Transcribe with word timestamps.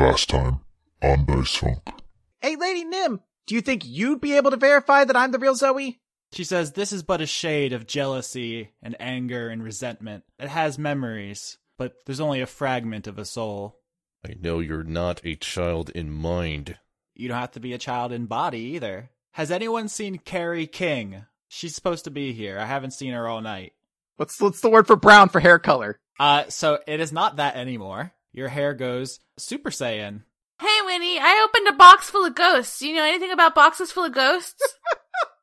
Last 0.00 0.30
time 0.30 0.60
on 1.02 1.26
Dice 1.26 1.56
Funk. 1.56 1.82
Hey, 2.40 2.56
Lady 2.56 2.84
Nim, 2.84 3.20
do 3.46 3.54
you 3.54 3.60
think 3.60 3.84
you'd 3.84 4.22
be 4.22 4.34
able 4.34 4.50
to 4.50 4.56
verify 4.56 5.04
that 5.04 5.14
I'm 5.14 5.30
the 5.30 5.38
real 5.38 5.54
Zoe? 5.54 6.00
She 6.32 6.42
says 6.42 6.72
this 6.72 6.90
is 6.90 7.02
but 7.02 7.20
a 7.20 7.26
shade 7.26 7.74
of 7.74 7.86
jealousy 7.86 8.70
and 8.82 8.96
anger 8.98 9.50
and 9.50 9.62
resentment. 9.62 10.24
It 10.38 10.48
has 10.48 10.78
memories, 10.78 11.58
but 11.76 11.96
there's 12.06 12.18
only 12.18 12.40
a 12.40 12.46
fragment 12.46 13.08
of 13.08 13.18
a 13.18 13.26
soul. 13.26 13.78
I 14.26 14.36
know 14.40 14.60
you're 14.60 14.84
not 14.84 15.20
a 15.22 15.36
child 15.36 15.90
in 15.90 16.10
mind. 16.10 16.78
You 17.14 17.28
don't 17.28 17.38
have 17.38 17.50
to 17.52 17.60
be 17.60 17.74
a 17.74 17.78
child 17.78 18.10
in 18.10 18.24
body 18.24 18.60
either. 18.76 19.10
Has 19.32 19.50
anyone 19.50 19.88
seen 19.88 20.16
Carrie 20.16 20.66
King? 20.66 21.26
She's 21.48 21.74
supposed 21.74 22.04
to 22.04 22.10
be 22.10 22.32
here. 22.32 22.58
I 22.58 22.64
haven't 22.64 22.92
seen 22.92 23.12
her 23.12 23.28
all 23.28 23.42
night. 23.42 23.74
What's 24.16 24.40
what's 24.40 24.62
the 24.62 24.70
word 24.70 24.86
for 24.86 24.96
brown 24.96 25.28
for 25.28 25.40
hair 25.40 25.58
color? 25.58 25.98
Uh, 26.18 26.44
so 26.48 26.78
it 26.86 27.00
is 27.00 27.12
not 27.12 27.36
that 27.36 27.56
anymore. 27.56 28.14
Your 28.32 28.48
hair 28.48 28.74
goes 28.74 29.20
Super 29.38 29.70
Saiyan. 29.70 30.22
Hey, 30.60 30.78
Winnie, 30.84 31.18
I 31.18 31.46
opened 31.48 31.68
a 31.68 31.76
box 31.78 32.10
full 32.10 32.24
of 32.26 32.34
ghosts. 32.34 32.78
Do 32.78 32.88
you 32.88 32.94
know 32.96 33.04
anything 33.04 33.30
about 33.32 33.54
boxes 33.54 33.92
full 33.92 34.04
of 34.04 34.12
ghosts? 34.14 34.62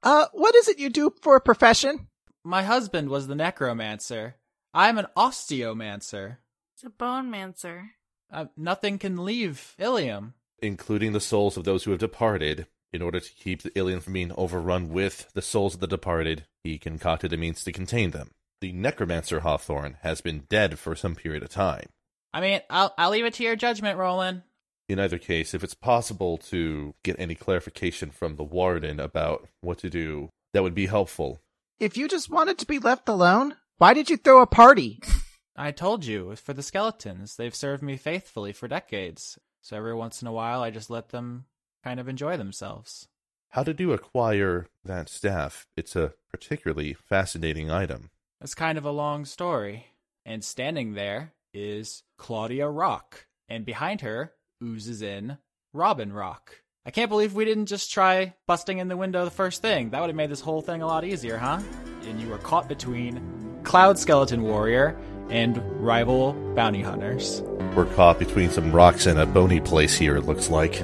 Uh, 0.03 0.27
what 0.31 0.55
is 0.55 0.67
it 0.69 0.79
you 0.79 0.89
do 0.89 1.11
for 1.21 1.35
a 1.35 1.41
profession? 1.41 2.07
My 2.43 2.61
husband 2.63 3.09
was 3.09 3.27
the 3.27 3.35
necromancer. 3.35 4.35
I'm 4.73 4.97
an 4.99 5.07
osteomancer. 5.17 6.37
it's 6.75 6.83
a 6.83 6.89
bone 6.89 7.29
mancer. 7.31 7.89
Uh, 8.31 8.45
nothing 8.55 8.99
can 8.99 9.25
leave 9.25 9.75
Ilium. 9.79 10.35
including 10.59 11.11
the 11.13 11.19
souls 11.19 11.57
of 11.57 11.63
those 11.63 11.83
who 11.83 11.91
have 11.91 11.99
departed. 11.99 12.67
In 12.93 13.01
order 13.01 13.19
to 13.19 13.33
keep 13.33 13.63
the 13.63 13.77
Ilium 13.77 13.99
from 13.99 14.13
being 14.13 14.31
overrun 14.37 14.89
with 14.89 15.27
the 15.33 15.41
souls 15.41 15.73
of 15.73 15.81
the 15.81 15.87
departed, 15.87 16.45
he 16.63 16.77
concocted 16.77 17.33
a 17.33 17.37
means 17.37 17.63
to 17.63 17.71
contain 17.73 18.11
them. 18.11 18.31
The 18.61 18.71
necromancer 18.71 19.41
Hawthorne 19.41 19.97
has 20.03 20.21
been 20.21 20.45
dead 20.47 20.79
for 20.79 20.95
some 20.95 21.15
period 21.15 21.43
of 21.43 21.49
time. 21.49 21.87
I 22.37 22.39
mean, 22.39 22.61
I'll 22.69 22.93
I'll 22.99 23.09
leave 23.09 23.25
it 23.25 23.33
to 23.35 23.43
your 23.43 23.55
judgment, 23.55 23.97
Roland. 23.97 24.43
In 24.87 24.99
either 24.99 25.17
case, 25.17 25.55
if 25.55 25.63
it's 25.63 25.73
possible 25.73 26.37
to 26.49 26.93
get 27.01 27.15
any 27.17 27.33
clarification 27.33 28.11
from 28.11 28.35
the 28.35 28.43
warden 28.43 28.99
about 28.99 29.47
what 29.61 29.79
to 29.79 29.89
do, 29.89 30.29
that 30.53 30.61
would 30.61 30.75
be 30.75 30.85
helpful. 30.85 31.41
If 31.79 31.97
you 31.97 32.07
just 32.07 32.29
wanted 32.29 32.59
to 32.59 32.67
be 32.67 32.77
left 32.77 33.09
alone, 33.09 33.55
why 33.79 33.95
did 33.95 34.11
you 34.11 34.17
throw 34.17 34.43
a 34.43 34.45
party? 34.45 34.99
I 35.55 35.71
told 35.71 36.05
you, 36.05 36.29
it 36.29 36.37
for 36.37 36.53
the 36.53 36.61
skeletons. 36.61 37.37
They've 37.37 37.55
served 37.55 37.81
me 37.81 37.97
faithfully 37.97 38.53
for 38.53 38.67
decades. 38.67 39.39
So 39.63 39.75
every 39.75 39.95
once 39.95 40.21
in 40.21 40.27
a 40.27 40.31
while, 40.31 40.61
I 40.61 40.69
just 40.69 40.91
let 40.91 41.09
them 41.09 41.45
kind 41.83 41.99
of 41.99 42.07
enjoy 42.07 42.37
themselves. 42.37 43.07
How 43.49 43.63
did 43.63 43.79
you 43.79 43.93
acquire 43.93 44.67
that 44.85 45.09
staff? 45.09 45.65
It's 45.75 45.95
a 45.95 46.13
particularly 46.29 46.93
fascinating 46.93 47.71
item. 47.71 48.11
It's 48.39 48.53
kind 48.53 48.77
of 48.77 48.85
a 48.85 48.91
long 48.91 49.25
story. 49.25 49.87
And 50.23 50.45
standing 50.45 50.93
there 50.93 51.33
is 51.51 52.03
Claudia 52.17 52.67
Rock. 52.67 53.27
And 53.49 53.65
behind 53.65 54.01
her 54.01 54.33
oozes 54.61 55.01
in 55.01 55.37
Robin 55.73 56.11
Rock. 56.11 56.63
I 56.85 56.91
can't 56.91 57.09
believe 57.09 57.33
we 57.33 57.45
didn't 57.45 57.67
just 57.67 57.91
try 57.91 58.33
busting 58.47 58.77
in 58.77 58.87
the 58.87 58.97
window 58.97 59.25
the 59.25 59.31
first 59.31 59.61
thing. 59.61 59.89
That 59.89 60.01
would 60.01 60.07
have 60.07 60.15
made 60.15 60.29
this 60.29 60.41
whole 60.41 60.61
thing 60.61 60.81
a 60.81 60.87
lot 60.87 61.03
easier, 61.03 61.37
huh? 61.37 61.59
And 62.07 62.21
you 62.21 62.29
were 62.29 62.37
caught 62.37 62.67
between 62.67 63.61
Cloud 63.63 63.99
Skeleton 63.99 64.43
Warrior 64.43 64.97
and 65.29 65.61
rival 65.81 66.33
bounty 66.55 66.81
hunters. 66.81 67.41
We're 67.75 67.93
caught 67.95 68.19
between 68.19 68.49
some 68.49 68.71
rocks 68.71 69.05
and 69.05 69.19
a 69.19 69.25
bony 69.25 69.59
place 69.59 69.97
here, 69.97 70.15
it 70.15 70.25
looks 70.25 70.49
like. 70.49 70.81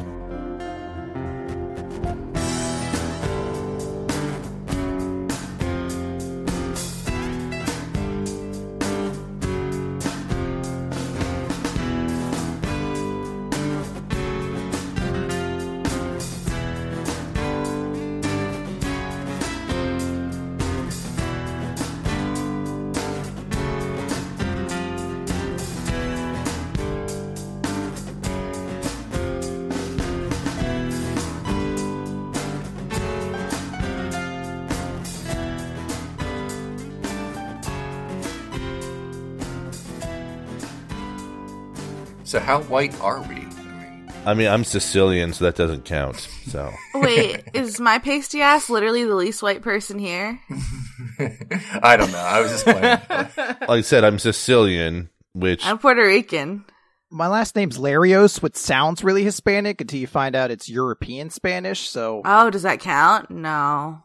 So 42.33 42.39
how 42.39 42.63
white 42.63 42.99
are 42.99 43.21
we? 43.21 43.35
I 43.35 43.37
mean, 43.37 44.01
I 44.25 44.33
mean, 44.33 44.47
I'm 44.47 44.63
Sicilian, 44.63 45.33
so 45.33 45.45
that 45.45 45.53
doesn't 45.53 45.85
count. 45.85 46.27
So 46.47 46.73
Wait, 46.95 47.43
is 47.53 47.79
my 47.79 47.99
pasty 47.99 48.41
ass 48.41 48.71
literally 48.71 49.03
the 49.03 49.13
least 49.13 49.43
white 49.43 49.61
person 49.61 49.99
here? 49.99 50.39
I 51.83 51.95
don't 51.95 52.11
know. 52.11 52.17
I 52.17 52.41
was 52.41 52.49
just 52.51 52.63
playing. 52.63 52.81
like 53.37 53.69
I 53.69 53.81
said, 53.81 54.03
I'm 54.03 54.17
Sicilian, 54.17 55.11
which 55.35 55.63
I'm 55.63 55.77
Puerto 55.77 56.01
Rican. 56.01 56.65
My 57.11 57.27
last 57.27 57.55
name's 57.55 57.77
Larios, 57.77 58.41
which 58.41 58.55
sounds 58.55 59.03
really 59.03 59.23
Hispanic 59.23 59.79
until 59.79 59.99
you 59.99 60.07
find 60.07 60.35
out 60.35 60.49
it's 60.49 60.67
European 60.67 61.29
Spanish. 61.29 61.87
So 61.87 62.23
Oh, 62.25 62.49
does 62.49 62.63
that 62.63 62.79
count? 62.79 63.29
No. 63.29 64.01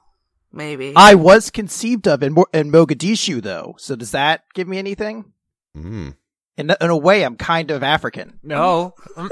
Maybe. 0.52 0.92
I 0.94 1.14
was 1.14 1.48
conceived 1.48 2.06
of 2.06 2.22
in, 2.22 2.34
Mo- 2.34 2.44
in 2.52 2.70
Mogadishu, 2.70 3.40
though. 3.40 3.76
So 3.78 3.96
does 3.96 4.10
that 4.10 4.44
give 4.52 4.68
me 4.68 4.76
anything? 4.76 5.32
mm, 5.74 6.14
In, 6.58 6.74
in 6.80 6.90
a 6.90 6.96
way, 6.96 7.22
I'm 7.22 7.36
kind 7.36 7.70
of 7.70 7.82
African. 7.82 8.38
No. 8.42 8.94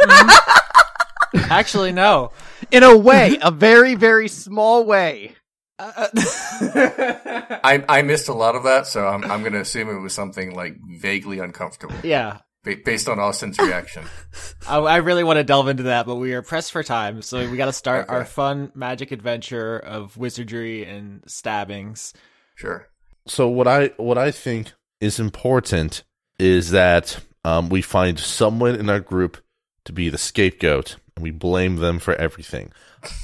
Actually, 1.35 1.93
no. 1.93 2.31
In 2.71 2.83
a 2.83 2.97
way, 2.97 3.37
a 3.43 3.51
very, 3.51 3.95
very 3.97 4.29
small 4.29 4.85
way. 4.85 5.35
I 5.79 7.85
I 7.87 8.03
missed 8.03 8.29
a 8.29 8.33
lot 8.33 8.55
of 8.55 8.63
that, 8.63 8.87
so 8.87 9.07
I'm 9.07 9.25
I'm 9.25 9.43
gonna 9.43 9.61
assume 9.61 9.91
it 9.91 10.01
was 10.01 10.15
something 10.15 10.55
like 10.55 10.77
vaguely 10.99 11.39
uncomfortable 11.39 11.97
yeah. 12.03 12.39
ba- 12.65 12.77
based 12.83 13.11
on 13.11 13.19
Austin's 13.19 13.59
reaction. 13.59 14.05
I, 14.69 14.79
I 14.79 14.97
really 14.99 15.23
want 15.23 15.37
to 15.37 15.45
delve 15.45 15.69
into 15.69 15.83
that, 15.83 16.07
but 16.07 16.15
we 16.15 16.33
are 16.33 16.41
pressed 16.41 16.73
for 16.73 16.83
time, 16.83 17.21
so 17.21 17.47
we 17.51 17.59
got 17.59 17.67
to 17.67 17.75
start 17.75 18.07
Okay. 18.07 18.15
our 18.15 18.25
fun 18.25 18.73
magic 18.75 19.13
adventure 19.13 19.77
of 19.79 20.17
wizardry 20.17 20.87
and 20.87 21.23
stabbings. 21.27 22.15
Sure. 22.55 22.89
so 23.27 23.49
what 23.49 23.69
I 23.69 23.89
what 23.99 24.17
I 24.17 24.31
think 24.31 24.73
is 25.03 25.21
important 25.21 26.05
is 26.39 26.71
that 26.71 27.19
um, 27.45 27.69
we 27.69 27.83
find 27.83 28.19
someone 28.19 28.75
in 28.75 28.91
our 28.91 29.01
group 29.01 29.39
to 29.85 29.93
be 29.93 30.09
the 30.09 30.19
scapegoat, 30.19 30.97
and 31.15 31.23
we 31.23 31.31
blame 31.31 31.77
them 31.77 31.99
for 31.99 32.15
everything. 32.15 32.73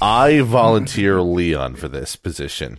I 0.00 0.40
volunteer 0.44 1.20
Leon 1.20 1.74
for 1.76 1.88
this 1.88 2.16
position. 2.16 2.78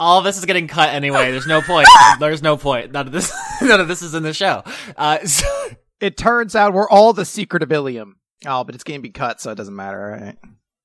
All 0.00 0.18
of 0.18 0.24
this 0.24 0.38
is 0.38 0.44
getting 0.44 0.68
cut 0.68 0.90
anyway. 0.90 1.30
There's 1.30 1.46
no 1.46 1.62
point. 1.62 1.86
There's 2.20 2.42
no 2.42 2.56
point. 2.56 2.92
None 2.92 3.06
of 3.06 3.12
this. 3.12 3.32
None 3.62 3.80
of 3.80 3.88
this 3.88 4.02
is 4.02 4.14
in 4.14 4.22
the 4.22 4.34
show. 4.34 4.62
Uh, 4.96 5.24
so, 5.24 5.46
It 6.00 6.16
turns 6.16 6.54
out 6.56 6.72
we're 6.74 6.88
all 6.88 7.12
the 7.12 7.24
secret 7.24 7.62
of 7.62 7.72
Ilium. 7.72 8.16
Oh, 8.46 8.64
but 8.64 8.74
it's 8.74 8.84
going 8.84 8.98
to 8.98 9.02
be 9.02 9.10
cut, 9.10 9.40
so 9.40 9.52
it 9.52 9.54
doesn't 9.54 9.74
matter, 9.74 9.98
right? 10.20 10.38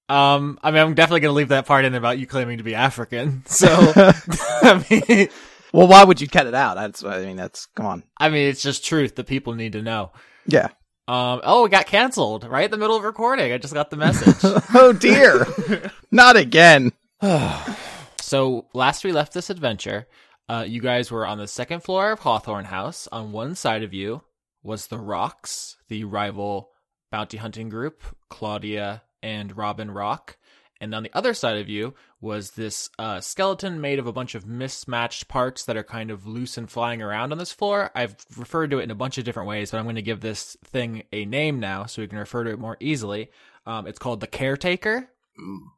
um, 0.09 0.59
I 0.63 0.71
mean, 0.71 0.81
I'm 0.81 0.93
definitely 0.95 1.19
gonna 1.21 1.33
leave 1.33 1.49
that 1.49 1.65
part 1.67 1.85
in 1.85 1.93
about 1.93 2.17
you 2.17 2.25
claiming 2.25 2.57
to 2.57 2.63
be 2.63 2.73
African. 2.73 3.43
So, 3.45 3.67
I 3.69 4.83
mean, 4.89 5.29
Well, 5.73 5.87
why 5.87 6.03
would 6.03 6.21
you 6.21 6.27
cut 6.27 6.47
it 6.47 6.55
out? 6.55 6.75
That's, 6.75 7.03
I 7.03 7.25
mean, 7.25 7.37
that's, 7.37 7.67
come 7.67 7.85
on. 7.85 8.03
I 8.17 8.29
mean, 8.29 8.47
it's 8.47 8.61
just 8.61 8.85
truth 8.85 9.15
that 9.15 9.27
people 9.27 9.53
need 9.53 9.73
to 9.73 9.81
know. 9.81 10.11
Yeah. 10.47 10.69
Um, 11.07 11.41
oh, 11.43 11.65
it 11.65 11.71
got 11.71 11.87
canceled 11.87 12.43
right 12.43 12.65
in 12.65 12.71
the 12.71 12.77
middle 12.77 12.95
of 12.95 13.03
recording. 13.03 13.51
I 13.51 13.57
just 13.57 13.73
got 13.73 13.89
the 13.89 13.97
message. 13.97 14.35
oh 14.75 14.93
dear. 14.93 15.91
Not 16.11 16.37
again. 16.37 16.91
So 18.21 18.67
last 18.75 19.03
we 19.03 19.11
left 19.11 19.33
this 19.33 19.49
adventure, 19.49 20.07
uh, 20.47 20.63
you 20.67 20.81
guys 20.81 21.09
were 21.09 21.25
on 21.25 21.39
the 21.39 21.47
second 21.47 21.81
floor 21.81 22.11
of 22.11 22.19
Hawthorne 22.19 22.65
House. 22.65 23.07
On 23.11 23.31
one 23.31 23.55
side 23.55 23.81
of 23.81 23.91
you 23.91 24.21
was 24.61 24.85
the 24.85 24.99
Rocks, 24.99 25.77
the 25.87 26.03
rival 26.03 26.69
bounty 27.11 27.37
hunting 27.37 27.69
group, 27.69 28.03
Claudia 28.29 29.01
and 29.23 29.57
Robin 29.57 29.89
Rock. 29.89 30.37
And 30.81 30.95
on 30.95 31.03
the 31.03 31.11
other 31.13 31.33
side 31.33 31.57
of 31.57 31.67
you 31.67 31.93
was 32.21 32.51
this 32.51 32.89
uh, 32.97 33.19
skeleton 33.19 33.81
made 33.81 33.99
of 33.99 34.07
a 34.07 34.13
bunch 34.13 34.33
of 34.35 34.45
mismatched 34.45 35.27
parts 35.27 35.65
that 35.65 35.75
are 35.75 35.83
kind 35.83 36.09
of 36.09 36.25
loose 36.25 36.57
and 36.57 36.69
flying 36.69 37.01
around 37.01 37.31
on 37.31 37.37
this 37.37 37.51
floor. 37.51 37.91
I've 37.95 38.15
referred 38.37 38.71
to 38.71 38.79
it 38.79 38.83
in 38.83 38.91
a 38.91 38.95
bunch 38.95 39.17
of 39.17 39.25
different 39.25 39.49
ways, 39.49 39.71
but 39.71 39.77
I'm 39.77 39.85
going 39.85 39.95
to 39.95 40.01
give 40.01 40.21
this 40.21 40.55
thing 40.63 41.03
a 41.11 41.25
name 41.25 41.59
now 41.59 41.85
so 41.85 42.01
we 42.01 42.07
can 42.07 42.17
refer 42.17 42.43
to 42.45 42.51
it 42.51 42.59
more 42.59 42.77
easily. 42.79 43.29
Um, 43.65 43.87
it's 43.87 43.99
called 43.99 44.21
the 44.21 44.27
Caretaker. 44.27 45.09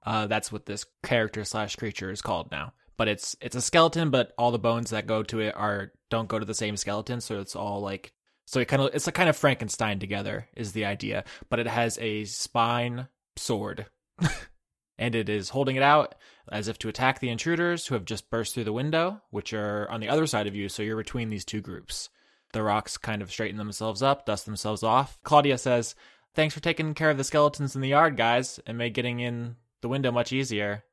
Uh, 0.04 0.28
that's 0.28 0.52
what 0.52 0.66
this 0.66 0.86
character 1.04 1.44
slash 1.44 1.76
creature 1.76 2.12
is 2.12 2.22
called 2.22 2.52
now. 2.52 2.74
But 2.98 3.08
it's 3.08 3.36
it's 3.42 3.56
a 3.56 3.62
skeleton, 3.62 4.12
but 4.12 4.32
all 4.38 4.52
the 4.52 4.60
bones 4.60 4.92
that 4.92 5.08
go 5.08 5.24
to 5.24 5.40
it 5.40 5.56
are 5.56 5.92
don't 6.10 6.28
go 6.28 6.38
to 6.38 6.46
the 6.46 6.54
same 6.54 6.78
skeleton, 6.78 7.20
so 7.22 7.40
it's 7.40 7.56
all 7.56 7.82
like 7.82 8.14
so 8.46 8.60
it 8.60 8.68
kind 8.68 8.82
of 8.82 8.94
it's 8.94 9.08
a 9.08 9.12
kind 9.12 9.30
of 9.30 9.38
Frankenstein 9.38 10.00
together 10.00 10.48
is 10.56 10.74
the 10.74 10.86
idea. 10.86 11.24
But 11.50 11.60
it 11.60 11.68
has 11.68 11.98
a 12.00 12.26
spine 12.26 13.08
sword, 13.38 13.88
and 14.98 15.16
it 15.16 15.30
is 15.30 15.50
holding 15.50 15.76
it 15.76 15.84
out 15.84 16.16
as 16.52 16.68
if 16.68 16.78
to 16.80 16.90
attack 16.90 17.20
the 17.20 17.30
intruders 17.30 17.88
who 17.88 17.96
have 17.96 18.06
just 18.06 18.30
burst 18.30 18.54
through 18.54 18.66
the 18.66 18.74
window, 18.74 19.22
which 19.30 19.54
are 19.54 19.90
on 19.90 20.00
the 20.00 20.10
other 20.10 20.28
side 20.28 20.48
of 20.48 20.56
you. 20.56 20.70
So 20.70 20.84
you're 20.84 20.98
between 20.98 21.30
these 21.30 21.46
two 21.46 21.62
groups. 21.62 22.10
The 22.54 22.64
rocks 22.64 22.98
kind 22.98 23.22
of 23.22 23.32
straighten 23.32 23.58
themselves 23.58 24.04
up, 24.04 24.26
dust 24.26 24.46
themselves 24.46 24.84
off. 24.84 25.18
Claudia 25.24 25.58
says, 25.58 25.96
Thanks 26.34 26.54
for 26.54 26.62
taking 26.62 26.94
care 26.94 27.10
of 27.10 27.18
the 27.18 27.24
skeletons 27.24 27.76
in 27.76 27.82
the 27.82 27.90
yard, 27.90 28.16
guys. 28.16 28.60
It 28.66 28.74
made 28.74 28.94
getting 28.94 29.20
in 29.20 29.56
the 29.82 29.90
window 29.90 30.12
much 30.12 30.32
easier. 30.32 30.84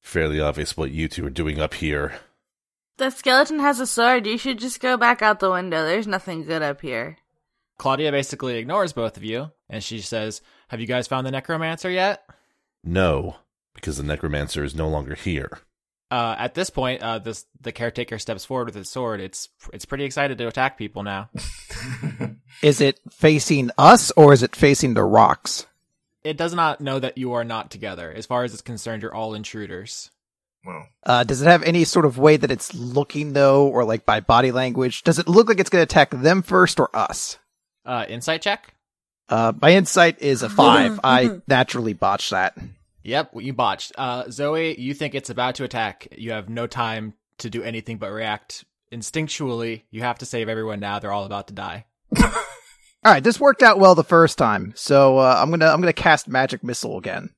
Fairly 0.00 0.40
obvious 0.40 0.76
what 0.76 0.90
you 0.90 1.08
two 1.08 1.26
are 1.26 1.30
doing 1.30 1.60
up 1.60 1.74
here. 1.74 2.20
The 2.96 3.10
skeleton 3.10 3.60
has 3.60 3.80
a 3.80 3.86
sword. 3.86 4.26
You 4.26 4.38
should 4.38 4.58
just 4.58 4.80
go 4.80 4.96
back 4.96 5.22
out 5.22 5.40
the 5.40 5.50
window. 5.50 5.84
There's 5.84 6.06
nothing 6.06 6.44
good 6.44 6.62
up 6.62 6.80
here. 6.80 7.18
Claudia 7.78 8.10
basically 8.10 8.56
ignores 8.56 8.92
both 8.92 9.16
of 9.16 9.24
you, 9.24 9.52
and 9.68 9.84
she 9.84 10.00
says, 10.00 10.42
Have 10.68 10.80
you 10.80 10.86
guys 10.86 11.06
found 11.06 11.26
the 11.26 11.30
necromancer 11.30 11.90
yet? 11.90 12.24
No, 12.84 13.36
because 13.74 13.96
the 13.96 14.02
necromancer 14.02 14.64
is 14.64 14.74
no 14.74 14.88
longer 14.88 15.14
here. 15.14 15.58
Uh, 16.10 16.34
at 16.38 16.54
this 16.54 16.70
point, 16.70 17.02
uh, 17.02 17.18
this 17.18 17.44
the 17.60 17.70
caretaker 17.72 18.18
steps 18.18 18.44
forward 18.44 18.64
with 18.66 18.74
his 18.74 18.88
sword. 18.88 19.20
It's 19.20 19.48
it's 19.74 19.84
pretty 19.84 20.04
excited 20.04 20.38
to 20.38 20.48
attack 20.48 20.78
people 20.78 21.02
now. 21.02 21.28
Is 22.62 22.80
it 22.80 22.98
facing 23.10 23.70
us 23.78 24.10
or 24.12 24.32
is 24.32 24.42
it 24.42 24.56
facing 24.56 24.94
the 24.94 25.04
rocks? 25.04 25.66
It 26.24 26.36
does 26.36 26.54
not 26.54 26.80
know 26.80 26.98
that 26.98 27.16
you 27.18 27.34
are 27.34 27.44
not 27.44 27.70
together. 27.70 28.10
As 28.12 28.26
far 28.26 28.42
as 28.42 28.52
it's 28.52 28.62
concerned, 28.62 29.02
you're 29.02 29.14
all 29.14 29.34
intruders. 29.34 30.10
well, 30.64 30.88
Uh, 31.04 31.22
does 31.24 31.40
it 31.40 31.46
have 31.46 31.62
any 31.62 31.84
sort 31.84 32.04
of 32.04 32.18
way 32.18 32.36
that 32.36 32.50
it's 32.50 32.74
looking 32.74 33.32
though, 33.34 33.68
or 33.68 33.84
like 33.84 34.04
by 34.04 34.18
body 34.20 34.50
language? 34.50 35.04
Does 35.04 35.18
it 35.20 35.28
look 35.28 35.48
like 35.48 35.60
it's 35.60 35.70
going 35.70 35.80
to 35.86 35.90
attack 35.90 36.10
them 36.10 36.42
first 36.42 36.80
or 36.80 36.90
us? 36.96 37.38
Uh, 37.84 38.06
insight 38.08 38.42
check. 38.42 38.74
Uh, 39.28 39.52
my 39.60 39.72
insight 39.72 40.20
is 40.22 40.42
a 40.42 40.48
five. 40.48 41.00
I 41.04 41.40
naturally 41.46 41.92
botched 41.92 42.30
that. 42.30 42.56
Yep, 43.02 43.32
you 43.36 43.52
botched. 43.52 43.92
Uh, 43.96 44.30
Zoe, 44.30 44.78
you 44.78 44.94
think 44.94 45.14
it's 45.14 45.30
about 45.30 45.56
to 45.56 45.64
attack. 45.64 46.08
You 46.16 46.32
have 46.32 46.48
no 46.48 46.66
time 46.66 47.14
to 47.38 47.50
do 47.50 47.62
anything 47.62 47.98
but 47.98 48.10
react 48.10 48.64
instinctually. 48.92 49.82
You 49.90 50.02
have 50.02 50.18
to 50.18 50.26
save 50.26 50.48
everyone 50.48 50.80
now. 50.80 50.98
They're 50.98 51.12
all 51.12 51.24
about 51.24 51.48
to 51.48 51.54
die. 51.54 51.86
All 53.04 53.12
right, 53.14 53.22
this 53.22 53.38
worked 53.38 53.62
out 53.62 53.78
well 53.78 53.94
the 53.94 54.02
first 54.02 54.38
time, 54.38 54.72
so 54.74 55.18
uh, 55.18 55.38
I'm 55.40 55.50
gonna 55.50 55.66
I'm 55.68 55.80
gonna 55.80 55.92
cast 55.92 56.26
magic 56.26 56.64
missile 56.64 56.98
again. 56.98 57.30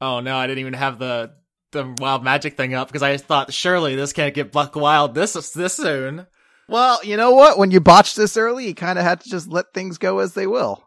Oh 0.00 0.18
no, 0.18 0.36
I 0.36 0.48
didn't 0.48 0.58
even 0.58 0.72
have 0.72 0.98
the 0.98 1.32
the 1.70 1.94
wild 1.98 2.24
magic 2.24 2.56
thing 2.56 2.74
up 2.74 2.88
because 2.88 3.02
I 3.02 3.16
thought 3.16 3.52
surely 3.52 3.94
this 3.94 4.12
can't 4.12 4.34
get 4.34 4.50
buck 4.50 4.74
wild 4.74 5.14
this 5.14 5.34
this 5.52 5.74
soon. 5.74 6.26
Well, 6.68 6.98
you 7.04 7.16
know 7.16 7.30
what? 7.30 7.58
When 7.58 7.70
you 7.70 7.80
botch 7.80 8.16
this 8.16 8.36
early, 8.36 8.66
you 8.66 8.74
kind 8.74 8.98
of 8.98 9.04
had 9.04 9.20
to 9.20 9.30
just 9.30 9.48
let 9.48 9.72
things 9.72 9.98
go 9.98 10.18
as 10.18 10.34
they 10.34 10.48
will. 10.48 10.82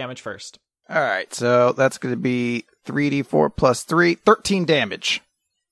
Damage 0.00 0.22
first. 0.22 0.58
All 0.88 0.96
right, 0.96 1.32
so 1.34 1.72
that's 1.72 1.98
going 1.98 2.14
to 2.14 2.20
be 2.20 2.64
3d4 2.86 3.54
plus 3.54 3.84
3, 3.84 4.14
13 4.14 4.64
damage. 4.64 5.20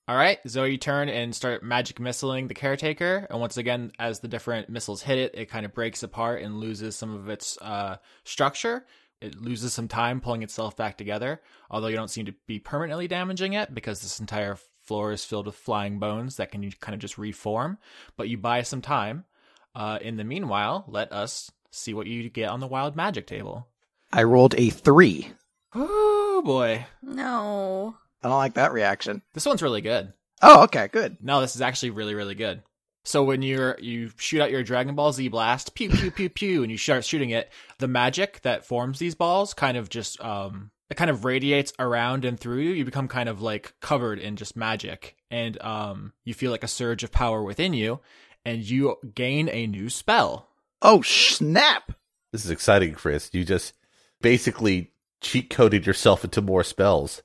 All 0.07 0.15
right, 0.15 0.37
Zoe, 0.47 0.73
you 0.73 0.77
turn 0.77 1.09
and 1.09 1.35
start 1.35 1.63
magic 1.63 1.97
missiling 1.97 2.47
the 2.47 2.53
caretaker, 2.53 3.25
and 3.27 3.39
once 3.39 3.57
again, 3.57 3.91
as 3.97 4.19
the 4.19 4.27
different 4.27 4.69
missiles 4.69 5.01
hit 5.01 5.17
it, 5.17 5.31
it 5.33 5.49
kind 5.49 5.65
of 5.65 5.73
breaks 5.73 6.03
apart 6.03 6.43
and 6.43 6.59
loses 6.59 6.95
some 6.95 7.15
of 7.15 7.27
its 7.27 7.57
uh, 7.59 7.97
structure. 8.23 8.85
It 9.19 9.41
loses 9.41 9.73
some 9.73 9.87
time 9.87 10.21
pulling 10.21 10.43
itself 10.43 10.77
back 10.77 10.95
together, 10.95 11.41
although 11.71 11.87
you 11.87 11.95
don't 11.95 12.07
seem 12.11 12.27
to 12.27 12.35
be 12.45 12.59
permanently 12.59 13.07
damaging 13.07 13.53
it 13.53 13.73
because 13.73 14.01
this 14.01 14.19
entire 14.19 14.57
floor 14.83 15.11
is 15.11 15.25
filled 15.25 15.47
with 15.47 15.55
flying 15.55 15.97
bones 15.97 16.35
that 16.35 16.51
can 16.51 16.71
kind 16.79 16.93
of 16.93 17.01
just 17.01 17.17
reform. 17.17 17.79
But 18.15 18.29
you 18.29 18.37
buy 18.37 18.61
some 18.61 18.81
time. 18.81 19.25
Uh, 19.73 19.97
in 20.01 20.17
the 20.17 20.23
meanwhile, 20.23 20.85
let 20.87 21.11
us 21.11 21.51
see 21.71 21.93
what 21.93 22.07
you 22.07 22.29
get 22.29 22.49
on 22.49 22.59
the 22.59 22.67
wild 22.67 22.95
magic 22.95 23.27
table. 23.27 23.67
I 24.11 24.23
rolled 24.23 24.55
a 24.57 24.69
3. 24.69 25.31
Oh 25.75 26.41
boy, 26.43 26.85
No. 27.03 27.95
I 28.23 28.27
don't 28.27 28.37
like 28.37 28.55
that 28.55 28.73
reaction. 28.73 29.21
this 29.33 29.45
one's 29.45 29.61
really 29.61 29.81
good. 29.81 30.11
Oh, 30.41 30.63
okay, 30.63 30.87
good. 30.89 31.17
No, 31.21 31.41
this 31.41 31.55
is 31.55 31.61
actually 31.61 31.91
really, 31.91 32.15
really 32.15 32.35
good. 32.35 32.63
So 33.05 33.23
when 33.23 33.41
you're 33.41 33.77
you 33.79 34.11
shoot 34.17 34.41
out 34.41 34.51
your 34.51 34.63
Dragon 34.63 34.93
Ball 34.95 35.13
Z 35.13 35.27
blast, 35.29 35.73
pew 35.73 35.89
pew 35.89 36.11
pew 36.11 36.29
pew, 36.29 36.63
and 36.63 36.71
you 36.71 36.77
start 36.77 37.05
shooting 37.05 37.29
it, 37.29 37.49
the 37.77 37.87
magic 37.87 38.41
that 38.41 38.65
forms 38.65 38.99
these 38.99 39.15
balls 39.15 39.53
kind 39.53 39.77
of 39.77 39.89
just 39.89 40.19
um 40.21 40.71
it 40.89 40.95
kind 40.97 41.09
of 41.09 41.23
radiates 41.23 41.71
around 41.79 42.25
and 42.25 42.39
through 42.39 42.59
you. 42.59 42.71
You 42.71 42.83
become 42.85 43.07
kind 43.07 43.29
of 43.29 43.41
like 43.41 43.73
covered 43.79 44.19
in 44.19 44.35
just 44.35 44.55
magic, 44.57 45.15
and 45.31 45.59
um 45.61 46.13
you 46.25 46.33
feel 46.33 46.51
like 46.51 46.63
a 46.63 46.67
surge 46.67 47.03
of 47.03 47.11
power 47.11 47.41
within 47.41 47.73
you, 47.73 47.99
and 48.45 48.61
you 48.61 48.97
gain 49.15 49.47
a 49.49 49.65
new 49.65 49.89
spell. 49.89 50.49
Oh, 50.81 51.01
snap! 51.01 51.93
This 52.33 52.43
is 52.45 52.51
exciting, 52.51 52.93
Chris. 52.93 53.29
You 53.33 53.43
just 53.45 53.73
basically 54.21 54.91
cheat 55.21 55.49
coded 55.49 55.85
yourself 55.85 56.23
into 56.23 56.41
more 56.41 56.63
spells. 56.63 57.21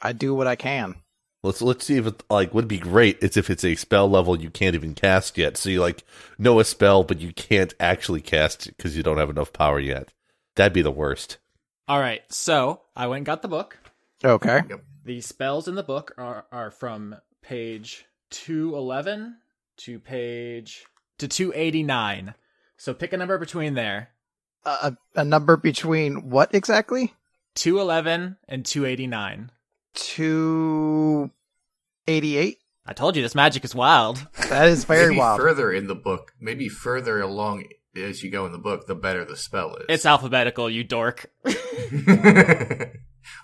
I 0.00 0.12
do 0.12 0.34
what 0.34 0.46
I 0.46 0.56
can. 0.56 0.96
Let's 1.44 1.60
let's 1.60 1.84
see 1.84 1.96
if 1.96 2.06
it 2.06 2.22
like 2.30 2.54
would 2.54 2.68
be 2.68 2.78
great 2.78 3.18
is 3.20 3.36
if 3.36 3.50
it's 3.50 3.64
a 3.64 3.74
spell 3.74 4.08
level 4.08 4.40
you 4.40 4.50
can't 4.50 4.76
even 4.76 4.94
cast 4.94 5.36
yet. 5.36 5.56
So 5.56 5.70
you 5.70 5.80
like 5.80 6.04
know 6.38 6.60
a 6.60 6.64
spell, 6.64 7.02
but 7.02 7.20
you 7.20 7.32
can't 7.32 7.74
actually 7.80 8.20
cast 8.20 8.68
it 8.68 8.76
because 8.76 8.96
you 8.96 9.02
don't 9.02 9.18
have 9.18 9.30
enough 9.30 9.52
power 9.52 9.80
yet. 9.80 10.12
That'd 10.54 10.72
be 10.72 10.82
the 10.82 10.90
worst. 10.90 11.38
All 11.88 11.98
right, 11.98 12.22
so 12.32 12.82
I 12.94 13.08
went 13.08 13.18
and 13.18 13.26
got 13.26 13.42
the 13.42 13.48
book. 13.48 13.76
Okay. 14.24 14.60
The 15.04 15.20
spells 15.20 15.66
in 15.66 15.74
the 15.74 15.82
book 15.82 16.14
are, 16.16 16.46
are 16.52 16.70
from 16.70 17.16
page 17.42 18.06
211 18.30 19.36
to 19.78 19.98
page 19.98 20.86
to 21.18 21.26
289. 21.26 22.34
So 22.76 22.94
pick 22.94 23.12
a 23.12 23.16
number 23.16 23.36
between 23.38 23.74
there. 23.74 24.10
A, 24.64 24.96
a 25.16 25.24
number 25.24 25.56
between 25.56 26.30
what 26.30 26.54
exactly? 26.54 27.14
211 27.56 28.36
and 28.48 28.64
289. 28.64 29.50
288? 29.94 32.58
I 32.86 32.92
told 32.92 33.16
you 33.16 33.22
this 33.22 33.34
magic 33.34 33.64
is 33.64 33.74
wild. 33.74 34.26
That 34.48 34.68
is 34.68 34.84
very 34.84 35.08
maybe 35.08 35.18
wild. 35.18 35.40
further 35.40 35.72
in 35.72 35.86
the 35.86 35.94
book, 35.94 36.32
maybe 36.40 36.68
further 36.68 37.20
along 37.20 37.64
as 37.96 38.22
you 38.22 38.30
go 38.30 38.46
in 38.46 38.52
the 38.52 38.58
book, 38.58 38.86
the 38.86 38.94
better 38.94 39.24
the 39.24 39.36
spell 39.36 39.74
is. 39.76 39.86
It's 39.88 40.06
alphabetical, 40.06 40.68
you 40.70 40.84
dork. 40.84 41.30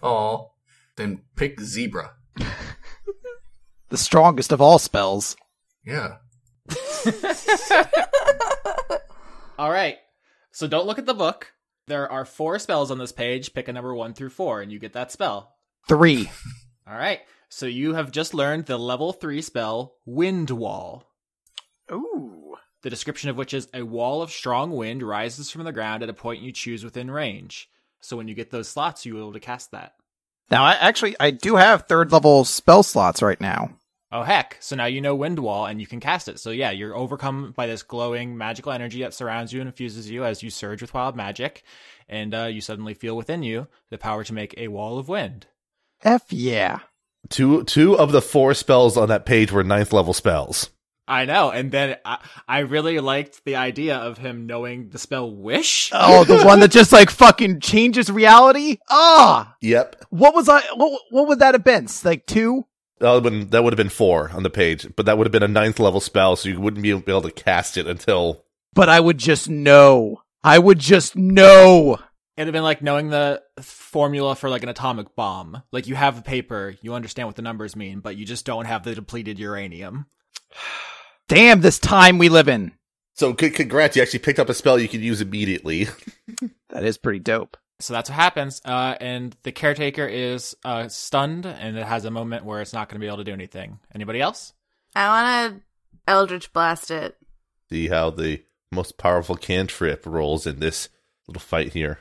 Oh, 0.03 0.51
then 0.97 1.23
pick 1.37 1.61
zebra. 1.61 2.13
The 3.91 3.97
strongest 3.97 4.53
of 4.53 4.61
all 4.61 4.79
spells. 4.79 5.35
Yeah. 5.83 6.17
All 9.59 9.71
right. 9.71 9.97
So 10.59 10.67
don't 10.67 10.89
look 10.89 10.99
at 10.99 11.07
the 11.07 11.15
book. 11.15 11.53
There 11.87 12.11
are 12.11 12.25
four 12.25 12.59
spells 12.59 12.91
on 12.91 12.99
this 12.99 13.13
page. 13.13 13.55
Pick 13.55 13.69
a 13.69 13.73
number 13.73 13.95
1 13.95 14.13
through 14.15 14.31
4 14.31 14.61
and 14.61 14.73
you 14.73 14.81
get 14.81 14.95
that 14.95 15.13
spell. 15.13 15.55
Three. 15.87 16.29
All 16.85 16.97
right. 16.97 17.21
So 17.49 17.67
you 17.67 17.95
have 17.95 18.11
just 18.11 18.35
learned 18.35 18.67
the 18.67 18.77
level 18.77 19.13
3 19.13 19.41
spell 19.41 19.95
Wind 20.05 20.51
Wall. 20.51 21.05
Ooh. 21.93 22.57
the 22.83 22.91
description 22.91 23.31
of 23.31 23.37
which 23.37 23.55
is 23.55 23.69
a 23.73 23.85
wall 23.85 24.21
of 24.21 24.33
strong 24.33 24.73
wind 24.73 25.05
rises 25.05 25.49
from 25.49 25.63
the 25.63 25.71
ground 25.71 26.03
at 26.03 26.09
a 26.09 26.13
point 26.13 26.43
you 26.43 26.51
choose 26.51 26.83
within 26.83 27.09
range. 27.09 27.71
So 28.01 28.17
when 28.17 28.27
you 28.27 28.35
get 28.35 28.51
those 28.51 28.69
slots, 28.69 29.07
you 29.07 29.15
will 29.15 29.21
be 29.21 29.25
able 29.27 29.33
to 29.35 29.41
cast 29.41 29.71
that. 29.71 29.95
Now, 30.51 30.65
I 30.65 30.73
actually, 30.73 31.15
I 31.21 31.31
do 31.31 31.55
have 31.55 31.87
third 31.87 32.11
level 32.11 32.45
spell 32.45 32.83
slots 32.83 33.23
right 33.23 33.41
now. 33.41 33.78
Oh 34.11 34.23
heck! 34.23 34.57
So 34.61 34.75
now 34.75 34.87
you 34.87 35.03
know 35.03 35.15
Wind 35.15 35.39
Wall 35.39 35.67
and 35.67 35.81
you 35.81 35.87
can 35.87 36.01
cast 36.01 36.29
it. 36.29 36.41
So 36.41 36.51
yeah, 36.51 36.71
you're 36.71 36.97
overcome 36.97 37.53
by 37.55 37.67
this 37.67 37.83
glowing 37.83 38.39
magical 38.39 38.73
energy 38.73 39.03
that 39.03 39.13
surrounds 39.13 39.53
you 39.53 39.61
and 39.61 39.69
infuses 39.69 40.11
you 40.11 40.25
as 40.25 40.43
you 40.43 40.49
surge 40.49 40.81
with 40.81 40.95
wild 40.95 41.15
magic, 41.15 41.63
and 42.09 42.35
uh, 42.35 42.45
you 42.45 42.63
suddenly 42.63 42.95
feel 42.95 43.17
within 43.17 43.43
you 43.43 43.67
the 43.91 43.99
power 43.99 44.25
to 44.25 44.33
make 44.33 44.55
a 44.57 44.69
wall 44.69 44.99
of 44.99 45.09
wind. 45.09 45.47
F 46.03 46.25
yeah. 46.31 46.81
Two 47.29 47.65
two 47.65 47.99
of 47.99 48.13
the 48.13 48.23
four 48.23 48.55
spells 48.55 48.97
on 48.97 49.09
that 49.09 49.27
page 49.27 49.53
were 49.53 49.65
ninth 49.65 49.93
level 49.93 50.15
spells. 50.15 50.71
I 51.09 51.25
know, 51.25 51.51
and 51.51 51.71
then 51.73 51.97
I, 52.05 52.19
I 52.47 52.59
really 52.61 53.01
liked 53.01 53.43
the 53.47 53.57
idea 53.57 53.97
of 53.97 54.19
him 54.19 54.47
knowing 54.47 54.91
the 54.91 54.99
spell 54.99 55.35
Wish. 55.35 55.91
Oh, 55.95 56.25
the 56.25 56.45
one 56.45 56.61
that 56.61 56.71
just 56.71 56.93
like 56.93 57.09
fucking 57.09 57.61
changes 57.61 58.11
reality? 58.11 58.77
Ah! 58.91 59.57
Yep. 59.63 60.05
What 60.11 60.35
was 60.35 60.51
I, 60.51 60.61
what, 60.75 61.01
what 61.11 61.29
would 61.29 61.39
that 61.39 61.55
have 61.55 61.65
been? 61.65 61.89
Like 62.05 62.27
two? 62.27 62.67
That 63.01 63.13
would 63.13 63.25
have 63.25 63.33
been 63.33 63.51
that 63.51 63.63
would 63.65 63.73
have 63.73 63.79
been 63.79 63.89
four 63.89 64.31
on 64.31 64.43
the 64.43 64.51
page, 64.51 64.87
but 64.97 65.07
that 65.07 65.17
would 65.17 65.27
have 65.27 65.33
been 65.33 65.43
a 65.43 65.49
ninth 65.49 65.79
level 65.79 66.01
spell, 66.01 66.37
so 66.37 66.49
you 66.49 66.61
wouldn't 66.61 66.83
be 66.83 66.91
able 66.91 67.23
to 67.23 67.31
cast 67.31 67.77
it 67.77 67.87
until 67.87 68.45
But 68.75 68.89
I 68.89 68.99
would 69.01 69.19
just 69.19 69.49
know. 69.49 70.23
I 70.43 70.59
would 70.59 70.79
just 70.79 71.17
know. 71.17 71.99
It'd 72.37 72.47
have 72.47 72.53
been 72.53 72.63
like 72.63 72.83
knowing 72.83 73.11
the 73.11 73.43
formula 73.61 74.37
for 74.37 74.49
like 74.49 74.63
an 74.63 74.69
atomic 74.69 75.17
bomb. 75.17 75.63
Like 75.73 75.89
you 75.89 75.97
have 75.97 76.17
the 76.17 76.23
paper, 76.23 76.77
you 76.83 76.95
understand 76.95 77.29
what 77.29 77.37
the 77.37 77.43
numbers 77.43 77.75
mean, 77.75 78.01
but 78.01 78.17
you 78.17 78.25
just 78.25 78.47
don't 78.47 78.67
have 78.67 78.85
the 78.85 78.95
depleted 78.95 79.39
uranium. 79.39 80.07
Damn 81.29 81.61
this 81.61 81.79
time 81.79 82.17
we 82.19 82.29
live 82.29 82.49
in. 82.49 82.73
So 83.15 83.37
c- 83.39 83.51
congrats, 83.51 83.97
you 83.97 84.03
actually 84.03 84.21
picked 84.21 84.39
up 84.39 84.49
a 84.49 84.55
spell 84.55 84.79
you 84.79 84.89
could 84.89 85.01
use 85.01 85.21
immediately. 85.21 85.89
That 86.71 86.85
is 86.85 86.99
pretty 86.99 87.19
dope. 87.19 87.57
So 87.81 87.95
that's 87.95 88.11
what 88.11 88.17
happens. 88.17 88.61
Uh, 88.65 88.97
and 89.01 89.37
the 89.45 89.53
caretaker 89.53 90.07
is 90.07 90.57
uh, 90.65 90.89
stunned, 90.89 91.47
and 91.47 91.79
it 91.79 91.87
has 91.87 92.05
a 92.05 92.11
moment 92.11 92.45
where 92.45 92.61
it's 92.61 92.73
not 92.73 92.89
going 92.89 92.97
to 92.97 93.05
be 93.05 93.07
able 93.07 93.19
to 93.19 93.25
do 93.25 93.33
anything. 93.33 93.79
Anybody 93.95 94.21
else? 94.21 94.53
I 94.97 95.09
want 95.09 95.55
to 95.55 95.63
Eldritch 96.09 96.53
blast 96.53 96.91
it. 96.91 97.17
See 97.71 97.89
how 97.89 98.11
the 98.11 98.43
most 98.73 98.99
powerful 98.99 99.37
cantrip 99.37 100.05
rolls 100.07 100.47
in 100.47 100.59
this 100.59 100.89
little 101.29 101.41
fight 101.41 101.73
here. 101.73 102.01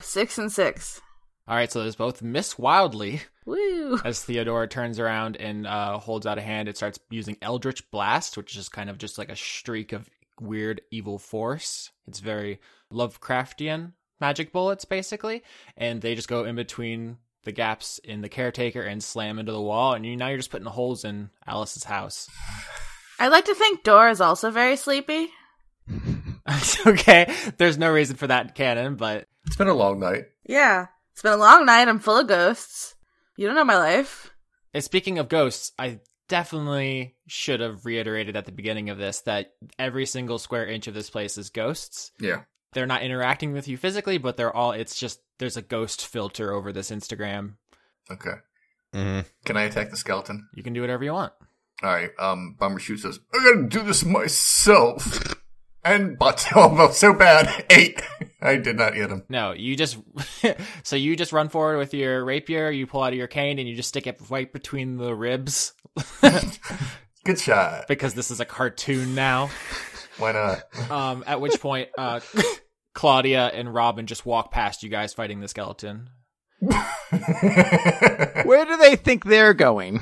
Six 0.00 0.38
and 0.38 0.50
six. 0.50 1.00
All 1.46 1.56
right, 1.56 1.70
so 1.70 1.80
there's 1.80 1.96
both 1.96 2.22
miss 2.22 2.58
wildly 2.58 3.22
Woo! 3.46 3.98
as 4.04 4.22
Theodora 4.22 4.68
turns 4.68 4.98
around 4.98 5.36
and 5.36 5.66
uh, 5.66 5.98
holds 5.98 6.26
out 6.26 6.38
a 6.38 6.42
hand. 6.42 6.68
It 6.68 6.76
starts 6.76 6.98
using 7.10 7.36
Eldritch 7.42 7.88
Blast, 7.90 8.36
which 8.36 8.56
is 8.56 8.68
kind 8.68 8.88
of 8.88 8.98
just 8.98 9.18
like 9.18 9.28
a 9.28 9.36
streak 9.36 9.92
of 9.92 10.08
weird 10.40 10.80
evil 10.90 11.18
force. 11.18 11.90
It's 12.06 12.20
very 12.20 12.60
Lovecraftian 12.92 13.92
magic 14.22 14.52
bullets, 14.52 14.86
basically, 14.86 15.42
and 15.76 16.00
they 16.00 16.14
just 16.14 16.28
go 16.28 16.44
in 16.44 16.54
between 16.54 17.18
the 17.44 17.52
gaps 17.52 17.98
in 17.98 18.22
the 18.22 18.28
caretaker 18.28 18.80
and 18.80 19.02
slam 19.02 19.38
into 19.38 19.52
the 19.52 19.60
wall. 19.60 19.92
And 19.94 20.06
you 20.06 20.16
now 20.16 20.28
you're 20.28 20.38
just 20.38 20.50
putting 20.50 20.66
holes 20.66 21.04
in 21.04 21.28
Alice's 21.46 21.84
house. 21.84 22.28
I 23.18 23.28
like 23.28 23.44
to 23.46 23.54
think 23.54 23.82
Dora 23.82 24.10
is 24.10 24.20
also 24.20 24.50
very 24.50 24.76
sleepy. 24.76 25.28
okay, 26.86 27.34
there's 27.58 27.78
no 27.78 27.90
reason 27.90 28.16
for 28.16 28.28
that 28.28 28.54
canon, 28.54 28.94
but 28.94 29.26
It's 29.46 29.56
been 29.56 29.68
a 29.68 29.74
long 29.74 29.98
night. 29.98 30.26
Yeah. 30.46 30.86
It's 31.12 31.22
been 31.22 31.32
a 31.32 31.36
long 31.36 31.66
night. 31.66 31.88
I'm 31.88 31.98
full 31.98 32.18
of 32.18 32.28
ghosts. 32.28 32.94
You 33.36 33.46
don't 33.46 33.56
know 33.56 33.64
my 33.64 33.76
life. 33.76 34.30
And 34.72 34.82
speaking 34.82 35.18
of 35.18 35.28
ghosts, 35.28 35.72
I 35.78 36.00
definitely 36.28 37.16
should 37.26 37.60
have 37.60 37.84
reiterated 37.84 38.36
at 38.36 38.46
the 38.46 38.52
beginning 38.52 38.88
of 38.88 38.98
this 38.98 39.20
that 39.22 39.52
every 39.78 40.06
single 40.06 40.38
square 40.38 40.66
inch 40.66 40.86
of 40.86 40.94
this 40.94 41.10
place 41.10 41.36
is 41.36 41.50
ghosts. 41.50 42.12
Yeah. 42.20 42.42
They're 42.72 42.86
not 42.86 43.02
interacting 43.02 43.52
with 43.52 43.68
you 43.68 43.76
physically, 43.76 44.18
but 44.18 44.36
they're 44.36 44.54
all, 44.54 44.72
it's 44.72 44.98
just, 44.98 45.20
there's 45.38 45.56
a 45.56 45.62
ghost 45.62 46.06
filter 46.06 46.52
over 46.52 46.72
this 46.72 46.90
Instagram. 46.90 47.54
Okay. 48.10 48.34
hmm 48.92 49.20
Can 49.44 49.56
I 49.56 49.62
attack 49.62 49.90
the 49.90 49.96
skeleton? 49.96 50.48
You 50.54 50.62
can 50.62 50.72
do 50.72 50.80
whatever 50.80 51.04
you 51.04 51.12
want. 51.12 51.32
All 51.82 51.90
right. 51.90 52.10
Um, 52.18 52.56
Bumbershoot 52.60 53.00
says, 53.00 53.18
"I 53.34 53.38
gotta 53.38 53.66
do 53.68 53.82
this 53.82 54.04
myself." 54.04 55.34
And 55.84 56.16
but 56.16 56.46
oh, 56.54 56.90
so 56.92 57.12
bad. 57.12 57.64
Eight. 57.70 58.00
I 58.42 58.56
did 58.56 58.76
not 58.76 58.94
hit 58.94 59.10
him. 59.10 59.24
No, 59.28 59.50
you 59.52 59.76
just, 59.76 59.98
so 60.84 60.94
you 60.96 61.16
just 61.16 61.32
run 61.32 61.48
forward 61.48 61.78
with 61.78 61.92
your 61.94 62.24
rapier, 62.24 62.70
you 62.70 62.86
pull 62.86 63.02
out 63.02 63.12
of 63.12 63.18
your 63.18 63.26
cane, 63.26 63.58
and 63.58 63.68
you 63.68 63.74
just 63.74 63.88
stick 63.88 64.06
it 64.06 64.20
right 64.30 64.52
between 64.52 64.96
the 64.96 65.14
ribs 65.14 65.72
Good 67.24 67.38
shot. 67.38 67.86
because 67.88 68.14
this 68.14 68.30
is 68.30 68.40
a 68.40 68.44
cartoon 68.44 69.14
now. 69.14 69.50
Why 70.18 70.32
not? 70.32 70.90
Um, 70.90 71.24
at 71.26 71.40
which 71.40 71.60
point, 71.60 71.88
uh, 71.96 72.20
Claudia 72.94 73.48
and 73.48 73.72
Robin 73.72 74.06
just 74.06 74.26
walk 74.26 74.50
past 74.50 74.82
you 74.82 74.88
guys 74.88 75.14
fighting 75.14 75.40
the 75.40 75.48
skeleton. 75.48 76.10
Where 76.60 78.64
do 78.64 78.76
they 78.76 78.96
think 78.96 79.24
they're 79.24 79.54
going? 79.54 80.00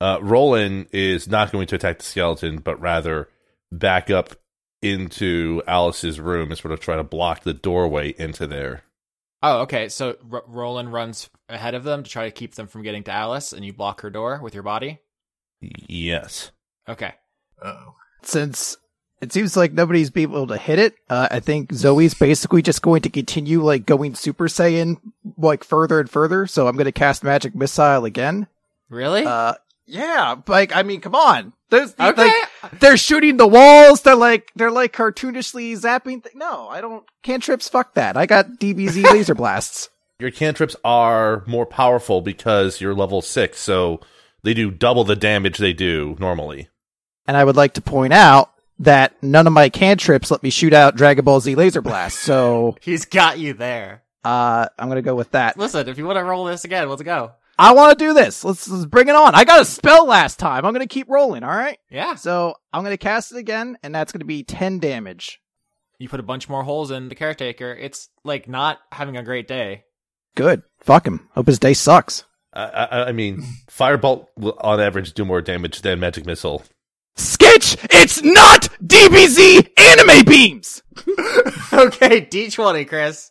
Uh, 0.00 0.18
Roland 0.20 0.88
is 0.92 1.28
not 1.28 1.52
going 1.52 1.66
to 1.68 1.74
attack 1.74 1.98
the 1.98 2.04
skeleton, 2.04 2.58
but 2.58 2.80
rather 2.80 3.28
back 3.72 4.10
up 4.10 4.34
into 4.82 5.62
Alice's 5.66 6.20
room 6.20 6.50
and 6.50 6.58
sort 6.58 6.72
of 6.72 6.80
try 6.80 6.96
to 6.96 7.04
block 7.04 7.42
the 7.42 7.54
doorway 7.54 8.14
into 8.18 8.46
there. 8.46 8.82
Oh, 9.42 9.60
okay. 9.62 9.88
So 9.88 10.16
R- 10.30 10.44
Roland 10.46 10.92
runs 10.92 11.30
ahead 11.48 11.74
of 11.74 11.84
them 11.84 12.02
to 12.02 12.10
try 12.10 12.26
to 12.26 12.30
keep 12.30 12.54
them 12.54 12.66
from 12.66 12.82
getting 12.82 13.04
to 13.04 13.12
Alice, 13.12 13.52
and 13.52 13.64
you 13.64 13.72
block 13.72 14.02
her 14.02 14.10
door 14.10 14.40
with 14.42 14.54
your 14.54 14.62
body. 14.62 15.00
Yes. 15.60 16.50
Okay. 16.88 17.14
oh. 17.64 17.94
Since 18.22 18.76
it 19.20 19.32
seems 19.32 19.56
like 19.56 19.72
nobody's 19.72 20.10
been 20.10 20.30
able 20.30 20.46
to 20.48 20.58
hit 20.58 20.78
it, 20.78 20.94
uh, 21.08 21.28
I 21.30 21.40
think 21.40 21.72
Zoe's 21.72 22.14
basically 22.14 22.62
just 22.62 22.82
going 22.82 23.02
to 23.02 23.10
continue 23.10 23.62
like 23.62 23.86
going 23.86 24.14
Super 24.14 24.46
Saiyan 24.46 25.00
like 25.38 25.64
further 25.64 26.00
and 26.00 26.10
further. 26.10 26.46
So 26.46 26.68
I'm 26.68 26.76
going 26.76 26.84
to 26.86 26.92
cast 26.92 27.24
Magic 27.24 27.54
Missile 27.54 28.04
again. 28.04 28.46
Really? 28.90 29.24
Uh, 29.24 29.54
yeah, 29.86 30.34
like 30.46 30.74
I 30.74 30.82
mean, 30.82 31.00
come 31.00 31.14
on. 31.14 31.52
There's 31.70 31.94
okay. 31.98 32.30
like, 32.62 32.80
they're 32.80 32.96
shooting 32.96 33.36
the 33.36 33.46
walls. 33.46 34.02
They're 34.02 34.14
like 34.14 34.50
they're 34.54 34.70
like 34.70 34.92
cartoonishly 34.92 35.72
zapping. 35.72 36.22
Th- 36.22 36.34
no, 36.34 36.68
I 36.68 36.80
don't 36.80 37.04
cantrips. 37.22 37.68
Fuck 37.68 37.94
that. 37.94 38.16
I 38.16 38.26
got 38.26 38.58
DBZ 38.60 39.04
laser 39.12 39.34
blasts. 39.34 39.88
Your 40.18 40.30
cantrips 40.30 40.76
are 40.84 41.44
more 41.46 41.66
powerful 41.66 42.20
because 42.20 42.80
you're 42.80 42.94
level 42.94 43.22
six, 43.22 43.58
so 43.60 44.00
they 44.42 44.54
do 44.54 44.70
double 44.70 45.04
the 45.04 45.16
damage 45.16 45.58
they 45.58 45.72
do 45.72 46.16
normally. 46.18 46.68
And 47.26 47.36
I 47.36 47.44
would 47.44 47.56
like 47.56 47.74
to 47.74 47.80
point 47.80 48.12
out 48.12 48.50
that 48.78 49.20
none 49.22 49.46
of 49.46 49.52
my 49.52 49.68
cantrips 49.68 50.30
let 50.30 50.42
me 50.42 50.50
shoot 50.50 50.72
out 50.72 50.96
Dragon 50.96 51.24
Ball 51.24 51.40
Z 51.40 51.54
laser 51.54 51.82
blast. 51.82 52.18
So 52.20 52.76
He's 52.82 53.04
got 53.04 53.38
you 53.38 53.54
there. 53.54 54.02
uh, 54.24 54.66
I'm 54.78 54.88
gonna 54.88 55.02
go 55.02 55.14
with 55.14 55.30
that. 55.32 55.56
Listen, 55.56 55.88
if 55.88 55.98
you 55.98 56.06
want 56.06 56.18
to 56.18 56.24
roll 56.24 56.44
this 56.44 56.64
again, 56.64 56.88
let's 56.88 57.02
go. 57.02 57.32
I 57.58 57.72
want 57.72 57.98
to 57.98 58.04
do 58.04 58.12
this. 58.12 58.44
Let's, 58.44 58.68
let's 58.68 58.84
bring 58.84 59.08
it 59.08 59.14
on. 59.14 59.34
I 59.34 59.44
got 59.44 59.62
a 59.62 59.64
spell 59.64 60.06
last 60.06 60.38
time. 60.38 60.66
I'm 60.66 60.74
going 60.74 60.86
to 60.86 60.94
keep 60.94 61.08
rolling. 61.08 61.42
All 61.42 61.48
right. 61.56 61.78
Yeah. 61.90 62.14
So 62.16 62.54
I'm 62.70 62.82
going 62.82 62.92
to 62.92 62.98
cast 62.98 63.32
it 63.32 63.38
again, 63.38 63.78
and 63.82 63.94
that's 63.94 64.12
going 64.12 64.20
to 64.20 64.26
be 64.26 64.42
10 64.42 64.78
damage. 64.78 65.40
You 65.98 66.06
put 66.10 66.20
a 66.20 66.22
bunch 66.22 66.50
more 66.50 66.64
holes 66.64 66.90
in 66.90 67.08
the 67.08 67.14
caretaker. 67.14 67.72
It's 67.72 68.10
like 68.24 68.46
not 68.46 68.80
having 68.92 69.16
a 69.16 69.22
great 69.22 69.48
day. 69.48 69.84
Good. 70.34 70.64
Fuck 70.80 71.06
him. 71.06 71.30
Hope 71.32 71.46
his 71.46 71.58
day 71.58 71.72
sucks. 71.72 72.24
I, 72.52 72.64
I, 72.64 73.04
I 73.08 73.12
mean, 73.12 73.42
Firebolt 73.70 74.26
will 74.36 74.58
on 74.60 74.78
average 74.78 75.14
do 75.14 75.24
more 75.24 75.40
damage 75.40 75.80
than 75.80 75.98
Magic 75.98 76.26
Missile. 76.26 76.62
Sketch! 77.62 77.88
It's 77.90 78.22
not 78.22 78.68
DBZ 78.84 79.70
anime 79.78 80.24
beams! 80.24 80.82
okay, 81.72 82.20
D20, 82.20 82.86
Chris. 82.88 83.30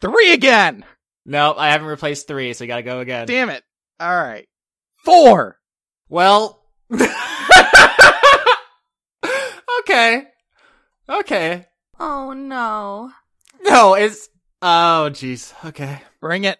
Three 0.00 0.32
again! 0.32 0.84
No, 1.24 1.54
I 1.56 1.70
haven't 1.70 1.86
replaced 1.86 2.28
three, 2.28 2.52
so 2.52 2.64
you 2.64 2.68
gotta 2.68 2.82
go 2.82 3.00
again. 3.00 3.26
Damn 3.26 3.48
it. 3.50 3.62
All 4.00 4.14
right. 4.14 4.46
Four! 5.04 5.58
Well. 6.08 6.62
okay. 9.80 10.24
Okay. 11.08 11.66
Oh 11.98 12.32
no. 12.32 13.10
No, 13.62 13.94
it's. 13.94 14.28
Oh, 14.60 15.08
jeez. 15.10 15.52
Okay. 15.64 16.00
Bring 16.20 16.44
it. 16.44 16.58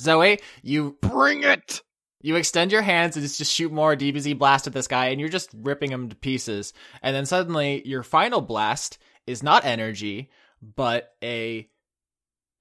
Zoe, 0.00 0.38
you 0.62 0.96
Bring 1.02 1.42
it! 1.42 1.82
You 2.20 2.36
extend 2.36 2.72
your 2.72 2.82
hands 2.82 3.16
and 3.16 3.26
just 3.26 3.52
shoot 3.52 3.72
more 3.72 3.96
DBZ 3.96 4.38
blast 4.38 4.66
at 4.66 4.72
this 4.72 4.86
guy, 4.86 5.06
and 5.06 5.20
you're 5.20 5.28
just 5.28 5.50
ripping 5.54 5.90
him 5.90 6.08
to 6.08 6.16
pieces. 6.16 6.72
And 7.02 7.16
then 7.16 7.26
suddenly, 7.26 7.86
your 7.86 8.02
final 8.02 8.40
blast 8.40 8.98
is 9.26 9.42
not 9.42 9.64
energy, 9.64 10.30
but 10.62 11.14
a 11.22 11.68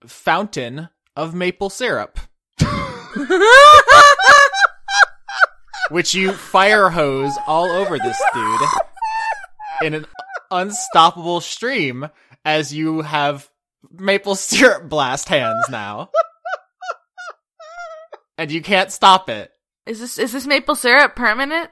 fountain 0.05 0.89
of 1.15 1.35
maple 1.35 1.69
syrup, 1.69 2.19
which 5.89 6.13
you 6.13 6.31
fire 6.31 6.89
hose 6.89 7.35
all 7.45 7.69
over 7.69 7.97
this 7.97 8.21
dude 8.33 8.61
in 9.81 9.93
an 9.93 10.05
unstoppable 10.51 11.41
stream 11.41 12.07
as 12.45 12.73
you 12.73 13.01
have 13.01 13.49
maple 13.91 14.35
syrup 14.35 14.87
blast 14.87 15.27
hands 15.29 15.65
now. 15.69 16.09
And 18.39 18.49
you 18.49 18.61
can't 18.61 18.89
stop 18.89 19.29
it. 19.29 19.51
Is 19.85 19.99
this 19.99 20.17
is 20.17 20.31
this 20.31 20.47
maple 20.47 20.75
syrup 20.75 21.13
permanent? 21.13 21.71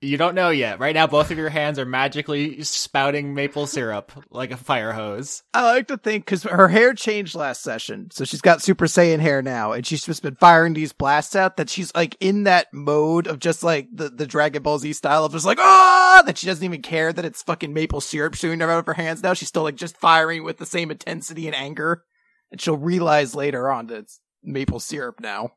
You 0.00 0.16
don't 0.16 0.34
know 0.34 0.50
yet. 0.50 0.80
Right 0.80 0.94
now, 0.94 1.06
both 1.06 1.30
of 1.30 1.38
your 1.38 1.50
hands 1.50 1.78
are 1.78 1.84
magically 1.84 2.60
spouting 2.64 3.32
maple 3.32 3.68
syrup 3.68 4.10
like 4.28 4.50
a 4.50 4.56
fire 4.56 4.92
hose. 4.92 5.44
I 5.54 5.62
like 5.62 5.86
to 5.86 5.96
think 5.96 6.24
because 6.24 6.42
her 6.42 6.66
hair 6.66 6.94
changed 6.94 7.36
last 7.36 7.62
session, 7.62 8.08
so 8.10 8.24
she's 8.24 8.40
got 8.40 8.60
Super 8.60 8.86
Saiyan 8.86 9.20
hair 9.20 9.40
now, 9.40 9.70
and 9.70 9.86
she's 9.86 10.04
just 10.04 10.24
been 10.24 10.34
firing 10.34 10.74
these 10.74 10.92
blasts 10.92 11.36
out. 11.36 11.58
That 11.58 11.70
she's 11.70 11.94
like 11.94 12.16
in 12.18 12.42
that 12.42 12.66
mode 12.72 13.28
of 13.28 13.38
just 13.38 13.62
like 13.62 13.86
the 13.92 14.08
the 14.08 14.26
Dragon 14.26 14.64
Ball 14.64 14.80
Z 14.80 14.94
style 14.94 15.24
of 15.24 15.30
just 15.30 15.46
like 15.46 15.60
ah, 15.60 16.24
that 16.26 16.38
she 16.38 16.46
doesn't 16.48 16.64
even 16.64 16.82
care 16.82 17.12
that 17.12 17.24
it's 17.24 17.44
fucking 17.44 17.72
maple 17.72 18.00
syrup 18.00 18.34
shooting 18.34 18.62
out 18.62 18.70
of 18.70 18.86
her 18.86 18.94
hands 18.94 19.22
now. 19.22 19.34
She's 19.34 19.46
still 19.46 19.62
like 19.62 19.76
just 19.76 19.96
firing 19.96 20.42
with 20.42 20.58
the 20.58 20.66
same 20.66 20.90
intensity 20.90 21.46
and 21.46 21.54
anger, 21.54 22.02
and 22.50 22.60
she'll 22.60 22.76
realize 22.76 23.36
later 23.36 23.70
on 23.70 23.86
that 23.86 23.98
it's 23.98 24.18
maple 24.42 24.80
syrup 24.80 25.20
now. 25.20 25.52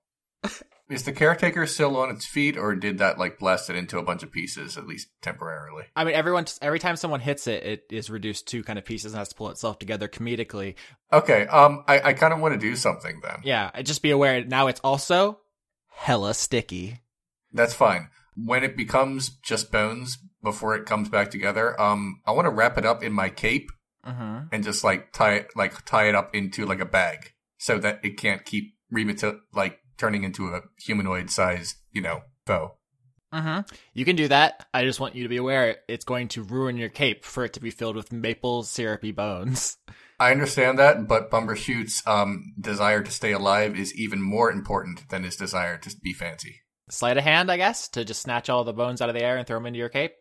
Is 0.89 1.03
the 1.03 1.13
caretaker 1.13 1.65
still 1.65 1.95
on 1.97 2.09
its 2.11 2.25
feet, 2.25 2.57
or 2.57 2.75
did 2.75 2.97
that 2.99 3.17
like 3.17 3.39
blast 3.39 3.69
it 3.69 3.75
into 3.77 3.97
a 3.97 4.03
bunch 4.03 4.21
of 4.21 4.31
pieces, 4.31 4.77
at 4.77 4.85
least 4.85 5.07
temporarily? 5.21 5.85
I 5.95 6.03
mean, 6.03 6.13
everyone, 6.13 6.45
every 6.61 6.77
time 6.77 6.97
someone 6.97 7.21
hits 7.21 7.47
it, 7.47 7.63
it 7.63 7.83
is 7.89 8.09
reduced 8.09 8.47
to 8.49 8.63
kind 8.63 8.77
of 8.77 8.85
pieces 8.85 9.13
and 9.13 9.19
has 9.19 9.29
to 9.29 9.35
pull 9.35 9.49
itself 9.49 9.79
together 9.79 10.07
comedically. 10.07 10.75
Okay. 11.11 11.47
Um, 11.47 11.83
I, 11.87 12.01
I 12.09 12.13
kind 12.13 12.33
of 12.33 12.41
want 12.41 12.53
to 12.53 12.59
do 12.59 12.75
something 12.75 13.21
then. 13.23 13.37
Yeah, 13.43 13.71
just 13.81 14.01
be 14.03 14.11
aware 14.11 14.43
now 14.43 14.67
it's 14.67 14.81
also 14.83 15.39
hella 15.87 16.33
sticky. 16.33 16.99
That's 17.53 17.73
fine. 17.73 18.09
When 18.35 18.63
it 18.63 18.75
becomes 18.75 19.29
just 19.29 19.71
bones 19.71 20.17
before 20.43 20.75
it 20.75 20.85
comes 20.85 21.07
back 21.07 21.31
together, 21.31 21.79
um, 21.81 22.19
I 22.25 22.31
want 22.31 22.45
to 22.45 22.51
wrap 22.51 22.77
it 22.77 22.85
up 22.85 23.03
in 23.03 23.13
my 23.13 23.29
cape 23.29 23.69
Mm-hmm. 24.05 24.47
and 24.51 24.65
just 24.65 24.83
like 24.83 25.13
tie 25.13 25.35
it, 25.35 25.51
like 25.55 25.85
tie 25.85 26.09
it 26.09 26.13
up 26.15 26.35
into 26.35 26.65
like 26.65 26.81
a 26.81 26.85
bag 26.85 27.31
so 27.57 27.77
that 27.79 28.01
it 28.03 28.17
can't 28.17 28.43
keep 28.43 28.73
remati- 28.93 29.39
like 29.53 29.79
turning 29.97 30.23
into 30.23 30.47
a 30.47 30.61
humanoid 30.79 31.29
sized, 31.29 31.77
you 31.91 32.01
know, 32.01 32.21
bow. 32.45 32.75
Mm-hmm. 33.33 33.73
You 33.93 34.05
can 34.05 34.15
do 34.15 34.27
that. 34.27 34.67
I 34.73 34.83
just 34.83 34.99
want 34.99 35.15
you 35.15 35.23
to 35.23 35.29
be 35.29 35.37
aware 35.37 35.77
it's 35.87 36.05
going 36.05 36.27
to 36.29 36.43
ruin 36.43 36.77
your 36.77 36.89
cape 36.89 37.25
for 37.25 37.43
it 37.43 37.53
to 37.53 37.59
be 37.59 37.71
filled 37.71 37.95
with 37.95 38.11
maple 38.11 38.63
syrupy 38.63 39.11
bones. 39.11 39.77
I 40.19 40.31
understand 40.31 40.77
that, 40.77 41.07
but 41.07 41.31
Bumbershoot's 41.31 42.05
um, 42.05 42.53
desire 42.59 43.01
to 43.01 43.11
stay 43.11 43.31
alive 43.31 43.77
is 43.77 43.93
even 43.95 44.21
more 44.21 44.51
important 44.51 45.09
than 45.09 45.23
his 45.23 45.35
desire 45.35 45.77
to 45.79 45.95
be 46.01 46.13
fancy. 46.13 46.61
Sleight 46.89 47.17
of 47.17 47.23
hand, 47.23 47.51
I 47.51 47.57
guess, 47.57 47.87
to 47.89 48.05
just 48.05 48.21
snatch 48.21 48.49
all 48.49 48.63
the 48.63 48.71
bones 48.71 49.01
out 49.01 49.09
of 49.09 49.15
the 49.15 49.23
air 49.23 49.37
and 49.37 49.47
throw 49.47 49.57
them 49.57 49.65
into 49.65 49.79
your 49.79 49.89
cape. 49.89 50.13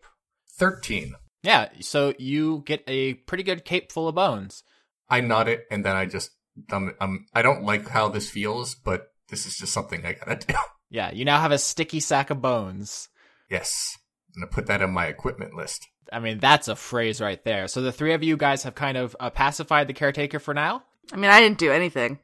13. 0.56 1.14
Yeah, 1.42 1.68
so 1.80 2.14
you 2.18 2.62
get 2.64 2.82
a 2.86 3.14
pretty 3.14 3.42
good 3.42 3.64
cape 3.64 3.92
full 3.92 4.08
of 4.08 4.14
bones. 4.14 4.62
I 5.08 5.20
nod 5.20 5.48
it, 5.48 5.66
and 5.70 5.84
then 5.84 5.94
I 5.94 6.06
just, 6.06 6.30
um, 6.72 6.94
um, 7.00 7.26
I 7.34 7.42
don't 7.42 7.64
like 7.64 7.88
how 7.88 8.08
this 8.08 8.30
feels, 8.30 8.74
but 8.74 9.11
this 9.32 9.46
is 9.46 9.56
just 9.56 9.72
something 9.72 10.06
I 10.06 10.12
gotta 10.12 10.36
do. 10.46 10.54
Yeah, 10.94 11.10
you 11.10 11.24
now 11.24 11.40
have 11.40 11.52
a 11.52 11.58
sticky 11.58 12.00
sack 12.00 12.28
of 12.28 12.42
bones. 12.42 13.08
yes. 13.50 13.96
I'm 14.36 14.42
gonna 14.42 14.52
put 14.52 14.66
that 14.66 14.82
on 14.82 14.90
my 14.92 15.06
equipment 15.06 15.54
list. 15.54 15.88
I 16.12 16.18
mean, 16.20 16.38
that's 16.38 16.68
a 16.68 16.76
phrase 16.76 17.18
right 17.20 17.42
there. 17.44 17.66
So 17.66 17.80
the 17.80 17.92
three 17.92 18.12
of 18.12 18.22
you 18.22 18.36
guys 18.36 18.62
have 18.64 18.74
kind 18.74 18.98
of 18.98 19.16
uh, 19.18 19.30
pacified 19.30 19.88
the 19.88 19.94
caretaker 19.94 20.38
for 20.38 20.52
now. 20.52 20.84
I 21.12 21.16
mean, 21.16 21.30
I 21.30 21.40
didn't 21.40 21.56
do 21.58 21.72
anything. 21.72 22.18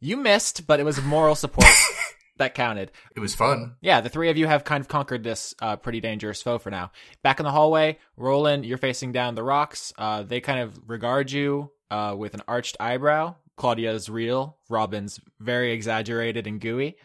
You 0.00 0.18
missed, 0.18 0.66
but 0.66 0.78
it 0.78 0.84
was 0.84 1.00
moral 1.02 1.34
support 1.34 1.66
that 2.36 2.54
counted. 2.54 2.90
It 3.16 3.20
was 3.20 3.34
fun. 3.34 3.76
Yeah, 3.80 4.02
the 4.02 4.10
three 4.10 4.28
of 4.28 4.36
you 4.36 4.46
have 4.46 4.64
kind 4.64 4.82
of 4.82 4.88
conquered 4.88 5.24
this 5.24 5.54
uh, 5.62 5.76
pretty 5.76 6.00
dangerous 6.00 6.42
foe 6.42 6.58
for 6.58 6.70
now. 6.70 6.92
Back 7.22 7.40
in 7.40 7.44
the 7.44 7.50
hallway, 7.52 7.98
Roland, 8.18 8.66
you're 8.66 8.76
facing 8.78 9.12
down 9.12 9.34
the 9.34 9.42
rocks. 9.42 9.92
Uh, 9.96 10.22
they 10.22 10.40
kind 10.42 10.60
of 10.60 10.78
regard 10.86 11.30
you 11.32 11.70
uh, 11.90 12.14
with 12.16 12.34
an 12.34 12.42
arched 12.46 12.76
eyebrow. 12.78 13.36
Claudia's 13.62 14.08
real. 14.08 14.58
Robin's 14.68 15.20
very 15.38 15.70
exaggerated 15.70 16.48
and 16.48 16.60
gooey. 16.60 16.96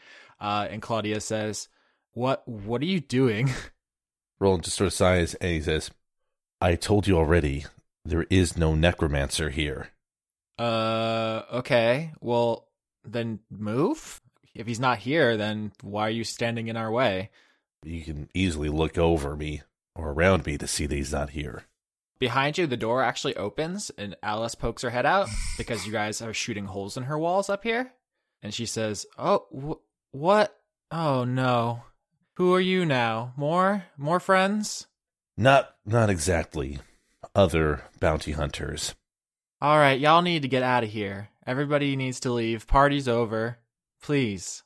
Uh, 0.42 0.68
and 0.68 0.82
Claudia 0.82 1.22
says, 1.22 1.68
"What? 2.14 2.48
What 2.48 2.82
are 2.82 2.86
you 2.86 3.00
doing?" 3.00 3.52
Roland 4.40 4.64
just 4.64 4.78
sort 4.78 4.88
of 4.88 4.94
sighs 4.94 5.36
and 5.36 5.52
he 5.52 5.62
says, 5.62 5.92
I 6.60 6.74
told 6.74 7.06
you 7.06 7.16
already, 7.16 7.66
there 8.04 8.26
is 8.32 8.58
no 8.58 8.74
necromancer 8.74 9.52
here. 9.52 9.90
Uh, 10.58 11.44
okay. 11.54 12.14
Well, 12.22 12.68
then 13.06 13.40
move. 13.52 14.20
If 14.56 14.66
he's 14.66 14.80
not 14.80 14.98
here, 14.98 15.38
then 15.38 15.74
why 15.84 16.08
are 16.08 16.10
you 16.10 16.24
standing 16.24 16.70
in 16.70 16.78
our 16.78 16.92
way? 16.92 17.30
You 17.84 18.02
can 18.02 18.30
easily 18.34 18.70
look 18.70 18.98
over 18.98 19.36
me 19.36 19.62
or 19.96 20.10
around 20.10 20.48
me 20.48 20.58
to 20.58 20.66
see 20.66 20.88
that 20.88 20.96
he's 20.96 21.14
not 21.14 21.32
here. 21.32 21.66
Behind 22.20 22.58
you, 22.58 22.66
the 22.66 22.78
door 22.78 23.04
actually 23.04 23.36
opens, 23.36 23.92
and 23.98 24.16
Alice 24.24 24.56
pokes 24.56 24.82
her 24.82 24.90
head 24.90 25.06
out 25.06 25.30
because 25.58 25.86
you 25.86 25.92
guys 25.92 26.22
are 26.22 26.34
shooting 26.34 26.66
holes 26.66 26.98
in 26.98 27.04
her 27.04 27.18
walls 27.18 27.50
up 27.50 27.64
here. 27.64 27.94
And 28.42 28.54
she 28.54 28.66
says, 28.66 29.06
"Oh, 29.18 29.46
wh- 29.52 30.16
what? 30.16 30.60
Oh 30.92 31.24
no, 31.26 31.84
who 32.36 32.54
are 32.54 32.62
you 32.62 32.86
now? 32.86 33.34
More, 33.36 33.86
more 33.98 34.20
friends? 34.20 34.88
Not 35.36 35.76
not 35.86 36.10
exactly. 36.10 36.80
Other 37.36 37.84
bounty 38.00 38.32
hunters. 38.32 38.96
All 39.62 39.78
right, 39.78 40.00
y'all 40.00 40.22
need 40.22 40.42
to 40.44 40.48
get 40.48 40.64
out 40.64 40.84
of 40.84 40.90
here. 40.90 41.30
Everybody 41.46 41.96
needs 41.96 42.20
to 42.22 42.32
leave. 42.32 42.68
Party's 42.68 43.08
over. 43.08 43.60
Please." 44.02 44.64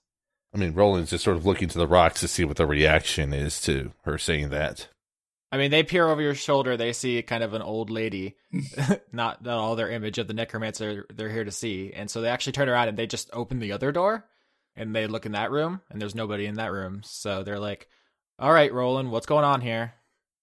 I 0.53 0.57
mean, 0.57 0.73
Roland's 0.73 1.11
just 1.11 1.23
sort 1.23 1.37
of 1.37 1.45
looking 1.45 1.69
to 1.69 1.77
the 1.77 1.87
rocks 1.87 2.19
to 2.19 2.27
see 2.27 2.43
what 2.43 2.57
the 2.57 2.65
reaction 2.65 3.33
is 3.33 3.61
to 3.61 3.93
her 4.03 4.17
saying 4.17 4.49
that. 4.49 4.89
I 5.51 5.57
mean, 5.57 5.69
they 5.69 5.83
peer 5.83 6.07
over 6.07 6.21
your 6.21 6.33
shoulder. 6.33 6.77
They 6.77 6.93
see 6.93 7.21
kind 7.23 7.43
of 7.43 7.53
an 7.53 7.61
old 7.61 7.89
lady, 7.89 8.37
not 9.11 9.43
not 9.43 9.57
all 9.57 9.75
their 9.75 9.89
image 9.89 10.17
of 10.17 10.27
the 10.27 10.33
necromancer 10.33 11.05
they're 11.13 11.29
here 11.29 11.43
to 11.43 11.51
see, 11.51 11.91
and 11.93 12.09
so 12.09 12.21
they 12.21 12.29
actually 12.29 12.53
turn 12.53 12.69
around 12.69 12.87
and 12.87 12.97
they 12.97 13.07
just 13.07 13.29
open 13.33 13.59
the 13.59 13.73
other 13.73 13.91
door, 13.91 14.25
and 14.75 14.95
they 14.95 15.07
look 15.07 15.25
in 15.25 15.33
that 15.33 15.51
room, 15.51 15.81
and 15.89 16.01
there's 16.01 16.15
nobody 16.15 16.45
in 16.45 16.55
that 16.55 16.71
room. 16.71 17.01
So 17.03 17.43
they're 17.43 17.59
like, 17.59 17.87
"All 18.39 18.53
right, 18.53 18.73
Roland, 18.73 19.11
what's 19.11 19.25
going 19.25 19.45
on 19.45 19.61
here? 19.61 19.93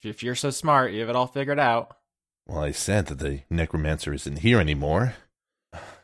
If 0.02 0.22
you're 0.22 0.34
so 0.34 0.50
smart, 0.50 0.92
you 0.92 1.00
have 1.00 1.08
it 1.08 1.16
all 1.16 1.26
figured 1.26 1.58
out." 1.58 1.96
Well, 2.46 2.62
I 2.62 2.70
said 2.72 3.06
that 3.06 3.18
the 3.18 3.42
necromancer 3.50 4.12
isn't 4.14 4.38
here 4.38 4.60
anymore. 4.60 5.14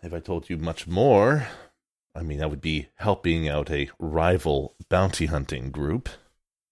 If 0.02 0.12
I 0.12 0.20
told 0.20 0.50
you 0.50 0.58
much 0.58 0.86
more, 0.86 1.46
I 2.14 2.22
mean, 2.22 2.42
I 2.42 2.46
would 2.46 2.60
be 2.60 2.88
helping 2.96 3.48
out 3.48 3.70
a 3.70 3.88
rival 3.98 4.76
bounty 4.90 5.26
hunting 5.26 5.70
group. 5.70 6.08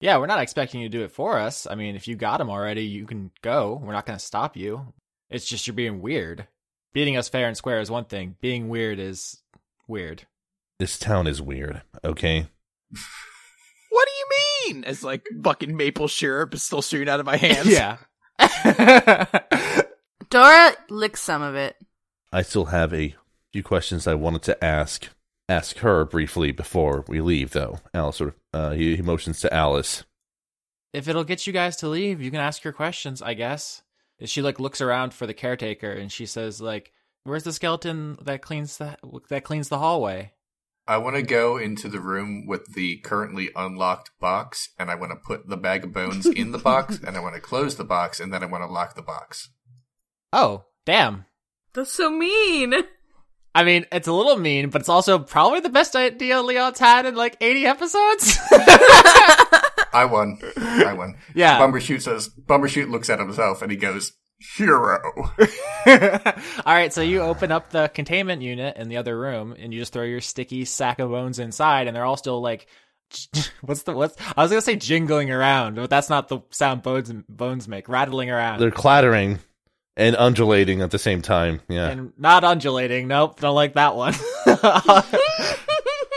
Yeah, 0.03 0.19
we're 0.19 0.27
not 0.27 0.41
expecting 0.41 0.81
you 0.81 0.89
to 0.89 0.99
do 0.99 1.05
it 1.05 1.13
for 1.13 1.39
us. 1.39 1.65
I 1.71 1.77
mean, 1.77 1.95
if 1.95 2.09
you 2.09 2.17
got 2.17 2.41
him 2.41 2.51
already, 2.51 2.83
you 2.85 3.07
can 3.07 3.31
go. 3.41 3.81
We're 3.81 3.93
not 3.93 4.05
going 4.05 4.19
to 4.19 4.25
stop 4.25 4.57
you. 4.57 4.93
It's 5.31 5.47
just 5.47 5.69
you're 5.69 5.75
being 5.75 6.03
weird. 6.03 6.49
Beating 6.93 7.17
us 7.17 7.29
fair 7.29 7.47
and 7.47 7.57
square 7.57 7.79
is 7.79 7.89
one 7.89 8.07
thing. 8.07 8.35
Being 8.41 8.69
weird 8.69 8.99
is 8.99 9.41
weird. 9.87 10.27
This 10.81 10.99
town 10.99 11.29
is 11.29 11.41
weird, 11.41 11.83
okay? 12.05 12.49
What 13.91 14.09
do 14.09 14.13
you 14.13 14.73
mean? 14.75 14.85
As 14.85 15.05
like 15.05 15.23
fucking 15.45 15.77
maple 15.77 16.09
syrup 16.09 16.55
is 16.55 16.63
still 16.63 16.81
shooting 16.81 17.11
out 17.11 17.21
of 17.21 17.27
my 17.27 17.37
hands. 17.37 17.67
Yeah. 17.69 17.99
Dora 20.31 20.73
licks 20.89 21.21
some 21.21 21.43
of 21.43 21.55
it. 21.55 21.77
I 22.33 22.41
still 22.41 22.65
have 22.65 22.95
a 22.95 23.15
few 23.53 23.63
questions 23.63 24.07
I 24.07 24.15
wanted 24.15 24.43
to 24.45 24.65
ask 24.65 25.11
ask 25.47 25.77
her 25.79 26.07
briefly 26.07 26.53
before 26.53 27.05
we 27.07 27.21
leave, 27.21 27.51
though. 27.51 27.81
Alice 27.93 28.17
sort 28.17 28.31
of 28.31 28.42
uh, 28.53 28.71
he, 28.71 28.97
he 28.97 29.03
motions 29.03 29.41
to 29.41 29.53
Alice. 29.53 30.05
if 30.93 31.09
it'll 31.09 31.25
get 31.25 31.47
you 31.47 31.53
guys 31.53 31.77
to 31.77 31.88
leave, 31.88 32.21
you 32.21 32.31
can 32.31 32.41
ask 32.41 32.65
your 32.65 32.73
questions, 32.73 33.23
I 33.23 33.35
guess. 33.35 33.83
She 34.25 34.43
like 34.43 34.61
looks 34.61 34.81
around 34.81 35.15
for 35.15 35.27
the 35.27 35.35
caretaker 35.35 35.91
and 35.91 36.12
she 36.12 36.27
says 36.27 36.61
like, 36.61 36.93
"Where's 37.25 37.45
the 37.45 37.53
skeleton 37.53 38.17
that 38.23 38.43
cleans 38.43 38.77
the 38.79 38.97
that 39.29 39.45
cleans 39.45 39.69
the 39.69 39.79
hallway?" 39.79 40.33
I 40.87 40.99
want 40.99 41.15
to 41.17 41.23
go 41.23 41.57
into 41.59 41.88
the 41.88 42.01
room 42.01 42.47
with 42.47 42.75
the 42.75 42.97
currently 42.99 43.51
unlocked 43.55 44.11
box, 44.21 44.71
and 44.79 44.91
I 44.91 44.97
want 44.97 45.12
to 45.12 45.17
put 45.17 45.49
the 45.49 45.57
bag 45.57 45.85
of 45.85 45.93
bones 45.93 46.27
in 46.27 46.51
the 46.51 46.59
box, 46.59 47.01
and 47.07 47.17
I 47.17 47.21
want 47.21 47.37
to 47.37 47.41
close 47.41 47.77
the 47.77 47.85
box, 47.85 48.19
and 48.21 48.33
then 48.33 48.43
I 48.43 48.47
want 48.47 48.62
to 48.62 48.73
lock 48.73 48.95
the 48.95 49.03
box. 49.03 49.51
Oh, 50.33 50.65
damn. 50.85 51.27
That's 51.73 51.93
so 51.93 52.11
mean. 52.11 52.75
I 53.55 53.65
mean, 53.65 53.87
it's 53.93 54.09
a 54.09 54.12
little 54.12 54.37
mean, 54.38 54.71
but 54.71 54.81
it's 54.81 54.88
also 54.88 55.19
probably 55.19 55.61
the 55.61 55.69
best 55.69 55.95
idea 55.95 56.41
Leon's 56.41 56.79
had 56.79 57.05
in 57.05 57.15
like 57.15 57.37
80 57.41 57.67
episodes. 57.67 58.38
I 59.95 60.09
won. 60.11 60.38
I 60.57 60.95
won. 60.95 61.17
yeah. 61.35 61.59
Bumbershoot 61.59 62.01
says, 62.01 62.31
Bumbershoot 62.31 62.91
looks 62.91 63.11
at 63.11 63.19
himself 63.19 63.61
and 63.61 63.71
he 63.71 63.77
goes, 63.77 64.12
Hero. 64.57 64.99
All 65.87 66.75
right, 66.75 66.93
so 66.93 67.01
you 67.01 67.21
open 67.21 67.53
up 67.53 67.71
the 67.71 67.88
containment 67.95 68.43
unit 68.43 68.77
in 68.77 68.88
the 68.88 68.97
other 68.97 69.17
room, 69.17 69.55
and 69.57 69.73
you 69.73 69.79
just 69.79 69.93
throw 69.93 70.03
your 70.03 70.21
sticky 70.21 70.65
sack 70.65 70.99
of 70.99 71.11
bones 71.11 71.38
inside, 71.38 71.87
and 71.87 71.95
they're 71.95 72.05
all 72.05 72.17
still 72.17 72.41
like, 72.41 72.67
what's 73.61 73.83
the 73.83 73.93
what's? 73.93 74.17
I 74.37 74.43
was 74.43 74.51
gonna 74.51 74.62
say 74.62 74.75
jingling 74.75 75.31
around, 75.31 75.77
but 75.77 75.91
that's 75.91 76.11
not 76.11 76.29
the 76.29 76.41
sound 76.51 76.83
bones 76.83 77.12
bones 77.29 77.69
make. 77.69 77.88
Rattling 77.88 78.31
around 78.31 78.59
They're 78.59 78.71
clattering 78.71 79.38
and 79.96 80.16
undulating 80.16 80.81
at 80.83 80.90
the 80.90 80.98
same 80.98 81.22
time. 81.22 81.61
Yeah. 81.68 81.88
and 81.88 82.12
not 82.18 82.44
undulating. 82.44 83.09
Nope, 83.09 83.40
don't 83.40 83.55
like 83.55 83.74
that 83.74 83.94
one. 83.96 84.14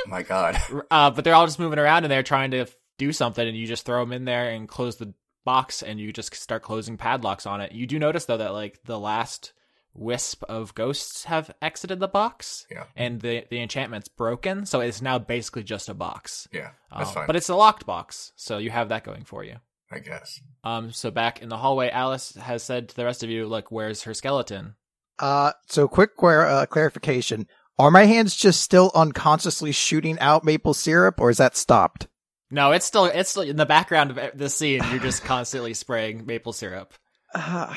My 0.08 0.24
God. 0.24 0.58
uh, 0.92 1.12
but 1.12 1.24
they're 1.24 1.34
all 1.36 1.46
just 1.48 1.60
moving 1.60 1.80
around, 1.80 2.04
and 2.04 2.12
they're 2.12 2.24
trying 2.24 2.52
to 2.52 2.68
do 2.98 3.12
something, 3.12 3.46
and 3.48 3.58
you 3.58 3.68
just 3.68 3.86
throw 3.86 4.02
them 4.02 4.14
in 4.14 4.26
there 4.26 4.50
and 4.50 4.68
close 4.68 4.98
the 4.98 5.14
box, 5.44 5.82
and 5.82 6.00
you 6.00 6.12
just 6.14 6.34
start 6.36 6.62
closing 6.64 6.98
padlocks 6.98 7.46
on 7.46 7.62
it. 7.62 7.72
You 7.72 7.86
do 7.88 8.00
notice 8.00 8.26
though 8.26 8.38
that 8.38 8.54
like 8.54 8.80
the 8.86 9.00
last 9.00 9.54
wisp 9.94 10.44
of 10.50 10.76
ghosts 10.76 11.24
have 11.26 11.50
exited 11.62 12.00
the 12.00 12.08
box. 12.08 12.66
Yeah. 12.70 12.84
and 12.96 13.22
the 13.22 13.46
the 13.50 13.62
enchantment's 13.62 14.10
broken, 14.10 14.66
so 14.66 14.80
it's 14.82 15.02
now 15.02 15.20
basically 15.20 15.64
just 15.64 15.90
a 15.90 15.94
box. 15.94 16.48
Yeah, 16.52 16.70
that's 16.96 17.10
Um, 17.10 17.16
fine. 17.16 17.28
But 17.28 17.36
it's 17.36 17.50
a 17.50 17.56
locked 17.56 17.86
box, 17.86 18.32
so 18.36 18.58
you 18.58 18.70
have 18.72 18.90
that 18.90 19.04
going 19.04 19.24
for 19.24 19.44
you. 19.44 19.58
I 19.92 20.00
guess. 20.00 20.40
Um, 20.64 20.92
so 20.92 21.12
back 21.12 21.42
in 21.42 21.50
the 21.50 21.58
hallway, 21.58 21.90
Alice 21.90 22.36
has 22.36 22.64
said 22.64 22.90
to 22.90 22.96
the 22.96 23.06
rest 23.06 23.24
of 23.24 23.30
you, 23.30 23.46
"Look, 23.48 23.72
where's 23.72 24.04
her 24.04 24.14
skeleton?" 24.14 24.76
Uh, 25.20 25.54
so 25.68 25.88
quick 25.88 26.18
clar- 26.18 26.48
uh, 26.48 26.66
clarification. 26.66 27.48
Are 27.78 27.92
my 27.92 28.06
hands 28.06 28.36
just 28.36 28.62
still 28.62 28.92
unconsciously 28.96 29.72
shooting 29.72 30.18
out 30.20 30.44
maple 30.44 30.74
syrup 30.74 31.20
or 31.20 31.30
is 31.30 31.38
that 31.38 31.58
stopped? 31.58 32.08
No, 32.50 32.72
it's 32.72 32.86
still 32.86 33.06
it's 33.06 33.32
still 33.32 33.44
in 33.44 33.58
the 33.58 33.66
background 33.66 34.18
of 34.18 34.38
the 34.38 34.50
scene. 34.50 34.82
You're 34.92 35.00
just 35.00 35.24
constantly 35.26 35.74
spraying 35.74 36.26
maple 36.26 36.54
syrup. 36.54 36.94
Uh, 37.34 37.74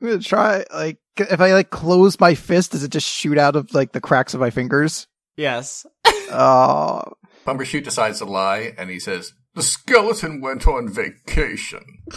I'm 0.00 0.08
gonna 0.08 0.18
try, 0.20 0.64
like, 0.72 0.98
if 1.16 1.40
I, 1.40 1.52
like, 1.52 1.70
close 1.70 2.18
my 2.18 2.34
fist, 2.34 2.72
does 2.72 2.82
it 2.82 2.90
just 2.90 3.06
shoot 3.06 3.38
out 3.38 3.54
of, 3.54 3.72
like, 3.74 3.92
the 3.92 4.00
cracks 4.00 4.34
of 4.34 4.40
my 4.40 4.50
fingers? 4.50 5.06
Yes. 5.36 5.86
Oh, 6.06 7.02
Bumbershoot 7.46 7.84
decides 7.84 8.18
to 8.18 8.24
lie 8.24 8.72
and 8.78 8.90
he 8.90 8.98
says, 8.98 9.34
The 9.54 9.62
skeleton 9.62 10.40
went 10.40 10.66
on 10.66 10.88
vacation. 10.88 11.84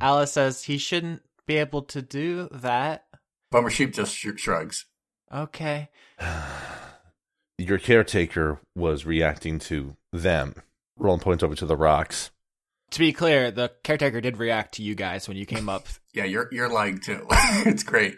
Alice 0.00 0.32
says 0.32 0.64
he 0.64 0.78
shouldn't 0.78 1.22
be 1.46 1.56
able 1.56 1.82
to 1.82 2.02
do 2.02 2.48
that. 2.50 3.04
Bumbershoot 3.52 3.94
just 3.94 4.14
sh- 4.14 4.28
shrugs. 4.36 4.86
Okay. 5.32 5.88
Your 7.58 7.78
caretaker 7.78 8.60
was 8.76 9.06
reacting 9.06 9.58
to 9.60 9.96
them. 10.12 10.54
Roland 10.96 11.22
points 11.22 11.42
over 11.42 11.54
to 11.54 11.66
the 11.66 11.76
rocks. 11.76 12.30
To 12.92 12.98
be 13.00 13.12
clear, 13.12 13.50
the 13.50 13.72
caretaker 13.82 14.20
did 14.20 14.38
react 14.38 14.74
to 14.74 14.82
you 14.82 14.94
guys 14.94 15.28
when 15.28 15.36
you 15.36 15.46
came 15.46 15.68
up. 15.68 15.86
Yeah, 16.14 16.24
you're 16.24 16.48
you're 16.50 16.72
lying 16.72 16.98
too. 16.98 17.24
it's 17.30 17.84
great. 17.84 18.16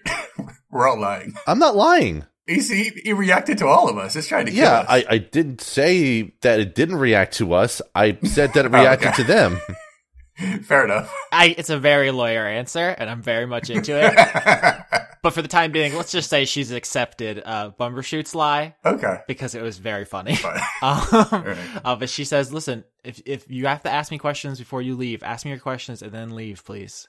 We're 0.70 0.88
all 0.88 0.98
lying. 0.98 1.34
I'm 1.46 1.58
not 1.58 1.76
lying. 1.76 2.24
He's, 2.46 2.68
he, 2.68 2.90
he 3.04 3.12
reacted 3.12 3.58
to 3.58 3.66
all 3.66 3.88
of 3.88 3.96
us. 3.98 4.16
It's 4.16 4.26
trying 4.26 4.46
to 4.46 4.52
kill 4.52 4.60
Yeah, 4.62 4.80
us. 4.80 4.86
I, 4.88 5.04
I 5.08 5.18
didn't 5.18 5.60
say 5.60 6.32
that 6.40 6.58
it 6.60 6.74
didn't 6.74 6.96
react 6.96 7.34
to 7.34 7.52
us. 7.54 7.80
I 7.94 8.18
said 8.24 8.54
that 8.54 8.64
it 8.66 8.68
Oh, 8.74 8.80
reacted 8.80 9.08
okay. 9.08 9.16
to 9.22 9.24
them. 9.24 9.60
Fair 10.62 10.86
enough. 10.86 11.14
I 11.30 11.54
it's 11.58 11.68
a 11.68 11.78
very 11.78 12.10
lawyer 12.10 12.46
answer, 12.46 12.88
and 12.88 13.10
I'm 13.10 13.20
very 13.20 13.46
much 13.46 13.68
into 13.68 13.92
it. 13.94 14.14
but 15.22 15.34
for 15.34 15.42
the 15.42 15.48
time 15.48 15.70
being, 15.70 15.94
let's 15.94 16.12
just 16.12 16.30
say 16.30 16.46
she's 16.46 16.72
accepted 16.72 17.42
uh, 17.44 17.72
Bumbershoot's 17.78 18.34
lie 18.34 18.74
okay. 18.82 19.18
because 19.28 19.54
it 19.54 19.60
was 19.60 19.76
very 19.78 20.06
funny. 20.06 20.38
Um, 20.82 21.02
right. 21.12 21.58
uh, 21.84 21.94
but 21.96 22.08
she 22.08 22.24
says, 22.24 22.54
"Listen, 22.54 22.84
if 23.04 23.20
if 23.26 23.50
you 23.50 23.66
have 23.66 23.82
to 23.82 23.90
ask 23.92 24.10
me 24.10 24.16
questions 24.16 24.58
before 24.58 24.80
you 24.80 24.96
leave, 24.96 25.22
ask 25.22 25.44
me 25.44 25.50
your 25.50 25.60
questions 25.60 26.00
and 26.00 26.10
then 26.10 26.34
leave, 26.34 26.64
please." 26.64 27.06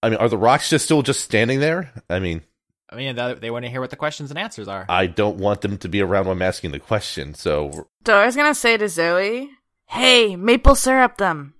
I 0.00 0.10
mean, 0.10 0.20
are 0.20 0.28
the 0.28 0.38
rocks 0.38 0.70
just 0.70 0.84
still 0.84 1.02
just 1.02 1.24
standing 1.24 1.58
there? 1.58 1.92
I 2.08 2.20
mean, 2.20 2.42
I 2.90 2.96
mean, 2.96 3.16
they 3.16 3.50
want 3.50 3.64
to 3.64 3.70
hear 3.70 3.80
what 3.80 3.90
the 3.90 3.96
questions 3.96 4.30
and 4.30 4.38
answers 4.38 4.66
are. 4.68 4.86
I 4.88 5.06
don't 5.06 5.36
want 5.36 5.60
them 5.60 5.76
to 5.78 5.88
be 5.88 6.00
around 6.00 6.26
when 6.26 6.36
I'm 6.38 6.42
asking 6.42 6.70
the 6.72 6.78
question. 6.78 7.34
So 7.34 7.88
Dora's 8.02 8.34
gonna 8.36 8.54
say 8.54 8.76
to 8.78 8.88
Zoe, 8.88 9.50
Hey, 9.86 10.36
maple 10.36 10.74
syrup 10.74 11.16
them. 11.18 11.54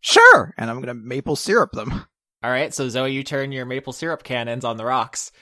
sure. 0.00 0.52
And 0.58 0.68
I'm 0.70 0.80
gonna 0.80 0.94
maple 0.94 1.36
syrup 1.36 1.72
them. 1.72 2.04
All 2.42 2.50
right, 2.50 2.74
so 2.74 2.88
Zoe, 2.88 3.12
you 3.12 3.22
turn 3.22 3.52
your 3.52 3.64
maple 3.64 3.92
syrup 3.94 4.22
cannons 4.22 4.64
on 4.64 4.76
the 4.76 4.84
rocks, 4.84 5.32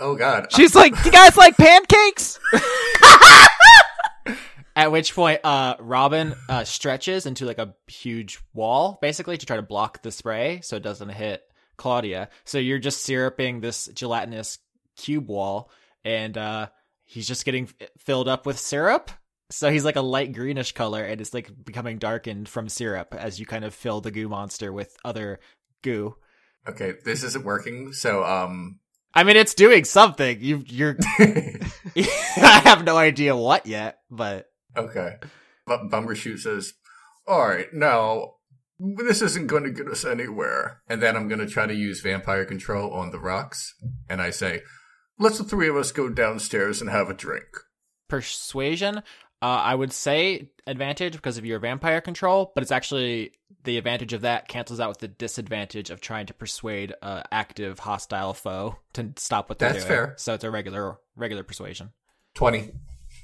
Oh 0.00 0.16
God. 0.16 0.46
She's 0.52 0.74
like, 0.74 0.92
"Do 1.02 1.08
you 1.08 1.12
guys 1.12 1.36
like 1.36 1.56
pancakes?" 1.56 2.38
At 4.76 4.92
which 4.92 5.12
point, 5.12 5.40
uh, 5.42 5.74
Robin 5.80 6.34
uh, 6.48 6.62
stretches 6.62 7.26
into 7.26 7.46
like 7.46 7.58
a 7.58 7.74
huge 7.88 8.38
wall, 8.54 8.98
basically, 9.02 9.36
to 9.36 9.44
try 9.44 9.56
to 9.56 9.62
block 9.62 10.02
the 10.02 10.12
spray 10.12 10.60
so 10.62 10.76
it 10.76 10.84
doesn't 10.84 11.08
hit 11.08 11.42
Claudia. 11.76 12.28
So 12.44 12.58
you're 12.58 12.78
just 12.78 13.02
syruping 13.02 13.60
this 13.60 13.86
gelatinous 13.92 14.58
cube 14.98 15.28
wall, 15.28 15.70
and 16.04 16.36
uh, 16.36 16.68
he's 17.04 17.26
just 17.26 17.44
getting 17.44 17.64
f- 17.80 17.88
filled 17.98 18.28
up 18.28 18.44
with 18.44 18.58
syrup. 18.58 19.10
So 19.50 19.70
he's 19.70 19.84
like 19.84 19.96
a 19.96 20.02
light 20.02 20.34
greenish 20.34 20.72
color, 20.72 21.02
and 21.02 21.20
it's 21.20 21.32
like 21.32 21.50
becoming 21.64 21.96
darkened 21.96 22.48
from 22.48 22.68
syrup 22.68 23.14
as 23.14 23.40
you 23.40 23.46
kind 23.46 23.64
of 23.64 23.74
fill 23.74 24.02
the 24.02 24.10
goo 24.10 24.28
monster 24.28 24.72
with 24.72 24.94
other 25.04 25.40
goo. 25.82 26.16
Okay, 26.68 26.94
this 27.04 27.22
isn't 27.22 27.46
working. 27.46 27.94
So, 27.94 28.24
um, 28.24 28.80
I 29.14 29.24
mean, 29.24 29.36
it's 29.36 29.54
doing 29.54 29.84
something. 29.84 30.38
You, 30.40 30.62
you're. 30.66 30.96
I 31.18 32.60
have 32.64 32.84
no 32.84 32.96
idea 32.98 33.34
what 33.34 33.66
yet, 33.66 34.00
but 34.10 34.50
okay. 34.76 35.16
But 35.66 35.90
Bumbershoot 35.90 36.40
says, 36.40 36.74
"All 37.26 37.48
right, 37.48 37.72
now 37.72 38.34
this 38.78 39.22
isn't 39.22 39.46
going 39.46 39.64
to 39.64 39.70
get 39.70 39.88
us 39.88 40.04
anywhere." 40.04 40.82
And 40.88 41.02
then 41.02 41.16
I'm 41.16 41.28
going 41.28 41.40
to 41.40 41.46
try 41.46 41.66
to 41.66 41.74
use 41.74 42.02
vampire 42.02 42.44
control 42.44 42.92
on 42.92 43.10
the 43.10 43.18
rocks, 43.18 43.74
and 44.10 44.20
I 44.20 44.28
say, 44.28 44.62
"Let's 45.18 45.38
the 45.38 45.44
three 45.44 45.68
of 45.68 45.76
us 45.76 45.92
go 45.92 46.08
downstairs 46.08 46.80
and 46.80 46.90
have 46.90 47.10
a 47.10 47.14
drink." 47.14 47.46
persuasion. 48.08 48.98
Uh, 49.40 49.44
I 49.46 49.74
would 49.74 49.92
say 49.92 50.50
advantage 50.66 51.12
because 51.12 51.38
of 51.38 51.44
your 51.44 51.60
vampire 51.60 52.00
control, 52.00 52.50
but 52.54 52.62
it's 52.62 52.72
actually 52.72 53.32
the 53.64 53.78
advantage 53.78 54.12
of 54.12 54.22
that 54.22 54.48
cancels 54.48 54.80
out 54.80 54.88
with 54.88 54.98
the 54.98 55.08
disadvantage 55.08 55.90
of 55.90 56.00
trying 56.00 56.26
to 56.26 56.34
persuade 56.34 56.92
a 57.02 57.24
active 57.30 57.78
hostile 57.78 58.34
foe 58.34 58.76
to 58.94 59.12
stop 59.16 59.48
what 59.48 59.58
they're 59.58 59.72
That's 59.72 59.84
doing. 59.84 59.96
fair. 59.96 60.14
So 60.16 60.34
it's 60.34 60.42
a 60.42 60.50
regular 60.50 60.98
regular 61.14 61.44
persuasion. 61.44 61.90
Twenty. 62.34 62.72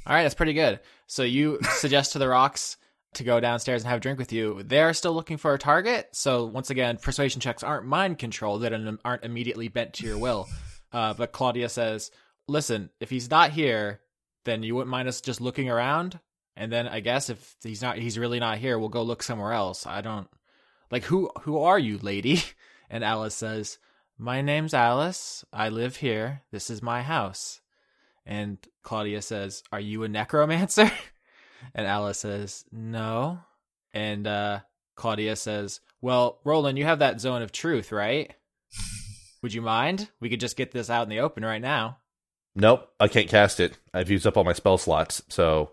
All 0.07 0.14
right, 0.14 0.22
that's 0.22 0.35
pretty 0.35 0.52
good. 0.52 0.80
So 1.09 1.22
you 1.24 1.59
suggest 1.78 2.12
to 2.12 2.18
the 2.20 2.28
rocks 2.28 2.76
to 3.14 3.24
go 3.24 3.40
downstairs 3.40 3.83
and 3.83 3.88
have 3.88 3.98
a 3.98 4.00
drink 4.00 4.18
with 4.18 4.33
you. 4.33 4.62
They're 4.64 4.92
still 4.92 5.14
looking 5.14 5.37
for 5.37 5.54
a 5.54 5.59
target. 5.59 6.11
So 6.12 6.44
once 6.44 6.70
again, 6.70 6.98
persuasion 6.98 7.40
checks 7.40 7.62
aren't 7.64 7.87
mind 7.87 8.18
control; 8.18 8.61
that 8.61 8.72
aren't 9.04 9.24
immediately 9.24 9.66
bent 9.68 9.94
to 9.94 10.07
your 10.07 10.18
will. 10.18 10.46
Uh, 10.94 11.14
but 11.14 11.33
Claudia 11.33 11.68
says, 11.68 12.11
"Listen, 12.48 12.90
if 13.00 13.11
he's 13.11 13.30
not 13.30 13.50
here, 13.50 14.00
then 14.44 14.62
you 14.62 14.74
wouldn't 14.74 14.90
mind 14.90 15.09
us 15.09 15.20
just 15.20 15.40
looking 15.40 15.68
around. 15.68 16.18
And 16.57 16.72
then 16.72 16.87
I 16.87 17.00
guess 17.00 17.30
if 17.30 17.57
he's 17.62 17.83
not, 17.83 17.98
he's 17.98 18.18
really 18.18 18.38
not 18.40 18.59
here, 18.59 18.78
we'll 18.78 18.88
go 18.88 19.02
look 19.02 19.22
somewhere 19.22 19.52
else. 19.52 19.87
I 19.87 20.00
don't 20.00 20.28
like 20.90 21.04
who 21.04 21.30
who 21.42 21.59
are 21.59 21.78
you, 21.78 21.98
lady?" 21.98 22.42
And 22.90 23.02
Alice 23.02 23.35
says, 23.35 23.78
"My 24.18 24.40
name's 24.40 24.74
Alice. 24.74 25.44
I 25.52 25.68
live 25.68 25.96
here. 25.96 26.42
This 26.52 26.70
is 26.70 26.83
my 26.83 27.02
house." 27.02 27.61
And 28.26 28.59
Claudia 28.83 29.22
says, 29.22 29.62
Are 29.72 29.80
you 29.80 30.04
a 30.04 30.09
necromancer? 30.09 30.90
And 31.74 31.87
Alice 31.87 32.18
says, 32.18 32.66
No. 32.70 33.38
And 33.94 34.26
uh, 34.26 34.61
Claudia 34.96 35.35
says, 35.35 35.80
Well, 36.02 36.40
Roland, 36.44 36.76
you 36.76 36.85
have 36.85 36.98
that 36.98 37.22
zone 37.22 37.40
of 37.40 37.52
truth, 37.52 37.90
right? 37.90 38.35
Would 39.44 39.52
you 39.52 39.61
mind? 39.61 40.09
We 40.20 40.30
could 40.30 40.40
just 40.40 40.57
get 40.57 40.72
this 40.72 40.88
out 40.88 41.02
in 41.02 41.11
the 41.11 41.20
open 41.20 41.44
right 41.44 41.61
now. 41.61 41.98
Nope, 42.54 42.88
I 42.98 43.09
can't 43.09 43.28
cast 43.28 43.61
it. 43.61 43.76
I've 43.92 44.11
used 44.11 44.26
up 44.26 44.38
all 44.38 44.42
my 44.42 44.54
spell 44.54 44.78
slots, 44.78 45.22
so 45.28 45.72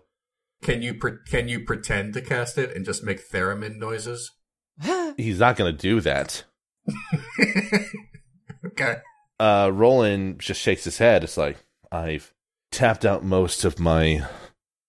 Can 0.62 0.82
you 0.82 0.92
pre- 0.92 1.24
can 1.26 1.48
you 1.48 1.60
pretend 1.60 2.12
to 2.12 2.20
cast 2.20 2.58
it 2.58 2.76
and 2.76 2.84
just 2.84 3.02
make 3.02 3.30
theremin 3.30 3.76
noises? 3.76 4.30
he's 5.16 5.38
not 5.38 5.56
going 5.56 5.74
to 5.74 5.78
do 5.80 6.02
that. 6.02 6.44
okay. 8.66 8.96
Uh, 9.40 9.70
Roland 9.72 10.40
just 10.40 10.60
shakes 10.60 10.84
his 10.84 10.98
head. 10.98 11.24
It's 11.24 11.38
like, 11.38 11.56
I've 11.90 12.34
tapped 12.70 13.06
out 13.06 13.24
most 13.24 13.64
of 13.64 13.80
my 13.80 14.26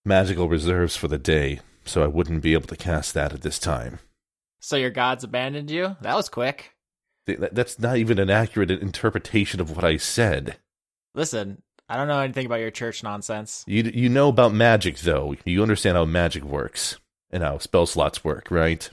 magical 0.03 0.49
reserves 0.49 0.97
for 0.97 1.07
the 1.07 1.17
day, 1.17 1.61
so 1.85 2.03
I 2.03 2.07
wouldn't 2.07 2.43
be 2.43 2.51
able 2.51 2.67
to 2.67 2.75
cast 2.75 3.13
that 3.13 3.31
at 3.31 3.43
this 3.43 3.59
time. 3.59 3.99
So 4.59 4.75
your 4.75 4.89
gods 4.89 5.23
abandoned 5.23 5.71
you? 5.71 5.95
That 6.01 6.17
was 6.17 6.27
quick. 6.27 6.72
Th- 7.27 7.39
that- 7.39 7.55
That's 7.55 7.79
not 7.79 7.97
even 7.97 8.19
an 8.19 8.29
accurate 8.29 8.71
interpretation 8.71 9.59
of 9.61 9.75
what 9.75 9.83
I 9.85 9.97
said. 9.97 10.57
Listen, 11.15 11.61
I 11.89 11.95
don't 11.97 12.07
know 12.07 12.19
anything 12.19 12.45
about 12.45 12.59
your 12.59 12.71
church 12.71 13.03
nonsense. 13.03 13.63
You 13.67 13.83
you 13.83 14.09
know 14.09 14.29
about 14.29 14.53
magic 14.53 14.97
though. 14.99 15.35
You 15.45 15.61
understand 15.61 15.95
how 15.97 16.05
magic 16.05 16.43
works 16.43 16.97
and 17.29 17.43
how 17.43 17.57
spell 17.59 17.85
slots 17.85 18.23
work, 18.23 18.47
right? 18.49 18.89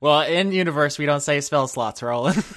Well, 0.00 0.20
in 0.22 0.52
universe, 0.52 0.98
we 0.98 1.06
don't 1.06 1.20
say 1.20 1.40
spell 1.40 1.68
slots, 1.68 2.02
Roland. 2.02 2.42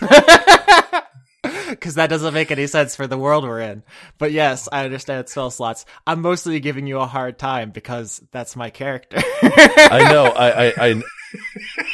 Because 1.69 1.95
that 1.95 2.09
doesn't 2.09 2.33
make 2.33 2.51
any 2.51 2.67
sense 2.67 2.95
for 2.95 3.05
the 3.07 3.17
world 3.17 3.43
we're 3.43 3.59
in. 3.59 3.83
But 4.17 4.31
yes, 4.31 4.69
I 4.71 4.85
understand 4.85 5.27
spell 5.27 5.49
slots. 5.51 5.85
I'm 6.07 6.21
mostly 6.21 6.59
giving 6.61 6.87
you 6.87 6.99
a 6.99 7.05
hard 7.05 7.37
time 7.37 7.71
because 7.71 8.21
that's 8.31 8.55
my 8.55 8.69
character. 8.69 9.17
I 9.41 10.07
know. 10.11 10.25
I 10.25 10.67
I, 10.67 10.73
I 10.77 11.01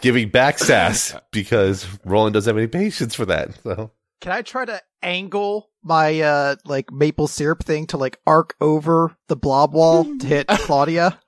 giving 0.00 0.28
back 0.28 0.58
sass 0.58 1.14
because 1.32 1.86
Roland 2.04 2.34
doesn't 2.34 2.50
have 2.50 2.58
any 2.58 2.66
patience 2.66 3.14
for 3.14 3.26
that. 3.26 3.50
So 3.62 3.90
Can 4.20 4.32
I 4.32 4.42
try 4.42 4.64
to 4.64 4.80
angle 5.02 5.70
my 5.82 6.20
uh 6.20 6.56
like 6.64 6.90
maple 6.90 7.26
syrup 7.28 7.62
thing 7.62 7.86
to 7.88 7.96
like 7.98 8.18
arc 8.26 8.54
over 8.60 9.16
the 9.28 9.36
blob 9.36 9.74
wall 9.74 10.04
to 10.18 10.26
hit 10.26 10.46
Claudia? 10.48 11.20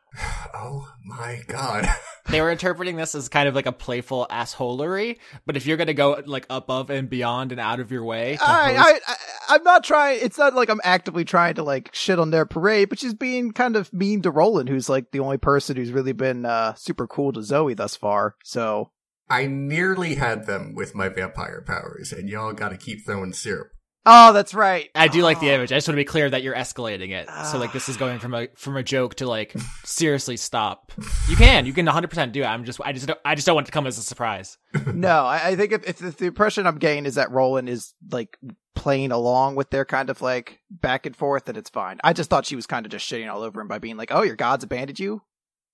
Oh 0.55 0.89
my 1.05 1.41
god. 1.47 1.87
They 2.29 2.41
were 2.41 2.51
interpreting 2.51 2.97
this 2.97 3.15
as 3.15 3.29
kind 3.29 3.49
of 3.49 3.55
like 3.55 3.67
a 3.67 3.73
playful 3.73 4.27
assholery, 4.31 5.19
but 5.45 5.57
if 5.57 5.67
you're 5.67 5.77
gonna 5.77 5.95
go 5.95 6.23
like 6.27 6.47
above 6.51 6.91
and 6.91 7.09
beyond 7.09 7.53
and 7.53 7.61
out 7.61 7.81
of 7.81 7.91
your 7.91 8.05
way, 8.05 8.37
to 8.37 8.45
host- 8.45 8.51
I, 8.51 8.75
I, 8.77 9.01
I, 9.07 9.17
I'm 9.49 9.63
not 9.63 9.85
trying. 9.85 10.21
It's 10.23 10.39
not 10.39 10.55
like 10.55 10.69
I'm 10.69 10.81
actively 10.85 11.25
trying 11.25 11.55
to 11.55 11.63
like 11.63 11.91
shit 11.93 12.19
on 12.19 12.31
their 12.31 12.47
parade, 12.47 12.89
but 12.89 12.99
she's 12.99 13.15
being 13.15 13.53
kind 13.53 13.77
of 13.77 13.93
mean 13.93 14.23
to 14.23 14.31
Roland, 14.31 14.69
who's 14.69 14.89
like 14.89 15.11
the 15.11 15.21
only 15.21 15.39
person 15.39 15.77
who's 15.77 15.93
really 15.93 16.13
been 16.13 16.45
uh 16.45 16.75
super 16.75 17.07
cool 17.07 17.33
to 17.33 17.43
Zoe 17.43 17.75
thus 17.75 17.97
far. 17.97 18.37
So 18.45 18.91
I 19.29 19.47
nearly 19.47 20.15
had 20.15 20.47
them 20.47 20.75
with 20.75 20.95
my 20.95 21.09
vampire 21.09 21.63
powers, 21.67 22.13
and 22.13 22.29
y'all 22.29 22.53
got 22.53 22.69
to 22.69 22.77
keep 22.77 23.05
throwing 23.05 23.33
syrup. 23.33 23.69
Oh, 24.09 24.33
that's 24.33 24.55
right. 24.55 24.89
I 24.95 25.09
do 25.09 25.23
like 25.23 25.41
the 25.41 25.51
Oh. 25.51 25.55
image. 25.55 25.73
I 25.73 25.77
just 25.77 25.89
want 25.89 25.95
to 25.97 26.01
be 26.01 26.05
clear 26.05 26.31
that 26.31 26.43
you're 26.43 26.55
escalating 26.55 27.11
it. 27.11 27.29
So 27.51 27.59
like 27.59 27.73
this 27.73 27.89
is 27.89 27.97
going 27.97 28.21
from 28.21 28.35
a 28.35 28.47
from 28.55 28.77
a 28.77 28.83
joke 28.83 29.17
to 29.17 29.27
like 29.27 29.55
seriously 29.85 30.37
stop. 30.37 30.93
You 31.29 31.35
can, 31.37 31.67
you 31.67 31.73
can 31.73 31.87
100 31.87 32.09
percent 32.09 32.33
do 32.33 32.43
it. 32.43 32.47
I'm 32.47 32.65
just 32.65 32.81
I 32.85 32.93
just 32.93 33.07
don't, 33.09 33.19
I 33.25 33.35
just 33.35 33.47
don't 33.47 33.57
want 33.57 33.67
it 33.67 33.71
to 33.71 33.73
come 33.73 33.87
as 33.87 33.99
a 33.99 34.03
surprise. 34.03 34.59
no, 34.95 35.25
I, 35.25 35.49
I 35.49 35.57
think 35.57 35.73
if, 35.73 35.89
if, 35.89 36.03
if 36.03 36.17
the 36.19 36.27
impression 36.27 36.67
I'm 36.67 36.79
getting 36.79 37.05
is 37.05 37.17
that 37.17 37.31
Roland 37.33 37.69
is 37.69 37.95
like 38.11 38.39
playing 38.77 39.11
along 39.11 39.57
with 39.57 39.71
their 39.71 39.85
kind 39.85 40.09
of 40.11 40.23
like 40.23 40.61
back 40.71 41.07
and 41.07 41.17
forth, 41.17 41.47
then 41.47 41.57
it's 41.57 41.71
fine. 41.71 41.99
I 42.05 42.13
just 42.13 42.31
thought 42.31 42.47
she 42.47 42.57
was 42.57 42.67
kind 42.67 42.87
of 42.87 42.93
just 42.93 43.11
shitting 43.11 43.29
all 43.33 43.43
over 43.43 43.61
him 43.61 43.69
by 43.69 43.79
being 43.79 43.97
like, 43.97 44.13
"Oh, 44.13 44.23
your 44.23 44.37
gods 44.37 44.63
abandoned 44.65 45.01
you." 45.01 45.23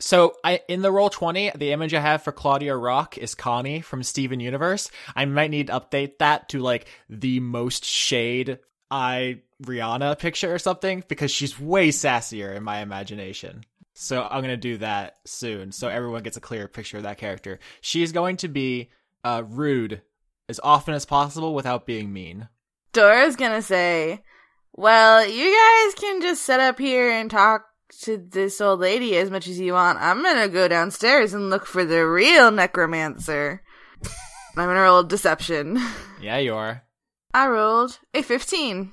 So 0.03 0.35
I 0.43 0.61
in 0.67 0.83
the 0.83 0.91
Roll20, 0.91 1.57
the 1.57 1.71
image 1.71 1.95
I 1.95 2.01
have 2.01 2.23
for 2.23 2.33
Claudia 2.33 2.75
Rock 2.77 3.17
is 3.17 3.37
Connie 3.37 3.83
from 3.83 4.03
Steven 4.03 4.41
Universe. 4.41 4.91
I 5.15 5.27
might 5.27 5.53
need 5.53 5.69
to 5.69 5.75
update 5.75 6.19
that 6.19 6.49
to 6.49 6.59
like 6.59 6.87
the 7.09 7.38
most 7.38 7.85
shade 7.85 8.59
I 8.91 9.43
Rihanna 9.62 10.19
picture 10.19 10.53
or 10.53 10.59
something 10.59 11.05
because 11.07 11.31
she's 11.31 11.59
way 11.59 11.91
sassier 11.91 12.57
in 12.57 12.65
my 12.65 12.81
imagination. 12.81 13.62
So 13.95 14.27
I'm 14.29 14.41
gonna 14.43 14.57
do 14.57 14.79
that 14.79 15.19
soon, 15.25 15.71
so 15.71 15.87
everyone 15.87 16.25
gets 16.25 16.37
a 16.37 16.41
clear 16.41 16.67
picture 16.67 16.97
of 16.97 17.05
that 17.05 17.19
character. 17.19 17.61
She's 17.81 18.11
going 18.11 18.38
to 18.38 18.49
be 18.49 18.91
uh, 19.23 19.45
rude 19.47 20.03
as 20.49 20.59
often 20.65 20.95
as 20.95 21.07
possible 21.07 21.55
without 21.55 21.87
being 21.87 22.12
mean. 22.12 22.49
Dora's 22.93 23.37
gonna 23.37 23.62
say, 23.62 24.25
Well, 24.73 25.25
you 25.25 25.45
guys 25.45 25.95
can 25.95 26.21
just 26.23 26.43
sit 26.43 26.59
up 26.59 26.81
here 26.81 27.09
and 27.09 27.31
talk 27.31 27.67
to 28.00 28.16
this 28.16 28.61
old 28.61 28.81
lady 28.81 29.16
as 29.16 29.31
much 29.31 29.46
as 29.46 29.61
you 29.61 29.74
want. 29.74 29.98
I'm 30.00 30.22
gonna 30.22 30.48
go 30.48 30.68
downstairs 30.68 31.35
and 31.35 31.50
look 31.50 31.66
for 31.66 31.85
the 31.85 32.07
real 32.07 32.50
necromancer. 32.50 33.62
I'm 34.57 34.66
gonna 34.66 34.81
roll 34.81 35.02
deception. 35.02 35.78
Yeah, 36.20 36.38
you 36.38 36.55
are. 36.55 36.83
I 37.35 37.48
rolled 37.48 37.98
a 38.12 38.22
15. 38.22 38.92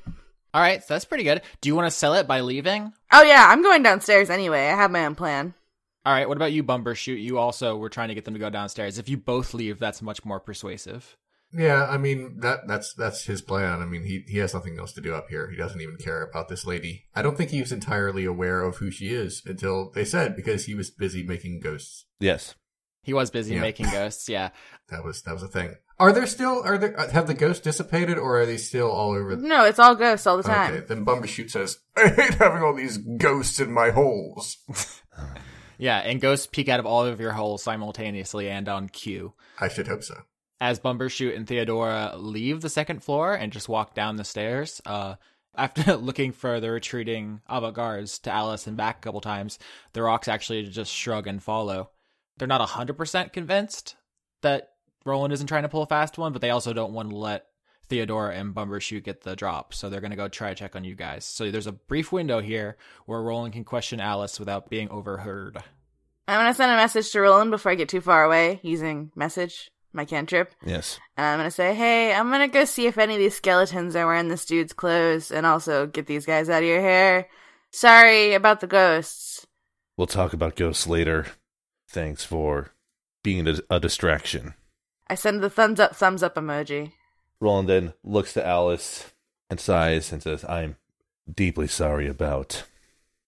All 0.53 0.61
right, 0.61 0.81
so 0.81 0.93
that's 0.93 1.05
pretty 1.05 1.23
good. 1.23 1.41
Do 1.61 1.69
you 1.69 1.75
want 1.75 1.85
to 1.87 1.91
sell 1.95 2.15
it 2.15 2.27
by 2.27 2.41
leaving? 2.41 2.91
Oh 3.11 3.21
yeah, 3.21 3.45
I'm 3.49 3.61
going 3.61 3.83
downstairs 3.83 4.29
anyway. 4.29 4.67
I 4.67 4.75
have 4.75 4.91
my 4.91 5.05
own 5.05 5.15
plan. 5.15 5.53
All 6.05 6.13
right, 6.13 6.27
what 6.27 6.37
about 6.37 6.53
you, 6.53 6.63
Bumbershoot? 6.63 7.21
You 7.21 7.37
also 7.37 7.77
were 7.77 7.89
trying 7.89 8.07
to 8.07 8.15
get 8.15 8.25
them 8.25 8.33
to 8.33 8.39
go 8.39 8.49
downstairs. 8.49 8.97
If 8.97 9.09
you 9.09 9.17
both 9.17 9.53
leave, 9.53 9.77
that's 9.77 10.01
much 10.01 10.25
more 10.25 10.39
persuasive. 10.39 11.17
Yeah, 11.51 11.87
I 11.89 11.97
mean 11.97 12.39
that 12.41 12.67
that's 12.67 12.93
that's 12.93 13.23
his 13.25 13.41
plan. 13.41 13.81
I 13.81 13.85
mean 13.85 14.03
he 14.03 14.23
he 14.27 14.37
has 14.37 14.53
nothing 14.53 14.77
else 14.77 14.93
to 14.93 15.01
do 15.01 15.15
up 15.15 15.29
here. 15.29 15.49
He 15.49 15.57
doesn't 15.57 15.81
even 15.81 15.97
care 15.97 16.21
about 16.21 16.47
this 16.47 16.65
lady. 16.65 17.05
I 17.15 17.21
don't 17.23 17.35
think 17.37 17.49
he 17.49 17.59
was 17.61 17.71
entirely 17.71 18.25
aware 18.25 18.61
of 18.61 18.77
who 18.77 18.91
she 18.91 19.07
is 19.09 19.41
until 19.45 19.89
they 19.91 20.05
said 20.05 20.35
because 20.35 20.65
he 20.65 20.75
was 20.75 20.91
busy 20.91 21.23
making 21.23 21.59
ghosts. 21.61 22.05
yes, 22.19 22.53
He 23.01 23.13
was 23.13 23.31
busy 23.31 23.55
Yeah. 23.55 23.61
making 23.61 23.89
ghosts, 23.89 24.29
yeah. 24.29 24.49
That 24.89 25.03
was 25.03 25.21
that 25.23 25.33
was 25.33 25.43
a 25.43 25.47
thing. 25.47 25.75
Are 25.99 26.11
there 26.13 26.27
still 26.27 26.61
are 26.63 26.77
there 26.77 26.99
uh, 26.99 27.09
have 27.09 27.27
the 27.27 27.33
ghosts 27.33 27.63
dissipated 27.63 28.17
or 28.17 28.39
are 28.39 28.45
they 28.45 28.57
still 28.57 28.89
all 28.91 29.11
over? 29.11 29.35
The- 29.35 29.47
No, 29.47 29.65
it's 29.65 29.79
all 29.79 29.95
ghosts 29.95 30.27
all 30.27 30.37
the 30.37 30.43
time. 30.43 30.73
okay, 30.73 30.85
then 30.85 31.03
Bumbershoot 31.05 31.49
says, 31.51 31.79
"I 31.97 32.09
hate 32.09 32.35
having 32.35 32.61
all 32.63 32.73
these 32.75 32.97
ghosts 32.97 33.59
in 33.59 33.71
my 33.71 33.89
holes." 33.91 34.57
Yeah, 35.81 35.99
and 35.99 36.19
ghosts 36.19 36.45
peek 36.45 36.67
out 36.67 36.81
of 36.81 36.85
all 36.85 37.05
of 37.05 37.21
your 37.21 37.31
holes 37.31 37.63
simultaneously 37.63 38.49
and 38.49 38.67
on 38.67 38.89
cue. 38.89 39.33
I 39.61 39.69
should 39.69 39.87
hope 39.87 40.03
so. 40.03 40.15
As 40.61 40.79
Bumbershoot 40.79 41.35
and 41.35 41.47
Theodora 41.47 42.13
leave 42.17 42.61
the 42.61 42.69
second 42.69 43.03
floor 43.03 43.33
and 43.33 43.53
just 43.53 43.69
walk 43.69 43.93
down 43.93 44.17
the 44.17 44.23
stairs, 44.23 44.81
uh, 44.85 45.15
after 45.55 45.95
looking 45.97 46.31
for 46.31 46.59
the 46.59 46.71
retreating 46.71 47.41
avant-gardes 47.47 48.19
to 48.19 48.31
Alice 48.31 48.67
and 48.67 48.77
back 48.77 48.97
a 48.97 49.01
couple 49.01 49.21
times, 49.21 49.59
the 49.93 50.03
rocks 50.03 50.27
actually 50.27 50.63
just 50.63 50.91
shrug 50.91 51.27
and 51.27 51.41
follow. 51.41 51.89
They're 52.37 52.47
not 52.47 52.67
100% 52.67 53.33
convinced 53.33 53.95
that 54.41 54.73
Roland 55.05 55.33
isn't 55.33 55.47
trying 55.47 55.63
to 55.63 55.69
pull 55.69 55.81
a 55.81 55.87
fast 55.87 56.17
one, 56.17 56.33
but 56.33 56.41
they 56.41 56.49
also 56.49 56.73
don't 56.73 56.93
want 56.93 57.09
to 57.09 57.15
let 57.15 57.47
Theodora 57.87 58.35
and 58.35 58.53
Bumbershoot 58.53 59.03
get 59.03 59.21
the 59.21 59.35
drop, 59.35 59.73
so 59.73 59.89
they're 59.89 60.01
going 60.01 60.11
to 60.11 60.17
go 60.17 60.27
try 60.27 60.49
to 60.49 60.55
check 60.55 60.75
on 60.75 60.83
you 60.83 60.95
guys. 60.95 61.25
So 61.25 61.49
there's 61.49 61.67
a 61.67 61.71
brief 61.71 62.11
window 62.11 62.39
here 62.39 62.77
where 63.05 63.21
Roland 63.21 63.53
can 63.53 63.63
question 63.63 63.99
Alice 63.99 64.39
without 64.39 64.69
being 64.69 64.89
overheard. 64.89 65.57
I'm 66.27 66.39
gonna 66.41 66.53
send 66.53 66.71
a 66.71 66.75
message 66.75 67.09
to 67.11 67.21
Roland 67.21 67.49
before 67.49 67.71
I 67.71 67.75
get 67.75 67.89
too 67.89 68.01
far 68.01 68.23
away 68.23 68.59
using 68.61 69.11
message, 69.15 69.71
my 69.93 70.05
cantrip. 70.05 70.53
Yes. 70.65 70.97
Um, 71.17 71.23
and 71.23 71.25
I'm 71.27 71.39
gonna 71.39 71.51
say, 71.51 71.73
hey, 71.73 72.13
I'm 72.13 72.29
gonna 72.29 72.47
go 72.47 72.65
see 72.65 72.87
if 72.87 72.97
any 72.97 73.15
of 73.15 73.19
these 73.19 73.35
skeletons 73.35 73.95
are 73.95 74.05
wearing 74.05 74.27
this 74.27 74.45
dude's 74.45 74.73
clothes 74.73 75.31
and 75.31 75.45
also 75.45 75.87
get 75.87 76.07
these 76.07 76.25
guys 76.25 76.49
out 76.49 76.63
of 76.63 76.69
your 76.69 76.81
hair. 76.81 77.27
Sorry 77.71 78.33
about 78.33 78.61
the 78.61 78.67
ghosts. 78.67 79.45
We'll 79.97 80.07
talk 80.07 80.33
about 80.33 80.55
ghosts 80.55 80.87
later. 80.87 81.27
Thanks 81.87 82.23
for 82.23 82.71
being 83.23 83.47
a, 83.47 83.55
a 83.69 83.79
distraction. 83.79 84.53
I 85.07 85.15
send 85.15 85.41
the 85.41 85.49
thumbs 85.49 85.79
up, 85.79 85.95
thumbs 85.95 86.23
up 86.23 86.35
emoji. 86.35 86.93
Roland 87.41 87.69
then 87.69 87.93
looks 88.03 88.33
to 88.33 88.45
Alice 88.45 89.11
and 89.49 89.59
sighs 89.59 90.11
and 90.11 90.21
says, 90.21 90.45
I'm 90.45 90.77
deeply 91.31 91.67
sorry 91.67 92.07
about 92.07 92.63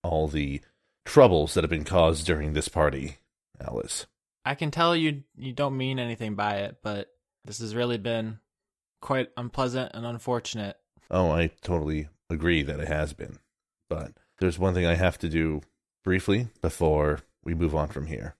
all 0.04 0.28
the 0.28 0.62
troubles 1.06 1.54
that 1.54 1.64
have 1.64 1.72
been 1.72 1.84
caused 1.84 2.26
during 2.26 2.54
this 2.54 2.68
party, 2.68 3.18
Alice. 3.60 4.06
I 4.44 4.56
can 4.56 4.72
tell 4.72 4.96
you 4.96 5.24
you 5.36 5.54
don't 5.54 5.78
mean 5.78 6.00
anything 6.00 6.36
by 6.36 6.58
it, 6.58 6.78
but 6.84 7.08
this 7.46 7.60
has 7.60 7.76
really 7.76 7.98
been 7.98 8.40
quite 9.02 9.30
unpleasant 9.38 9.92
and 9.94 10.06
unfortunate. 10.06 10.78
Oh, 11.10 11.32
I 11.32 11.52
totally 11.62 12.08
agree 12.30 12.64
that 12.64 12.80
it 12.80 12.88
has 12.88 13.14
been. 13.14 13.40
But 13.90 14.14
there's 14.40 14.60
one 14.60 14.74
thing 14.74 14.86
I 14.86 14.96
have 14.96 15.18
to 15.20 15.30
do 15.30 15.62
briefly 16.04 16.48
before 16.62 17.20
we 17.44 17.54
move 17.54 17.76
on 17.76 17.88
from 17.90 18.08
here. 18.08 18.36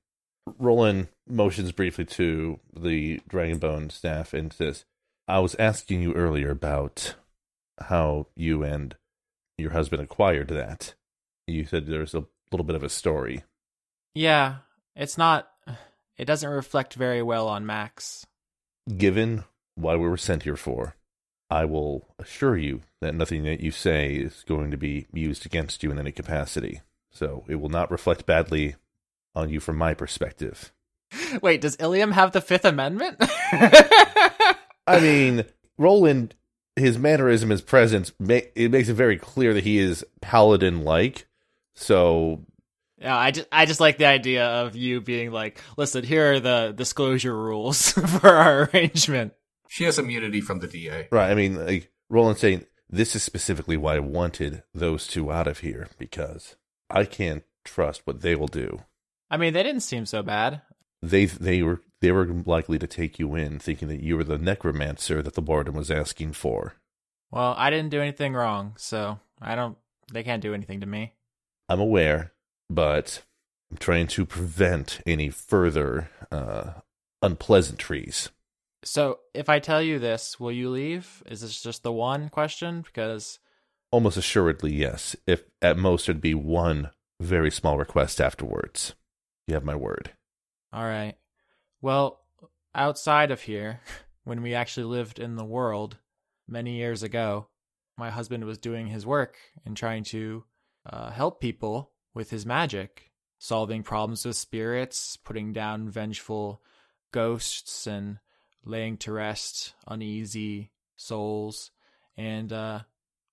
Roland 0.58 1.08
motions 1.28 1.72
briefly 1.72 2.06
to 2.06 2.60
the 2.76 3.20
Dragonbone 3.30 3.92
staff 3.92 4.34
and 4.34 4.52
says, 4.52 4.86
I 5.28 5.40
was 5.40 5.56
asking 5.56 6.02
you 6.02 6.14
earlier 6.14 6.50
about 6.50 7.16
how 7.80 8.28
you 8.36 8.64
and 8.64 8.96
your 9.58 9.72
husband 9.72 10.02
acquired 10.02 10.48
that. 10.50 10.96
You 11.48 11.66
said 11.66 11.86
there's 11.86 12.16
a 12.16 12.26
little 12.52 12.66
bit 12.66 12.76
of 12.76 12.84
a 12.84 12.90
story. 12.90 13.44
Yeah, 14.14 14.58
it's 14.96 15.18
not 15.18 15.51
it 16.22 16.26
doesn't 16.26 16.52
reflect 16.52 16.94
very 16.94 17.24
well 17.24 17.48
on 17.48 17.66
Max. 17.66 18.28
Given 18.96 19.44
what 19.74 20.00
we 20.00 20.08
were 20.08 20.18
sent 20.18 20.44
here 20.44 20.56
for, 20.56 20.96
I 21.50 21.66
will 21.66 22.08
assure 22.20 22.56
you 22.56 22.82
that 23.02 23.16
nothing 23.16 23.44
that 23.46 23.62
you 23.62 23.72
say 23.72 24.14
is 24.14 24.44
going 24.48 24.70
to 24.70 24.78
be 24.78 25.08
used 25.12 25.48
against 25.48 25.82
you 25.82 25.90
in 25.90 25.98
any 25.98 26.12
capacity. 26.12 26.82
So 27.10 27.44
it 27.48 27.56
will 27.56 27.70
not 27.70 27.90
reflect 27.90 28.28
badly 28.28 28.76
on 29.34 29.50
you 29.50 29.60
from 29.60 29.78
my 29.78 29.96
perspective. 29.96 30.72
Wait, 31.42 31.60
does 31.60 31.76
Ilium 31.80 32.12
have 32.12 32.34
the 32.34 32.42
Fifth 32.42 32.66
Amendment? 32.66 33.18
I 33.20 34.56
mean, 35.02 35.46
Roland, 35.80 36.36
his 36.76 37.00
mannerism, 37.00 37.50
his 37.50 37.64
presence, 37.64 38.12
it 38.20 38.70
makes 38.70 38.90
it 38.90 38.94
very 38.94 39.18
clear 39.18 39.56
that 39.56 39.64
he 39.64 39.80
is 39.80 40.06
paladin 40.22 40.84
like. 40.84 41.26
So 41.74 42.46
Yeah, 43.02 43.18
I 43.18 43.32
just 43.32 43.48
I 43.52 43.66
just 43.66 43.80
like 43.80 43.98
the 43.98 44.06
idea 44.06 44.46
of 44.46 44.76
you 44.76 45.02
being 45.02 45.32
like, 45.32 45.60
listen, 45.76 46.04
here 46.04 46.34
are 46.34 46.40
the 46.40 46.74
disclosure 46.76 47.36
rules 47.36 47.92
for 48.20 48.30
our 48.30 48.70
arrangement. 48.74 49.34
She 49.68 49.86
has 49.86 49.98
immunity 49.98 50.42
from 50.42 50.60
the 50.60 50.68
DA. 50.68 51.08
Right. 51.12 51.32
I 51.32 51.34
mean, 51.34 51.66
like 51.66 51.92
Roland 52.10 52.38
saying, 52.38 52.66
this 52.90 53.16
is 53.16 53.24
specifically 53.24 53.78
why 53.78 53.96
I 53.96 54.00
wanted 54.00 54.64
those 54.74 55.08
two 55.08 55.32
out 55.32 55.48
of 55.48 55.60
here 55.60 55.88
because 55.98 56.56
I 56.90 57.06
can't 57.06 57.44
trust 57.64 58.02
what 58.06 58.22
they 58.22 58.36
will 58.36 58.48
do. 58.48 58.84
I 59.30 59.38
mean, 59.38 59.54
they 59.54 59.64
didn't 59.64 59.82
seem 59.82 60.06
so 60.06 60.22
bad. 60.22 60.62
They 61.02 61.26
they 61.26 61.64
were 61.64 61.82
they 62.02 62.12
were 62.12 62.26
likely 62.26 62.78
to 62.78 62.88
take 62.88 63.18
you 63.18 63.34
in, 63.36 63.58
thinking 63.58 63.88
that 63.88 64.04
you 64.04 64.18
were 64.18 64.24
the 64.24 64.38
necromancer 64.38 65.22
that 65.24 65.34
the 65.34 65.42
warden 65.42 65.74
was 65.74 65.90
asking 65.90 66.34
for. 66.34 66.76
Well, 67.32 67.56
I 67.58 67.70
didn't 67.70 67.90
do 67.90 68.02
anything 68.02 68.34
wrong, 68.34 68.74
so 68.78 69.20
I 69.42 69.56
don't. 69.56 69.78
They 70.12 70.24
can't 70.24 70.42
do 70.42 70.54
anything 70.54 70.82
to 70.82 70.86
me. 70.86 71.14
I'm 71.70 71.80
aware, 71.80 72.34
but 72.74 73.24
I'm 73.70 73.78
trying 73.78 74.08
to 74.08 74.26
prevent 74.26 75.02
any 75.06 75.30
further 75.30 76.10
uh, 76.32 76.72
unpleasantries. 77.22 78.30
So, 78.84 79.20
if 79.34 79.48
I 79.48 79.60
tell 79.60 79.82
you 79.82 80.00
this, 80.00 80.40
will 80.40 80.52
you 80.52 80.70
leave? 80.70 81.22
Is 81.28 81.42
this 81.42 81.62
just 81.62 81.84
the 81.84 81.92
one 81.92 82.30
question? 82.30 82.82
Because 82.82 83.40
Almost 83.92 84.18
assuredly, 84.18 84.74
yes. 84.74 85.16
If 85.28 85.44
at 85.62 85.78
most 85.78 86.08
it'd 86.08 86.22
be 86.22 86.34
one 86.34 86.92
very 87.20 87.52
small 87.52 87.78
request 87.78 88.20
afterwards. 88.22 88.96
You 89.48 89.54
have 89.54 89.66
my 89.66 89.76
word. 89.76 90.12
All 90.74 90.86
right. 90.86 91.16
Well, 91.82 92.22
outside 92.74 93.32
of 93.32 93.42
here, 93.42 93.82
when 94.24 94.42
we 94.42 94.54
actually 94.54 94.86
lived 94.86 95.20
in 95.20 95.36
the 95.36 95.46
world 95.46 95.98
many 96.48 96.78
years 96.78 97.04
ago, 97.04 97.48
my 97.98 98.10
husband 98.10 98.46
was 98.46 98.58
doing 98.58 98.88
his 98.88 99.06
work 99.06 99.36
and 99.66 99.76
trying 99.76 100.04
to 100.06 100.46
uh, 100.90 101.12
help 101.12 101.42
people 101.42 101.92
with 102.14 102.30
his 102.30 102.46
magic, 102.46 103.12
solving 103.40 103.84
problems 103.84 104.26
with 104.26 104.36
spirits, 104.36 105.18
putting 105.18 105.54
down 105.54 105.90
vengeful 105.90 106.62
ghosts, 107.12 107.88
and 107.88 108.20
laying 108.64 108.98
to 108.98 109.12
rest 109.12 109.74
uneasy 109.88 110.72
souls. 110.96 111.72
And 112.18 112.52
uh, 112.54 112.82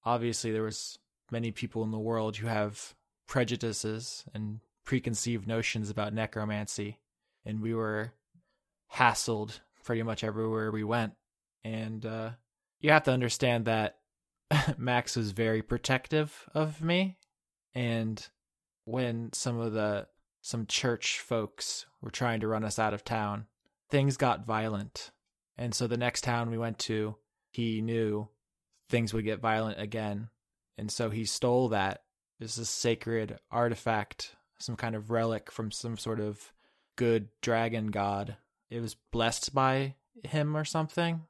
obviously, 0.05 0.53
there 0.53 0.63
was 0.63 0.99
many 1.31 1.51
people 1.51 1.83
in 1.83 1.91
the 1.91 1.99
world 1.99 2.37
who 2.37 2.47
have 2.47 2.95
prejudices 3.27 4.25
and 4.33 4.61
preconceived 4.85 5.47
notions 5.47 5.91
about 5.91 6.15
necromancy 6.15 6.99
and 7.49 7.63
we 7.63 7.75
were 7.75 8.13
hassled 8.95 9.59
pretty 9.83 10.03
much 10.03 10.23
everywhere 10.23 10.71
we 10.71 10.85
went. 10.85 11.15
And 11.65 12.05
uh, 12.05 12.31
you 12.79 12.91
have 12.91 13.05
to 13.05 13.11
understand 13.11 13.65
that 13.65 13.97
Max 14.79 15.17
was 15.17 15.31
very 15.31 15.63
protective 15.63 16.49
of 16.55 16.83
me. 16.83 17.17
And 17.75 18.25
when 18.89 19.33
some 19.33 19.61
of 19.61 19.73
the 19.73 20.07
some 20.41 20.67
church 20.67 21.21
folks 21.21 21.87
were 22.01 22.11
trying 22.11 22.41
to 22.41 22.49
run 22.49 22.65
us 22.65 22.79
out 22.79 22.95
of 22.95 23.05
town, 23.05 23.47
things 23.91 24.17
got 24.17 24.47
violent. 24.47 25.11
And 25.57 25.75
so 25.75 25.87
the 25.87 25.97
next 25.97 26.25
town 26.25 26.51
we 26.51 26.59
went 26.59 26.79
to, 26.81 27.17
he 27.51 27.83
knew 27.83 28.29
things 28.89 29.13
would 29.13 29.25
get 29.25 29.41
violent 29.41 29.81
again. 29.81 30.29
And 30.79 30.91
so 30.91 31.11
he 31.11 31.25
stole 31.25 31.69
that. 31.69 32.03
This 32.39 32.53
is 32.53 32.59
a 32.59 32.67
sacred 32.67 33.39
artifact, 33.51 34.37
some 34.59 34.77
kind 34.77 34.95
of 34.95 35.11
relic 35.11 35.51
from 35.51 35.71
some 35.71 35.97
sort 35.97 36.21
of 36.21 36.53
good 36.97 37.29
dragon 37.43 37.89
god. 37.89 38.37
It 38.71 38.81
was 38.81 38.97
blessed 39.13 39.53
by 39.53 39.97
him 40.25 40.57
or 40.57 40.65
something, 40.65 41.23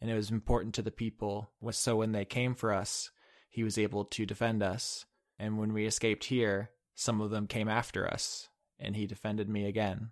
and 0.00 0.10
it 0.10 0.14
was 0.14 0.30
important 0.30 0.74
to 0.74 0.82
the 0.82 0.90
people. 0.90 1.50
So 1.70 1.96
when 1.96 2.12
they 2.12 2.24
came 2.24 2.54
for 2.54 2.72
us, 2.72 3.10
he 3.48 3.62
was 3.62 3.78
able 3.78 4.04
to 4.06 4.26
defend 4.26 4.62
us. 4.62 5.06
And 5.38 5.56
when 5.56 5.72
we 5.72 5.86
escaped 5.86 6.24
here, 6.24 6.70
some 6.96 7.20
of 7.20 7.30
them 7.30 7.46
came 7.46 7.68
after 7.68 8.10
us, 8.10 8.48
and 8.80 8.96
he 8.96 9.06
defended 9.06 9.48
me 9.48 9.66
again. 9.66 10.10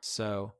So, 0.00 0.54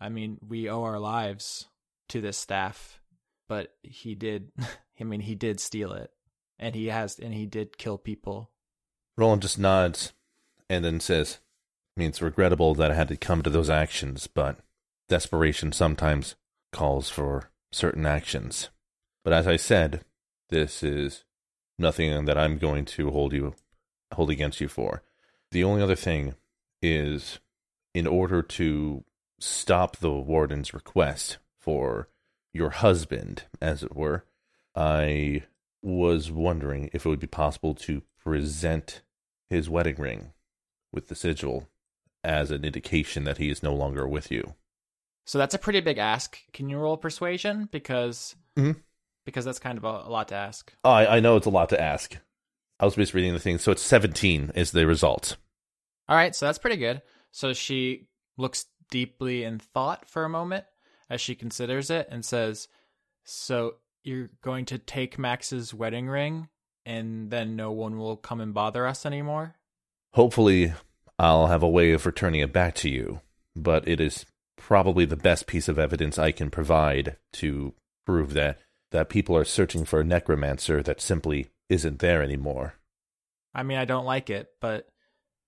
I 0.00 0.08
mean, 0.08 0.38
we 0.46 0.70
owe 0.70 0.84
our 0.84 0.98
lives 0.98 1.66
to 2.08 2.20
this 2.22 2.38
staff, 2.38 3.00
but 3.48 3.74
he 3.82 4.14
did, 4.14 4.52
I 5.00 5.04
mean, 5.04 5.20
he 5.20 5.34
did 5.34 5.60
steal 5.60 5.92
it, 5.92 6.10
and 6.58 6.74
he 6.74 6.86
has, 6.86 7.18
and 7.18 7.34
he 7.34 7.44
did 7.44 7.76
kill 7.76 7.98
people. 7.98 8.50
Roland 9.18 9.42
just 9.42 9.58
nods 9.58 10.12
and 10.70 10.84
then 10.84 11.00
says, 11.00 11.40
I 11.96 12.00
mean, 12.00 12.10
it's 12.10 12.22
regrettable 12.22 12.74
that 12.74 12.90
I 12.90 12.94
had 12.94 13.08
to 13.08 13.16
come 13.16 13.42
to 13.42 13.50
those 13.50 13.70
actions, 13.70 14.26
but 14.26 14.58
desperation 15.08 15.72
sometimes 15.72 16.36
calls 16.72 17.08
for 17.08 17.50
certain 17.72 18.06
actions. 18.06 18.68
But 19.24 19.32
as 19.32 19.46
I 19.46 19.56
said, 19.56 20.04
this 20.50 20.82
is 20.82 21.24
nothing 21.78 22.26
that 22.26 22.38
I'm 22.38 22.58
going 22.58 22.84
to 22.84 23.10
hold 23.10 23.32
you 23.32 23.54
hold 24.12 24.30
against 24.30 24.60
you 24.60 24.68
for. 24.68 25.02
The 25.56 25.64
only 25.64 25.80
other 25.80 25.96
thing 25.96 26.34
is 26.82 27.38
in 27.94 28.06
order 28.06 28.42
to 28.42 29.04
stop 29.40 29.96
the 29.96 30.12
warden's 30.12 30.74
request 30.74 31.38
for 31.58 32.10
your 32.52 32.68
husband, 32.68 33.44
as 33.58 33.82
it 33.82 33.96
were, 33.96 34.26
I 34.74 35.44
was 35.80 36.30
wondering 36.30 36.90
if 36.92 37.06
it 37.06 37.08
would 37.08 37.20
be 37.20 37.26
possible 37.26 37.74
to 37.74 38.02
present 38.22 39.00
his 39.48 39.70
wedding 39.70 39.96
ring 39.96 40.32
with 40.92 41.08
the 41.08 41.14
sigil 41.14 41.70
as 42.22 42.50
an 42.50 42.62
indication 42.62 43.24
that 43.24 43.38
he 43.38 43.48
is 43.48 43.62
no 43.62 43.74
longer 43.74 44.06
with 44.06 44.30
you. 44.30 44.56
So 45.24 45.38
that's 45.38 45.54
a 45.54 45.58
pretty 45.58 45.80
big 45.80 45.96
ask. 45.96 46.38
Can 46.52 46.68
you 46.68 46.76
roll 46.76 46.98
persuasion? 46.98 47.66
Because 47.72 48.36
Mhm. 48.58 48.82
because 49.24 49.46
that's 49.46 49.58
kind 49.58 49.78
of 49.78 49.84
a, 49.84 50.06
a 50.06 50.10
lot 50.10 50.28
to 50.28 50.34
ask. 50.34 50.70
Oh, 50.84 50.90
I, 50.90 51.16
I 51.16 51.20
know 51.20 51.36
it's 51.38 51.46
a 51.46 51.50
lot 51.50 51.70
to 51.70 51.80
ask. 51.80 52.14
I 52.78 52.84
was 52.84 52.96
just 52.96 53.14
reading 53.14 53.32
the 53.32 53.40
thing, 53.40 53.56
so 53.56 53.72
it's 53.72 53.80
17 53.80 54.52
is 54.54 54.72
the 54.72 54.86
result. 54.86 55.38
All 56.08 56.16
right, 56.16 56.34
so 56.34 56.46
that's 56.46 56.58
pretty 56.58 56.76
good. 56.76 57.02
So 57.32 57.52
she 57.52 58.08
looks 58.36 58.66
deeply 58.90 59.44
in 59.44 59.58
thought 59.58 60.08
for 60.08 60.24
a 60.24 60.28
moment, 60.28 60.64
as 61.10 61.20
she 61.20 61.34
considers 61.34 61.90
it 61.90 62.08
and 62.10 62.24
says, 62.24 62.68
So 63.24 63.74
you're 64.04 64.30
going 64.42 64.66
to 64.66 64.78
take 64.78 65.18
Max's 65.18 65.74
wedding 65.74 66.08
ring 66.08 66.48
and 66.86 67.30
then 67.30 67.56
no 67.56 67.72
one 67.72 67.98
will 67.98 68.16
come 68.16 68.40
and 68.40 68.54
bother 68.54 68.86
us 68.86 69.04
anymore? 69.04 69.56
Hopefully, 70.14 70.72
I'll 71.18 71.48
have 71.48 71.62
a 71.62 71.68
way 71.68 71.92
of 71.92 72.06
returning 72.06 72.40
it 72.40 72.52
back 72.52 72.74
to 72.76 72.88
you, 72.88 73.20
but 73.54 73.86
it 73.86 74.00
is 74.00 74.24
probably 74.56 75.04
the 75.04 75.16
best 75.16 75.46
piece 75.46 75.68
of 75.68 75.78
evidence 75.78 76.18
I 76.18 76.30
can 76.30 76.48
provide 76.48 77.16
to 77.34 77.74
prove 78.06 78.32
that 78.34 78.60
that 78.92 79.08
people 79.08 79.36
are 79.36 79.44
searching 79.44 79.84
for 79.84 80.00
a 80.00 80.04
necromancer 80.04 80.82
that 80.82 81.00
simply 81.00 81.48
isn't 81.68 81.98
there 81.98 82.22
anymore. 82.22 82.74
I 83.52 83.64
mean, 83.64 83.78
I 83.78 83.84
don't 83.84 84.04
like 84.04 84.30
it, 84.30 84.48
but 84.60 84.88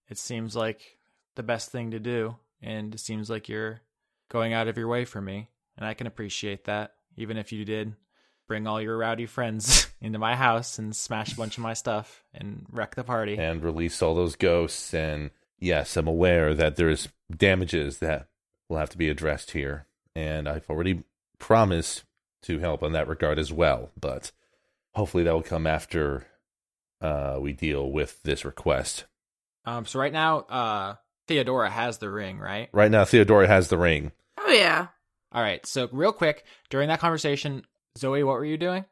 it 0.08 0.18
seems 0.18 0.56
like 0.56 0.98
the 1.34 1.42
best 1.42 1.70
thing 1.70 1.92
to 1.92 1.98
do. 1.98 2.36
And 2.62 2.94
it 2.94 2.98
seems 2.98 3.30
like 3.30 3.48
you're 3.48 3.80
going 4.28 4.52
out 4.52 4.68
of 4.68 4.76
your 4.76 4.88
way 4.88 5.04
for 5.04 5.20
me. 5.20 5.48
And 5.76 5.86
I 5.86 5.94
can 5.94 6.06
appreciate 6.06 6.64
that, 6.64 6.94
even 7.16 7.36
if 7.36 7.52
you 7.52 7.64
did 7.64 7.94
bring 8.48 8.66
all 8.66 8.80
your 8.80 8.96
rowdy 8.96 9.26
friends 9.26 9.88
into 10.00 10.18
my 10.18 10.34
house 10.34 10.78
and 10.78 10.96
smash 10.96 11.34
a 11.34 11.36
bunch 11.36 11.58
of 11.58 11.62
my 11.62 11.74
stuff 11.74 12.24
and 12.34 12.66
wreck 12.72 12.94
the 12.94 13.04
party. 13.04 13.36
And 13.38 13.62
release 13.62 14.02
all 14.02 14.14
those 14.14 14.34
ghosts. 14.34 14.92
And 14.92 15.30
yes, 15.58 15.96
I'm 15.96 16.08
aware 16.08 16.54
that 16.54 16.76
there's 16.76 17.08
damages 17.34 17.98
that 17.98 18.26
will 18.68 18.78
have 18.78 18.90
to 18.90 18.98
be 18.98 19.08
addressed 19.08 19.52
here. 19.52 19.86
And 20.16 20.48
I've 20.48 20.68
already 20.68 21.04
promised 21.38 22.04
to 22.42 22.58
help 22.58 22.82
in 22.82 22.92
that 22.92 23.06
regard 23.06 23.38
as 23.38 23.52
well. 23.52 23.90
But 24.00 24.32
hopefully 24.94 25.22
that 25.24 25.34
will 25.34 25.42
come 25.42 25.66
after 25.66 26.26
uh, 27.00 27.38
we 27.40 27.52
deal 27.52 27.92
with 27.92 28.22
this 28.24 28.44
request. 28.44 29.04
Um, 29.68 29.84
so 29.84 29.98
right 29.98 30.12
now, 30.12 30.38
uh, 30.40 30.94
Theodora 31.26 31.68
has 31.68 31.98
the 31.98 32.10
ring, 32.10 32.38
right? 32.38 32.70
Right 32.72 32.90
now, 32.90 33.04
Theodora 33.04 33.46
has 33.46 33.68
the 33.68 33.76
ring. 33.76 34.12
Oh 34.38 34.50
yeah. 34.50 34.86
All 35.30 35.42
right. 35.42 35.64
So 35.66 35.88
real 35.92 36.12
quick, 36.12 36.44
during 36.70 36.88
that 36.88 37.00
conversation, 37.00 37.64
Zoe, 37.98 38.22
what 38.22 38.32
were 38.32 38.46
you 38.46 38.56
doing? 38.56 38.86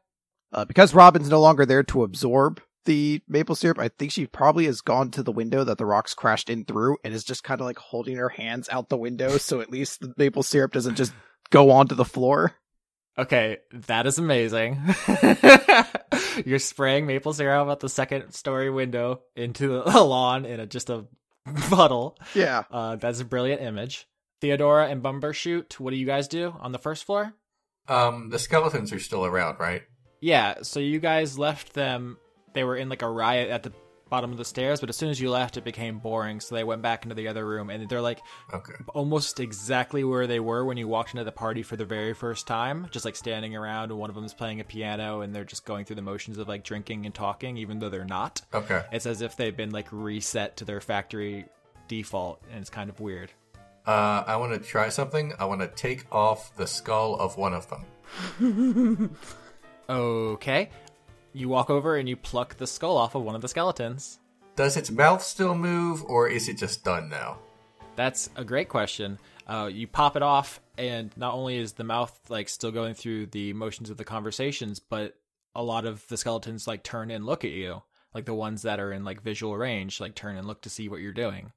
Uh, 0.53 0.65
because 0.65 0.93
Robin's 0.93 1.29
no 1.29 1.41
longer 1.41 1.65
there 1.65 1.81
to 1.83 2.03
absorb 2.03 2.61
the 2.85 3.21
maple 3.27 3.55
syrup, 3.55 3.79
I 3.79 3.89
think 3.89 4.11
she 4.11 4.27
probably 4.27 4.65
has 4.65 4.81
gone 4.81 5.09
to 5.11 5.23
the 5.23 5.31
window 5.31 5.63
that 5.63 5.79
the 5.79 5.85
rocks 5.85 6.13
crashed 6.13 6.49
in 6.49 6.63
through 6.63 6.97
and 7.03 7.11
is 7.11 7.23
just 7.23 7.43
kind 7.43 7.59
of 7.59 7.65
like 7.65 7.79
holding 7.79 8.17
her 8.17 8.29
hands 8.29 8.69
out 8.71 8.87
the 8.87 8.97
window 8.97 9.37
so 9.37 9.59
at 9.59 9.71
least 9.71 9.99
the 9.99 10.13
maple 10.15 10.43
syrup 10.43 10.73
doesn't 10.73 10.95
just 10.95 11.11
go 11.49 11.71
onto 11.71 11.95
the 11.95 12.05
floor. 12.05 12.53
Okay, 13.17 13.57
that 13.71 14.05
is 14.05 14.19
amazing. 14.19 14.79
You're 16.45 16.59
spraying 16.59 17.07
maple 17.07 17.33
syrup 17.33 17.67
out 17.67 17.79
the 17.79 17.89
second 17.89 18.31
story 18.33 18.69
window 18.69 19.21
into 19.35 19.81
the 19.83 20.03
lawn 20.03 20.45
in 20.45 20.59
a, 20.59 20.67
just 20.67 20.89
a 20.89 21.05
puddle. 21.69 22.17
Yeah. 22.35 22.63
Uh, 22.69 22.95
that's 22.95 23.19
a 23.19 23.25
brilliant 23.25 23.61
image. 23.61 24.07
Theodora 24.39 24.87
and 24.87 25.01
Bumbershoot, 25.01 25.79
what 25.79 25.91
do 25.91 25.97
you 25.97 26.05
guys 26.05 26.27
do 26.27 26.53
on 26.59 26.71
the 26.71 26.77
first 26.77 27.05
floor? 27.05 27.33
Um, 27.87 28.29
the 28.29 28.37
skeletons 28.37 28.93
are 28.93 28.99
still 28.99 29.25
around, 29.25 29.59
right? 29.59 29.81
Yeah, 30.19 30.61
so 30.61 30.79
you 30.79 30.99
guys 30.99 31.39
left 31.39 31.73
them. 31.73 32.17
They 32.53 32.63
were 32.63 32.75
in 32.75 32.89
like 32.89 33.01
a 33.01 33.09
riot 33.09 33.49
at 33.49 33.63
the 33.63 33.71
bottom 34.09 34.31
of 34.31 34.37
the 34.37 34.45
stairs, 34.45 34.79
but 34.79 34.89
as 34.89 34.97
soon 34.97 35.09
as 35.09 35.19
you 35.19 35.29
left, 35.29 35.57
it 35.57 35.63
became 35.63 35.99
boring. 35.99 36.39
So 36.39 36.55
they 36.55 36.63
went 36.63 36.81
back 36.81 37.03
into 37.03 37.15
the 37.15 37.27
other 37.27 37.45
room, 37.45 37.69
and 37.69 37.87
they're 37.89 38.01
like 38.01 38.21
Okay. 38.53 38.73
almost 38.93 39.39
exactly 39.39 40.03
where 40.03 40.27
they 40.27 40.39
were 40.39 40.65
when 40.65 40.77
you 40.77 40.87
walked 40.87 41.11
into 41.11 41.23
the 41.23 41.31
party 41.31 41.63
for 41.63 41.75
the 41.75 41.85
very 41.85 42.13
first 42.13 42.47
time, 42.47 42.87
just 42.91 43.05
like 43.05 43.15
standing 43.15 43.55
around, 43.55 43.91
and 43.91 43.99
one 43.99 44.09
of 44.09 44.15
them 44.15 44.25
is 44.25 44.33
playing 44.33 44.59
a 44.59 44.63
piano, 44.63 45.21
and 45.21 45.35
they're 45.35 45.43
just 45.45 45.65
going 45.65 45.85
through 45.85 45.95
the 45.97 46.01
motions 46.01 46.37
of 46.37 46.47
like 46.47 46.63
drinking 46.63 47.05
and 47.05 47.13
talking, 47.15 47.57
even 47.57 47.79
though 47.79 47.89
they're 47.89 48.05
not. 48.05 48.41
Okay. 48.53 48.83
It's 48.91 49.05
as 49.05 49.21
if 49.21 49.35
they've 49.35 49.55
been 49.55 49.71
like 49.71 49.87
reset 49.91 50.57
to 50.57 50.65
their 50.65 50.81
factory 50.81 51.45
default, 51.87 52.41
and 52.51 52.59
it's 52.61 52.69
kind 52.69 52.89
of 52.89 52.99
weird. 52.99 53.31
Uh, 53.85 54.23
I 54.27 54.35
want 54.35 54.51
to 54.53 54.59
try 54.59 54.89
something. 54.89 55.31
I 55.39 55.45
want 55.45 55.61
to 55.61 55.67
take 55.67 56.05
off 56.13 56.53
the 56.57 56.67
skull 56.67 57.15
of 57.15 57.37
one 57.37 57.53
of 57.53 57.67
them. 57.69 59.15
Okay. 59.89 60.69
You 61.33 61.49
walk 61.49 61.69
over 61.69 61.97
and 61.97 62.07
you 62.07 62.15
pluck 62.15 62.57
the 62.57 62.67
skull 62.67 62.97
off 62.97 63.15
of 63.15 63.23
one 63.23 63.35
of 63.35 63.41
the 63.41 63.47
skeletons. 63.47 64.19
Does 64.55 64.75
its 64.75 64.89
mouth 64.89 65.21
still 65.21 65.53
move, 65.53 66.03
or 66.05 66.27
is 66.27 66.49
it 66.49 66.57
just 66.57 66.83
done 66.83 67.09
now? 67.09 67.37
That's 67.95 68.29
a 68.35 68.43
great 68.43 68.69
question. 68.69 69.19
Uh, 69.45 69.69
you 69.71 69.87
pop 69.87 70.15
it 70.15 70.23
off, 70.23 70.59
and 70.77 71.15
not 71.15 71.33
only 71.33 71.57
is 71.57 71.73
the 71.73 71.83
mouth 71.83 72.17
like 72.29 72.49
still 72.49 72.71
going 72.71 72.93
through 72.93 73.27
the 73.27 73.53
motions 73.53 73.89
of 73.89 73.97
the 73.97 74.03
conversations, 74.03 74.79
but 74.79 75.15
a 75.55 75.63
lot 75.63 75.85
of 75.85 76.07
the 76.07 76.17
skeletons 76.17 76.67
like 76.67 76.83
turn 76.83 77.11
and 77.11 77.25
look 77.25 77.43
at 77.45 77.51
you, 77.51 77.81
like 78.13 78.25
the 78.25 78.33
ones 78.33 78.63
that 78.63 78.79
are 78.79 78.91
in 78.91 79.03
like 79.03 79.21
visual 79.21 79.55
range, 79.55 79.99
like 79.99 80.15
turn 80.15 80.37
and 80.37 80.47
look 80.47 80.61
to 80.61 80.69
see 80.69 80.89
what 80.89 81.01
you're 81.01 81.13
doing. 81.13 81.51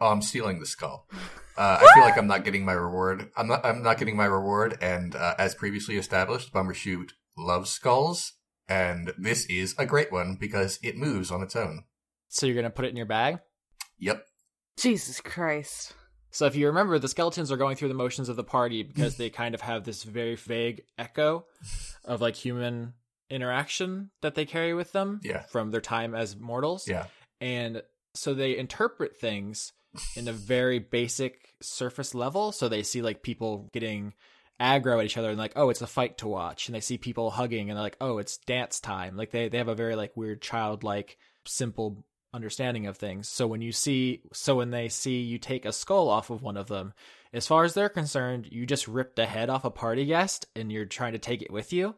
Oh, 0.00 0.08
I'm 0.08 0.22
stealing 0.22 0.58
the 0.58 0.66
skull. 0.66 1.08
Uh, 1.56 1.78
I 1.80 1.94
feel 1.94 2.02
like 2.02 2.18
I'm 2.18 2.26
not 2.26 2.44
getting 2.44 2.64
my 2.64 2.72
reward. 2.72 3.30
I'm 3.36 3.46
not. 3.46 3.64
I'm 3.64 3.82
not 3.82 3.98
getting 3.98 4.16
my 4.16 4.24
reward. 4.24 4.76
And 4.80 5.14
uh, 5.14 5.34
as 5.38 5.54
previously 5.54 5.96
established, 5.96 6.52
Bumbershoot 6.52 7.10
loves 7.38 7.70
skulls, 7.70 8.32
and 8.68 9.12
this 9.18 9.46
is 9.46 9.74
a 9.78 9.86
great 9.86 10.10
one 10.12 10.36
because 10.40 10.78
it 10.82 10.96
moves 10.96 11.30
on 11.30 11.42
its 11.42 11.56
own. 11.56 11.84
So 12.28 12.46
you're 12.46 12.54
gonna 12.56 12.70
put 12.70 12.84
it 12.84 12.88
in 12.90 12.96
your 12.96 13.06
bag. 13.06 13.38
Yep. 13.98 14.26
Jesus 14.78 15.20
Christ. 15.20 15.92
So 16.30 16.46
if 16.46 16.56
you 16.56 16.66
remember, 16.66 16.98
the 16.98 17.06
skeletons 17.08 17.52
are 17.52 17.56
going 17.56 17.76
through 17.76 17.88
the 17.88 17.94
motions 17.94 18.28
of 18.28 18.34
the 18.36 18.42
party 18.42 18.82
because 18.82 19.16
they 19.16 19.30
kind 19.30 19.54
of 19.54 19.60
have 19.60 19.84
this 19.84 20.02
very 20.02 20.34
vague 20.34 20.82
echo 20.98 21.44
of 22.04 22.20
like 22.20 22.34
human 22.34 22.94
interaction 23.30 24.10
that 24.20 24.34
they 24.34 24.44
carry 24.44 24.74
with 24.74 24.90
them 24.92 25.20
Yeah. 25.22 25.42
from 25.42 25.70
their 25.70 25.80
time 25.80 26.14
as 26.14 26.36
mortals. 26.36 26.88
Yeah. 26.88 27.06
And 27.40 27.82
so 28.14 28.34
they 28.34 28.56
interpret 28.56 29.16
things 29.16 29.72
in 30.16 30.26
a 30.26 30.32
very 30.32 30.80
basic 30.80 31.54
surface 31.62 32.14
level. 32.16 32.50
So 32.50 32.68
they 32.68 32.82
see 32.82 33.00
like 33.00 33.22
people 33.22 33.70
getting 33.72 34.12
aggro 34.60 34.98
at 34.98 35.04
each 35.04 35.16
other 35.16 35.30
and 35.30 35.38
like, 35.38 35.52
oh, 35.56 35.70
it's 35.70 35.82
a 35.82 35.86
fight 35.86 36.18
to 36.18 36.28
watch. 36.28 36.68
And 36.68 36.74
they 36.74 36.80
see 36.80 36.98
people 36.98 37.30
hugging 37.30 37.70
and 37.70 37.76
they're 37.76 37.84
like, 37.84 37.96
oh, 38.00 38.18
it's 38.18 38.38
dance 38.38 38.80
time. 38.80 39.16
Like 39.16 39.30
they, 39.30 39.48
they 39.48 39.58
have 39.58 39.68
a 39.68 39.74
very 39.74 39.96
like 39.96 40.16
weird 40.16 40.40
childlike 40.42 41.18
simple 41.44 42.04
understanding 42.32 42.86
of 42.86 42.96
things. 42.96 43.28
So 43.28 43.46
when 43.46 43.62
you 43.62 43.72
see 43.72 44.22
so 44.32 44.56
when 44.56 44.70
they 44.70 44.88
see 44.88 45.22
you 45.22 45.38
take 45.38 45.64
a 45.64 45.72
skull 45.72 46.08
off 46.08 46.30
of 46.30 46.42
one 46.42 46.56
of 46.56 46.68
them, 46.68 46.92
as 47.32 47.46
far 47.46 47.64
as 47.64 47.74
they're 47.74 47.88
concerned, 47.88 48.48
you 48.50 48.66
just 48.66 48.88
ripped 48.88 49.18
a 49.18 49.26
head 49.26 49.50
off 49.50 49.64
a 49.64 49.70
party 49.70 50.04
guest 50.04 50.46
and 50.54 50.70
you're 50.70 50.84
trying 50.84 51.12
to 51.12 51.18
take 51.18 51.42
it 51.42 51.52
with 51.52 51.72
you. 51.72 51.94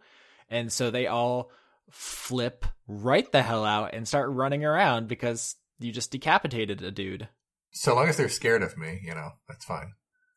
And 0.48 0.72
so 0.72 0.90
they 0.90 1.06
all 1.06 1.50
flip 1.90 2.64
right 2.88 3.30
the 3.32 3.42
hell 3.42 3.64
out 3.64 3.94
and 3.94 4.06
start 4.06 4.30
running 4.30 4.64
around 4.64 5.08
because 5.08 5.56
you 5.78 5.92
just 5.92 6.10
decapitated 6.10 6.82
a 6.82 6.90
dude. 6.90 7.28
So 7.72 7.94
long 7.94 8.08
as 8.08 8.16
they're 8.16 8.28
scared 8.28 8.62
of 8.62 8.78
me, 8.78 9.00
you 9.04 9.14
know, 9.14 9.32
that's 9.48 9.64
fine. 9.64 9.92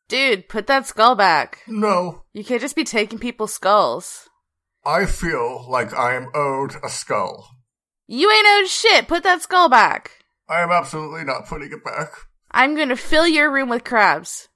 Dude, 0.09 0.49
put 0.49 0.67
that 0.67 0.87
skull 0.87 1.15
back. 1.15 1.59
No, 1.67 2.23
You 2.33 2.43
can't 2.43 2.61
just 2.61 2.75
be 2.75 2.83
taking 2.83 3.19
people's 3.19 3.53
skulls. 3.53 4.27
I 4.85 5.05
feel 5.05 5.69
like 5.69 5.93
I 5.93 6.15
am 6.15 6.29
owed 6.33 6.73
a 6.83 6.89
skull. 6.89 7.47
You 8.07 8.31
ain't 8.31 8.47
owed 8.47 8.67
shit. 8.67 9.07
Put 9.07 9.23
that 9.23 9.43
skull 9.43 9.69
back. 9.69 10.11
I 10.49 10.61
am 10.61 10.71
absolutely 10.71 11.23
not 11.25 11.45
putting 11.45 11.71
it 11.71 11.83
back. 11.83 12.09
I'm 12.49 12.75
gonna 12.75 12.95
fill 12.95 13.27
your 13.27 13.51
room 13.51 13.69
with 13.69 13.83
crabs. 13.83 14.49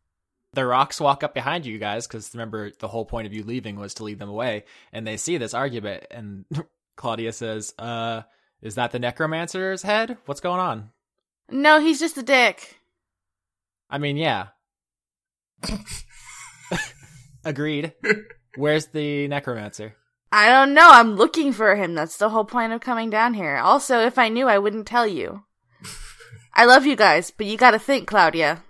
The 0.53 0.65
rocks 0.65 0.99
walk 0.99 1.23
up 1.23 1.35
behind 1.35 1.65
you 1.67 1.77
guys 1.77 2.07
because 2.07 2.33
remember 2.33 2.71
the 2.79 2.87
whole 2.87 3.05
point 3.05 3.27
of 3.27 3.33
you 3.33 3.43
leaving 3.43 3.75
was 3.75 3.93
to 3.95 4.03
lead 4.03 4.17
them 4.17 4.29
away, 4.29 4.65
and 4.91 5.05
they 5.05 5.17
see 5.17 5.37
this 5.37 5.53
argument. 5.53 6.05
And 6.09 6.45
Claudia 6.97 7.31
says, 7.31 7.75
"Uh, 7.77 8.23
is 8.61 8.75
that 8.75 8.91
the 8.91 8.99
necromancer's 8.99 9.83
head? 9.83 10.17
What's 10.25 10.41
going 10.41 10.59
on?" 10.59 10.89
No, 11.51 11.79
he's 11.79 11.99
just 11.99 12.17
a 12.17 12.23
dick. 12.23 12.79
I 13.89 13.99
mean, 13.99 14.17
yeah. 14.17 14.47
Agreed. 17.45 17.93
Where's 18.55 18.87
the 18.87 19.27
necromancer? 19.27 19.95
I 20.31 20.49
don't 20.49 20.73
know. 20.73 20.89
I'm 20.89 21.15
looking 21.15 21.53
for 21.53 21.75
him. 21.75 21.93
That's 21.93 22.17
the 22.17 22.29
whole 22.29 22.45
point 22.45 22.73
of 22.73 22.81
coming 22.81 23.09
down 23.09 23.33
here. 23.33 23.57
Also, 23.57 23.99
if 23.99 24.17
I 24.17 24.29
knew, 24.29 24.47
I 24.47 24.57
wouldn't 24.57 24.87
tell 24.87 25.05
you. 25.05 25.43
I 26.53 26.65
love 26.65 26.85
you 26.85 26.95
guys, 26.95 27.31
but 27.31 27.45
you 27.45 27.57
gotta 27.57 27.79
think, 27.79 28.07
Claudia. 28.07 28.63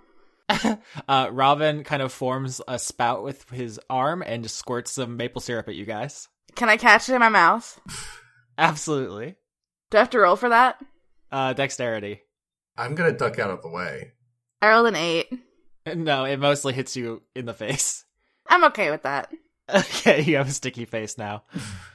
Uh, 1.08 1.28
Robin 1.32 1.84
kind 1.84 2.02
of 2.02 2.12
forms 2.12 2.60
a 2.68 2.78
spout 2.78 3.22
with 3.22 3.48
his 3.50 3.80
arm 3.90 4.22
and 4.24 4.42
just 4.42 4.56
squirts 4.56 4.92
some 4.92 5.16
maple 5.16 5.40
syrup 5.40 5.68
at 5.68 5.74
you 5.74 5.84
guys. 5.84 6.28
Can 6.54 6.68
I 6.68 6.76
catch 6.76 7.08
it 7.08 7.14
in 7.14 7.20
my 7.20 7.28
mouth? 7.28 7.80
Absolutely. 8.56 9.34
Do 9.90 9.98
I 9.98 10.00
have 10.00 10.10
to 10.10 10.18
roll 10.20 10.36
for 10.36 10.50
that? 10.50 10.76
Uh, 11.32 11.52
dexterity. 11.52 12.20
I'm 12.76 12.94
gonna 12.94 13.12
duck 13.12 13.38
out 13.38 13.50
of 13.50 13.62
the 13.62 13.68
way. 13.68 14.12
I 14.62 14.68
rolled 14.70 14.86
an 14.86 14.96
eight. 14.96 15.28
No, 15.86 16.24
it 16.24 16.38
mostly 16.38 16.72
hits 16.72 16.96
you 16.96 17.22
in 17.34 17.46
the 17.46 17.54
face. 17.54 18.04
I'm 18.48 18.64
okay 18.64 18.90
with 18.90 19.02
that. 19.02 19.32
Okay, 19.74 20.20
you 20.20 20.36
have 20.36 20.48
a 20.48 20.52
sticky 20.52 20.84
face 20.84 21.16
now. 21.16 21.44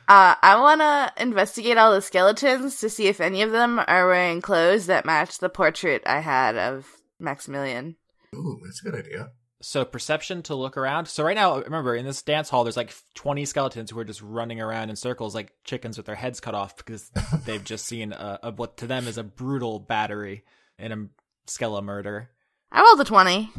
Uh, 0.08 0.34
I 0.42 0.60
want 0.60 0.82
to 0.82 1.22
investigate 1.22 1.78
all 1.78 1.94
the 1.94 2.02
skeletons 2.02 2.80
to 2.80 2.90
see 2.90 3.06
if 3.06 3.22
any 3.22 3.44
of 3.44 3.52
them 3.52 3.80
are 3.86 4.08
wearing 4.08 4.42
clothes 4.42 4.88
that 4.88 5.06
match 5.06 5.38
the 5.38 5.50
portrait 5.50 6.02
I 6.08 6.20
had 6.20 6.58
of 6.58 6.88
Maximilian. 7.20 7.96
Ooh, 8.34 8.60
that's 8.64 8.82
a 8.82 8.90
good 8.90 9.06
idea. 9.06 9.32
So 9.62 9.86
perception 9.86 10.42
to 10.44 10.56
look 10.56 10.78
around. 10.78 11.08
So 11.08 11.24
right 11.24 11.36
now, 11.36 11.60
remember 11.60 11.96
in 11.96 12.06
this 12.06 12.24
dance 12.24 12.50
hall, 12.50 12.64
there's 12.64 12.76
like 12.76 12.92
20 13.14 13.46
skeletons 13.46 13.92
who 13.92 14.00
are 14.00 14.06
just 14.06 14.24
running 14.24 14.60
around 14.60 14.90
in 14.90 14.96
circles 14.96 15.36
like 15.36 15.54
chickens 15.64 15.96
with 15.96 16.08
their 16.08 16.16
heads 16.16 16.40
cut 16.40 16.56
off 16.56 16.76
because 16.76 17.12
they've 17.46 17.64
just 17.64 17.86
seen 17.86 18.14
a, 18.14 18.40
a, 18.42 18.52
what 18.52 18.78
to 18.78 18.88
them 18.88 19.08
is 19.08 19.20
a 19.20 19.24
brutal 19.24 19.80
battery 19.80 20.44
and 20.80 20.92
a 20.92 21.08
skele 21.46 21.84
murder. 21.84 22.32
I 22.72 22.82
rolled 22.82 23.02
a 23.02 23.06
20. 23.06 23.52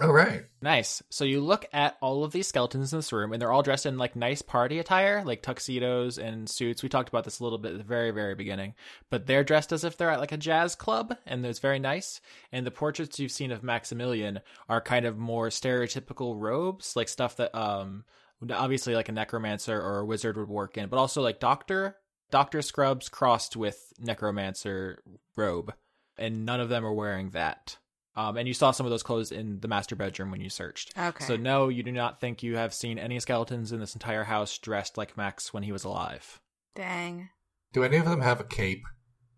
All 0.00 0.12
right. 0.12 0.44
Nice. 0.62 1.02
So 1.10 1.24
you 1.24 1.40
look 1.40 1.66
at 1.72 1.96
all 2.00 2.24
of 2.24 2.32
these 2.32 2.46
skeletons 2.46 2.92
in 2.92 2.98
this 2.98 3.12
room, 3.12 3.32
and 3.32 3.42
they're 3.42 3.52
all 3.52 3.62
dressed 3.62 3.84
in 3.84 3.98
like 3.98 4.16
nice 4.16 4.40
party 4.40 4.78
attire, 4.78 5.22
like 5.24 5.42
tuxedos 5.42 6.18
and 6.18 6.48
suits. 6.48 6.82
We 6.82 6.88
talked 6.88 7.10
about 7.10 7.24
this 7.24 7.40
a 7.40 7.44
little 7.44 7.58
bit 7.58 7.72
at 7.72 7.78
the 7.78 7.84
very, 7.84 8.10
very 8.10 8.34
beginning, 8.34 8.74
but 9.10 9.26
they're 9.26 9.44
dressed 9.44 9.72
as 9.72 9.84
if 9.84 9.96
they're 9.96 10.10
at 10.10 10.20
like 10.20 10.32
a 10.32 10.38
jazz 10.38 10.74
club, 10.74 11.16
and 11.26 11.44
it's 11.44 11.58
very 11.58 11.78
nice. 11.78 12.20
And 12.52 12.66
the 12.66 12.70
portraits 12.70 13.18
you've 13.18 13.32
seen 13.32 13.52
of 13.52 13.62
Maximilian 13.62 14.40
are 14.68 14.80
kind 14.80 15.04
of 15.04 15.18
more 15.18 15.48
stereotypical 15.48 16.40
robes, 16.40 16.96
like 16.96 17.08
stuff 17.08 17.36
that, 17.36 17.54
um, 17.54 18.04
obviously 18.50 18.94
like 18.94 19.08
a 19.08 19.12
necromancer 19.12 19.78
or 19.78 19.98
a 19.98 20.06
wizard 20.06 20.36
would 20.36 20.48
work 20.48 20.78
in, 20.78 20.88
but 20.88 20.98
also 20.98 21.22
like 21.22 21.38
doctor, 21.38 21.96
doctor 22.30 22.62
scrubs 22.62 23.08
crossed 23.08 23.56
with 23.56 23.92
necromancer 24.00 25.02
robe, 25.36 25.74
and 26.16 26.46
none 26.46 26.60
of 26.60 26.68
them 26.68 26.84
are 26.84 26.94
wearing 26.94 27.30
that. 27.30 27.76
Um, 28.14 28.36
and 28.36 28.46
you 28.46 28.52
saw 28.54 28.72
some 28.72 28.84
of 28.84 28.90
those 28.90 29.02
clothes 29.02 29.32
in 29.32 29.60
the 29.60 29.68
master 29.68 29.96
bedroom 29.96 30.30
when 30.30 30.40
you 30.42 30.50
searched. 30.50 30.92
Okay. 30.98 31.24
So 31.24 31.36
no, 31.36 31.68
you 31.68 31.82
do 31.82 31.92
not 31.92 32.20
think 32.20 32.42
you 32.42 32.56
have 32.56 32.74
seen 32.74 32.98
any 32.98 33.18
skeletons 33.20 33.72
in 33.72 33.80
this 33.80 33.94
entire 33.94 34.24
house 34.24 34.58
dressed 34.58 34.98
like 34.98 35.16
Max 35.16 35.54
when 35.54 35.62
he 35.62 35.72
was 35.72 35.84
alive. 35.84 36.40
Dang. 36.74 37.30
Do 37.72 37.84
any 37.84 37.96
of 37.96 38.04
them 38.04 38.20
have 38.20 38.40
a 38.40 38.44
cape? 38.44 38.82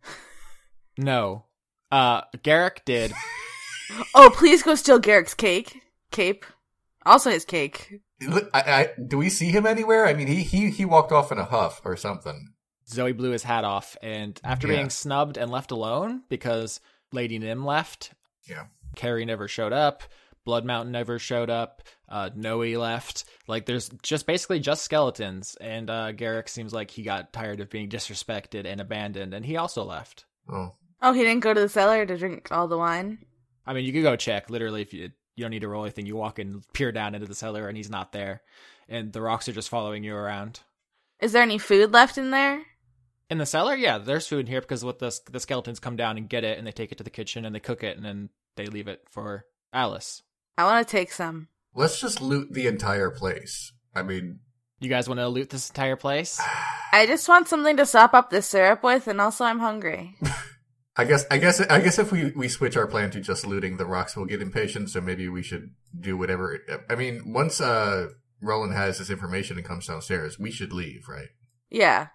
No. 0.96 1.46
Uh, 1.90 2.22
Garrick 2.42 2.84
did. 2.84 3.12
Oh, 4.14 4.30
please 4.34 4.62
go 4.62 4.74
steal 4.76 4.98
Garrick's 4.98 5.34
cake. 5.34 5.82
Cape. 6.10 6.46
Also 7.04 7.30
his 7.30 7.44
cake. 7.44 8.00
I, 8.22 8.40
I, 8.54 8.88
do 9.06 9.18
we 9.18 9.28
see 9.28 9.48
him 9.50 9.66
anywhere? 9.66 10.06
I 10.06 10.14
mean, 10.14 10.26
he, 10.26 10.42
he, 10.42 10.70
he 10.70 10.84
walked 10.86 11.12
off 11.12 11.30
in 11.30 11.36
a 11.38 11.44
huff 11.44 11.82
or 11.84 11.94
something. 11.94 12.54
Zoe 12.88 13.12
blew 13.12 13.30
his 13.30 13.42
hat 13.42 13.62
off, 13.62 13.94
and 14.02 14.40
after 14.42 14.66
Yeah. 14.66 14.76
being 14.76 14.90
snubbed 14.90 15.36
and 15.36 15.50
left 15.50 15.70
alone 15.70 16.22
because 16.30 16.80
Lady 17.12 17.38
Nim 17.38 17.64
left, 17.66 18.12
Yeah. 18.48 18.66
Carrie 18.96 19.24
never 19.24 19.48
showed 19.48 19.72
up. 19.72 20.02
Blood 20.44 20.64
Mountain 20.64 20.92
never 20.92 21.18
showed 21.18 21.48
up. 21.48 21.82
Uh, 22.08 22.30
Noe 22.34 22.58
left. 22.78 23.24
Like, 23.46 23.64
there's 23.66 23.88
just 24.02 24.26
basically 24.26 24.60
just 24.60 24.84
skeletons. 24.84 25.56
And 25.60 25.88
uh, 25.88 26.12
Garrick 26.12 26.48
seems 26.48 26.74
like 26.74 26.90
he 26.90 27.02
got 27.02 27.32
tired 27.32 27.60
of 27.60 27.70
being 27.70 27.88
disrespected 27.88 28.66
and 28.66 28.80
abandoned, 28.80 29.32
and 29.32 29.44
he 29.44 29.56
also 29.56 29.84
left. 29.84 30.26
Oh. 30.52 30.74
Oh, 31.00 31.12
he 31.12 31.22
didn't 31.22 31.40
go 31.40 31.54
to 31.54 31.60
the 31.60 31.68
cellar 31.68 32.04
to 32.04 32.16
drink 32.16 32.48
all 32.50 32.68
the 32.68 32.78
wine? 32.78 33.18
I 33.66 33.72
mean, 33.72 33.84
you 33.84 33.92
could 33.92 34.02
go 34.02 34.16
check. 34.16 34.50
Literally, 34.50 34.82
if 34.82 34.92
you 34.92 35.10
you 35.36 35.42
don't 35.42 35.50
need 35.50 35.60
to 35.60 35.68
roll 35.68 35.84
anything, 35.84 36.06
you 36.06 36.14
walk 36.14 36.38
and 36.38 36.62
peer 36.72 36.92
down 36.92 37.14
into 37.14 37.26
the 37.26 37.34
cellar, 37.34 37.66
and 37.66 37.76
he's 37.76 37.90
not 37.90 38.12
there. 38.12 38.42
And 38.88 39.12
the 39.12 39.20
rocks 39.20 39.48
are 39.48 39.52
just 39.52 39.68
following 39.68 40.04
you 40.04 40.14
around. 40.14 40.60
Is 41.20 41.32
there 41.32 41.42
any 41.42 41.58
food 41.58 41.92
left 41.92 42.18
in 42.18 42.30
there? 42.30 42.62
In 43.34 43.38
the 43.38 43.46
cellar, 43.46 43.74
yeah, 43.74 43.98
there's 43.98 44.28
food 44.28 44.42
in 44.42 44.46
here 44.46 44.60
because 44.60 44.84
what 44.84 45.00
the 45.00 45.12
the 45.28 45.40
skeletons 45.40 45.80
come 45.80 45.96
down 45.96 46.16
and 46.16 46.28
get 46.28 46.44
it, 46.44 46.56
and 46.56 46.64
they 46.64 46.70
take 46.70 46.92
it 46.92 46.98
to 46.98 47.02
the 47.02 47.10
kitchen 47.10 47.44
and 47.44 47.52
they 47.52 47.58
cook 47.58 47.82
it, 47.82 47.96
and 47.96 48.06
then 48.06 48.28
they 48.54 48.66
leave 48.66 48.86
it 48.86 49.00
for 49.10 49.44
Alice. 49.72 50.22
I 50.56 50.62
want 50.62 50.86
to 50.86 50.92
take 50.92 51.10
some. 51.10 51.48
Let's 51.74 52.00
just 52.00 52.20
loot 52.20 52.52
the 52.52 52.68
entire 52.68 53.10
place. 53.10 53.72
I 53.92 54.04
mean, 54.04 54.38
You 54.78 54.88
guys 54.88 55.08
want 55.08 55.18
to 55.18 55.26
loot 55.26 55.50
this 55.50 55.68
entire 55.68 55.96
place? 55.96 56.40
I 56.92 57.06
just 57.06 57.28
want 57.28 57.48
something 57.48 57.76
to 57.76 57.86
sop 57.86 58.14
up 58.14 58.30
the 58.30 58.40
syrup 58.40 58.84
with, 58.84 59.08
and 59.08 59.20
also 59.20 59.44
I'm 59.44 59.58
hungry. 59.58 60.14
I 60.96 61.04
guess, 61.04 61.26
I 61.28 61.38
guess, 61.38 61.60
I 61.60 61.80
guess 61.80 61.98
if 61.98 62.12
we, 62.12 62.30
we 62.36 62.46
switch 62.46 62.76
our 62.76 62.86
plan 62.86 63.10
to 63.10 63.20
just 63.20 63.44
looting 63.44 63.78
the 63.78 63.84
rocks, 63.84 64.16
we'll 64.16 64.26
get 64.26 64.42
impatient. 64.42 64.90
So 64.90 65.00
maybe 65.00 65.28
we 65.28 65.42
should 65.42 65.70
do 65.98 66.16
whatever. 66.16 66.60
I 66.88 66.94
mean, 66.94 67.32
once 67.32 67.60
uh 67.60 68.10
Roland 68.40 68.74
has 68.74 68.98
this 68.98 69.10
information 69.10 69.56
and 69.56 69.66
comes 69.66 69.88
downstairs, 69.88 70.38
we 70.38 70.52
should 70.52 70.72
leave, 70.72 71.08
right? 71.08 71.30
Yeah. 71.68 72.10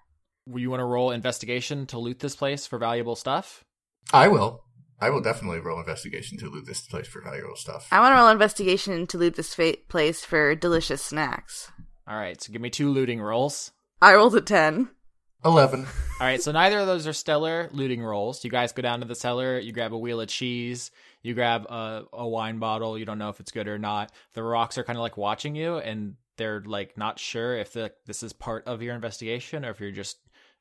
You 0.57 0.69
want 0.69 0.81
to 0.81 0.85
roll 0.85 1.11
investigation 1.11 1.85
to 1.87 1.99
loot 1.99 2.19
this 2.19 2.35
place 2.35 2.65
for 2.65 2.77
valuable 2.77 3.15
stuff? 3.15 3.63
I 4.11 4.27
will. 4.27 4.63
I 5.01 5.09
will 5.09 5.21
definitely 5.21 5.59
roll 5.59 5.79
investigation 5.79 6.37
to 6.39 6.49
loot 6.49 6.65
this 6.65 6.81
place 6.81 7.07
for 7.07 7.21
valuable 7.21 7.55
stuff. 7.55 7.87
I 7.91 7.99
want 8.01 8.11
to 8.13 8.17
roll 8.17 8.29
investigation 8.29 9.07
to 9.07 9.17
loot 9.17 9.35
this 9.35 9.53
fa- 9.53 9.77
place 9.87 10.25
for 10.25 10.55
delicious 10.55 11.01
snacks. 11.01 11.71
All 12.07 12.17
right, 12.17 12.41
so 12.41 12.51
give 12.51 12.61
me 12.61 12.69
two 12.69 12.89
looting 12.89 13.21
rolls. 13.21 13.71
I 14.01 14.15
rolled 14.15 14.35
a 14.35 14.41
10. 14.41 14.89
Eleven. 15.45 15.85
All 16.19 16.27
right, 16.27 16.41
so 16.41 16.51
neither 16.51 16.79
of 16.79 16.87
those 16.87 17.07
are 17.07 17.13
stellar 17.13 17.69
looting 17.71 18.01
rolls. 18.01 18.43
You 18.43 18.49
guys 18.49 18.73
go 18.73 18.81
down 18.81 18.99
to 18.99 19.05
the 19.05 19.15
cellar, 19.15 19.57
you 19.57 19.71
grab 19.71 19.93
a 19.93 19.97
wheel 19.97 20.19
of 20.19 20.27
cheese, 20.27 20.91
you 21.23 21.33
grab 21.33 21.65
a, 21.65 22.03
a 22.11 22.27
wine 22.27 22.59
bottle. 22.59 22.97
You 22.97 23.05
don't 23.05 23.19
know 23.19 23.29
if 23.29 23.39
it's 23.39 23.51
good 23.51 23.67
or 23.69 23.77
not. 23.77 24.11
The 24.33 24.43
rocks 24.43 24.77
are 24.77 24.83
kind 24.83 24.97
of 24.97 25.01
like 25.01 25.15
watching 25.15 25.55
you, 25.55 25.77
and 25.77 26.15
they're 26.35 26.61
like 26.65 26.97
not 26.97 27.19
sure 27.19 27.55
if 27.57 27.73
the, 27.73 27.91
this 28.05 28.23
is 28.23 28.33
part 28.33 28.65
of 28.65 28.81
your 28.81 28.95
investigation 28.95 29.63
or 29.63 29.69
if 29.69 29.79
you're 29.79 29.91
just 29.91 30.17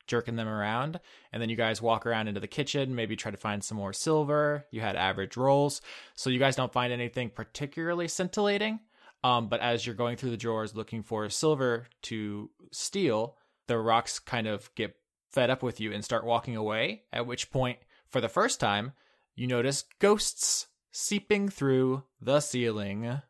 jerking 0.09 0.35
them 0.35 0.47
around. 0.47 0.99
And 1.31 1.41
then 1.41 1.49
you 1.49 1.55
guys 1.55 1.81
walk 1.81 2.05
around 2.05 2.27
into 2.27 2.41
the 2.41 2.47
kitchen, 2.47 2.95
maybe 2.95 3.15
try 3.15 3.31
to 3.31 3.37
find 3.37 3.63
some 3.63 3.77
more 3.77 3.93
silver. 3.93 4.65
You 4.71 4.81
had 4.81 4.97
average 4.97 5.37
rolls, 5.37 5.81
so 6.15 6.29
you 6.29 6.39
guys 6.39 6.57
don't 6.57 6.73
find 6.73 6.91
anything 6.91 7.29
particularly 7.29 8.09
scintillating. 8.09 8.81
Um, 9.23 9.47
but 9.47 9.61
as 9.61 9.85
you're 9.85 9.95
going 9.95 10.17
through 10.17 10.31
the 10.31 10.37
drawers 10.37 10.75
looking 10.75 11.03
for 11.03 11.29
silver 11.29 11.87
to 12.03 12.49
steal, 12.71 13.37
the 13.67 13.77
rocks 13.77 14.19
kind 14.19 14.47
of 14.47 14.73
get 14.75 14.95
fed 15.31 15.49
up 15.49 15.61
with 15.61 15.79
you 15.79 15.93
and 15.93 16.03
start 16.03 16.25
walking 16.25 16.55
away. 16.55 17.03
At 17.13 17.27
which 17.27 17.51
point, 17.51 17.77
for 18.09 18.19
the 18.19 18.29
first 18.29 18.59
time, 18.59 18.93
you 19.35 19.47
notice 19.47 19.85
ghosts 19.99 20.67
seeping 20.91 21.49
through 21.49 22.03
the 22.19 22.39
ceiling 22.39 23.21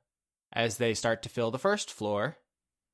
as 0.53 0.77
they 0.77 0.93
start 0.93 1.21
to 1.23 1.29
fill 1.29 1.51
the 1.51 1.59
first 1.59 1.91
floor. 1.91 2.37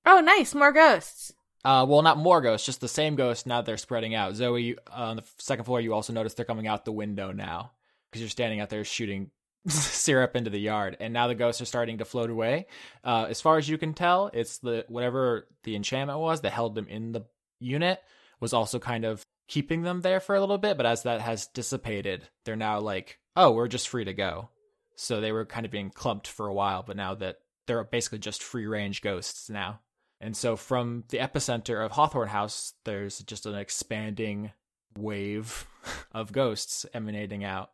Oh, 0.05 0.19
nice. 0.19 0.55
More 0.55 0.71
ghosts. 0.71 1.31
Uh, 1.65 1.83
well, 1.83 2.03
not 2.03 2.19
more 2.19 2.41
ghosts, 2.41 2.65
just 2.65 2.79
the 2.79 2.87
same 2.87 3.15
ghosts. 3.15 3.47
Now 3.47 3.63
they're 3.63 3.75
spreading 3.77 4.13
out. 4.13 4.35
Zoe, 4.35 4.77
uh, 4.77 4.79
on 4.93 5.15
the 5.15 5.23
second 5.39 5.65
floor, 5.65 5.81
you 5.81 5.95
also 5.95 6.13
notice 6.13 6.35
they're 6.35 6.45
coming 6.45 6.67
out 6.67 6.85
the 6.85 6.91
window 6.91 7.31
now 7.31 7.71
because 8.11 8.21
you're 8.21 8.29
standing 8.29 8.59
out 8.59 8.69
there 8.69 8.85
shooting 8.85 9.31
syrup 9.67 10.35
into 10.35 10.51
the 10.51 10.59
yard, 10.59 10.95
and 10.99 11.11
now 11.11 11.27
the 11.27 11.33
ghosts 11.33 11.61
are 11.61 11.65
starting 11.65 11.97
to 11.97 12.05
float 12.05 12.29
away. 12.29 12.67
Uh, 13.03 13.25
as 13.27 13.41
far 13.41 13.57
as 13.57 13.67
you 13.67 13.79
can 13.79 13.95
tell, 13.95 14.29
it's 14.31 14.59
the 14.59 14.85
whatever 14.89 15.47
the 15.63 15.75
enchantment 15.75 16.19
was 16.19 16.41
that 16.41 16.51
held 16.51 16.75
them 16.75 16.87
in 16.87 17.13
the 17.13 17.25
unit 17.59 17.99
was 18.39 18.53
also 18.53 18.77
kind 18.77 19.03
of 19.03 19.25
keeping 19.47 19.81
them 19.81 20.01
there 20.01 20.19
for 20.19 20.35
a 20.35 20.39
little 20.39 20.59
bit. 20.59 20.77
But 20.77 20.85
as 20.85 21.01
that 21.01 21.19
has 21.21 21.47
dissipated, 21.47 22.29
they're 22.43 22.55
now 22.55 22.79
like, 22.79 23.17
oh, 23.35 23.51
we're 23.51 23.67
just 23.67 23.89
free 23.89 24.05
to 24.05 24.13
go. 24.13 24.49
So 24.97 25.19
they 25.19 25.31
were 25.31 25.45
kind 25.45 25.65
of 25.65 25.71
being 25.71 25.89
clumped 25.89 26.27
for 26.27 26.45
a 26.45 26.53
while, 26.53 26.83
but 26.83 26.95
now 26.95 27.15
that 27.15 27.39
they're 27.65 27.83
basically 27.83 28.19
just 28.19 28.43
free 28.43 28.67
range 28.67 29.01
ghosts 29.01 29.49
now. 29.49 29.79
And 30.25 30.35
so 30.35 30.55
from 30.55 31.03
the 31.09 31.19
epicenter 31.19 31.85
of 31.85 31.91
Hawthorne 31.91 32.29
House, 32.29 32.73
there's 32.83 33.19
just 33.19 33.45
an 33.45 33.53
expanding 33.53 34.53
wave 34.97 35.67
of 36.13 36.31
ghosts 36.31 36.83
emanating 36.95 37.43
out. 37.43 37.69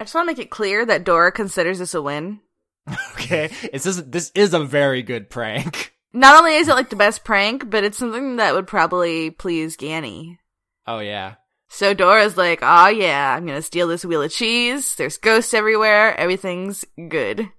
I 0.00 0.04
just 0.04 0.12
want 0.12 0.28
to 0.28 0.32
make 0.32 0.44
it 0.44 0.50
clear 0.50 0.84
that 0.84 1.04
Dora 1.04 1.30
considers 1.30 1.78
this 1.78 1.94
a 1.94 2.02
win. 2.02 2.40
Okay, 3.12 3.50
it's 3.72 3.84
just, 3.84 4.10
this 4.10 4.32
is 4.34 4.54
a 4.54 4.64
very 4.64 5.02
good 5.02 5.28
prank. 5.28 5.94
Not 6.12 6.36
only 6.38 6.56
is 6.56 6.66
it 6.66 6.74
like 6.74 6.88
the 6.88 6.96
best 6.96 7.22
prank, 7.22 7.68
but 7.68 7.84
it's 7.84 7.98
something 7.98 8.36
that 8.36 8.54
would 8.54 8.66
probably 8.66 9.30
please 9.30 9.76
Ganny. 9.76 10.38
Oh 10.86 10.98
yeah, 10.98 11.34
So 11.68 11.94
Dora's 11.94 12.36
like, 12.36 12.60
oh 12.62 12.88
yeah, 12.88 13.36
I'm 13.36 13.46
gonna 13.46 13.62
steal 13.62 13.86
this 13.86 14.04
wheel 14.04 14.22
of 14.22 14.32
cheese. 14.32 14.96
There's 14.96 15.18
ghosts 15.18 15.54
everywhere. 15.54 16.18
Everything's 16.18 16.84
good. 17.08 17.50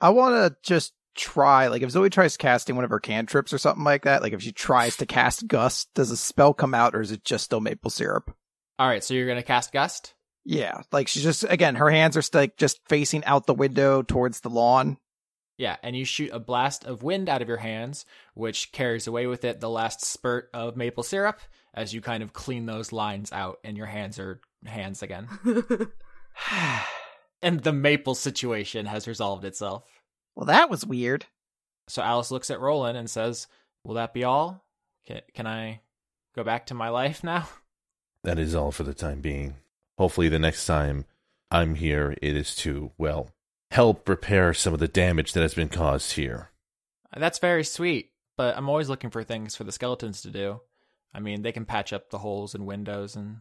I 0.00 0.08
want 0.10 0.34
to 0.34 0.56
just 0.62 0.94
try, 1.14 1.68
like, 1.68 1.82
if 1.82 1.90
Zoe 1.90 2.10
tries 2.10 2.36
casting 2.36 2.76
one 2.76 2.84
of 2.84 2.90
her 2.90 3.00
cantrips 3.00 3.52
or 3.52 3.58
something 3.58 3.84
like 3.84 4.04
that, 4.04 4.22
like 4.22 4.32
if 4.32 4.42
she 4.42 4.52
tries 4.52 4.96
to 4.96 5.06
cast 5.06 5.46
Gust, 5.46 5.88
does 5.94 6.10
a 6.10 6.16
spell 6.16 6.54
come 6.54 6.74
out 6.74 6.94
or 6.94 7.00
is 7.00 7.12
it 7.12 7.24
just 7.24 7.44
still 7.44 7.60
maple 7.60 7.90
syrup? 7.90 8.34
All 8.78 8.88
right, 8.88 9.02
so 9.02 9.14
you're 9.14 9.28
gonna 9.28 9.42
cast 9.42 9.72
Gust. 9.72 10.14
Yeah, 10.44 10.82
like 10.90 11.08
she's 11.08 11.22
just, 11.22 11.44
again, 11.48 11.76
her 11.76 11.90
hands 11.90 12.16
are 12.16 12.22
like 12.32 12.56
just 12.56 12.80
facing 12.88 13.24
out 13.24 13.46
the 13.46 13.54
window 13.54 14.02
towards 14.02 14.40
the 14.40 14.50
lawn. 14.50 14.98
Yeah, 15.58 15.76
and 15.82 15.94
you 15.94 16.04
shoot 16.04 16.30
a 16.32 16.40
blast 16.40 16.84
of 16.84 17.02
wind 17.02 17.28
out 17.28 17.42
of 17.42 17.48
your 17.48 17.58
hands, 17.58 18.04
which 18.34 18.72
carries 18.72 19.06
away 19.06 19.26
with 19.26 19.44
it 19.44 19.60
the 19.60 19.70
last 19.70 20.04
spurt 20.04 20.50
of 20.52 20.76
maple 20.76 21.04
syrup 21.04 21.40
as 21.74 21.94
you 21.94 22.00
kind 22.00 22.22
of 22.22 22.32
clean 22.32 22.66
those 22.66 22.92
lines 22.92 23.32
out, 23.32 23.58
and 23.62 23.76
your 23.76 23.86
hands 23.86 24.18
are 24.18 24.40
hands 24.66 25.02
again. 25.02 25.28
and 27.42 27.60
the 27.60 27.72
maple 27.72 28.14
situation 28.14 28.86
has 28.86 29.08
resolved 29.08 29.44
itself. 29.44 29.84
Well, 30.34 30.46
that 30.46 30.70
was 30.70 30.86
weird. 30.86 31.26
So 31.88 32.02
Alice 32.02 32.30
looks 32.30 32.50
at 32.50 32.60
Roland 32.60 32.96
and 32.96 33.10
says, 33.10 33.46
"Will 33.84 33.94
that 33.94 34.14
be 34.14 34.24
all? 34.24 34.64
Can, 35.06 35.20
can 35.34 35.46
I 35.46 35.80
go 36.34 36.44
back 36.44 36.66
to 36.66 36.74
my 36.74 36.88
life 36.88 37.22
now?" 37.24 37.48
That 38.24 38.38
is 38.38 38.54
all 38.54 38.70
for 38.70 38.84
the 38.84 38.94
time 38.94 39.20
being. 39.20 39.56
Hopefully, 39.98 40.28
the 40.28 40.38
next 40.38 40.64
time 40.64 41.06
I'm 41.50 41.74
here, 41.74 42.16
it 42.22 42.36
is 42.36 42.54
to, 42.56 42.92
well, 42.96 43.30
help 43.72 44.08
repair 44.08 44.54
some 44.54 44.72
of 44.72 44.78
the 44.78 44.86
damage 44.86 45.32
that 45.32 45.42
has 45.42 45.54
been 45.54 45.68
caused 45.68 46.12
here. 46.12 46.50
That's 47.16 47.40
very 47.40 47.64
sweet, 47.64 48.10
but 48.36 48.56
I'm 48.56 48.68
always 48.68 48.88
looking 48.88 49.10
for 49.10 49.24
things 49.24 49.56
for 49.56 49.64
the 49.64 49.72
skeletons 49.72 50.22
to 50.22 50.30
do. 50.30 50.60
I 51.12 51.20
mean, 51.20 51.42
they 51.42 51.52
can 51.52 51.64
patch 51.64 51.92
up 51.92 52.10
the 52.10 52.18
holes 52.18 52.54
in 52.54 52.64
windows 52.64 53.16
and 53.16 53.38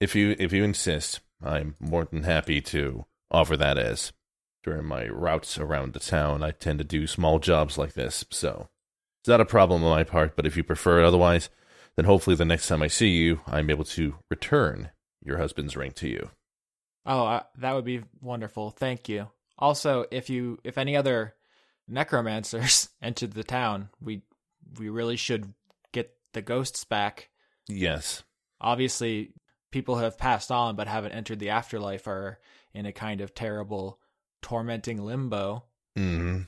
If 0.00 0.14
you 0.14 0.36
if 0.38 0.52
you 0.52 0.64
insist, 0.64 1.20
I'm 1.42 1.74
more 1.80 2.04
than 2.04 2.22
happy 2.22 2.60
to 2.60 3.06
offer 3.30 3.56
that 3.56 3.76
as. 3.76 4.12
During 4.62 4.84
my 4.86 5.08
routes 5.08 5.58
around 5.58 5.92
the 5.92 6.00
town, 6.00 6.42
I 6.42 6.52
tend 6.52 6.78
to 6.78 6.84
do 6.84 7.06
small 7.06 7.40
jobs 7.40 7.76
like 7.76 7.94
this, 7.94 8.24
so 8.30 8.68
it's 9.20 9.28
not 9.28 9.40
a 9.40 9.44
problem 9.44 9.82
on 9.82 9.90
my 9.90 10.04
part. 10.04 10.36
But 10.36 10.46
if 10.46 10.56
you 10.56 10.62
prefer 10.62 11.00
it 11.00 11.06
otherwise, 11.06 11.50
then 11.96 12.04
hopefully 12.04 12.36
the 12.36 12.44
next 12.44 12.68
time 12.68 12.82
I 12.82 12.86
see 12.86 13.10
you, 13.10 13.40
I'm 13.46 13.70
able 13.70 13.84
to 13.84 14.16
return 14.30 14.90
your 15.24 15.38
husband's 15.38 15.76
ring 15.76 15.92
to 15.92 16.08
you. 16.08 16.30
Oh, 17.04 17.26
uh, 17.26 17.42
that 17.58 17.72
would 17.72 17.84
be 17.84 18.02
wonderful. 18.20 18.70
Thank 18.70 19.08
you. 19.08 19.28
Also, 19.58 20.06
if 20.10 20.30
you 20.30 20.58
if 20.64 20.78
any 20.78 20.96
other 20.96 21.34
necromancers 21.88 22.88
entered 23.02 23.32
the 23.32 23.44
town, 23.44 23.90
we 24.00 24.22
we 24.78 24.88
really 24.88 25.16
should 25.16 25.52
get 25.92 26.14
the 26.32 26.42
ghosts 26.42 26.84
back. 26.84 27.30
Yes. 27.68 28.22
Obviously, 28.60 29.32
people 29.70 29.96
who 29.96 30.04
have 30.04 30.18
passed 30.18 30.50
on 30.50 30.76
but 30.76 30.86
haven't 30.86 31.12
entered 31.12 31.38
the 31.38 31.50
afterlife 31.50 32.06
are 32.06 32.38
in 32.72 32.86
a 32.86 32.92
kind 32.92 33.20
of 33.20 33.34
terrible, 33.34 33.98
tormenting 34.42 35.02
limbo. 35.02 35.64
hmm 35.96 36.42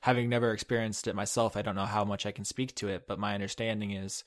Having 0.00 0.28
never 0.28 0.52
experienced 0.52 1.06
it 1.06 1.14
myself, 1.14 1.56
I 1.56 1.62
don't 1.62 1.76
know 1.76 1.86
how 1.86 2.04
much 2.04 2.26
I 2.26 2.32
can 2.32 2.44
speak 2.44 2.74
to 2.74 2.88
it, 2.88 3.06
but 3.06 3.18
my 3.18 3.32
understanding 3.32 3.92
is 3.92 4.22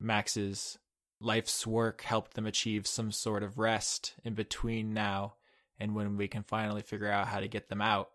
Max's 0.00 0.78
life's 1.20 1.66
work 1.66 2.00
helped 2.00 2.32
them 2.32 2.46
achieve 2.46 2.86
some 2.86 3.12
sort 3.12 3.42
of 3.42 3.58
rest 3.58 4.14
in 4.24 4.32
between 4.32 4.94
now 4.94 5.34
and 5.78 5.94
when 5.94 6.16
we 6.16 6.28
can 6.28 6.42
finally 6.42 6.80
figure 6.82 7.10
out 7.10 7.28
how 7.28 7.40
to 7.40 7.48
get 7.48 7.68
them 7.68 7.82
out. 7.82 8.10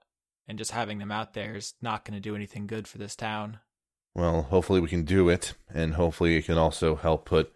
And 0.48 0.58
just 0.58 0.72
having 0.72 0.98
them 0.98 1.12
out 1.12 1.34
there 1.34 1.56
is 1.56 1.74
not 1.82 2.04
going 2.04 2.16
to 2.16 2.20
do 2.20 2.36
anything 2.36 2.68
good 2.68 2.88
for 2.88 2.98
this 2.98 3.16
town. 3.16 3.60
Well, 4.16 4.44
hopefully 4.44 4.80
we 4.80 4.90
can 4.90 5.04
do 5.04 5.30
it, 5.30 5.54
and 5.74 5.94
hopefully 5.94 6.36
it 6.36 6.46
can 6.46 6.58
also 6.58 6.96
help 6.96 7.26
put 7.26 7.54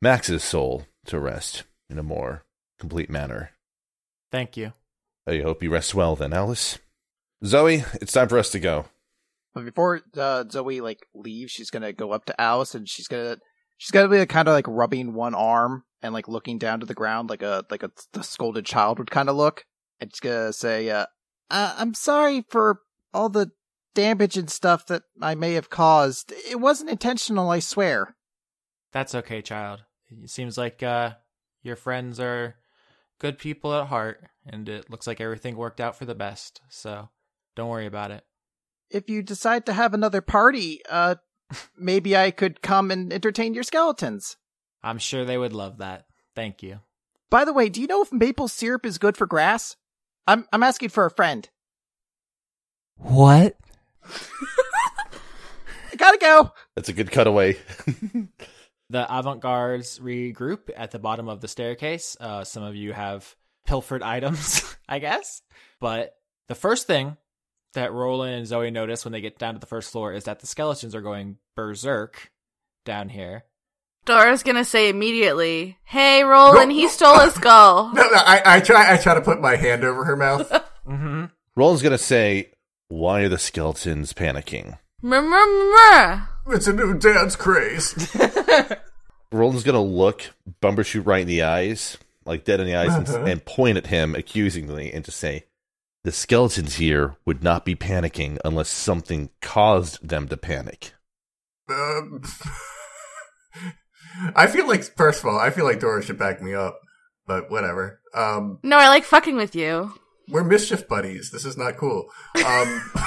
Max's 0.00 0.44
soul 0.44 0.86
to 1.06 1.18
rest 1.18 1.64
in 1.88 1.98
a 1.98 2.02
more 2.02 2.44
complete 2.78 3.08
manner. 3.08 3.52
Thank 4.30 4.56
you. 4.56 4.72
I 5.26 5.40
hope 5.40 5.62
you 5.62 5.70
rest 5.70 5.94
well 5.94 6.16
then, 6.16 6.32
Alice. 6.32 6.78
Zoe, 7.44 7.84
it's 7.94 8.12
time 8.12 8.28
for 8.28 8.38
us 8.38 8.50
to 8.50 8.60
go. 8.60 8.86
But 9.54 9.64
before 9.64 10.02
uh, 10.16 10.44
Zoe 10.50 10.80
like 10.80 11.06
leaves, 11.14 11.52
she's 11.52 11.70
gonna 11.70 11.92
go 11.92 12.12
up 12.12 12.26
to 12.26 12.40
Alice 12.40 12.74
and 12.74 12.88
she's 12.88 13.08
gonna 13.08 13.38
she's 13.76 13.90
gonna 13.90 14.08
be 14.08 14.18
like, 14.18 14.28
kind 14.28 14.48
of 14.48 14.52
like 14.52 14.68
rubbing 14.68 15.14
one 15.14 15.34
arm 15.34 15.84
and 16.02 16.12
like 16.12 16.28
looking 16.28 16.58
down 16.58 16.80
to 16.80 16.86
the 16.86 16.94
ground 16.94 17.30
like 17.30 17.42
a 17.42 17.64
like 17.70 17.82
a 17.82 17.90
the 18.12 18.22
scolded 18.22 18.66
child 18.66 18.98
would 18.98 19.10
kind 19.10 19.28
of 19.28 19.36
look. 19.36 19.64
And 19.98 20.12
she's 20.12 20.20
gonna 20.20 20.52
say, 20.52 20.90
uh, 20.90 21.06
uh, 21.50 21.74
"I'm 21.78 21.94
sorry 21.94 22.44
for 22.50 22.80
all 23.14 23.28
the 23.28 23.50
damage 23.94 24.36
and 24.36 24.50
stuff 24.50 24.86
that 24.86 25.02
I 25.22 25.34
may 25.34 25.54
have 25.54 25.70
caused. 25.70 26.32
It 26.48 26.60
wasn't 26.60 26.90
intentional, 26.90 27.50
I 27.50 27.60
swear." 27.60 28.14
That's 28.92 29.14
okay, 29.14 29.42
child. 29.42 29.80
It 30.10 30.30
seems 30.30 30.58
like 30.58 30.82
uh, 30.82 31.12
your 31.62 31.76
friends 31.76 32.20
are 32.20 32.56
good 33.18 33.38
people 33.38 33.74
at 33.74 33.86
heart, 33.86 34.22
and 34.46 34.68
it 34.68 34.90
looks 34.90 35.06
like 35.06 35.20
everything 35.20 35.56
worked 35.56 35.80
out 35.80 35.96
for 35.96 36.04
the 36.04 36.14
best. 36.14 36.60
So 36.68 37.08
don't 37.54 37.68
worry 37.68 37.86
about 37.86 38.10
it. 38.10 38.24
If 38.90 39.10
you 39.10 39.22
decide 39.22 39.66
to 39.66 39.72
have 39.72 39.94
another 39.94 40.20
party, 40.20 40.80
uh, 40.88 41.16
maybe 41.78 42.16
I 42.16 42.30
could 42.30 42.62
come 42.62 42.90
and 42.90 43.12
entertain 43.12 43.54
your 43.54 43.64
skeletons. 43.64 44.36
I'm 44.82 44.98
sure 44.98 45.24
they 45.24 45.38
would 45.38 45.52
love 45.52 45.78
that. 45.78 46.06
Thank 46.34 46.62
you. 46.62 46.80
By 47.30 47.44
the 47.44 47.52
way, 47.52 47.68
do 47.68 47.80
you 47.80 47.86
know 47.86 48.02
if 48.02 48.12
maple 48.12 48.46
syrup 48.46 48.86
is 48.86 48.98
good 48.98 49.16
for 49.16 49.26
grass? 49.26 49.76
I'm 50.26 50.46
I'm 50.52 50.62
asking 50.62 50.90
for 50.90 51.06
a 51.06 51.10
friend. 51.10 51.48
What? 52.96 53.56
I 55.92 55.96
gotta 55.96 56.18
go. 56.18 56.52
That's 56.74 56.88
a 56.88 56.92
good 56.92 57.10
cutaway. 57.10 57.56
The 58.90 59.06
avant 59.12 59.42
gardes 59.42 60.00
regroup 60.00 60.70
at 60.76 60.92
the 60.92 60.98
bottom 60.98 61.28
of 61.28 61.40
the 61.40 61.48
staircase. 61.48 62.16
Uh, 62.20 62.44
some 62.44 62.62
of 62.62 62.76
you 62.76 62.92
have 62.92 63.34
pilfered 63.66 64.02
items, 64.02 64.76
I 64.88 65.00
guess. 65.00 65.42
But 65.80 66.14
the 66.48 66.54
first 66.54 66.86
thing 66.86 67.16
that 67.74 67.92
Roland 67.92 68.34
and 68.34 68.46
Zoe 68.46 68.70
notice 68.70 69.04
when 69.04 69.12
they 69.12 69.20
get 69.20 69.38
down 69.38 69.54
to 69.54 69.60
the 69.60 69.66
first 69.66 69.90
floor 69.90 70.12
is 70.12 70.24
that 70.24 70.38
the 70.40 70.46
skeletons 70.46 70.94
are 70.94 71.00
going 71.00 71.38
berserk 71.56 72.30
down 72.84 73.08
here. 73.08 73.44
Dora's 74.04 74.44
gonna 74.44 74.64
say 74.64 74.88
immediately, 74.88 75.78
"Hey, 75.82 76.22
Roland, 76.22 76.68
No, 76.70 76.74
he 76.76 76.88
stole 76.88 77.18
a 77.18 77.30
skull." 77.32 77.88
No, 77.92 78.02
no, 78.02 78.08
I, 78.14 78.40
I 78.46 78.60
try. 78.60 78.94
I 78.94 78.96
try 78.98 79.14
to 79.14 79.20
put 79.20 79.40
my 79.40 79.56
hand 79.56 79.82
over 79.84 80.04
her 80.04 80.16
mouth. 80.16 80.50
Mm-hmm. 80.86 81.24
Roland's 81.56 81.82
gonna 81.82 81.98
say, 81.98 82.52
Why 82.86 83.22
are 83.22 83.28
the 83.28 83.38
skeletons 83.38 84.12
panicking? 84.12 84.78
Mrmr. 85.02 86.28
It's 86.48 86.66
a 86.66 86.72
new 86.72 86.94
dance 86.98 87.34
craze. 87.36 87.94
Roland's 89.32 89.64
gonna 89.64 89.82
look 89.82 90.22
Bumbershoot 90.62 91.04
right 91.06 91.22
in 91.22 91.26
the 91.28 91.42
eyes, 91.42 91.98
like 92.24 92.44
dead 92.44 92.60
in 92.60 92.66
the 92.66 92.76
eyes, 92.76 92.94
and, 92.94 93.08
Uh-huh. 93.08 93.24
and 93.24 93.44
point 93.44 93.76
at 93.76 93.88
him 93.88 94.14
accusingly 94.14 94.92
and 94.92 95.04
to 95.04 95.10
say, 95.10 95.46
The 96.04 96.12
skeletons 96.12 96.76
here 96.76 97.16
would 97.24 97.42
not 97.42 97.64
be 97.64 97.74
panicking 97.74 98.38
unless 98.44 98.68
something 98.68 99.30
caused 99.42 100.06
them 100.06 100.28
to 100.28 100.36
panic. 100.36 100.92
Um, 101.68 102.22
I 104.36 104.46
feel 104.46 104.66
like, 104.68 104.84
first 104.96 105.20
of 105.20 105.26
all, 105.26 105.38
I 105.38 105.50
feel 105.50 105.64
like 105.64 105.80
Dora 105.80 106.02
should 106.02 106.18
back 106.18 106.40
me 106.40 106.54
up, 106.54 106.80
but 107.26 107.50
whatever. 107.50 108.00
Um, 108.14 108.60
No, 108.62 108.78
I 108.78 108.88
like 108.88 109.04
fucking 109.04 109.36
with 109.36 109.54
you. 109.56 109.92
we're 110.28 110.44
mischief 110.44 110.86
buddies. 110.88 111.30
This 111.32 111.44
is 111.44 111.56
not 111.56 111.76
cool. 111.76 112.06
Um, 112.46 112.90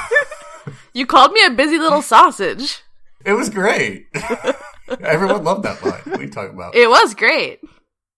You 0.94 1.06
called 1.08 1.32
me 1.32 1.44
a 1.46 1.52
busy 1.52 1.78
little 1.80 2.02
sausage. 2.02 2.84
It 3.26 3.34
was 3.34 3.50
great. 3.50 4.08
Everyone 5.02 5.44
loved 5.44 5.64
that 5.64 5.84
line. 5.84 6.02
What 6.06 6.20
are 6.20 6.24
you 6.24 6.30
talking 6.30 6.56
about? 6.56 6.76
It 6.76 6.90
was 6.90 7.14
great. 7.14 7.60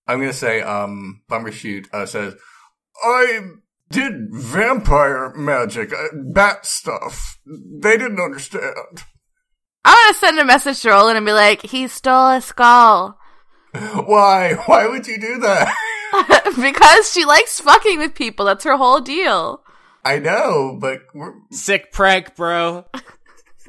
I'm 0.08 0.20
gonna 0.20 0.34
say, 0.34 0.62
um, 0.62 1.22
Bumbershoot 1.30 1.88
uh, 1.93 2.06
says, 2.06 2.36
I 3.04 3.41
did 3.89 4.30
vampire 4.32 5.34
magic, 5.36 5.93
uh, 5.93 6.08
bat 6.34 6.66
stuff. 6.66 7.39
They 7.45 7.97
didn't 7.97 8.20
understand. 8.20 8.76
I'm 9.84 10.08
gonna 10.08 10.18
send 10.18 10.39
a 10.39 10.45
message 10.45 10.82
to 10.82 10.89
Roland 10.89 11.18
and 11.18 11.26
be 11.26 11.34
like, 11.34 11.62
"He 11.62 11.88
stole 11.88 12.30
a 12.30 12.41
skull." 12.41 13.18
Why? 13.74 14.54
Why 14.66 14.88
would 14.88 15.08
you 15.08 15.20
do 15.20 15.39
that? 15.39 16.54
because 16.62 17.12
she 17.12 17.26
likes 17.26 17.60
fucking 17.60 17.99
with 17.99 18.16
people. 18.16 18.45
That's 18.45 18.64
her 18.64 18.78
whole 18.78 19.02
deal. 19.02 19.64
I 20.04 20.20
know, 20.20 20.78
but 20.80 21.02
we're, 21.14 21.34
Sick 21.52 21.91
prank, 21.91 22.36
bro. 22.36 22.86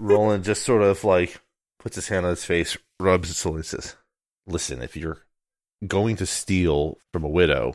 Roland 0.03 0.44
just 0.44 0.62
sort 0.62 0.82
of 0.82 1.05
like 1.05 1.40
puts 1.78 1.96
his 1.96 2.09
hand 2.09 2.26
on 2.26 2.30
his 2.30 2.44
face, 2.44 2.76
rubs 3.00 3.30
it 3.30 3.34
slowly, 3.34 3.62
says, 3.62 3.96
Listen, 4.46 4.82
if 4.82 4.96
you're 4.96 5.18
going 5.86 6.16
to 6.16 6.26
steal 6.26 6.98
from 7.12 7.24
a 7.24 7.28
widow, 7.28 7.74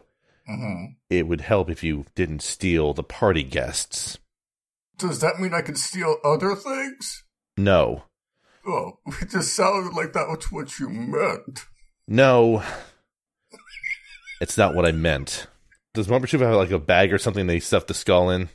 Mhm. 0.50 0.96
it 1.10 1.28
would 1.28 1.42
help 1.42 1.70
if 1.70 1.84
you 1.84 2.06
didn't 2.16 2.42
steal 2.42 2.94
the 2.94 3.04
party 3.04 3.44
guests. 3.44 4.18
does 4.98 5.20
that 5.20 5.40
mean 5.40 5.54
I 5.54 5.62
can 5.62 5.76
steal 5.76 6.18
other 6.24 6.56
things? 6.56 7.24
No. 7.56 8.04
Oh, 8.66 9.00
it 9.22 9.30
just 9.30 9.56
sounded 9.56 9.94
like 9.94 10.14
that 10.14 10.28
was 10.28 10.52
what 10.52 10.80
you 10.80 10.90
meant. 10.90 11.66
No. 12.08 12.64
It's 14.42 14.58
not 14.58 14.74
what 14.76 14.86
I 14.86 14.92
meant. 14.92 15.48
Does 15.94 16.08
Bumbershoot 16.08 16.40
have 16.42 16.56
like 16.56 16.72
a 16.72 16.80
bag 16.80 17.14
or 17.14 17.18
something 17.18 17.46
they 17.48 17.60
stuff 17.60 17.86
the 17.88 17.94
skull 17.94 18.30
in? 18.32 18.50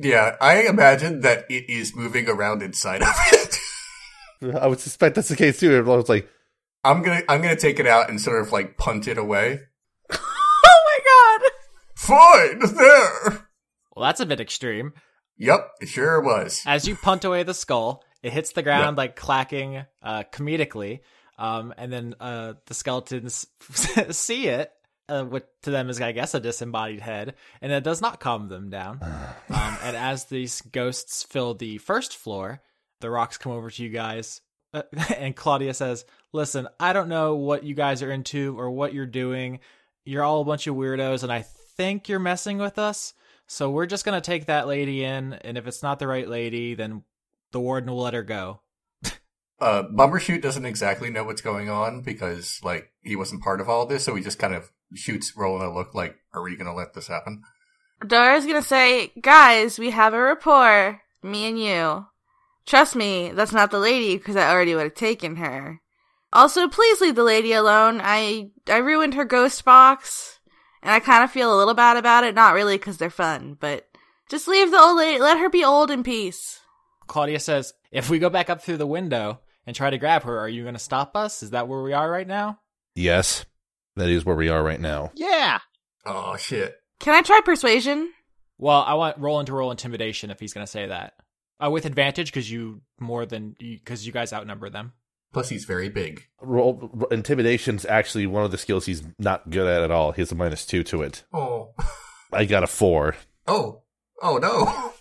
Yeah, 0.00 0.36
I 0.40 0.62
imagine 0.62 1.20
that 1.20 1.46
it 1.50 1.70
is 1.70 1.96
moving 1.96 2.28
around 2.28 2.62
inside 2.62 3.02
of 3.02 3.14
it. 3.32 3.58
I 4.60 4.66
would 4.66 4.80
suspect 4.80 5.14
that's 5.14 5.28
the 5.28 5.36
case 5.36 5.58
too. 5.58 5.72
Everyone's 5.74 6.08
like, 6.08 6.28
I'm 6.84 7.02
gonna, 7.02 7.22
I'm 7.28 7.40
gonna 7.40 7.56
take 7.56 7.80
it 7.80 7.86
out 7.86 8.10
and 8.10 8.20
sort 8.20 8.42
of 8.42 8.52
like 8.52 8.76
punt 8.76 9.08
it 9.08 9.18
away. 9.18 9.60
Oh 10.68 10.82
my 10.98 11.40
god. 11.40 11.50
Fine, 11.94 12.74
there. 12.76 13.48
Well, 13.94 14.04
that's 14.04 14.20
a 14.20 14.26
bit 14.26 14.40
extreme. 14.40 14.92
Yep, 15.38 15.70
it 15.80 15.88
sure 15.88 16.20
was. 16.20 16.62
As 16.66 16.86
you 16.88 16.96
punt 16.96 17.24
away 17.24 17.42
the 17.42 17.54
skull, 17.54 18.02
it 18.22 18.32
hits 18.32 18.52
the 18.52 18.62
ground 18.62 18.96
like 18.96 19.16
clacking 19.16 19.84
uh, 20.02 20.24
comedically, 20.32 21.00
um, 21.38 21.72
and 21.76 21.92
then 21.92 22.14
uh, 22.20 22.54
the 22.66 22.74
skeletons 22.74 23.46
see 24.10 24.48
it. 24.48 24.70
Uh, 25.08 25.24
what 25.24 25.48
to 25.62 25.70
them 25.70 25.88
is, 25.88 26.00
I 26.00 26.12
guess, 26.12 26.34
a 26.34 26.40
disembodied 26.40 27.00
head, 27.00 27.34
and 27.60 27.70
it 27.70 27.84
does 27.84 28.00
not 28.00 28.20
calm 28.20 28.48
them 28.48 28.70
down. 28.70 28.98
um, 29.50 29.78
and 29.82 29.96
as 29.96 30.24
these 30.24 30.60
ghosts 30.60 31.22
fill 31.22 31.54
the 31.54 31.78
first 31.78 32.16
floor, 32.16 32.60
the 33.00 33.10
rocks 33.10 33.38
come 33.38 33.52
over 33.52 33.70
to 33.70 33.82
you 33.82 33.90
guys, 33.90 34.40
uh, 34.74 34.82
and 35.16 35.36
Claudia 35.36 35.74
says, 35.74 36.04
"Listen, 36.32 36.68
I 36.80 36.92
don't 36.92 37.08
know 37.08 37.36
what 37.36 37.64
you 37.64 37.74
guys 37.74 38.02
are 38.02 38.10
into 38.10 38.58
or 38.58 38.70
what 38.70 38.94
you're 38.94 39.06
doing. 39.06 39.60
You're 40.04 40.24
all 40.24 40.40
a 40.40 40.44
bunch 40.44 40.66
of 40.66 40.74
weirdos, 40.74 41.22
and 41.22 41.32
I 41.32 41.42
think 41.42 42.08
you're 42.08 42.18
messing 42.18 42.58
with 42.58 42.78
us." 42.78 43.14
So 43.46 43.70
we're 43.70 43.86
just 43.86 44.04
gonna 44.04 44.20
take 44.20 44.46
that 44.46 44.66
lady 44.66 45.04
in, 45.04 45.34
and 45.34 45.56
if 45.56 45.68
it's 45.68 45.82
not 45.82 45.98
the 46.00 46.08
right 46.08 46.28
lady, 46.28 46.74
then 46.74 47.04
the 47.52 47.60
warden 47.60 47.90
will 47.90 48.02
let 48.02 48.14
her 48.14 48.24
go. 48.24 48.60
Uh, 49.58 49.84
Bumbershoot 49.84 50.42
doesn't 50.42 50.66
exactly 50.66 51.08
know 51.08 51.24
what's 51.24 51.40
going 51.40 51.70
on 51.70 52.02
because, 52.02 52.60
like, 52.62 52.92
he 53.02 53.16
wasn't 53.16 53.42
part 53.42 53.60
of 53.60 53.68
all 53.68 53.86
this, 53.86 54.04
so 54.04 54.14
he 54.14 54.22
just 54.22 54.38
kind 54.38 54.54
of 54.54 54.70
shoots 54.94 55.36
Roland 55.36 55.64
a 55.64 55.74
look 55.74 55.94
like, 55.94 56.16
"Are 56.32 56.42
we 56.42 56.56
gonna 56.56 56.74
let 56.74 56.94
this 56.94 57.08
happen?" 57.08 57.42
Dora's 58.06 58.46
gonna 58.46 58.62
say, 58.62 59.12
"Guys, 59.20 59.78
we 59.78 59.90
have 59.90 60.14
a 60.14 60.20
rapport. 60.20 61.00
Me 61.22 61.48
and 61.48 61.58
you. 61.58 62.06
Trust 62.66 62.96
me, 62.96 63.30
that's 63.30 63.52
not 63.52 63.70
the 63.70 63.78
lady 63.78 64.16
because 64.16 64.36
I 64.36 64.50
already 64.50 64.74
would 64.74 64.84
have 64.84 64.94
taken 64.94 65.36
her. 65.36 65.80
Also, 66.32 66.68
please 66.68 67.00
leave 67.00 67.14
the 67.14 67.22
lady 67.22 67.52
alone. 67.52 68.00
I 68.02 68.50
I 68.68 68.78
ruined 68.78 69.14
her 69.14 69.24
ghost 69.24 69.64
box, 69.64 70.40
and 70.82 70.92
I 70.92 71.00
kind 71.00 71.24
of 71.24 71.30
feel 71.30 71.54
a 71.54 71.56
little 71.56 71.74
bad 71.74 71.96
about 71.96 72.24
it. 72.24 72.34
Not 72.34 72.54
really 72.54 72.76
because 72.76 72.98
they're 72.98 73.10
fun, 73.10 73.56
but 73.58 73.86
just 74.28 74.48
leave 74.48 74.70
the 74.70 74.80
old 74.80 74.98
lady. 74.98 75.20
Let 75.20 75.38
her 75.38 75.48
be 75.48 75.64
old 75.64 75.90
in 75.90 76.02
peace." 76.02 76.60
Claudia 77.06 77.40
says, 77.40 77.72
"If 77.92 78.10
we 78.10 78.18
go 78.18 78.28
back 78.28 78.50
up 78.50 78.62
through 78.62 78.78
the 78.78 78.86
window 78.86 79.40
and 79.66 79.74
try 79.74 79.90
to 79.90 79.98
grab 79.98 80.24
her, 80.24 80.38
are 80.38 80.48
you 80.48 80.64
gonna 80.64 80.78
stop 80.78 81.16
us? 81.16 81.42
Is 81.42 81.50
that 81.50 81.68
where 81.68 81.82
we 81.82 81.92
are 81.92 82.10
right 82.10 82.26
now?" 82.26 82.58
Yes, 82.94 83.44
that 83.96 84.08
is 84.08 84.24
where 84.24 84.36
we 84.36 84.48
are 84.48 84.62
right 84.62 84.80
now. 84.80 85.10
Yeah. 85.14 85.58
Oh 86.04 86.36
shit! 86.36 86.76
Can 87.00 87.14
I 87.14 87.22
try 87.22 87.40
persuasion? 87.44 88.12
Well, 88.58 88.82
I 88.82 88.94
want 88.94 89.18
Roland 89.18 89.48
to 89.48 89.52
roll 89.54 89.70
intimidation 89.70 90.30
if 90.30 90.40
he's 90.40 90.54
going 90.54 90.64
to 90.64 90.70
say 90.70 90.86
that. 90.86 91.14
Uh, 91.62 91.70
with 91.70 91.84
advantage 91.86 92.30
because 92.30 92.50
you 92.50 92.82
more 93.00 93.26
than 93.26 93.56
because 93.58 94.06
you 94.06 94.12
guys 94.12 94.32
outnumber 94.32 94.70
them. 94.70 94.92
Plus, 95.32 95.48
he's 95.48 95.64
very 95.64 95.88
big. 95.88 96.22
Roll, 96.40 97.06
intimidation's 97.10 97.84
actually 97.84 98.26
one 98.26 98.44
of 98.44 98.50
the 98.50 98.58
skills 98.58 98.86
he's 98.86 99.02
not 99.18 99.50
good 99.50 99.66
at 99.66 99.82
at 99.82 99.90
all. 99.90 100.12
He 100.12 100.22
has 100.22 100.32
a 100.32 100.34
minus 100.34 100.64
two 100.64 100.82
to 100.84 101.02
it. 101.02 101.24
Oh. 101.32 101.74
I 102.32 102.44
got 102.44 102.62
a 102.62 102.66
four. 102.66 103.16
Oh. 103.46 103.82
Oh 104.22 104.38
no. 104.38 104.92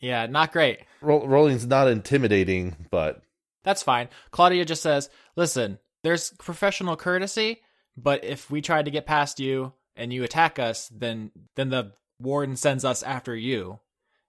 Yeah, 0.00 0.26
not 0.26 0.52
great. 0.52 0.80
Roll, 1.00 1.26
rolling's 1.26 1.66
not 1.66 1.88
intimidating, 1.88 2.76
but 2.90 3.22
That's 3.62 3.82
fine. 3.82 4.08
Claudia 4.32 4.64
just 4.64 4.82
says, 4.82 5.08
"Listen, 5.36 5.78
there's 6.02 6.30
professional 6.38 6.96
courtesy, 6.96 7.62
but 7.96 8.24
if 8.24 8.50
we 8.50 8.60
try 8.60 8.82
to 8.82 8.90
get 8.90 9.06
past 9.06 9.40
you 9.40 9.72
and 9.96 10.12
you 10.12 10.24
attack 10.24 10.58
us, 10.58 10.88
then 10.88 11.30
then 11.56 11.70
the 11.70 11.92
warden 12.20 12.56
sends 12.56 12.84
us 12.84 13.02
after 13.02 13.34
you. 13.34 13.78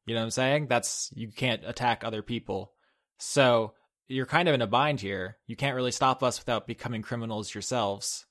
You 0.05 0.13
know 0.13 0.21
what 0.21 0.25
I'm 0.25 0.31
saying? 0.31 0.67
That's 0.67 1.11
you 1.15 1.29
can't 1.29 1.63
attack 1.65 2.03
other 2.03 2.21
people. 2.21 2.71
So, 3.17 3.73
you're 4.07 4.25
kind 4.25 4.47
of 4.47 4.53
in 4.53 4.61
a 4.61 4.67
bind 4.67 5.01
here. 5.01 5.37
You 5.47 5.55
can't 5.55 5.75
really 5.75 5.91
stop 5.91 6.21
us 6.21 6.37
without 6.39 6.67
becoming 6.67 7.01
criminals 7.01 7.55
yourselves. 7.55 8.25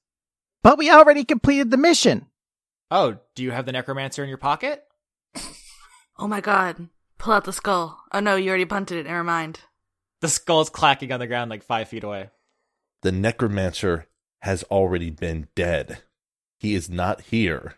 But 0.62 0.78
we 0.78 0.90
already 0.90 1.24
completed 1.24 1.70
the 1.70 1.76
mission. 1.76 2.26
Oh, 2.90 3.16
do 3.34 3.42
you 3.42 3.50
have 3.50 3.66
the 3.66 3.72
necromancer 3.72 4.22
in 4.22 4.28
your 4.28 4.38
pocket? 4.38 4.84
Oh 6.16 6.28
my 6.28 6.40
god. 6.40 6.88
Pull 7.18 7.32
out 7.32 7.44
the 7.44 7.52
skull. 7.52 8.00
Oh 8.12 8.20
no, 8.20 8.36
you 8.36 8.48
already 8.50 8.66
punted 8.66 8.98
it. 8.98 9.06
Never 9.06 9.24
mind. 9.24 9.60
The 10.20 10.28
skull's 10.28 10.70
clacking 10.70 11.10
on 11.10 11.18
the 11.18 11.26
ground 11.26 11.50
like 11.50 11.64
5 11.64 11.88
feet 11.88 12.04
away. 12.04 12.30
the 13.02 13.10
necromancer 13.10 14.06
has 14.44 14.62
already 14.64 15.08
been 15.08 15.48
dead. 15.54 16.02
He 16.58 16.74
is 16.74 16.90
not 16.90 17.22
here, 17.22 17.76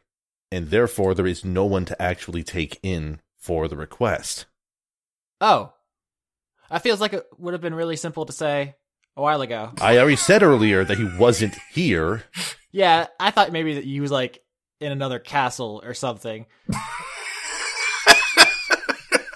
and 0.50 0.70
therefore 0.70 1.14
there 1.14 1.26
is 1.26 1.44
no 1.44 1.64
one 1.64 1.84
to 1.84 2.02
actually 2.02 2.42
take 2.42 2.80
in 2.82 3.20
for 3.38 3.68
the 3.68 3.76
request. 3.76 4.46
Oh. 5.40 5.72
That 6.68 6.82
feels 6.82 7.00
like 7.00 7.12
it 7.12 7.24
would 7.38 7.54
have 7.54 7.60
been 7.60 7.74
really 7.74 7.94
simple 7.94 8.26
to 8.26 8.32
say 8.32 8.74
a 9.16 9.22
while 9.22 9.42
ago. 9.42 9.74
I 9.80 9.96
already 9.98 10.16
said 10.16 10.42
earlier 10.42 10.84
that 10.84 10.98
he 10.98 11.08
wasn't 11.18 11.54
here. 11.72 12.24
Yeah, 12.72 13.06
I 13.18 13.30
thought 13.30 13.52
maybe 13.52 13.76
that 13.76 13.84
he 13.84 14.00
was 14.00 14.10
like 14.10 14.42
in 14.80 14.92
another 14.92 15.18
castle 15.18 15.80
or 15.82 15.94
something. 15.94 16.44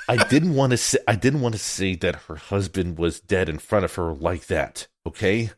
I 0.06 0.26
didn't 0.28 0.54
want 0.56 0.72
to 0.72 0.76
say 0.76 0.98
I 1.08 1.14
didn't 1.14 1.40
want 1.40 1.54
to 1.54 1.58
say 1.58 1.94
that 1.94 2.16
her 2.26 2.36
husband 2.36 2.98
was 2.98 3.18
dead 3.18 3.48
in 3.48 3.56
front 3.58 3.86
of 3.86 3.94
her 3.94 4.12
like 4.12 4.48
that. 4.48 4.88
Okay? 5.06 5.52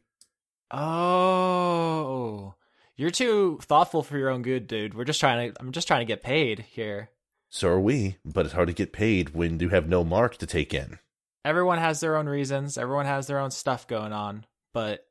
Oh, 0.73 2.55
you're 2.97 3.11
too 3.11 3.59
thoughtful 3.63 4.03
for 4.03 4.17
your 4.17 4.31
own 4.31 4.41
good, 4.43 4.67
dude. 4.67 4.95
We're 4.95 5.05
just 5.05 5.21
trying 5.21 5.53
to. 5.53 5.61
I'm 5.61 5.73
just 5.73 5.87
trying 5.87 6.01
to 6.01 6.07
get 6.07 6.23
paid 6.23 6.61
here. 6.61 7.11
So 7.51 7.69
are 7.69 7.81
we, 7.81 8.17
but 8.25 8.47
it's 8.47 8.55
hard 8.55 8.69
to 8.69 8.75
get 8.75 8.93
paid 8.93 9.35
when 9.35 9.61
you 9.61 9.69
have 9.69 9.87
no 9.87 10.03
mark 10.03 10.39
to 10.39 10.47
take 10.47 10.73
in. 10.73 10.99
Everyone 11.45 11.79
has 11.79 12.01
their 12.01 12.17
own 12.17 12.27
reasons. 12.27 12.79
Everyone 12.79 13.05
has 13.05 13.27
their 13.27 13.39
own 13.39 13.51
stuff 13.51 13.87
going 13.87 14.15
on. 14.15 14.47
But 14.73 15.07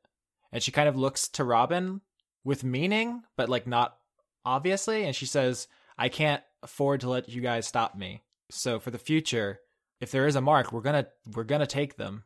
and 0.50 0.62
she 0.62 0.72
kind 0.72 0.88
of 0.88 0.96
looks 0.96 1.28
to 1.28 1.44
Robin 1.44 2.00
with 2.42 2.64
meaning, 2.64 3.22
but 3.36 3.48
like 3.48 3.66
not 3.66 3.96
obviously, 4.44 5.04
and 5.04 5.14
she 5.14 5.26
says, 5.26 5.68
"I 5.96 6.08
can't 6.08 6.42
afford 6.62 7.00
to 7.02 7.08
let 7.08 7.28
you 7.28 7.40
guys 7.40 7.66
stop 7.66 7.96
me. 7.96 8.22
So 8.50 8.80
for 8.80 8.90
the 8.90 8.98
future, 8.98 9.60
if 10.00 10.10
there 10.10 10.26
is 10.26 10.34
a 10.34 10.40
mark, 10.40 10.72
we're 10.72 10.80
gonna 10.80 11.06
we're 11.34 11.44
gonna 11.44 11.66
take 11.66 11.96
them." 11.96 12.24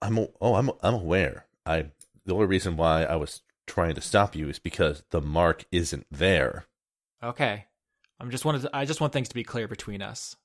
I'm 0.00 0.18
oh 0.18 0.54
I'm 0.56 0.70
I'm 0.82 0.94
aware. 0.94 1.46
I 1.64 1.86
the 2.24 2.34
only 2.34 2.46
reason 2.46 2.76
why 2.76 3.04
I 3.04 3.16
was 3.16 3.42
trying 3.66 3.94
to 3.94 4.00
stop 4.00 4.34
you 4.34 4.48
is 4.48 4.58
because 4.58 5.02
the 5.10 5.20
mark 5.20 5.64
isn't 5.70 6.06
there. 6.10 6.66
Okay. 7.22 7.66
I'm 8.20 8.30
just 8.30 8.44
wanted. 8.44 8.62
To, 8.62 8.70
I 8.72 8.84
just 8.84 9.00
want 9.00 9.12
things 9.12 9.28
to 9.28 9.34
be 9.34 9.44
clear 9.44 9.66
between 9.66 10.00
us. 10.00 10.36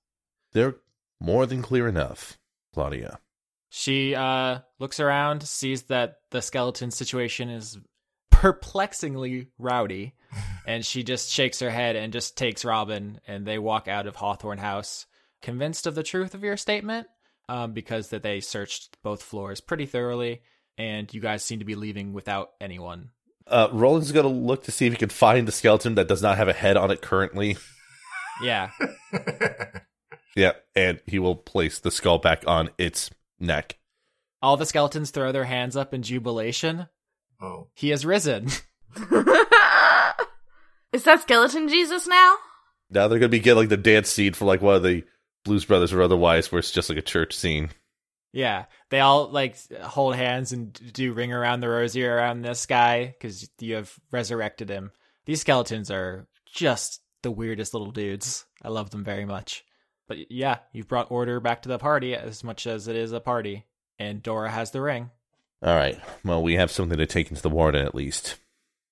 They're 0.53 0.77
more 1.19 1.45
than 1.45 1.61
clear 1.61 1.87
enough, 1.87 2.39
Claudia. 2.73 3.19
She 3.69 4.15
uh 4.15 4.59
looks 4.79 4.99
around, 4.99 5.43
sees 5.43 5.83
that 5.83 6.15
the 6.31 6.41
skeleton 6.41 6.89
situation 6.89 7.49
is 7.49 7.77
perplexingly 8.31 9.47
rowdy, 9.59 10.15
and 10.65 10.85
she 10.85 11.03
just 11.03 11.29
shakes 11.29 11.59
her 11.59 11.69
head 11.69 11.95
and 11.95 12.13
just 12.13 12.35
takes 12.37 12.65
Robin, 12.65 13.19
and 13.27 13.45
they 13.45 13.59
walk 13.59 13.87
out 13.87 14.07
of 14.07 14.15
Hawthorne 14.15 14.57
House, 14.57 15.05
convinced 15.41 15.85
of 15.85 15.95
the 15.95 16.03
truth 16.03 16.33
of 16.33 16.43
your 16.43 16.57
statement, 16.57 17.07
um, 17.49 17.73
because 17.73 18.09
that 18.09 18.23
they 18.23 18.39
searched 18.39 18.97
both 19.03 19.21
floors 19.21 19.61
pretty 19.61 19.85
thoroughly, 19.85 20.41
and 20.77 21.11
you 21.13 21.19
guys 21.21 21.43
seem 21.43 21.59
to 21.59 21.65
be 21.65 21.75
leaving 21.75 22.13
without 22.13 22.51
anyone. 22.61 23.09
Uh, 23.45 23.69
Roland's 23.71 24.11
gonna 24.11 24.27
look 24.27 24.63
to 24.63 24.71
see 24.71 24.85
if 24.87 24.93
he 24.93 24.97
can 24.97 25.09
find 25.09 25.47
the 25.47 25.51
skeleton 25.51 25.95
that 25.95 26.07
does 26.07 26.21
not 26.21 26.37
have 26.37 26.47
a 26.49 26.53
head 26.53 26.75
on 26.77 26.91
it 26.91 27.01
currently. 27.01 27.57
Yeah, 28.41 28.69
Yeah, 30.35 30.51
and 30.75 30.99
he 31.07 31.17
will 31.17 31.35
place 31.35 31.79
the 31.79 31.89
skull 31.89 32.19
back 32.19 32.43
on 32.45 32.69
its 32.77 33.09
neck. 33.39 33.77
all 34.43 34.57
the 34.57 34.65
skeletons 34.67 35.09
throw 35.11 35.31
their 35.31 35.45
hands 35.45 35.75
up 35.75 35.93
in 35.93 36.03
jubilation. 36.03 36.87
oh. 37.41 37.67
He 37.73 37.89
has 37.89 38.05
risen. 38.05 38.49
Is 40.93 41.03
that 41.03 41.21
skeleton 41.21 41.67
Jesus 41.67 42.07
now? 42.07 42.35
Now 42.89 43.07
they're 43.07 43.19
gonna 43.19 43.29
be 43.29 43.39
getting 43.39 43.59
like 43.59 43.69
the 43.69 43.77
dance 43.77 44.09
scene 44.09 44.33
for 44.33 44.45
like 44.45 44.61
one 44.61 44.75
of 44.75 44.83
the 44.83 45.03
Blues 45.43 45.65
Brothers 45.65 45.93
or 45.93 46.01
otherwise, 46.01 46.51
where 46.51 46.59
it's 46.59 46.71
just 46.71 46.89
like 46.89 46.97
a 46.97 47.01
church 47.03 47.35
scene. 47.35 47.69
Yeah, 48.31 48.65
they 48.89 48.99
all 48.99 49.29
like 49.29 49.57
hold 49.81 50.15
hands 50.15 50.51
and 50.51 50.73
do 50.93 51.13
ring 51.13 51.33
around 51.33 51.61
the 51.61 51.69
rosy 51.69 52.05
around 52.05 52.41
this 52.41 52.65
guy 52.65 53.07
because 53.07 53.49
you 53.59 53.75
have 53.75 53.93
resurrected 54.11 54.69
him. 54.69 54.91
These 55.25 55.41
skeletons 55.41 55.89
are 55.89 56.27
just 56.45 57.01
the 57.23 57.31
weirdest 57.31 57.73
little 57.73 57.91
dudes. 57.91 58.45
I 58.61 58.69
love 58.69 58.91
them 58.91 59.03
very 59.03 59.25
much. 59.25 59.63
But 60.07 60.31
yeah, 60.31 60.59
you've 60.71 60.87
brought 60.87 61.11
order 61.11 61.39
back 61.39 61.63
to 61.63 61.69
the 61.69 61.77
party 61.77 62.15
as 62.15 62.43
much 62.43 62.65
as 62.67 62.87
it 62.87 62.95
is 62.95 63.11
a 63.11 63.19
party, 63.19 63.65
and 63.99 64.23
Dora 64.23 64.49
has 64.49 64.71
the 64.71 64.81
ring. 64.81 65.11
All 65.61 65.75
right. 65.75 65.99
Well, 66.23 66.43
we 66.43 66.53
have 66.55 66.71
something 66.71 66.97
to 66.97 67.05
take 67.05 67.29
into 67.29 67.41
the 67.41 67.49
warden 67.49 67.85
at 67.85 67.95
least. 67.95 68.37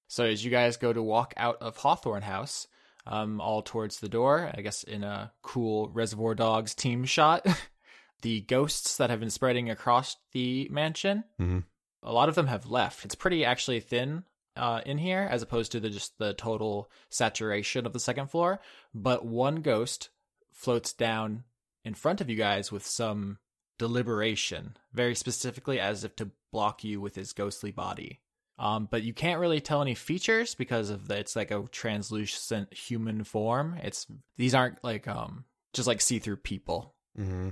So 0.08 0.26
as 0.26 0.44
you 0.44 0.52
guys 0.52 0.78
go 0.78 0.92
to 0.92 1.02
walk 1.02 1.34
out 1.38 1.58
of 1.62 1.78
Hawthorne 1.78 2.24
House, 2.24 2.68
um, 3.08 3.40
all 3.40 3.62
towards 3.62 4.00
the 4.00 4.10
door, 4.10 4.52
I 4.54 4.62
guess 4.62 4.84
in 4.84 5.04
a 5.04 5.32
cool 5.42 5.90
Reservoir 5.90 6.36
Dogs 6.36 6.74
team 6.74 7.06
shot, 7.06 7.46
the 8.22 8.42
ghosts 8.42 8.98
that 8.98 9.10
have 9.10 9.20
been 9.20 9.30
spreading 9.30 9.70
across 9.70 10.16
the 10.32 10.68
mansion, 10.72 11.24
Mhm. 11.40 11.64
a 12.04 12.12
lot 12.14 12.30
of 12.30 12.36
them 12.36 12.48
have 12.48 12.66
left. 12.68 13.06
It's 13.06 13.16
pretty 13.16 13.44
actually 13.46 13.80
thin 13.80 14.24
uh, 14.56 14.82
in 14.86 14.98
here, 15.00 15.28
as 15.30 15.42
opposed 15.42 15.72
to 15.74 15.80
the 15.82 15.90
just 15.90 16.18
the 16.18 16.34
total 16.34 16.90
saturation 17.10 17.86
of 17.86 17.92
the 17.94 18.00
second 18.00 18.28
floor. 18.32 18.62
But 18.94 19.26
one 19.26 19.62
ghost 19.62 20.10
floats 20.52 20.94
down 20.94 21.44
in 21.84 21.94
front 21.94 22.22
of 22.22 22.30
you 22.30 22.38
guys 22.38 22.72
with 22.72 22.86
some 22.86 23.40
deliberation, 23.78 24.78
very 24.94 25.16
specifically 25.16 25.80
as 25.80 26.04
if 26.04 26.16
to 26.18 26.32
block 26.52 26.84
you 26.84 27.02
with 27.02 27.16
his 27.16 27.34
ghostly 27.34 27.72
body. 27.72 28.22
Um, 28.58 28.88
but 28.90 29.04
you 29.04 29.14
can't 29.14 29.42
really 29.42 29.60
tell 29.60 29.82
any 29.82 29.96
features 29.96 30.56
because 30.56 30.90
of 30.90 31.10
the, 31.10 31.18
it's 31.18 31.36
like 31.36 31.52
a 31.52 31.66
translucent 31.72 32.74
human 32.74 33.24
form. 33.26 33.78
It's 33.84 34.08
these 34.38 34.56
aren't 34.56 34.82
like 34.84 35.08
um 35.08 35.44
just 35.74 35.88
like 35.88 36.00
see 36.00 36.20
through 36.20 36.38
people. 36.38 36.96
Mm-hmm. 37.20 37.50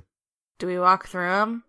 Do 0.64 0.68
we 0.68 0.80
walk 0.80 1.10
through 1.10 1.28
them? 1.28 1.66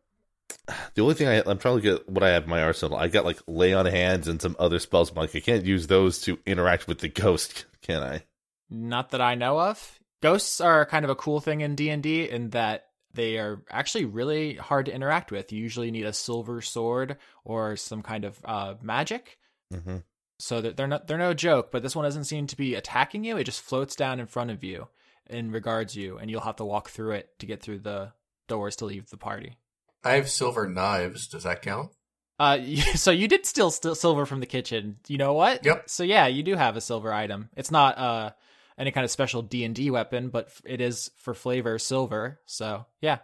The 0.94 1.02
only 1.02 1.14
thing 1.14 1.26
I, 1.26 1.42
I'm 1.44 1.58
trying 1.58 1.78
to 1.78 1.82
get 1.82 2.08
what 2.08 2.22
I 2.22 2.28
have 2.28 2.44
in 2.44 2.48
my 2.48 2.62
arsenal. 2.62 2.96
I 2.96 3.08
got 3.08 3.24
like 3.24 3.40
lay 3.48 3.74
on 3.74 3.86
hands 3.86 4.28
and 4.28 4.40
some 4.40 4.54
other 4.56 4.78
spells. 4.78 5.10
I'm 5.10 5.16
like 5.16 5.34
I 5.34 5.40
can't 5.40 5.64
use 5.64 5.88
those 5.88 6.20
to 6.20 6.38
interact 6.46 6.86
with 6.86 7.00
the 7.00 7.08
ghost, 7.08 7.64
can 7.82 8.04
I? 8.04 8.22
Not 8.70 9.10
that 9.10 9.20
I 9.20 9.34
know 9.34 9.58
of. 9.58 9.98
Ghosts 10.22 10.60
are 10.60 10.86
kind 10.86 11.04
of 11.04 11.10
a 11.10 11.16
cool 11.16 11.40
thing 11.40 11.60
in 11.60 11.74
D 11.74 11.90
and 11.90 12.04
D 12.04 12.30
in 12.30 12.50
that 12.50 12.84
they 13.12 13.38
are 13.38 13.64
actually 13.68 14.04
really 14.04 14.54
hard 14.54 14.86
to 14.86 14.94
interact 14.94 15.32
with. 15.32 15.50
You 15.50 15.60
usually 15.60 15.90
need 15.90 16.06
a 16.06 16.12
silver 16.12 16.60
sword 16.62 17.16
or 17.44 17.74
some 17.74 18.00
kind 18.00 18.24
of 18.24 18.38
uh, 18.44 18.74
magic. 18.80 19.38
Mm-hmm. 19.72 19.96
So 20.38 20.60
that 20.60 20.76
they're 20.76 20.86
not 20.86 21.08
they're 21.08 21.18
no 21.18 21.34
joke. 21.34 21.72
But 21.72 21.82
this 21.82 21.96
one 21.96 22.04
doesn't 22.04 22.26
seem 22.26 22.46
to 22.46 22.56
be 22.56 22.76
attacking 22.76 23.24
you. 23.24 23.38
It 23.38 23.42
just 23.42 23.60
floats 23.60 23.96
down 23.96 24.20
in 24.20 24.26
front 24.26 24.52
of 24.52 24.62
you 24.62 24.86
and 25.26 25.52
regards 25.52 25.96
you, 25.96 26.16
and 26.16 26.30
you'll 26.30 26.42
have 26.42 26.56
to 26.56 26.64
walk 26.64 26.90
through 26.90 27.14
it 27.14 27.36
to 27.40 27.46
get 27.46 27.60
through 27.60 27.80
the 27.80 28.12
doors 28.48 28.76
to 28.76 28.84
leave 28.84 29.10
the 29.10 29.16
party. 29.16 29.56
I 30.02 30.12
have 30.14 30.28
silver 30.28 30.68
knives. 30.68 31.28
Does 31.28 31.44
that 31.44 31.62
count? 31.62 31.90
Uh, 32.38 32.58
so 32.94 33.10
you 33.10 33.28
did 33.28 33.46
steal 33.46 33.70
st- 33.70 33.96
silver 33.96 34.26
from 34.26 34.40
the 34.40 34.46
kitchen. 34.46 34.96
You 35.08 35.18
know 35.18 35.34
what? 35.34 35.64
Yep. 35.64 35.84
So 35.88 36.02
yeah, 36.02 36.26
you 36.26 36.42
do 36.42 36.54
have 36.56 36.76
a 36.76 36.80
silver 36.80 37.12
item. 37.12 37.48
It's 37.56 37.70
not 37.70 37.96
uh 37.98 38.30
any 38.76 38.90
kind 38.90 39.04
of 39.04 39.10
special 39.10 39.40
D 39.42 39.64
and 39.64 39.74
D 39.74 39.90
weapon, 39.90 40.28
but 40.30 40.46
f- 40.46 40.62
it 40.64 40.80
is 40.80 41.10
for 41.16 41.32
flavor 41.32 41.78
silver. 41.78 42.40
So 42.46 42.86
yeah, 43.00 43.18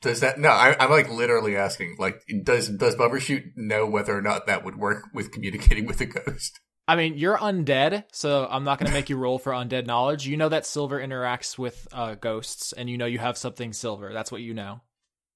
Does 0.00 0.20
that 0.20 0.38
no? 0.38 0.48
I, 0.48 0.74
I'm 0.80 0.90
like 0.90 1.10
literally 1.10 1.54
asking. 1.56 1.96
Like, 1.98 2.22
does 2.42 2.68
does 2.68 2.96
Bumbershoot 2.96 3.56
know 3.56 3.86
whether 3.86 4.16
or 4.16 4.22
not 4.22 4.46
that 4.46 4.64
would 4.64 4.76
work 4.76 5.04
with 5.12 5.32
communicating 5.32 5.86
with 5.86 6.00
a 6.00 6.06
ghost? 6.06 6.60
I 6.88 6.96
mean 6.96 7.18
you're 7.18 7.36
undead, 7.36 8.04
so 8.12 8.46
I'm 8.50 8.64
not 8.64 8.78
gonna 8.78 8.92
make 8.92 9.10
you 9.10 9.16
roll 9.16 9.38
for 9.38 9.52
undead 9.52 9.86
knowledge. 9.86 10.26
You 10.26 10.36
know 10.36 10.48
that 10.48 10.66
silver 10.66 11.00
interacts 11.00 11.58
with 11.58 11.88
uh 11.92 12.14
ghosts, 12.14 12.72
and 12.72 12.88
you 12.88 12.98
know 12.98 13.06
you 13.06 13.18
have 13.18 13.36
something 13.36 13.72
silver. 13.72 14.12
That's 14.12 14.30
what 14.30 14.42
you 14.42 14.54
know. 14.54 14.80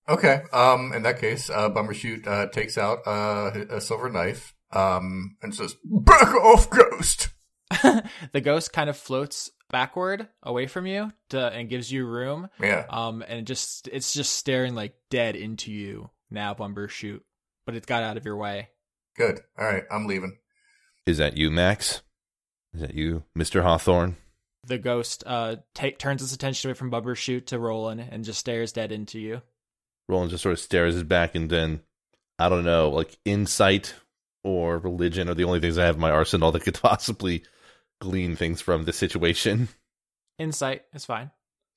Okay. 0.08 0.42
Um. 0.52 0.92
In 0.92 1.02
that 1.04 1.20
case, 1.20 1.50
uh, 1.50 1.70
Bumbershoot 1.70 2.26
uh, 2.26 2.46
takes 2.46 2.76
out 2.76 3.06
uh, 3.06 3.52
a 3.70 3.80
silver 3.80 4.10
knife. 4.10 4.54
Um. 4.72 5.36
And 5.42 5.54
says, 5.54 5.76
"Back 5.84 6.34
off, 6.34 6.68
ghost." 6.70 7.28
the 8.32 8.40
ghost 8.40 8.72
kind 8.72 8.90
of 8.90 8.96
floats 8.96 9.50
backward 9.70 10.26
away 10.42 10.66
from 10.66 10.86
you 10.86 11.12
to, 11.28 11.46
and 11.46 11.68
gives 11.68 11.92
you 11.92 12.06
room. 12.06 12.48
Yeah. 12.60 12.84
Um, 12.88 13.22
and 13.26 13.40
it 13.40 13.44
just 13.44 13.88
it's 13.92 14.12
just 14.12 14.34
staring 14.34 14.74
like 14.74 14.94
dead 15.10 15.36
into 15.36 15.70
you 15.70 16.10
now, 16.30 16.54
Bumbershoot. 16.54 17.20
But 17.66 17.76
it 17.76 17.86
got 17.86 18.02
out 18.02 18.16
of 18.16 18.24
your 18.24 18.36
way. 18.36 18.70
Good. 19.16 19.40
All 19.58 19.66
right. 19.66 19.84
I'm 19.90 20.06
leaving. 20.06 20.38
Is 21.06 21.18
that 21.18 21.36
you, 21.36 21.50
Max? 21.50 22.02
Is 22.74 22.80
that 22.80 22.94
you, 22.94 23.24
Mr. 23.36 23.62
Hawthorne? 23.62 24.16
The 24.66 24.78
ghost 24.78 25.24
uh 25.26 25.56
take 25.74 25.98
turns 25.98 26.22
its 26.22 26.34
attention 26.34 26.68
away 26.68 26.74
from 26.74 26.90
Bumbershoot 26.90 27.46
to 27.46 27.58
Roland 27.58 28.06
and 28.10 28.24
just 28.24 28.38
stares 28.38 28.72
dead 28.72 28.92
into 28.92 29.18
you. 29.18 29.42
Roland 30.08 30.30
just 30.30 30.42
sort 30.42 30.52
of 30.52 30.58
stares 30.58 30.94
his 30.94 31.02
back 31.02 31.34
and 31.34 31.48
then, 31.48 31.80
I 32.38 32.48
don't 32.48 32.64
know, 32.64 32.90
like 32.90 33.18
insight 33.24 33.94
or 34.44 34.78
religion 34.78 35.28
are 35.28 35.34
the 35.34 35.44
only 35.44 35.60
things 35.60 35.78
I 35.78 35.86
have 35.86 35.96
in 35.96 36.00
my 36.00 36.10
arsenal 36.10 36.52
that 36.52 36.62
could 36.62 36.74
possibly 36.82 37.42
glean 38.00 38.36
things 38.36 38.60
from 38.60 38.84
the 38.84 38.92
situation. 38.92 39.68
Insight 40.38 40.82
is 40.94 41.04
fine. 41.04 41.30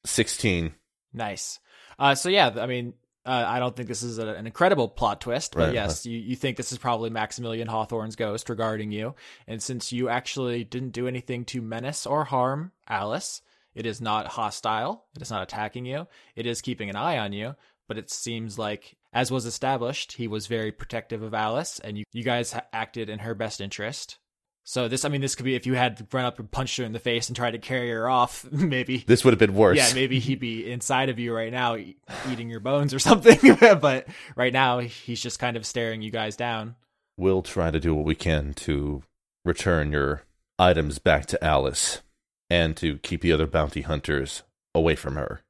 16. 0.06 0.74
Nice. 1.14 1.60
Uh, 2.00 2.16
so 2.16 2.30
yeah, 2.30 2.54
I 2.60 2.66
mean, 2.66 2.94
uh, 3.26 3.46
I 3.48 3.60
don't 3.60 3.76
think 3.76 3.88
this 3.88 4.04
is 4.04 4.18
a, 4.18 4.28
an 4.28 4.46
incredible 4.46 4.90
plot 4.90 5.22
twist, 5.22 5.56
but 5.56 5.68
Right, 5.68 5.74
yes, 5.74 6.06
you, 6.06 6.18
you 6.18 6.36
think 6.36 6.58
this 6.58 6.72
is 6.72 6.78
probably 6.78 7.10
Maximilian 7.10 7.68
Hawthorne's 7.68 8.16
ghost 8.16 8.50
regarding 8.50 8.92
you. 8.92 9.16
And 9.48 9.62
since 9.64 9.94
you 9.94 10.10
actually 10.10 10.64
didn't 10.64 10.92
do 10.92 11.08
anything 11.08 11.46
to 11.46 11.62
menace 11.62 12.06
or 12.06 12.26
harm 12.26 12.72
Alice, 12.88 13.42
it 13.76 13.86
is 13.86 14.02
not 14.02 14.28
hostile. 14.28 15.06
It 15.16 15.22
is 15.22 15.32
not 15.32 15.44
attacking 15.44 15.86
you. 15.86 16.08
It 16.36 16.46
is 16.46 16.62
keeping 16.62 16.90
an 16.90 16.96
eye 16.96 17.18
on 17.18 17.34
you. 17.34 17.56
But 17.88 17.98
it 17.98 18.10
seems 18.10 18.58
like, 18.58 18.96
as 19.12 19.32
was 19.32 19.46
established, 19.46 20.14
he 20.14 20.28
was 20.28 20.48
very 20.48 20.72
protective 20.72 21.22
of 21.22 21.34
Alice, 21.34 21.80
and 21.80 21.98
you, 21.98 22.06
you 22.14 22.24
guys 22.24 22.54
ha- 22.54 22.66
acted 22.72 23.10
in 23.10 23.20
her 23.20 23.36
best 23.36 23.60
interest. 23.60 24.18
So 24.66 24.88
this, 24.88 25.04
I 25.04 25.10
mean, 25.10 25.20
this 25.22 25.36
could 25.36 25.44
be 25.46 25.56
if 25.56 25.66
you 25.66 25.74
had 25.74 26.08
run 26.14 26.24
up 26.26 26.40
and 26.40 26.50
punched 26.50 26.78
her 26.78 26.84
in 26.86 26.94
the 26.94 27.00
face 27.00 27.28
and 27.28 27.36
tried 27.36 27.52
to 27.52 27.58
carry 27.58 27.90
her 27.90 28.10
off, 28.10 28.46
maybe 28.52 29.04
This 29.06 29.26
would 29.26 29.32
have 29.34 29.40
been 29.40 29.56
worse. 29.56 29.78
yeah, 29.78 29.92
maybe 29.94 30.20
he'd 30.20 30.40
be 30.40 30.72
inside 30.72 31.10
of 31.10 31.20
you 31.20 31.34
right 31.36 31.52
now, 31.52 31.76
e- 31.76 31.98
eating 32.32 32.50
your 32.50 32.62
bones 32.62 32.94
or 32.94 33.00
something. 33.10 33.56
but 33.82 34.08
right 34.36 34.54
now, 34.54 34.80
he's 34.80 35.22
just 35.22 35.38
kind 35.40 35.58
of 35.58 35.66
staring 35.66 36.02
you 36.02 36.12
guys 36.12 36.36
down. 36.38 36.76
We'll 37.18 37.42
try 37.44 37.72
to 37.72 37.80
do 37.80 37.94
what 37.94 38.06
we 38.06 38.16
can 38.16 38.54
to 38.56 39.04
return 39.46 39.92
your 39.92 40.24
items 40.58 40.98
back 40.98 41.26
to 41.28 41.44
Alice 41.44 42.02
and 42.50 42.78
to 42.78 42.98
keep 43.00 43.22
the 43.22 43.32
other 43.34 43.46
bounty 43.48 43.82
hunters 43.82 44.44
away 44.74 44.96
from 44.96 45.16
her. 45.16 45.42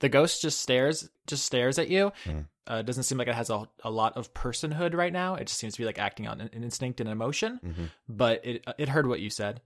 The 0.00 0.08
ghost 0.08 0.40
just 0.42 0.60
stares, 0.60 1.08
just 1.26 1.44
stares 1.44 1.78
at 1.78 1.88
you. 1.88 2.12
Hmm. 2.24 2.40
Uh, 2.70 2.76
it 2.76 2.86
doesn't 2.86 3.02
seem 3.02 3.18
like 3.18 3.28
it 3.28 3.34
has 3.34 3.50
a, 3.50 3.68
a 3.82 3.90
lot 3.90 4.16
of 4.16 4.32
personhood 4.32 4.94
right 4.94 5.12
now. 5.12 5.34
It 5.34 5.46
just 5.48 5.58
seems 5.58 5.74
to 5.74 5.80
be 5.80 5.84
like 5.84 5.98
acting 5.98 6.26
on 6.26 6.40
an, 6.40 6.50
an 6.52 6.64
instinct 6.64 7.00
and 7.00 7.08
emotion. 7.10 7.60
Mhm. 7.64 7.90
But 8.08 8.44
it 8.44 8.64
it 8.78 8.88
heard 8.88 9.06
what 9.06 9.20
you 9.20 9.28
said. 9.30 9.60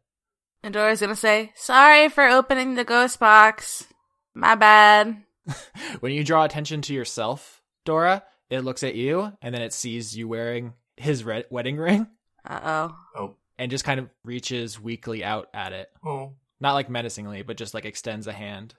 And 0.63 0.75
Dora's 0.75 1.01
gonna 1.01 1.15
say, 1.15 1.53
Sorry 1.55 2.09
for 2.09 2.27
opening 2.29 2.75
the 2.75 2.85
ghost 2.85 3.21
box. 3.21 3.87
My 4.35 4.55
bad. 4.55 5.23
When 6.01 6.13
you 6.13 6.25
draw 6.25 6.45
attention 6.45 6.83
to 6.83 6.95
yourself, 6.95 7.63
Dora, 7.85 8.23
it 8.51 8.61
looks 8.61 8.83
at 8.83 8.95
you 8.95 9.33
and 9.41 9.55
then 9.55 9.63
it 9.63 9.73
sees 9.73 10.17
you 10.17 10.29
wearing 10.29 10.75
his 10.97 11.25
red 11.25 11.47
wedding 11.51 11.77
ring 11.77 12.07
Uh 12.45 12.61
oh. 12.65 12.97
Oh. 13.17 13.37
and 13.59 13.71
just 13.71 13.85
kind 13.85 13.99
of 14.01 14.11
reaches 14.25 14.81
weakly 14.81 15.23
out 15.25 15.49
at 15.55 15.73
it. 15.73 15.89
Oh. 16.05 16.33
Not 16.61 16.75
like 16.75 16.91
menacingly, 16.91 17.43
but 17.43 17.57
just 17.57 17.73
like 17.75 17.85
extends 17.85 18.27
a 18.27 18.33
hand. 18.33 18.75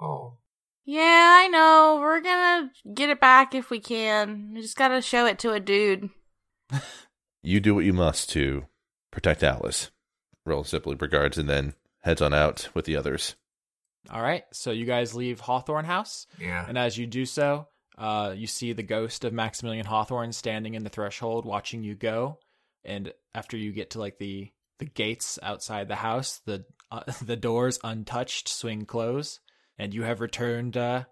Oh. 0.00 0.38
Yeah, 0.90 1.36
I 1.42 1.48
know. 1.48 1.98
We're 2.00 2.20
gonna 2.22 2.70
get 2.94 3.10
it 3.10 3.20
back 3.20 3.54
if 3.54 3.68
we 3.68 3.78
can. 3.78 4.52
We 4.54 4.62
just 4.62 4.74
gotta 4.76 5.02
show 5.02 5.26
it 5.26 5.38
to 5.40 5.52
a 5.52 5.60
dude. 5.60 6.08
You 7.42 7.60
do 7.60 7.74
what 7.74 7.84
you 7.84 7.92
must 7.92 8.30
to 8.30 8.66
protect 9.12 9.44
Alice. 9.44 9.90
Roll 10.44 10.64
simply 10.64 10.96
regards 10.96 11.38
and 11.38 11.48
then 11.48 11.74
heads 12.00 12.20
on 12.20 12.34
out 12.34 12.68
with 12.74 12.84
the 12.84 12.96
others. 12.96 13.36
All 14.10 14.20
right, 14.20 14.42
so 14.52 14.72
you 14.72 14.84
guys 14.84 15.14
leave 15.14 15.38
Hawthorne 15.40 15.84
House, 15.84 16.26
Yeah. 16.40 16.64
and 16.68 16.76
as 16.76 16.98
you 16.98 17.06
do 17.06 17.24
so, 17.24 17.68
uh, 17.96 18.34
you 18.36 18.48
see 18.48 18.72
the 18.72 18.82
ghost 18.82 19.24
of 19.24 19.32
Maximilian 19.32 19.86
Hawthorne 19.86 20.32
standing 20.32 20.74
in 20.74 20.82
the 20.82 20.90
threshold, 20.90 21.44
watching 21.46 21.84
you 21.84 21.94
go. 21.94 22.38
And 22.84 23.12
after 23.34 23.56
you 23.56 23.72
get 23.72 23.90
to 23.90 24.00
like 24.00 24.18
the 24.18 24.50
the 24.80 24.86
gates 24.86 25.38
outside 25.42 25.86
the 25.88 25.94
house, 25.96 26.40
the 26.44 26.64
uh, 26.90 27.04
the 27.24 27.36
doors 27.36 27.78
untouched 27.84 28.48
swing 28.48 28.84
close, 28.84 29.38
and 29.78 29.94
you 29.94 30.02
have 30.02 30.20
returned 30.20 30.76
uh, 30.76 31.04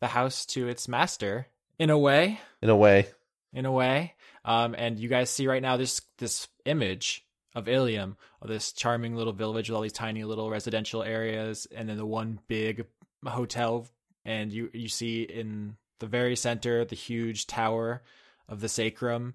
the 0.00 0.08
house 0.08 0.44
to 0.46 0.68
its 0.68 0.88
master 0.88 1.46
in 1.78 1.90
a 1.90 1.98
way. 1.98 2.40
In 2.60 2.70
a 2.70 2.76
way, 2.76 3.06
in 3.52 3.66
a 3.66 3.72
way. 3.72 4.14
Um, 4.44 4.74
and 4.76 4.98
you 4.98 5.08
guys 5.08 5.30
see 5.30 5.46
right 5.46 5.62
now 5.62 5.76
this 5.76 6.00
this 6.18 6.48
image 6.64 7.24
of 7.54 7.68
Ilium, 7.68 8.16
of 8.42 8.48
this 8.48 8.72
charming 8.72 9.14
little 9.14 9.32
village 9.32 9.68
with 9.68 9.76
all 9.76 9.82
these 9.82 9.92
tiny 9.92 10.24
little 10.24 10.50
residential 10.50 11.02
areas, 11.02 11.66
and 11.74 11.88
then 11.88 11.96
the 11.96 12.06
one 12.06 12.40
big 12.48 12.86
hotel. 13.24 13.86
And 14.24 14.52
you 14.52 14.70
you 14.72 14.88
see 14.88 15.22
in 15.22 15.76
the 16.00 16.06
very 16.06 16.36
center 16.36 16.84
the 16.84 16.96
huge 16.96 17.46
tower 17.46 18.02
of 18.48 18.60
the 18.60 18.68
sacrum, 18.68 19.34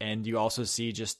and 0.00 0.26
you 0.26 0.38
also 0.38 0.64
see 0.64 0.92
just 0.92 1.18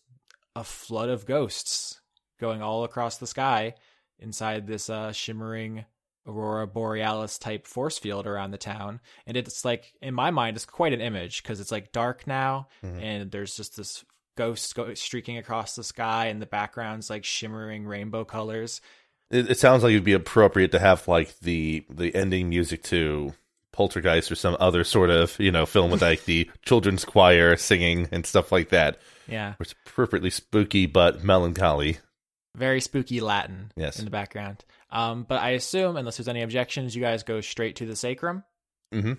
a 0.55 0.65
flood 0.65 1.09
of 1.09 1.27
ghosts 1.27 2.01
going 2.41 2.63
all 2.63 2.85
across 2.85 3.19
the 3.19 3.27
sky 3.27 3.75
inside 4.19 4.67
this 4.67 4.91
uh, 4.91 5.13
shimmering 5.13 5.85
aurora 6.29 6.67
borealis 6.67 7.39
type 7.39 7.67
force 7.67 7.99
field 7.99 8.27
around 8.27 8.51
the 8.51 8.59
town 8.59 9.01
and 9.27 9.37
it's 9.37 9.65
like 9.65 9.93
in 10.03 10.13
my 10.15 10.31
mind 10.31 10.57
it's 10.57 10.67
quite 10.67 10.93
an 10.93 11.01
image 11.01 11.43
because 11.43 11.59
it's 11.59 11.73
like 11.73 11.91
dark 11.91 12.27
now 12.27 12.69
Mhm. 12.85 13.03
and 13.03 13.31
there's 13.31 13.57
just 13.57 13.77
this 13.77 14.05
ghost 14.37 14.75
go- 14.75 14.93
streaking 14.95 15.39
across 15.39 15.75
the 15.75 15.83
sky 15.83 16.27
and 16.27 16.41
the 16.43 16.47
background's 16.47 17.11
like 17.11 17.25
shimmering 17.25 17.87
rainbow 17.87 18.25
colors 18.25 18.81
it, 19.31 19.51
it 19.51 19.59
sounds 19.59 19.83
like 19.83 19.91
it'd 19.93 20.05
be 20.05 20.13
appropriate 20.13 20.71
to 20.73 20.79
have 20.79 21.09
like 21.09 21.39
the 21.41 21.85
the 21.91 22.15
ending 22.15 22.49
music 22.49 22.83
to 22.85 23.33
Poltergeist 23.73 24.33
or 24.33 24.35
some 24.35 24.57
other 24.59 24.83
sort 24.85 25.11
of 25.11 25.39
you 25.39 25.53
know 25.53 25.65
film 25.67 25.91
with 25.91 26.03
like 26.03 26.25
the 26.25 26.51
children's 26.65 27.05
choir 27.05 27.57
singing 27.57 28.09
and 28.11 28.27
stuff 28.27 28.51
like 28.51 28.71
that. 28.71 28.99
yeah 29.29 29.55
It's 29.61 29.75
appropriately 29.87 30.31
spooky 30.31 30.87
but 30.87 31.23
melancholy. 31.23 31.99
Very 32.59 32.81
spooky 32.81 33.21
latin 33.21 33.73
Yes. 33.77 33.99
in 33.99 34.05
the 34.05 34.11
background 34.11 34.65
um 34.91 35.25
but 35.29 35.41
i 35.41 35.51
assume 35.51 35.97
unless 35.97 36.17
there's 36.19 36.29
any 36.29 36.43
objections 36.43 36.95
you 36.97 37.03
guys 37.03 37.23
go 37.23 37.41
straight 37.41 37.77
to 37.77 37.87
the 37.87 37.97
sacrum 37.97 38.43
hmm 38.93 39.15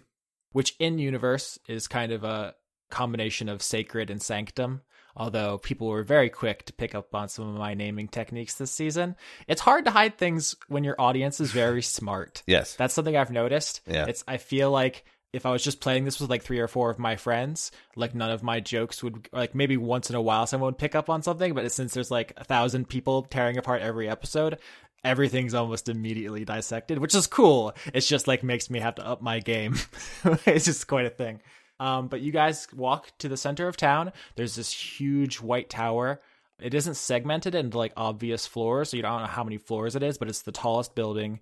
which 0.52 0.76
in 0.80 0.98
universe 1.00 1.58
is 1.68 1.88
kind 1.88 2.12
of 2.12 2.24
a 2.24 2.56
combination 2.90 3.50
of 3.50 3.62
sacred 3.62 4.10
and 4.10 4.20
sanctum. 4.20 4.82
Although 5.16 5.60
people 5.60 5.88
were 5.88 6.02
very 6.02 6.30
quick 6.30 6.66
to 6.66 6.74
pick 6.74 6.96
up 6.96 7.14
on 7.14 7.30
some 7.30 7.48
of 7.50 7.56
my 7.56 7.76
naming 7.76 8.08
techniques 8.08 8.56
this 8.56 8.72
season, 8.72 9.16
it's 9.48 9.62
hard 9.62 9.86
to 9.86 9.92
hide 9.92 10.18
things 10.18 10.56
when 10.70 10.84
your 10.84 10.96
audience 11.00 11.40
is 11.40 11.52
very 11.52 11.84
smart. 11.84 12.42
Yes. 12.48 12.76
That's 12.76 12.94
something 12.96 13.16
I've 13.16 13.30
noticed. 13.30 13.82
Yeah. 13.86 14.06
It's 14.08 14.24
I 14.28 14.38
feel 14.38 14.72
like 14.72 15.04
if 15.32 15.46
I 15.46 15.52
was 15.52 15.64
just 15.64 15.80
playing 15.80 16.06
this 16.06 16.20
with 16.20 16.30
like 16.30 16.44
three 16.44 16.60
or 16.60 16.68
four 16.68 16.90
of 16.90 16.98
my 17.00 17.16
friends, 17.16 17.72
like 17.96 18.16
none 18.16 18.32
of 18.32 18.44
my 18.44 18.60
jokes 18.60 19.04
would 19.04 19.30
like 19.32 19.54
maybe 19.54 19.78
once 19.78 20.10
in 20.10 20.16
a 20.16 20.22
while 20.22 20.48
someone 20.48 20.70
would 20.70 20.78
pick 20.80 20.96
up 20.96 21.10
on 21.10 21.22
something, 21.22 21.54
but 21.54 21.72
since 21.72 21.94
there's 21.94 22.12
like 22.12 22.34
a 22.38 22.44
thousand 22.44 22.90
people 22.90 23.24
tearing 23.24 23.58
apart 23.58 23.82
every 23.82 24.10
episode, 24.10 24.58
everything's 25.04 25.54
almost 25.54 25.88
immediately 25.88 26.46
dissected, 26.46 26.98
which 26.98 27.14
is 27.14 27.28
cool. 27.28 27.74
It's 27.94 28.08
just 28.08 28.28
like 28.28 28.44
makes 28.44 28.70
me 28.70 28.80
have 28.80 28.96
to 28.96 29.06
up 29.06 29.22
my 29.22 29.40
game. 29.40 29.76
it's 30.46 30.66
just 30.66 30.88
quite 30.88 31.06
a 31.06 31.12
thing. 31.12 31.42
Um, 31.80 32.08
but 32.08 32.22
you 32.22 32.32
guys 32.32 32.68
walk 32.74 33.18
to 33.20 33.30
the 33.30 33.38
center 33.38 33.68
of 33.68 33.78
town. 33.78 34.12
There's 34.36 34.56
this 34.56 34.72
huge 34.72 35.40
white 35.40 35.70
tower. 35.70 36.20
It 36.60 36.74
isn't 36.74 36.96
segmented 36.96 37.56
into 37.56 37.78
like 37.78 37.94
obvious 37.96 38.46
floors, 38.46 38.90
so 38.90 38.98
you 38.98 39.04
don't 39.04 39.22
know 39.22 39.28
how 39.28 39.46
many 39.46 39.58
floors 39.58 39.96
it 39.96 40.04
is, 40.04 40.18
but 40.18 40.28
it's 40.28 40.42
the 40.42 40.52
tallest 40.52 40.94
building 40.94 41.40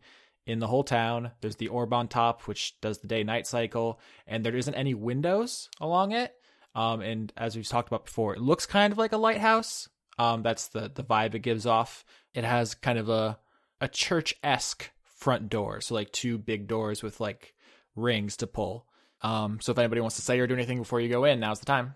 in 0.48 0.60
the 0.60 0.68
whole 0.68 0.84
town. 0.84 1.32
There's 1.42 1.58
the 1.58 1.68
orb 1.68 1.94
on 1.94 2.08
top, 2.08 2.44
which 2.44 2.80
does 2.82 3.00
the 3.00 3.08
day 3.08 3.24
night 3.24 3.46
cycle, 3.46 4.00
and 4.26 4.44
there 4.44 4.56
isn't 4.56 4.74
any 4.74 4.94
windows 4.94 5.70
along 5.80 6.14
it. 6.14 6.34
Um, 6.74 7.02
and 7.02 7.32
as 7.36 7.56
we've 7.56 7.68
talked 7.68 7.90
about 7.90 8.06
before, 8.06 8.34
it 8.34 8.42
looks 8.42 8.66
kind 8.66 8.92
of 8.92 8.98
like 8.98 9.12
a 9.12 9.18
lighthouse. 9.18 9.90
Um, 10.18 10.42
that's 10.42 10.70
the 10.70 10.90
the 10.94 11.04
vibe 11.04 11.36
it 11.36 11.40
gives 11.40 11.66
off. 11.66 12.04
It 12.34 12.44
has 12.44 12.74
kind 12.74 12.98
of 12.98 13.10
a 13.10 13.38
a 13.82 13.88
church 13.88 14.34
esque 14.42 14.90
front 15.04 15.50
door, 15.50 15.82
so 15.82 15.94
like 15.94 16.12
two 16.12 16.38
big 16.38 16.68
doors 16.68 17.04
with 17.04 17.20
like 17.20 17.54
rings 17.96 18.38
to 18.38 18.48
pull. 18.48 18.88
Um, 19.22 19.60
so 19.62 19.72
if 19.72 19.78
anybody 19.78 20.02
wants 20.02 20.16
to 20.16 20.22
say 20.22 20.40
or 20.40 20.48
do 20.48 20.54
anything 20.54 20.78
before 20.78 21.02
you 21.02 21.10
go 21.10 21.26
in, 21.26 21.40
now's 21.40 21.60
the 21.60 21.66
time. 21.66 21.96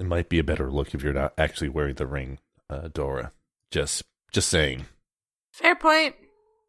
It 0.00 0.06
might 0.06 0.28
be 0.28 0.38
a 0.38 0.44
better 0.44 0.70
look 0.70 0.94
if 0.94 1.02
you're 1.02 1.12
not 1.12 1.34
actually 1.36 1.68
wearing 1.68 1.96
the 1.96 2.06
ring, 2.06 2.38
uh, 2.70 2.88
Dora. 2.92 3.32
Just 3.70 4.04
just 4.32 4.48
saying. 4.48 4.86
Fair 5.52 5.76
point. 5.76 6.14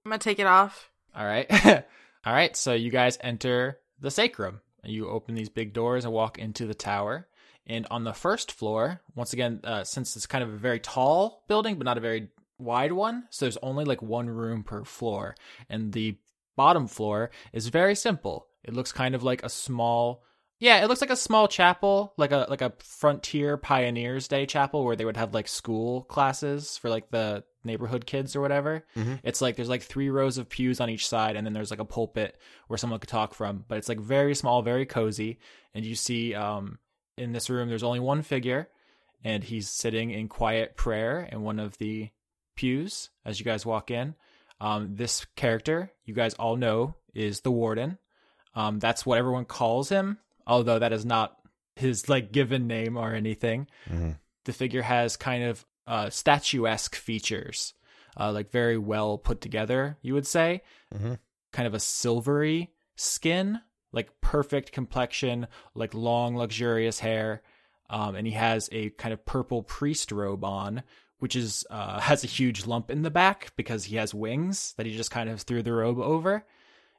I'm 0.04 0.12
gonna 0.12 0.20
take 0.20 0.40
it 0.40 0.48
off. 0.48 0.92
All 1.16 1.26
right. 1.26 1.48
All 2.26 2.34
right. 2.34 2.56
So 2.56 2.74
you 2.74 2.92
guys 2.92 3.18
enter 3.22 3.80
the 4.00 4.12
sacrum. 4.12 4.62
You 4.84 5.10
open 5.10 5.36
these 5.36 5.50
big 5.50 5.74
doors 5.74 6.06
and 6.06 6.14
walk 6.14 6.38
into 6.38 6.68
the 6.68 6.76
tower. 6.76 7.28
And 7.68 7.88
on 7.90 8.04
the 8.04 8.14
first 8.14 8.52
floor, 8.52 9.02
once 9.16 9.34
again, 9.34 9.62
uh, 9.64 9.84
since 9.84 10.16
it's 10.16 10.28
kind 10.28 10.44
of 10.44 10.54
a 10.54 10.58
very 10.58 10.80
tall 10.80 11.44
building, 11.48 11.78
but 11.78 11.86
not 11.86 11.98
a 11.98 12.02
very 12.02 12.30
wide 12.60 12.92
one, 12.92 13.26
so 13.32 13.46
there's 13.46 13.58
only 13.58 13.86
like 13.86 14.02
one 14.02 14.30
room 14.30 14.64
per 14.64 14.84
floor. 14.84 15.36
And 15.70 15.92
the 15.92 16.18
bottom 16.56 16.88
floor 16.88 17.32
is 17.54 17.68
very 17.68 17.96
simple. 17.96 18.48
It 18.64 18.74
looks 18.74 18.92
kind 18.92 19.16
of 19.16 19.24
like 19.24 19.44
a 19.44 19.50
small, 19.50 20.24
yeah, 20.60 20.84
it 20.84 20.88
looks 20.88 21.02
like 21.02 21.10
a 21.10 21.16
small 21.16 21.48
chapel, 21.48 22.14
like 22.18 22.32
a 22.32 22.46
like 22.50 22.62
a 22.62 22.74
frontier 22.80 23.58
pioneers 23.58 24.28
day 24.28 24.46
chapel 24.46 24.84
where 24.84 24.96
they 24.96 25.06
would 25.06 25.18
have 25.18 25.34
like 25.34 25.48
school 25.48 26.04
classes 26.04 26.78
for 26.78 26.90
like 26.90 27.10
the 27.10 27.44
neighborhood 27.66 28.06
kids 28.06 28.36
or 28.36 28.42
whatever. 28.42 28.86
Mhm. 28.96 29.20
It's 29.24 29.42
like 29.42 29.56
there's 29.56 29.70
like 29.70 29.82
three 29.84 30.10
rows 30.10 30.38
of 30.38 30.50
pews 30.50 30.80
on 30.80 30.90
each 30.90 31.08
side, 31.08 31.36
and 31.36 31.46
then 31.46 31.54
there's 31.54 31.72
like 31.72 31.80
a 31.80 31.86
pulpit 31.86 32.38
where 32.68 32.78
someone 32.78 33.00
could 33.00 33.10
talk 33.10 33.34
from. 33.34 33.66
But 33.68 33.78
it's 33.78 33.90
like 33.90 34.00
very 34.00 34.36
small, 34.36 34.62
very 34.62 34.86
cozy. 34.86 35.40
And 35.74 35.84
you 35.86 35.96
see, 35.96 36.34
um, 36.34 36.80
in 37.18 37.32
this 37.32 37.50
room, 37.50 37.68
there's 37.70 37.84
only 37.84 38.00
one 38.00 38.22
figure, 38.22 38.70
and 39.24 39.44
he's 39.44 39.70
sitting 39.70 40.12
in 40.12 40.28
quiet 40.28 40.76
prayer 40.76 41.28
in 41.32 41.42
one 41.42 41.60
of 41.60 41.78
the 41.78 42.10
pews 42.56 43.10
as 43.26 43.40
you 43.40 43.46
guys 43.46 43.66
walk 43.66 43.92
in. 43.92 44.16
Um, 44.62 44.96
this 44.96 45.26
character, 45.36 45.92
you 46.06 46.14
guys 46.14 46.34
all 46.36 46.56
know, 46.56 46.96
is 47.14 47.42
the 47.42 47.52
warden. 47.52 47.98
Um, 48.54 48.80
that's 48.80 49.06
what 49.06 49.18
everyone 49.18 49.46
calls 49.46 49.90
him, 49.90 50.18
although 50.48 50.80
that 50.80 50.94
is 50.94 51.06
not 51.06 51.38
his 51.76 52.08
like 52.08 52.32
given 52.32 52.68
name 52.68 52.96
or 52.96 53.14
anything. 53.14 53.68
Mhm. 53.90 54.18
The 54.46 54.54
figure 54.54 54.82
has 54.82 55.18
kind 55.18 55.44
of 55.44 55.66
uh, 55.88 56.10
statuesque 56.10 56.96
features, 56.96 57.74
uh, 58.20 58.32
like 58.32 58.52
very 58.52 58.78
well 58.78 59.18
put 59.18 59.42
together. 59.42 59.98
You 60.02 60.14
would 60.14 60.28
say, 60.28 60.62
Mhm. 60.94 61.20
kind 61.52 61.68
of 61.68 61.74
a 61.74 61.80
silvery 61.80 62.72
skin, 62.96 63.60
like 63.92 64.20
perfect 64.22 64.72
complexion, 64.72 65.48
like 65.74 65.94
long 65.94 66.36
luxurious 66.36 67.00
hair, 67.00 67.42
um, 67.90 68.16
and 68.16 68.26
he 68.28 68.34
has 68.34 68.68
a 68.72 68.90
kind 68.92 69.14
of 69.14 69.26
purple 69.26 69.64
priest 69.64 70.12
robe 70.12 70.44
on, 70.44 70.84
which 71.20 71.36
is 71.36 71.66
uh, 71.70 72.00
has 72.12 72.24
a 72.24 72.28
huge 72.28 72.66
lump 72.66 72.90
in 72.92 73.04
the 73.04 73.12
back 73.12 73.52
because 73.56 73.86
he 73.86 73.96
has 73.96 74.14
wings 74.14 74.74
that 74.78 74.86
he 74.86 74.96
just 74.98 75.12
kind 75.12 75.30
of 75.30 75.42
threw 75.42 75.62
the 75.62 75.72
robe 75.74 76.00
over. 76.00 76.46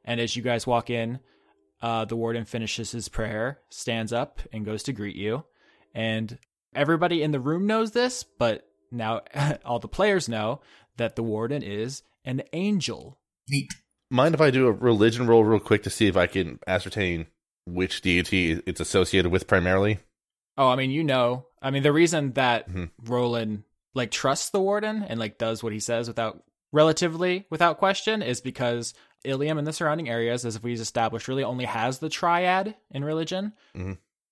And 0.04 0.20
as 0.20 0.36
you 0.36 0.42
guys 0.42 0.66
walk 0.66 0.88
in, 0.90 1.18
uh, 1.82 2.04
the 2.04 2.16
warden 2.16 2.44
finishes 2.44 2.92
his 2.92 3.08
prayer, 3.08 3.60
stands 3.68 4.12
up, 4.12 4.40
and 4.52 4.64
goes 4.64 4.84
to 4.84 4.92
greet 4.92 5.16
you. 5.16 5.44
And 5.94 6.38
everybody 6.74 7.22
in 7.22 7.32
the 7.32 7.40
room 7.40 7.66
knows 7.66 7.90
this, 7.90 8.22
but 8.22 8.66
now 8.90 9.22
all 9.64 9.78
the 9.78 9.88
players 9.88 10.28
know 10.28 10.60
that 10.96 11.16
the 11.16 11.22
warden 11.22 11.62
is 11.62 12.02
an 12.24 12.42
angel. 12.52 13.18
Neat. 13.48 13.70
Mind 14.10 14.34
if 14.34 14.40
I 14.40 14.50
do 14.50 14.66
a 14.66 14.72
religion 14.72 15.26
roll 15.26 15.44
real 15.44 15.60
quick 15.60 15.82
to 15.84 15.90
see 15.90 16.06
if 16.06 16.16
I 16.16 16.26
can 16.26 16.58
ascertain 16.66 17.26
which 17.66 18.00
deity 18.00 18.62
it's 18.66 18.80
associated 18.80 19.30
with 19.32 19.46
primarily? 19.48 19.98
Oh, 20.56 20.68
I 20.68 20.76
mean, 20.76 20.90
you 20.90 21.02
know, 21.04 21.46
I 21.60 21.70
mean, 21.70 21.82
the 21.82 21.92
reason 21.92 22.32
that 22.34 22.68
Mhm. 22.70 22.90
Roland 23.04 23.64
like 23.94 24.10
trusts 24.10 24.50
the 24.50 24.60
warden 24.60 25.02
and 25.02 25.18
like 25.18 25.38
does 25.38 25.62
what 25.62 25.72
he 25.72 25.80
says 25.80 26.06
without 26.06 26.42
relatively 26.72 27.46
without 27.50 27.78
question 27.78 28.22
is 28.22 28.40
because 28.40 28.92
Ilium 29.24 29.58
and 29.58 29.66
the 29.66 29.72
surrounding 29.72 30.08
areas, 30.08 30.44
as 30.44 30.62
we've 30.62 30.80
established, 30.80 31.26
really 31.26 31.42
only 31.42 31.64
has 31.64 31.98
the 31.98 32.08
triad 32.08 32.76
in 32.90 33.04
religion. 33.04 33.54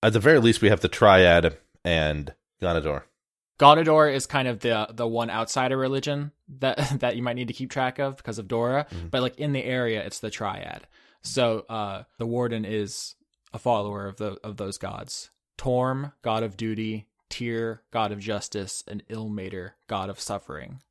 At 0.03 0.13
the 0.13 0.19
very 0.19 0.39
least, 0.39 0.61
we 0.61 0.69
have 0.69 0.79
the 0.81 0.87
Triad 0.87 1.57
and 1.83 2.33
Ganador. 2.61 3.03
Godador 3.57 4.13
is 4.13 4.25
kind 4.25 4.47
of 4.47 4.59
the 4.59 4.87
the 4.91 5.07
one 5.07 5.29
outside 5.29 5.71
of 5.71 5.79
religion 5.79 6.31
that 6.59 6.77
that 6.99 7.15
you 7.15 7.23
might 7.23 7.35
need 7.35 7.47
to 7.47 7.53
keep 7.53 7.69
track 7.69 7.99
of 7.99 8.17
because 8.17 8.39
of 8.39 8.47
Dora, 8.47 8.87
but 9.09 9.21
like 9.21 9.37
in 9.39 9.53
the 9.53 9.63
area, 9.63 10.03
it's 10.05 10.19
the 10.19 10.29
triad. 10.29 10.87
So 11.21 11.65
uh, 11.69 12.03
the 12.17 12.27
warden 12.27 12.65
is 12.65 13.15
a 13.53 13.59
follower 13.59 14.07
of 14.07 14.17
the 14.17 14.37
of 14.43 14.57
those 14.57 14.77
gods: 14.77 15.29
Torm, 15.57 16.11
god 16.21 16.43
of 16.43 16.57
duty; 16.57 17.07
Tyr, 17.29 17.81
god 17.91 18.11
of 18.11 18.19
justice; 18.19 18.83
and 18.87 19.03
Ilmater, 19.07 19.71
god 19.87 20.09
of 20.09 20.19
suffering. 20.19 20.81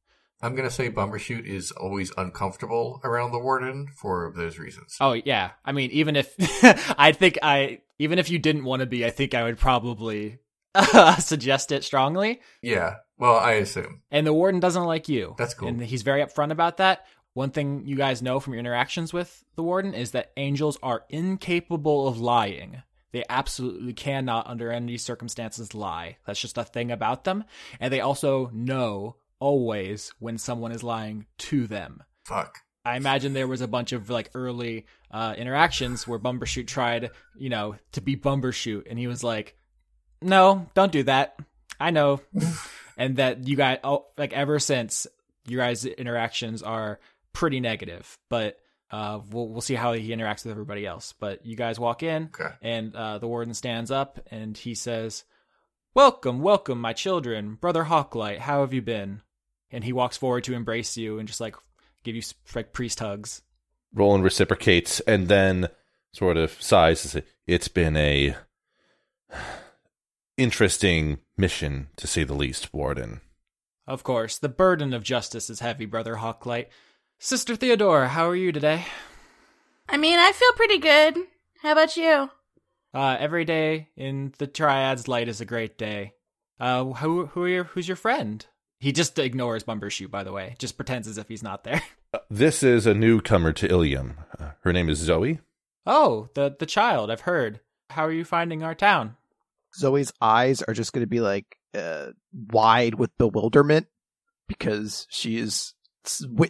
I'm 0.43 0.55
gonna 0.55 0.71
say 0.71 0.91
Bumbershoot 0.91 1.47
is 1.47 1.71
always 1.71 2.13
uncomfortable 2.19 3.01
around 3.03 3.33
the 3.33 3.39
warden 3.39 3.89
for 3.95 4.33
those 4.37 4.59
reasons. 4.59 4.97
Oh 5.01 5.13
yeah, 5.13 5.53
I 5.65 5.73
mean, 5.73 5.91
even 5.91 6.17
if 6.17 6.35
I 6.99 7.13
think 7.13 7.39
I 7.43 7.81
even 7.99 8.19
if 8.19 8.31
you 8.31 8.39
didn't 8.39 8.65
want 8.65 8.81
to 8.81 8.87
be, 8.87 9.05
I 9.07 9.11
think 9.11 9.35
I 9.35 9.45
would 9.45 9.59
probably 9.59 10.39
suggest 11.19 11.73
it 11.73 11.85
strongly. 11.85 12.41
Yeah. 12.63 12.97
Well, 13.19 13.37
I 13.37 13.53
assume. 13.53 14.03
And 14.11 14.27
the 14.27 14.33
warden 14.33 14.61
doesn't 14.61 14.85
like 14.85 15.09
you. 15.09 15.35
That's 15.39 15.55
cool. 15.55 15.69
And 15.69 15.81
he's 15.81 16.03
very 16.03 16.23
upfront 16.23 16.51
about 16.51 16.79
that. 16.79 17.07
One 17.35 17.51
thing 17.51 17.83
you 17.87 17.97
guys 17.97 18.23
know 18.23 18.39
from 18.41 18.55
your 18.55 18.61
interactions 18.61 19.13
with 19.13 19.45
the 19.57 19.63
warden 19.63 19.95
is 19.95 20.13
that 20.13 20.33
angels 20.37 20.79
are 20.83 21.05
incapable 21.09 22.07
of 22.07 22.21
lying. 22.21 22.83
They 23.13 23.25
absolutely 23.29 23.93
cannot, 23.93 24.49
under 24.49 24.73
any 24.73 24.97
circumstances, 24.99 25.75
lie. 25.75 26.19
That's 26.27 26.41
just 26.41 26.59
a 26.59 26.65
thing 26.65 26.91
about 26.91 27.25
them. 27.25 27.45
And 27.79 27.93
they 27.93 28.01
also 28.01 28.51
know 28.53 29.17
always 29.39 30.13
when 30.19 30.39
someone 30.39 30.73
is 30.73 30.83
lying 30.83 31.27
to 31.39 31.67
them. 31.67 32.03
Fuck. 32.25 32.59
I 32.85 32.97
imagine 32.97 33.33
there 33.33 33.49
was 33.49 33.61
a 33.61 33.69
bunch 33.69 33.93
of 33.93 34.11
like 34.11 34.31
early 34.35 34.87
uh, 35.11 35.35
interactions 35.39 36.07
where 36.07 36.19
Bumbershoot 36.19 36.67
tried, 36.67 37.11
you 37.37 37.49
know, 37.49 37.77
to 37.93 38.01
be 38.01 38.17
Bumbershoot, 38.17 38.85
and 38.91 38.99
he 38.99 39.07
was 39.07 39.25
like, 39.25 39.57
"No, 40.25 40.67
don't 40.75 40.93
do 40.93 41.03
that. 41.05 41.39
I 41.79 41.91
know." 41.91 42.21
and 42.97 43.17
that 43.17 43.47
you 43.47 43.57
guys, 43.57 43.79
oh, 43.85 44.07
like 44.17 44.33
ever 44.33 44.59
since, 44.59 45.07
your 45.47 45.61
guys' 45.61 45.85
interactions 45.85 46.63
are 46.63 46.99
pretty 47.33 47.61
negative. 47.61 48.19
But 48.31 48.59
uh, 48.91 49.21
we'll 49.31 49.49
we'll 49.49 49.61
see 49.61 49.75
how 49.75 49.93
he 49.93 50.11
interacts 50.11 50.45
with 50.45 50.53
everybody 50.53 50.87
else. 50.87 51.13
But 51.19 51.45
you 51.45 51.57
guys 51.57 51.79
walk 51.79 52.03
in, 52.03 52.31
Okay. 52.39 52.55
and 52.63 52.95
uh, 52.95 53.19
the 53.19 53.27
warden 53.29 53.55
stands 53.55 53.91
up 53.91 54.21
and 54.31 54.57
he 54.57 54.75
says, 54.75 55.25
"Welcome, 55.95 56.41
welcome, 56.41 56.81
my 56.81 56.93
children, 56.93 57.55
brother 57.55 57.85
Hawklight. 57.85 58.39
How 58.39 58.61
have 58.61 58.73
you 58.73 58.83
been?" 58.83 59.23
And 59.71 59.83
he 59.85 59.93
walks 59.93 60.17
forward 60.17 60.45
to 60.45 60.55
embrace 60.55 60.97
you 60.97 61.19
and 61.19 61.27
just 61.27 61.41
like 61.41 61.57
give 62.05 62.15
you 62.15 62.23
like 62.55 62.73
priest 62.73 63.01
hugs. 63.01 63.43
Roland 63.93 64.23
reciprocates 64.25 65.01
and 65.01 65.27
then 65.29 65.69
sort 66.13 66.37
of 66.37 66.61
sighs 66.63 67.05
and 67.05 67.11
says, 67.13 67.23
It's 67.47 67.69
been 67.69 67.97
a 67.97 68.37
interesting 70.37 71.19
mission, 71.37 71.89
to 71.97 72.07
say 72.07 72.25
the 72.25 72.35
least, 72.35 72.73
Warden. 72.73 73.21
Of 73.87 74.03
course, 74.03 74.39
the 74.39 74.49
burden 74.49 74.93
of 74.95 75.03
justice 75.03 75.51
is 75.51 75.61
heavy, 75.61 75.87
brother 75.87 76.17
Hawklight. 76.17 76.67
Sister 77.19 77.57
Theodora, 77.57 78.09
how 78.09 78.29
are 78.29 78.37
you 78.37 78.51
today? 78.53 78.87
I 79.89 79.97
mean, 79.97 80.19
I 80.19 80.33
feel 80.33 80.53
pretty 80.53 80.79
good. 80.79 81.17
How 81.63 81.73
about 81.73 81.97
you? 81.97 82.31
Uh, 82.93 83.17
every 83.19 83.45
day 83.45 83.89
in 83.97 84.33
the 84.39 84.47
Triad's 84.47 85.09
light 85.09 85.29
is 85.29 85.41
a 85.41 85.45
great 85.45 85.77
day. 85.77 86.15
Uh, 86.61 86.85
who 86.85 87.27
who 87.27 87.43
are 87.43 87.49
your, 87.49 87.65
who's 87.65 87.89
your 87.89 87.97
friend? 87.97 88.47
He 88.79 88.93
just 88.93 89.19
ignores 89.19 89.65
Bumbershoot, 89.65 90.11
by 90.11 90.25
the 90.25 90.33
way. 90.33 90.55
Just 90.59 90.77
pretends 90.77 91.09
as 91.09 91.19
if 91.19 91.29
he's 91.29 91.43
not 91.43 91.65
there. 91.65 91.83
This 92.31 92.63
is 92.63 92.87
a 92.87 92.95
newcomer 92.95 93.53
to 93.55 93.69
Ilium. 93.69 94.19
Uh, 94.39 94.51
her 94.63 94.73
name 94.73 94.89
is 94.89 94.99
Zoe. 94.99 95.41
Oh, 95.85 96.29
the 96.35 96.55
the 96.57 96.65
child. 96.65 97.11
I've 97.11 97.23
heard. 97.23 97.59
How 97.91 98.07
are 98.07 98.13
you 98.13 98.25
finding 98.25 98.63
our 98.63 98.75
town? 98.77 99.17
Zoe's 99.77 100.13
eyes 100.21 100.63
are 100.63 100.75
just 100.75 100.93
going 100.93 101.03
to 101.03 101.09
be 101.09 101.21
like 101.21 101.57
uh, 101.75 102.09
wide 102.33 102.95
with 102.95 103.17
bewilderment 103.19 103.87
because 104.49 105.07
she 105.11 105.39
is 105.39 105.75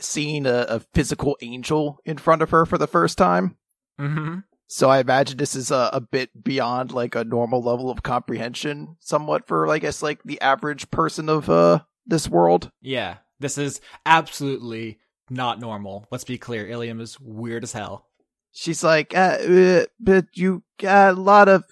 seeing 0.01 0.47
a, 0.47 0.67
a 0.69 0.81
physical 0.95 1.37
angel 1.41 1.99
in 2.05 2.19
front 2.19 2.43
of 2.43 2.51
her 2.51 2.67
for 2.67 2.79
the 2.79 2.87
first 2.87 3.19
time. 3.19 3.57
Mm-hmm. 4.01 4.41
So 4.67 4.91
I 4.91 4.99
imagine 4.99 5.37
this 5.37 5.55
is 5.55 5.71
a, 5.71 5.91
a 5.93 6.01
bit 6.01 6.31
beyond 6.43 6.93
like 6.93 7.15
a 7.15 7.25
normal 7.25 7.63
level 7.63 7.91
of 7.91 8.03
comprehension, 8.03 8.97
somewhat 9.01 9.47
for 9.47 9.69
I 9.71 9.79
guess 9.79 10.03
like 10.03 10.23
the 10.25 10.41
average 10.41 10.91
person 10.91 11.29
of 11.29 11.49
uh 11.49 11.81
this 12.07 12.29
world. 12.29 12.71
Yeah, 12.81 13.19
this 13.39 13.57
is 13.59 13.81
absolutely 14.05 14.99
not 15.31 15.61
normal. 15.61 16.07
Let's 16.11 16.25
be 16.25 16.39
clear. 16.39 16.67
Ilium 16.67 17.01
is 17.01 17.21
weird 17.21 17.65
as 17.65 17.73
hell. 17.73 18.07
She's 18.53 18.85
like, 18.85 19.17
uh, 19.17 19.39
uh, 19.39 19.85
but 19.99 20.27
you 20.35 20.63
got 20.79 21.15
a 21.15 21.21
lot 21.21 21.49
of 21.49 21.65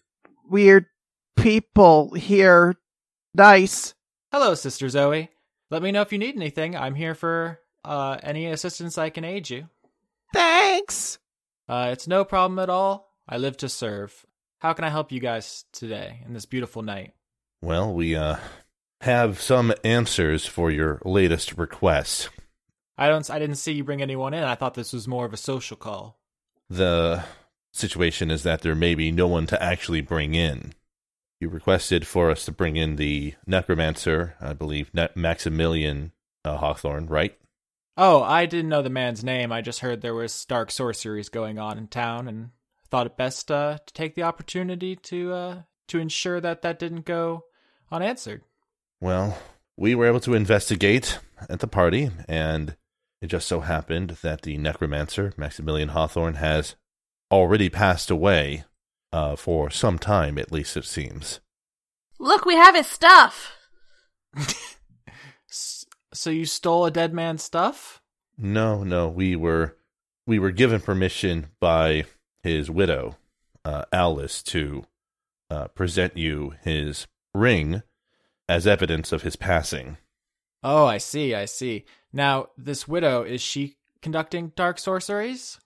weird 0.48 0.86
people 1.42 2.14
here. 2.14 2.76
Nice. 3.34 3.94
Hello, 4.30 4.54
Sister 4.54 4.88
Zoe. 4.88 5.28
Let 5.70 5.82
me 5.82 5.90
know 5.90 6.02
if 6.02 6.12
you 6.12 6.18
need 6.18 6.36
anything. 6.36 6.76
I'm 6.76 6.94
here 6.94 7.14
for 7.14 7.58
uh, 7.84 8.18
any 8.22 8.46
assistance 8.46 8.96
I 8.96 9.10
can 9.10 9.24
aid 9.24 9.50
you. 9.50 9.68
Thanks. 10.32 11.18
Uh, 11.68 11.90
it's 11.92 12.06
no 12.06 12.24
problem 12.24 12.58
at 12.58 12.70
all. 12.70 13.12
I 13.28 13.38
live 13.38 13.56
to 13.58 13.68
serve. 13.68 14.24
How 14.60 14.72
can 14.72 14.84
I 14.84 14.90
help 14.90 15.10
you 15.10 15.18
guys 15.18 15.64
today 15.72 16.22
in 16.24 16.32
this 16.32 16.46
beautiful 16.46 16.82
night? 16.82 17.12
Well, 17.60 17.92
we 17.92 18.14
uh, 18.14 18.36
have 19.00 19.40
some 19.40 19.72
answers 19.82 20.46
for 20.46 20.70
your 20.70 21.00
latest 21.04 21.58
request. 21.58 22.28
I 22.96 23.08
don't. 23.08 23.28
I 23.28 23.38
didn't 23.38 23.56
see 23.56 23.72
you 23.72 23.84
bring 23.84 24.02
anyone 24.02 24.34
in. 24.34 24.44
I 24.44 24.54
thought 24.54 24.74
this 24.74 24.92
was 24.92 25.08
more 25.08 25.24
of 25.24 25.32
a 25.32 25.38
social 25.38 25.76
call. 25.76 26.20
The 26.70 27.24
situation 27.72 28.30
is 28.30 28.44
that 28.44 28.60
there 28.60 28.74
may 28.74 28.94
be 28.94 29.10
no 29.10 29.26
one 29.26 29.46
to 29.46 29.60
actually 29.62 30.02
bring 30.02 30.34
in. 30.34 30.74
You 31.42 31.48
requested 31.48 32.06
for 32.06 32.30
us 32.30 32.44
to 32.44 32.52
bring 32.52 32.76
in 32.76 32.94
the 32.94 33.34
necromancer, 33.48 34.36
I 34.40 34.52
believe, 34.52 34.94
ne- 34.94 35.08
Maximilian 35.16 36.12
uh, 36.44 36.56
Hawthorne, 36.56 37.06
right? 37.06 37.36
Oh, 37.96 38.22
I 38.22 38.46
didn't 38.46 38.68
know 38.68 38.80
the 38.80 38.90
man's 38.90 39.24
name. 39.24 39.50
I 39.50 39.60
just 39.60 39.80
heard 39.80 40.02
there 40.02 40.14
was 40.14 40.44
dark 40.44 40.70
sorceries 40.70 41.30
going 41.30 41.58
on 41.58 41.78
in 41.78 41.88
town, 41.88 42.28
and 42.28 42.50
thought 42.88 43.06
it 43.06 43.16
best 43.16 43.50
uh, 43.50 43.78
to 43.84 43.92
take 43.92 44.14
the 44.14 44.22
opportunity 44.22 44.94
to 44.94 45.32
uh, 45.32 45.62
to 45.88 45.98
ensure 45.98 46.40
that 46.40 46.62
that 46.62 46.78
didn't 46.78 47.06
go 47.06 47.42
unanswered. 47.90 48.42
Well, 49.00 49.36
we 49.76 49.96
were 49.96 50.06
able 50.06 50.20
to 50.20 50.34
investigate 50.34 51.18
at 51.50 51.58
the 51.58 51.66
party, 51.66 52.12
and 52.28 52.76
it 53.20 53.26
just 53.26 53.48
so 53.48 53.62
happened 53.62 54.10
that 54.22 54.42
the 54.42 54.58
necromancer, 54.58 55.32
Maximilian 55.36 55.88
Hawthorne, 55.88 56.34
has 56.34 56.76
already 57.32 57.68
passed 57.68 58.12
away 58.12 58.62
uh, 59.12 59.36
for 59.36 59.70
some 59.70 59.98
time, 59.98 60.38
at 60.38 60.52
least 60.52 60.76
it 60.76 60.84
seems. 60.84 61.40
Look, 62.18 62.44
we 62.44 62.54
have 62.56 62.74
his 62.74 62.86
stuff. 62.86 63.56
So 66.14 66.30
you 66.30 66.44
stole 66.44 66.84
a 66.84 66.90
dead 66.90 67.14
man's 67.14 67.42
stuff? 67.42 68.02
No, 68.36 68.84
no, 68.84 69.08
we 69.08 69.34
were 69.34 69.76
we 70.26 70.38
were 70.38 70.50
given 70.50 70.80
permission 70.80 71.48
by 71.58 72.04
his 72.42 72.70
widow, 72.70 73.16
uh, 73.64 73.84
Alice, 73.92 74.42
to 74.44 74.84
uh, 75.50 75.68
present 75.68 76.16
you 76.16 76.54
his 76.62 77.06
ring 77.34 77.82
as 78.48 78.66
evidence 78.66 79.12
of 79.12 79.22
his 79.22 79.36
passing. 79.36 79.96
Oh, 80.62 80.86
I 80.86 80.98
see, 80.98 81.34
I 81.34 81.46
see. 81.46 81.84
Now, 82.12 82.48
this 82.56 82.86
widow, 82.86 83.22
is 83.22 83.40
she 83.40 83.76
conducting 84.00 84.52
dark 84.54 84.78
sorceries? 84.78 85.58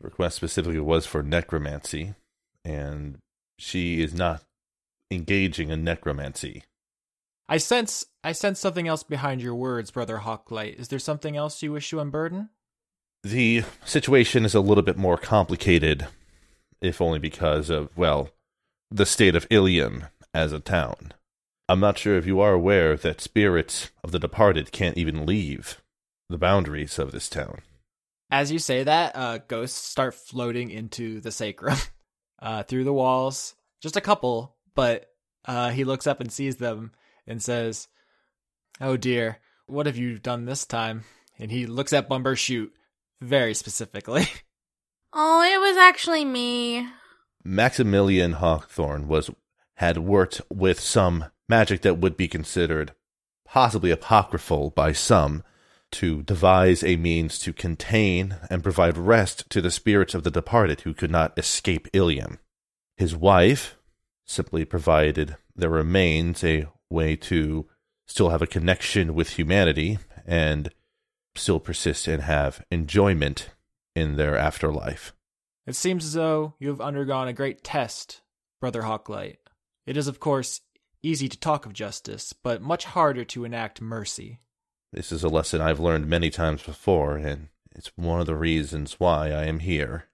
The 0.00 0.06
request 0.06 0.36
specifically 0.36 0.78
was 0.78 1.06
for 1.06 1.22
necromancy, 1.22 2.14
and 2.68 3.18
she 3.58 4.02
is 4.02 4.14
not 4.14 4.42
engaging 5.10 5.70
in 5.70 5.82
necromancy. 5.82 6.64
I 7.48 7.56
sense 7.56 8.04
I 8.22 8.32
sense 8.32 8.60
something 8.60 8.86
else 8.86 9.02
behind 9.02 9.40
your 9.40 9.54
words, 9.54 9.90
Brother 9.90 10.18
Hawklight. 10.18 10.78
Is 10.78 10.88
there 10.88 10.98
something 10.98 11.36
else 11.36 11.62
you 11.62 11.72
wish 11.72 11.88
to 11.90 12.00
unburden? 12.00 12.50
The 13.22 13.64
situation 13.84 14.44
is 14.44 14.54
a 14.54 14.60
little 14.60 14.82
bit 14.82 14.98
more 14.98 15.16
complicated, 15.16 16.06
if 16.80 17.00
only 17.00 17.18
because 17.18 17.70
of, 17.70 17.96
well, 17.96 18.30
the 18.90 19.06
state 19.06 19.34
of 19.34 19.46
Ilium 19.50 20.06
as 20.34 20.52
a 20.52 20.60
town. 20.60 21.12
I'm 21.68 21.80
not 21.80 21.98
sure 21.98 22.16
if 22.16 22.26
you 22.26 22.40
are 22.40 22.52
aware 22.52 22.96
that 22.96 23.20
spirits 23.20 23.90
of 24.04 24.12
the 24.12 24.18
departed 24.18 24.72
can't 24.72 24.96
even 24.96 25.26
leave 25.26 25.82
the 26.28 26.38
boundaries 26.38 26.98
of 26.98 27.12
this 27.12 27.28
town. 27.28 27.60
As 28.30 28.52
you 28.52 28.58
say 28.58 28.84
that, 28.84 29.16
uh, 29.16 29.38
ghosts 29.38 29.88
start 29.88 30.14
floating 30.14 30.70
into 30.70 31.20
the 31.20 31.32
sacrum 31.32 31.78
uh, 32.40 32.62
through 32.62 32.84
the 32.84 32.92
walls. 32.92 33.54
Just 33.80 33.96
a 33.96 34.00
couple, 34.00 34.56
but 34.74 35.06
uh, 35.44 35.70
he 35.70 35.84
looks 35.84 36.06
up 36.06 36.20
and 36.20 36.32
sees 36.32 36.56
them 36.56 36.92
and 37.26 37.42
says, 37.42 37.88
"Oh 38.80 38.96
dear, 38.96 39.38
what 39.66 39.86
have 39.86 39.96
you 39.96 40.18
done 40.18 40.44
this 40.44 40.66
time?" 40.66 41.04
And 41.38 41.50
he 41.50 41.66
looks 41.66 41.92
at 41.92 42.08
Bumbershoot 42.08 42.70
very 43.20 43.54
specifically. 43.54 44.26
Oh, 45.12 45.42
it 45.42 45.58
was 45.58 45.76
actually 45.78 46.24
me. 46.26 46.86
Maximilian 47.42 48.32
Hawthorne 48.32 49.08
was 49.08 49.30
had 49.76 49.96
worked 49.96 50.42
with 50.50 50.78
some 50.78 51.26
magic 51.48 51.80
that 51.80 51.98
would 51.98 52.16
be 52.16 52.28
considered 52.28 52.94
possibly 53.44 53.90
apocryphal 53.90 54.70
by 54.70 54.92
some 54.92 55.42
to 55.92 56.22
devise 56.22 56.84
a 56.84 56.96
means 56.96 57.38
to 57.40 57.52
contain 57.52 58.36
and 58.50 58.62
provide 58.62 58.98
rest 58.98 59.48
to 59.50 59.60
the 59.60 59.70
spirits 59.70 60.14
of 60.14 60.22
the 60.22 60.30
departed 60.30 60.82
who 60.82 60.94
could 60.94 61.10
not 61.10 61.38
escape 61.38 61.88
Ilium. 61.92 62.38
His 62.96 63.16
wife 63.16 63.76
simply 64.24 64.64
provided 64.64 65.36
their 65.56 65.70
remains 65.70 66.44
a 66.44 66.66
way 66.90 67.16
to 67.16 67.66
still 68.06 68.30
have 68.30 68.42
a 68.42 68.46
connection 68.46 69.14
with 69.14 69.30
humanity 69.30 69.98
and 70.26 70.70
still 71.34 71.60
persist 71.60 72.08
and 72.08 72.22
have 72.22 72.64
enjoyment 72.70 73.50
in 73.94 74.16
their 74.16 74.36
afterlife. 74.36 75.12
It 75.66 75.76
seems 75.76 76.04
as 76.04 76.12
though 76.14 76.54
you 76.58 76.68
have 76.68 76.80
undergone 76.80 77.28
a 77.28 77.32
great 77.32 77.62
test, 77.62 78.22
Brother 78.60 78.82
Hawklight. 78.82 79.36
It 79.86 79.96
is, 79.96 80.08
of 80.08 80.20
course, 80.20 80.60
easy 81.02 81.28
to 81.28 81.38
talk 81.38 81.66
of 81.66 81.72
justice, 81.72 82.32
but 82.32 82.62
much 82.62 82.84
harder 82.86 83.24
to 83.26 83.44
enact 83.44 83.80
mercy. 83.80 84.40
This 84.92 85.12
is 85.12 85.22
a 85.22 85.28
lesson 85.28 85.60
I've 85.60 85.80
learned 85.80 86.06
many 86.06 86.30
times 86.30 86.62
before, 86.62 87.16
and 87.16 87.48
it's 87.74 87.90
one 87.96 88.20
of 88.20 88.26
the 88.26 88.36
reasons 88.36 88.94
why 88.98 89.26
I 89.30 89.44
am 89.44 89.58
here. 89.60 90.04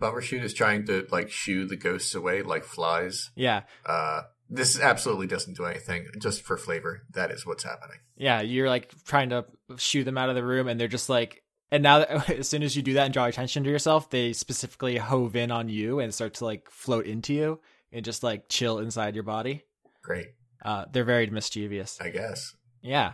Bumbershoot 0.00 0.42
is 0.42 0.54
trying 0.54 0.86
to 0.86 1.06
like 1.10 1.30
shoo 1.30 1.66
the 1.66 1.76
ghosts 1.76 2.14
away 2.14 2.42
like 2.42 2.64
flies. 2.64 3.30
Yeah, 3.36 3.62
Uh, 3.86 4.22
this 4.48 4.78
absolutely 4.78 5.26
doesn't 5.28 5.56
do 5.56 5.64
anything. 5.64 6.06
Just 6.20 6.42
for 6.42 6.56
flavor, 6.56 7.02
that 7.14 7.30
is 7.30 7.46
what's 7.46 7.64
happening. 7.64 7.98
yeah, 8.16 8.40
you're 8.42 8.68
like 8.68 8.92
trying 9.04 9.30
to 9.30 9.44
shoo 9.76 10.04
them 10.04 10.18
out 10.18 10.28
of 10.28 10.34
the 10.34 10.44
room, 10.44 10.68
and 10.68 10.78
they're 10.80 10.88
just 10.88 11.08
like, 11.08 11.42
and 11.70 11.82
now 11.82 12.00
that, 12.00 12.30
as 12.38 12.48
soon 12.48 12.62
as 12.62 12.76
you 12.76 12.82
do 12.82 12.94
that 12.94 13.04
and 13.06 13.14
draw 13.14 13.26
attention 13.26 13.64
to 13.64 13.70
yourself, 13.70 14.10
they 14.10 14.32
specifically 14.32 14.96
hove 14.98 15.34
in 15.36 15.50
on 15.50 15.68
you 15.68 15.98
and 16.00 16.12
start 16.14 16.34
to 16.34 16.44
like 16.44 16.68
float 16.70 17.06
into 17.06 17.32
you 17.34 17.60
and 17.92 18.04
just 18.04 18.22
like 18.22 18.48
chill 18.48 18.78
inside 18.78 19.14
your 19.14 19.24
body. 19.24 19.62
Great, 20.02 20.28
Uh, 20.64 20.84
they're 20.92 21.04
very 21.04 21.26
mischievous. 21.28 21.98
I 22.00 22.10
guess. 22.10 22.54
Yeah. 22.82 23.12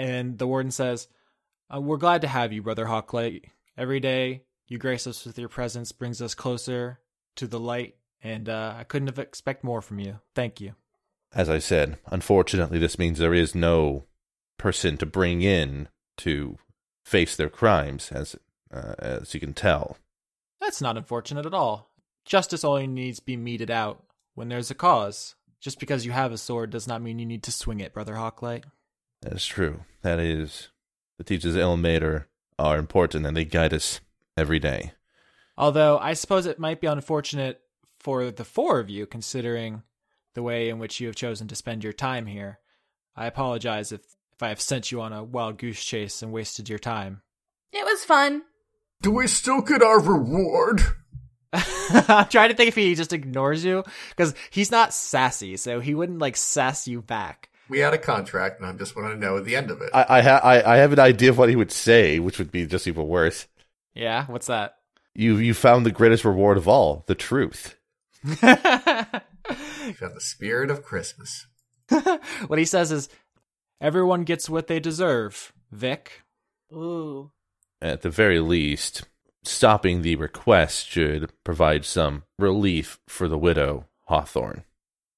And 0.00 0.38
the 0.38 0.46
warden 0.46 0.70
says, 0.70 1.08
uh, 1.72 1.78
We're 1.78 1.98
glad 1.98 2.22
to 2.22 2.26
have 2.26 2.54
you, 2.54 2.62
Brother 2.62 2.86
Hawklight. 2.86 3.44
Every 3.76 4.00
day 4.00 4.44
you 4.66 4.78
grace 4.78 5.06
us 5.06 5.26
with 5.26 5.38
your 5.38 5.50
presence, 5.50 5.92
brings 5.92 6.22
us 6.22 6.34
closer 6.34 7.00
to 7.36 7.46
the 7.46 7.60
light, 7.60 7.96
and 8.22 8.48
uh, 8.48 8.76
I 8.78 8.84
couldn't 8.84 9.08
have 9.08 9.18
expect 9.18 9.62
more 9.62 9.82
from 9.82 9.98
you. 9.98 10.20
Thank 10.34 10.58
you. 10.58 10.74
As 11.34 11.50
I 11.50 11.58
said, 11.58 11.98
unfortunately, 12.06 12.78
this 12.78 12.98
means 12.98 13.18
there 13.18 13.34
is 13.34 13.54
no 13.54 14.04
person 14.56 14.96
to 14.96 15.04
bring 15.04 15.42
in 15.42 15.88
to 16.16 16.56
face 17.04 17.36
their 17.36 17.50
crimes, 17.50 18.10
as 18.10 18.36
uh, 18.72 18.94
as 18.98 19.34
you 19.34 19.40
can 19.40 19.52
tell. 19.52 19.98
That's 20.62 20.80
not 20.80 20.96
unfortunate 20.96 21.44
at 21.44 21.52
all. 21.52 21.90
Justice 22.24 22.64
only 22.64 22.86
needs 22.86 23.18
to 23.18 23.26
be 23.26 23.36
meted 23.36 23.70
out 23.70 24.02
when 24.34 24.48
there's 24.48 24.70
a 24.70 24.74
cause. 24.74 25.34
Just 25.60 25.78
because 25.78 26.06
you 26.06 26.12
have 26.12 26.32
a 26.32 26.38
sword 26.38 26.70
does 26.70 26.88
not 26.88 27.02
mean 27.02 27.18
you 27.18 27.26
need 27.26 27.42
to 27.42 27.52
swing 27.52 27.80
it, 27.80 27.92
Brother 27.92 28.14
Hawklight. 28.14 28.64
That 29.22 29.32
is 29.32 29.46
true. 29.46 29.84
That 30.02 30.18
is 30.18 30.68
the 31.18 31.24
teachers 31.24 31.54
of 31.54 31.60
Ilmater 31.60 32.24
are 32.58 32.78
important, 32.78 33.26
and 33.26 33.36
they 33.36 33.44
guide 33.44 33.74
us 33.74 34.00
every 34.36 34.58
day. 34.58 34.92
Although 35.56 35.98
I 35.98 36.14
suppose 36.14 36.46
it 36.46 36.58
might 36.58 36.80
be 36.80 36.86
unfortunate 36.86 37.60
for 37.98 38.30
the 38.30 38.44
four 38.44 38.80
of 38.80 38.88
you, 38.88 39.06
considering 39.06 39.82
the 40.34 40.42
way 40.42 40.68
in 40.68 40.78
which 40.78 41.00
you 41.00 41.06
have 41.06 41.16
chosen 41.16 41.48
to 41.48 41.56
spend 41.56 41.84
your 41.84 41.92
time 41.92 42.26
here. 42.26 42.58
I 43.16 43.26
apologize 43.26 43.92
if, 43.92 44.00
if 44.32 44.42
I 44.42 44.48
have 44.48 44.60
sent 44.60 44.90
you 44.90 45.00
on 45.00 45.12
a 45.12 45.24
wild 45.24 45.58
goose 45.58 45.84
chase 45.84 46.22
and 46.22 46.32
wasted 46.32 46.68
your 46.68 46.78
time. 46.78 47.22
It 47.72 47.84
was 47.84 48.04
fun. 48.04 48.42
Do 49.02 49.10
we 49.10 49.26
still 49.26 49.60
get 49.60 49.82
our 49.82 50.00
reward? 50.00 50.80
I'm 51.52 52.28
trying 52.28 52.50
to 52.50 52.54
think 52.54 52.68
if 52.68 52.76
he 52.76 52.94
just 52.94 53.12
ignores 53.12 53.64
you 53.64 53.84
because 54.10 54.34
he's 54.50 54.70
not 54.70 54.94
sassy, 54.94 55.56
so 55.56 55.80
he 55.80 55.94
wouldn't 55.94 56.20
like 56.20 56.36
sass 56.36 56.86
you 56.86 57.02
back. 57.02 57.49
We 57.70 57.78
had 57.78 57.94
a 57.94 57.98
contract, 57.98 58.60
and 58.60 58.68
I 58.68 58.72
just 58.72 58.96
want 58.96 59.12
to 59.12 59.16
know 59.16 59.40
the 59.40 59.56
end 59.56 59.70
of 59.70 59.80
it. 59.80 59.90
I 59.94 60.18
I, 60.18 60.22
ha- 60.22 60.40
I 60.42 60.74
I 60.74 60.76
have 60.78 60.92
an 60.92 60.98
idea 60.98 61.30
of 61.30 61.38
what 61.38 61.48
he 61.48 61.56
would 61.56 61.72
say, 61.72 62.18
which 62.18 62.38
would 62.38 62.50
be 62.50 62.66
just 62.66 62.86
even 62.86 63.06
worse. 63.06 63.46
Yeah, 63.94 64.26
what's 64.26 64.48
that? 64.48 64.74
You 65.14 65.36
you 65.36 65.54
found 65.54 65.86
the 65.86 65.90
greatest 65.90 66.24
reward 66.24 66.58
of 66.58 66.68
all, 66.68 67.04
the 67.06 67.14
truth. 67.14 67.76
We 68.24 68.34
found 68.34 69.22
the 70.14 70.20
spirit 70.20 70.70
of 70.70 70.82
Christmas. 70.84 71.46
what 72.46 72.58
he 72.58 72.64
says 72.64 72.92
is, 72.92 73.08
"Everyone 73.80 74.24
gets 74.24 74.50
what 74.50 74.66
they 74.66 74.80
deserve." 74.80 75.52
Vic. 75.70 76.22
Ooh. 76.72 77.30
At 77.80 78.02
the 78.02 78.10
very 78.10 78.40
least, 78.40 79.04
stopping 79.42 80.02
the 80.02 80.16
request 80.16 80.88
should 80.88 81.32
provide 81.44 81.84
some 81.84 82.24
relief 82.38 82.98
for 83.08 83.28
the 83.28 83.38
widow 83.38 83.86
Hawthorne. 84.06 84.64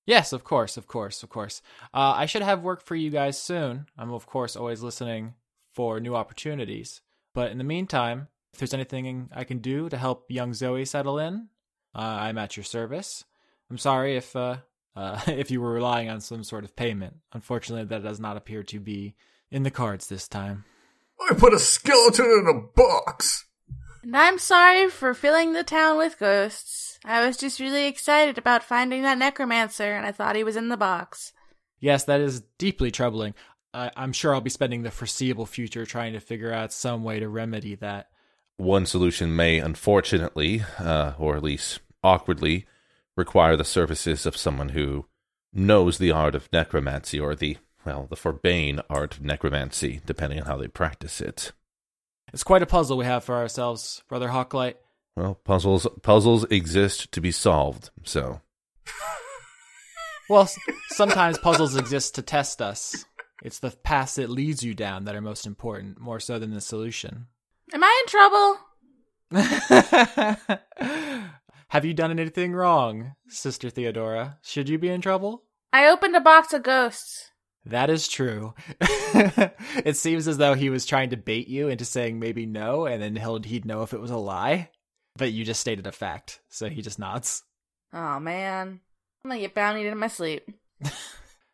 Yes, 0.05 0.33
of 0.33 0.43
course, 0.43 0.77
of 0.77 0.87
course, 0.87 1.23
of 1.23 1.29
course. 1.29 1.63
Uh, 1.95 2.15
I 2.17 2.27
should 2.27 2.43
have 2.43 2.63
work 2.63 2.83
for 2.83 2.97
you 2.97 3.11
guys 3.11 3.41
soon. 3.41 3.87
I'm, 3.97 4.13
of 4.13 4.27
course, 4.27 4.57
always 4.57 4.83
listening 4.83 5.35
for 5.73 6.01
new 6.01 6.17
opportunities. 6.17 7.01
But 7.35 7.53
in 7.53 7.59
the 7.59 7.65
meantime, 7.65 8.29
if 8.53 8.59
there's 8.59 8.75
anything 8.75 9.31
I 9.33 9.45
can 9.45 9.59
do 9.59 9.89
to 9.89 9.97
help 9.97 10.27
young 10.29 10.55
Zoe 10.55 10.85
settle 10.85 11.19
in, 11.19 11.49
uh, 11.95 11.99
I'm 11.99 12.39
at 12.39 12.57
your 12.57 12.65
service. 12.65 13.25
I'm 13.71 13.79
sorry 13.79 14.17
if 14.17 14.35
uh, 14.37 14.59
uh, 14.97 15.21
if 15.27 15.51
you 15.51 15.61
were 15.61 15.73
relying 15.73 16.11
on 16.11 16.21
some 16.21 16.45
sort 16.45 16.65
of 16.65 16.77
payment. 16.77 17.17
Unfortunately, 17.33 17.87
that 17.87 18.03
does 18.03 18.21
not 18.21 18.37
appear 18.37 18.63
to 18.65 18.81
be 18.81 19.15
in 19.51 19.63
the 19.63 19.71
cards 19.71 20.09
this 20.09 20.29
time. 20.29 20.65
I 21.31 21.35
put 21.35 21.55
a 21.55 21.59
skeleton 21.59 22.27
in 22.27 22.47
a 22.49 22.61
box. 22.75 23.47
And 24.03 24.17
I'm 24.17 24.39
sorry 24.39 24.89
for 24.89 25.15
filling 25.15 25.53
the 25.53 25.63
town 25.63 25.97
with 25.97 26.19
ghosts. 26.19 26.99
I 27.05 27.25
was 27.25 27.37
just 27.37 27.61
really 27.61 27.87
excited 27.87 28.37
about 28.37 28.65
finding 28.65 29.03
that 29.03 29.19
necromancer, 29.19 29.93
and 29.93 30.05
I 30.05 30.13
thought 30.13 30.37
he 30.37 30.45
was 30.45 30.57
in 30.57 30.69
the 30.69 30.77
box. 30.77 31.33
Yes, 31.79 32.05
that 32.05 32.21
is 32.21 32.43
deeply 32.59 32.91
troubling. 32.91 33.35
I 33.73 33.91
I'm 33.97 34.13
sure 34.13 34.35
I'll 34.35 34.41
be 34.41 34.51
spending 34.51 34.83
the 34.83 34.91
foreseeable 34.91 35.47
future 35.47 35.87
trying 35.87 36.13
to 36.13 36.21
figure 36.21 36.53
out 36.53 36.73
some 36.73 37.05
way 37.05 37.21
to 37.21 37.29
remedy 37.29 37.75
that. 37.77 38.09
One 38.57 38.87
solution 38.87 39.35
may, 39.35 39.59
unfortunately, 39.59 40.65
uh, 40.79 41.15
or 41.19 41.37
at 41.37 41.43
least 41.43 41.81
awkwardly, 42.05 42.67
require 43.17 43.57
the 43.57 43.65
services 43.65 44.27
of 44.27 44.37
someone 44.37 44.71
who 44.71 45.07
knows 45.53 45.99
the 45.99 46.11
art 46.11 46.35
of 46.35 46.53
necromancy 46.53 47.19
or 47.19 47.35
the, 47.35 47.57
well, 47.85 48.07
the 48.09 48.17
forbane 48.17 48.81
art 48.89 49.15
of 49.15 49.25
necromancy, 49.25 50.01
depending 50.07 50.41
on 50.41 50.47
how 50.47 50.57
they 50.57 50.69
practice 50.69 51.21
it. 51.21 51.53
It's 52.33 52.45
quite 52.45 52.63
a 52.63 52.67
puzzle 52.67 52.97
we 52.97 53.05
have 53.05 53.25
for 53.25 53.37
ourselves, 53.37 54.03
Brother 54.09 54.29
Hawklight. 54.29 54.75
Well, 55.17 55.35
puzzles 55.35 55.87
puzzles 56.03 56.45
exist 56.45 57.13
to 57.13 57.21
be 57.21 57.33
solved, 57.33 57.91
so 58.05 58.41
Well, 60.31 60.49
sometimes 60.89 61.37
puzzles 61.39 61.77
exist 61.77 62.15
to 62.15 62.23
test 62.23 62.63
us. 62.63 63.05
It's 63.43 63.59
the 63.59 63.71
paths 63.71 64.19
it 64.19 64.31
leads 64.31 64.63
you 64.63 64.73
down 64.73 65.05
that 65.05 65.17
are 65.17 65.21
most 65.21 65.47
important, 65.47 66.01
more 66.01 66.21
so 66.21 66.39
than 66.39 66.55
the 66.55 66.61
solution. 66.61 67.27
Am 67.75 67.83
I 67.83 68.03
in 68.03 68.09
trouble? 68.09 68.59
Have 71.69 71.85
you 71.85 71.93
done 71.93 72.13
anything 72.13 72.53
wrong, 72.53 73.15
Sister 73.29 73.69
Theodora? 73.69 74.39
Should 74.43 74.69
you 74.69 74.79
be 74.79 74.91
in 74.91 75.01
trouble? 75.01 75.43
I 75.73 75.89
opened 75.89 76.15
a 76.15 76.21
box 76.21 76.53
of 76.53 76.63
ghosts. 76.63 77.32
That 77.65 77.91
is 77.91 78.09
true. 78.09 78.55
it 78.81 79.97
seems 79.97 80.27
as 80.27 80.37
though 80.39 80.55
he 80.55 80.71
was 80.71 80.85
trying 80.85 81.11
to 81.11 81.17
bait 81.17 81.49
you 81.49 81.69
into 81.69 81.85
saying 81.85 82.19
maybe 82.19 82.45
no, 82.45 82.87
and 82.87 83.03
then 83.03 83.17
he'll, 83.17 83.41
he'd 83.43 83.65
know 83.65 83.83
if 83.83 83.93
it 83.93 84.01
was 84.01 84.11
a 84.11 84.17
lie. 84.17 84.71
But 85.17 85.33
you 85.33 85.45
just 85.45 85.61
stated 85.61 85.87
a 85.87 85.93
fact, 85.93 86.41
so 86.49 86.69
he 86.69 86.81
just 86.83 86.99
nods. 86.99 87.45
Oh 87.93 88.19
man, 88.19 88.81
I'm 89.25 89.31
gonna 89.31 89.41
get 89.41 89.55
bountied 89.55 89.91
in 89.91 89.99
my 89.99 90.09
sleep. 90.09 90.49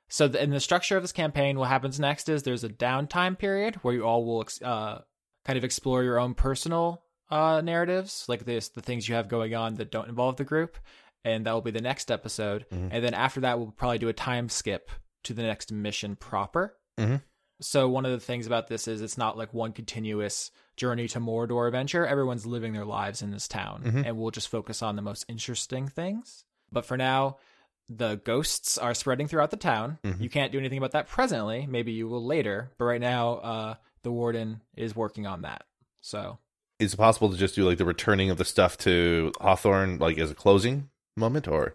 So, 0.08 0.26
the, 0.26 0.42
in 0.42 0.50
the 0.50 0.60
structure 0.60 0.96
of 0.96 1.02
this 1.02 1.12
campaign, 1.12 1.58
what 1.58 1.68
happens 1.68 2.00
next 2.00 2.28
is 2.28 2.42
there's 2.42 2.64
a 2.64 2.68
downtime 2.68 3.38
period 3.38 3.76
where 3.76 3.94
you 3.94 4.04
all 4.04 4.24
will 4.24 4.40
ex- 4.40 4.62
uh, 4.62 5.02
kind 5.44 5.58
of 5.58 5.64
explore 5.64 6.02
your 6.02 6.18
own 6.18 6.34
personal 6.34 7.02
uh, 7.30 7.60
narratives, 7.60 8.24
like 8.26 8.46
this, 8.46 8.70
the 8.70 8.80
things 8.80 9.06
you 9.06 9.14
have 9.16 9.28
going 9.28 9.54
on 9.54 9.74
that 9.74 9.90
don't 9.90 10.08
involve 10.08 10.36
the 10.36 10.44
group, 10.44 10.78
and 11.24 11.44
that 11.44 11.52
will 11.52 11.60
be 11.60 11.70
the 11.70 11.82
next 11.82 12.10
episode. 12.10 12.64
Mhm. 12.72 12.88
And 12.90 13.04
then 13.04 13.12
after 13.12 13.40
that, 13.40 13.58
we'll 13.58 13.70
probably 13.70 13.98
do 13.98 14.08
a 14.08 14.14
time 14.14 14.48
skip 14.48 14.90
to 15.24 15.34
the 15.34 15.42
next 15.42 15.72
mission 15.72 16.16
proper. 16.16 16.76
Mhm. 16.98 17.22
So 17.60 17.88
one 17.88 18.04
of 18.06 18.12
the 18.12 18.20
things 18.20 18.46
about 18.46 18.68
this 18.68 18.86
is 18.86 19.02
it's 19.02 19.18
not 19.18 19.36
like 19.36 19.52
one 19.52 19.72
continuous 19.72 20.50
journey 20.76 21.08
to 21.08 21.18
Mordor 21.20 21.66
adventure. 21.66 22.06
Everyone's 22.06 22.46
living 22.46 22.72
their 22.72 22.84
lives 22.84 23.20
in 23.20 23.30
this 23.32 23.48
town, 23.48 23.82
Mhm. 23.84 24.06
and 24.06 24.16
we'll 24.16 24.30
just 24.30 24.48
focus 24.48 24.80
on 24.82 24.94
the 24.96 25.02
most 25.02 25.24
interesting 25.28 25.88
things. 25.88 26.44
But 26.70 26.84
for 26.84 26.96
now, 26.96 27.38
the 27.88 28.16
ghosts 28.16 28.78
are 28.78 28.94
spreading 28.94 29.26
throughout 29.26 29.50
the 29.50 29.56
town. 29.56 29.98
Mhm. 30.04 30.20
You 30.20 30.28
can't 30.30 30.52
do 30.52 30.58
anything 30.58 30.78
about 30.78 30.92
that 30.92 31.08
presently. 31.08 31.66
Maybe 31.66 31.90
you 31.90 32.06
will 32.06 32.24
later. 32.24 32.70
But 32.78 32.84
right 32.84 33.00
now, 33.00 33.34
uh, 33.38 33.74
the 34.02 34.12
warden 34.12 34.62
is 34.76 34.94
working 34.94 35.26
on 35.26 35.42
that. 35.42 35.64
So 36.00 36.38
Is 36.78 36.94
it 36.94 36.96
possible 36.96 37.28
to 37.30 37.36
just 37.36 37.56
do 37.56 37.64
like 37.66 37.78
the 37.78 37.84
returning 37.84 38.30
of 38.30 38.38
the 38.38 38.44
stuff 38.44 38.78
to 38.78 39.32
Hawthorne 39.40 39.98
like 39.98 40.16
as 40.18 40.30
a 40.30 40.34
closing 40.34 40.90
moment 41.16 41.48
or 41.48 41.74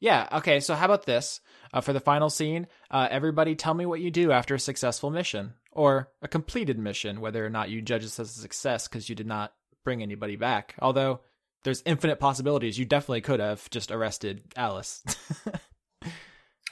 yeah, 0.00 0.28
okay. 0.32 0.60
So 0.60 0.74
how 0.74 0.84
about 0.86 1.06
this? 1.06 1.40
Uh, 1.72 1.80
for 1.80 1.92
the 1.92 2.00
final 2.00 2.30
scene, 2.30 2.66
uh, 2.90 3.08
everybody 3.10 3.54
tell 3.54 3.74
me 3.74 3.86
what 3.86 4.00
you 4.00 4.10
do 4.10 4.32
after 4.32 4.54
a 4.54 4.60
successful 4.60 5.10
mission 5.10 5.54
or 5.72 6.10
a 6.22 6.28
completed 6.28 6.78
mission, 6.78 7.20
whether 7.20 7.44
or 7.44 7.50
not 7.50 7.70
you 7.70 7.82
judge 7.82 8.02
this 8.02 8.20
as 8.20 8.36
a 8.36 8.40
success 8.40 8.88
because 8.88 9.08
you 9.08 9.14
did 9.14 9.26
not 9.26 9.52
bring 9.84 10.02
anybody 10.02 10.36
back. 10.36 10.74
Although 10.80 11.20
there's 11.64 11.82
infinite 11.84 12.20
possibilities. 12.20 12.78
You 12.78 12.84
definitely 12.84 13.22
could 13.22 13.40
have 13.40 13.68
just 13.70 13.90
arrested 13.90 14.42
Alice. 14.56 15.02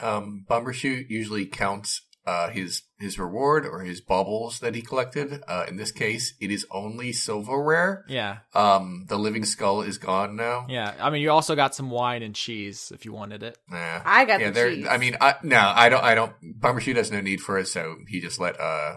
Um, 0.00 0.44
Bumbershoot 0.50 1.08
usually 1.08 1.46
counts 1.46 2.02
uh, 2.26 2.48
his 2.50 2.82
his 2.98 3.18
reward 3.18 3.66
or 3.66 3.80
his 3.80 4.00
baubles 4.00 4.60
that 4.60 4.74
he 4.74 4.80
collected. 4.82 5.42
Uh, 5.46 5.66
in 5.68 5.76
this 5.76 5.92
case, 5.92 6.34
it 6.40 6.50
is 6.50 6.66
only 6.70 7.12
silverware. 7.12 8.04
yeah, 8.08 8.38
Um, 8.54 9.04
the 9.08 9.18
living 9.18 9.44
skull 9.44 9.82
is 9.82 9.98
gone 9.98 10.36
now. 10.36 10.66
yeah. 10.68 10.94
I 11.00 11.10
mean, 11.10 11.20
you 11.22 11.30
also 11.30 11.54
got 11.54 11.74
some 11.74 11.90
wine 11.90 12.22
and 12.22 12.34
cheese 12.34 12.90
if 12.94 13.04
you 13.04 13.12
wanted 13.12 13.42
it. 13.42 13.58
Nah. 13.68 14.00
I 14.04 14.24
got 14.24 14.40
yeah, 14.40 14.50
the 14.50 14.74
cheese. 14.74 14.86
I 14.88 14.96
mean, 14.96 15.16
I, 15.20 15.34
no, 15.42 15.58
I 15.58 15.88
don't. 15.88 16.02
I 16.04 16.14
don't. 16.14 16.32
Bumbershoot 16.60 16.96
has 16.96 17.10
no 17.10 17.20
need 17.20 17.40
for 17.42 17.58
it, 17.58 17.68
so 17.68 17.96
he 18.08 18.20
just 18.20 18.40
let 18.40 18.58
uh, 18.58 18.96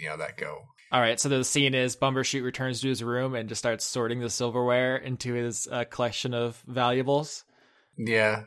you 0.00 0.08
know, 0.08 0.16
that 0.18 0.36
go. 0.36 0.66
All 0.92 1.00
right, 1.00 1.20
so 1.20 1.28
the 1.28 1.44
scene 1.44 1.74
is 1.74 1.94
Bumbershoot 1.96 2.42
returns 2.42 2.80
to 2.80 2.88
his 2.88 3.02
room 3.04 3.34
and 3.36 3.48
just 3.48 3.60
starts 3.60 3.84
sorting 3.84 4.18
the 4.20 4.28
silverware 4.30 4.96
into 4.96 5.34
his 5.34 5.68
uh, 5.70 5.84
collection 5.84 6.34
of 6.34 6.60
valuables. 6.66 7.44
Yeah. 7.96 8.44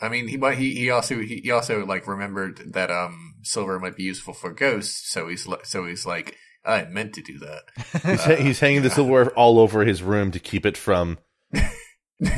I 0.00 0.08
mean, 0.08 0.28
he 0.28 0.38
he, 0.54 0.74
he 0.74 0.90
also 0.90 1.20
he, 1.20 1.40
he 1.44 1.50
also 1.50 1.84
like 1.86 2.06
remembered 2.06 2.72
that 2.72 2.90
um 2.90 3.34
silver 3.42 3.78
might 3.78 3.96
be 3.96 4.02
useful 4.02 4.34
for 4.34 4.52
ghosts, 4.52 5.10
so 5.10 5.28
he's 5.28 5.48
so 5.64 5.86
he's 5.86 6.04
like 6.04 6.36
I 6.64 6.84
meant 6.84 7.14
to 7.14 7.22
do 7.22 7.38
that. 7.38 7.62
he's, 8.02 8.24
ha- 8.24 8.36
he's 8.36 8.60
hanging 8.60 8.82
the 8.82 8.90
silverware 8.90 9.30
all 9.30 9.58
over 9.58 9.84
his 9.84 10.02
room 10.02 10.30
to 10.32 10.38
keep 10.38 10.66
it 10.66 10.76
from 10.76 11.18
no, 12.20 12.28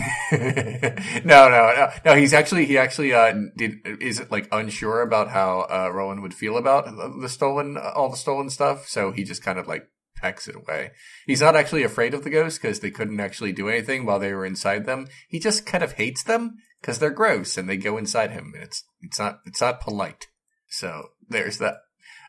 no, 1.25 1.49
no, 1.49 1.91
no. 2.05 2.15
He's 2.17 2.35
actually 2.35 2.67
he 2.67 2.77
actually 2.77 3.15
uh 3.15 3.33
did 3.57 3.75
is 4.01 4.23
like 4.31 4.49
unsure 4.51 5.03
about 5.03 5.29
how 5.29 5.67
uh 5.71 5.91
Rowan 5.93 6.21
would 6.23 6.35
feel 6.35 6.57
about 6.57 6.87
the 7.21 7.29
stolen 7.29 7.77
all 7.77 8.11
the 8.11 8.17
stolen 8.17 8.51
stuff, 8.51 8.89
so 8.89 9.13
he 9.13 9.23
just 9.23 9.43
kind 9.43 9.59
of 9.59 9.69
like 9.69 9.87
packs 10.17 10.49
it 10.49 10.57
away. 10.57 10.91
He's 11.27 11.41
not 11.41 11.55
actually 11.55 11.85
afraid 11.85 12.13
of 12.13 12.25
the 12.25 12.31
ghosts 12.31 12.59
because 12.59 12.81
they 12.81 12.91
couldn't 12.91 13.21
actually 13.21 13.53
do 13.53 13.69
anything 13.69 14.05
while 14.05 14.19
they 14.19 14.33
were 14.33 14.45
inside 14.45 14.85
them. 14.85 15.07
He 15.29 15.39
just 15.39 15.65
kind 15.65 15.85
of 15.85 15.93
hates 15.93 16.25
them 16.25 16.57
because 16.81 16.99
they're 16.99 17.11
gross 17.11 17.57
and 17.57 17.69
they 17.69 17.77
go 17.77 17.97
inside 17.97 18.31
him, 18.31 18.53
and 18.55 18.63
it's 18.63 18.85
it's 19.01 19.19
not 19.19 19.41
it's 19.47 19.61
not 19.61 19.81
polite. 19.81 20.27
So 20.69 21.09
there's 21.29 21.59
that. 21.59 21.75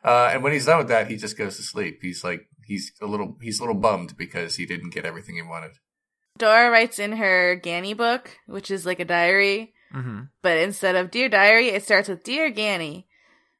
Uh, 0.03 0.29
and 0.33 0.43
when 0.43 0.53
he's 0.53 0.65
done 0.65 0.77
with 0.77 0.87
that, 0.87 1.09
he 1.09 1.17
just 1.17 1.37
goes 1.37 1.57
to 1.57 1.63
sleep. 1.63 1.99
He's 2.01 2.23
like 2.23 2.47
he's 2.65 2.91
a 3.01 3.05
little 3.05 3.37
he's 3.41 3.59
a 3.59 3.63
little 3.63 3.79
bummed 3.79 4.15
because 4.17 4.55
he 4.55 4.65
didn't 4.65 4.93
get 4.93 5.05
everything 5.05 5.35
he 5.35 5.41
wanted. 5.41 5.71
Dora 6.37 6.69
writes 6.71 6.99
in 6.99 7.13
her 7.13 7.59
Ganny 7.61 7.95
book, 7.97 8.37
which 8.47 8.71
is 8.71 8.85
like 8.85 8.99
a 8.99 9.05
diary, 9.05 9.73
Mm-hmm. 9.93 10.21
but 10.43 10.57
instead 10.57 10.95
of 10.95 11.09
Dear 11.09 11.29
Diary, 11.29 11.69
it 11.69 11.83
starts 11.83 12.07
with 12.07 12.23
Dear 12.23 12.51
Ganny 12.51 13.05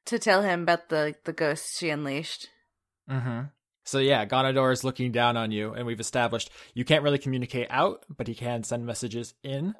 to 0.06 0.20
tell 0.20 0.44
him 0.44 0.62
about 0.62 0.90
the 0.90 1.16
the 1.26 1.34
ghosts 1.34 1.80
she 1.80 1.90
unleashed. 1.90 2.48
Mm-hmm. 3.10 3.48
So 3.84 3.98
yeah, 3.98 4.26
Gonador 4.28 4.72
is 4.72 4.84
looking 4.84 5.12
down 5.12 5.36
on 5.36 5.52
you, 5.52 5.74
and 5.74 5.88
we've 5.88 6.00
established 6.00 6.52
you 6.76 6.86
can't 6.86 7.04
really 7.04 7.18
communicate 7.18 7.68
out, 7.72 8.06
but 8.16 8.28
he 8.28 8.36
can 8.36 8.64
send 8.64 8.86
messages 8.86 9.34
in. 9.44 9.74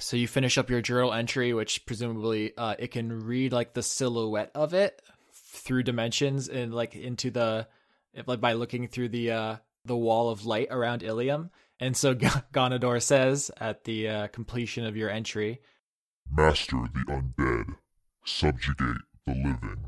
So 0.00 0.16
you 0.16 0.26
finish 0.26 0.58
up 0.58 0.70
your 0.70 0.80
journal 0.82 1.12
entry, 1.12 1.52
which 1.54 1.86
presumably 1.86 2.52
uh, 2.56 2.74
it 2.78 2.90
can 2.90 3.24
read 3.26 3.52
like 3.52 3.74
the 3.74 3.82
silhouette 3.82 4.50
of 4.54 4.74
it 4.74 5.00
through 5.32 5.84
dimensions 5.84 6.48
and 6.48 6.74
like 6.74 6.94
into 6.96 7.30
the 7.30 7.68
like 8.26 8.40
by 8.40 8.54
looking 8.54 8.88
through 8.88 9.10
the 9.10 9.30
uh, 9.30 9.56
the 9.84 9.96
wall 9.96 10.30
of 10.30 10.46
light 10.46 10.68
around 10.70 11.02
Ilium. 11.02 11.50
And 11.80 11.96
so 11.96 12.14
G- 12.14 12.26
Ganador 12.52 13.00
says 13.02 13.50
at 13.58 13.84
the 13.84 14.08
uh, 14.08 14.26
completion 14.28 14.84
of 14.84 14.96
your 14.96 15.10
entry, 15.10 15.60
Master 16.30 16.76
the 16.92 17.04
undead. 17.12 17.76
Subjugate 18.24 19.02
the 19.26 19.32
living. 19.34 19.84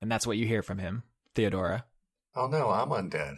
and 0.00 0.10
that's 0.10 0.26
what 0.26 0.38
you 0.38 0.46
hear 0.46 0.62
from 0.62 0.78
him, 0.78 1.02
Theodora. 1.34 1.84
Oh 2.34 2.46
no, 2.48 2.70
I'm 2.70 2.88
undead. 2.88 3.36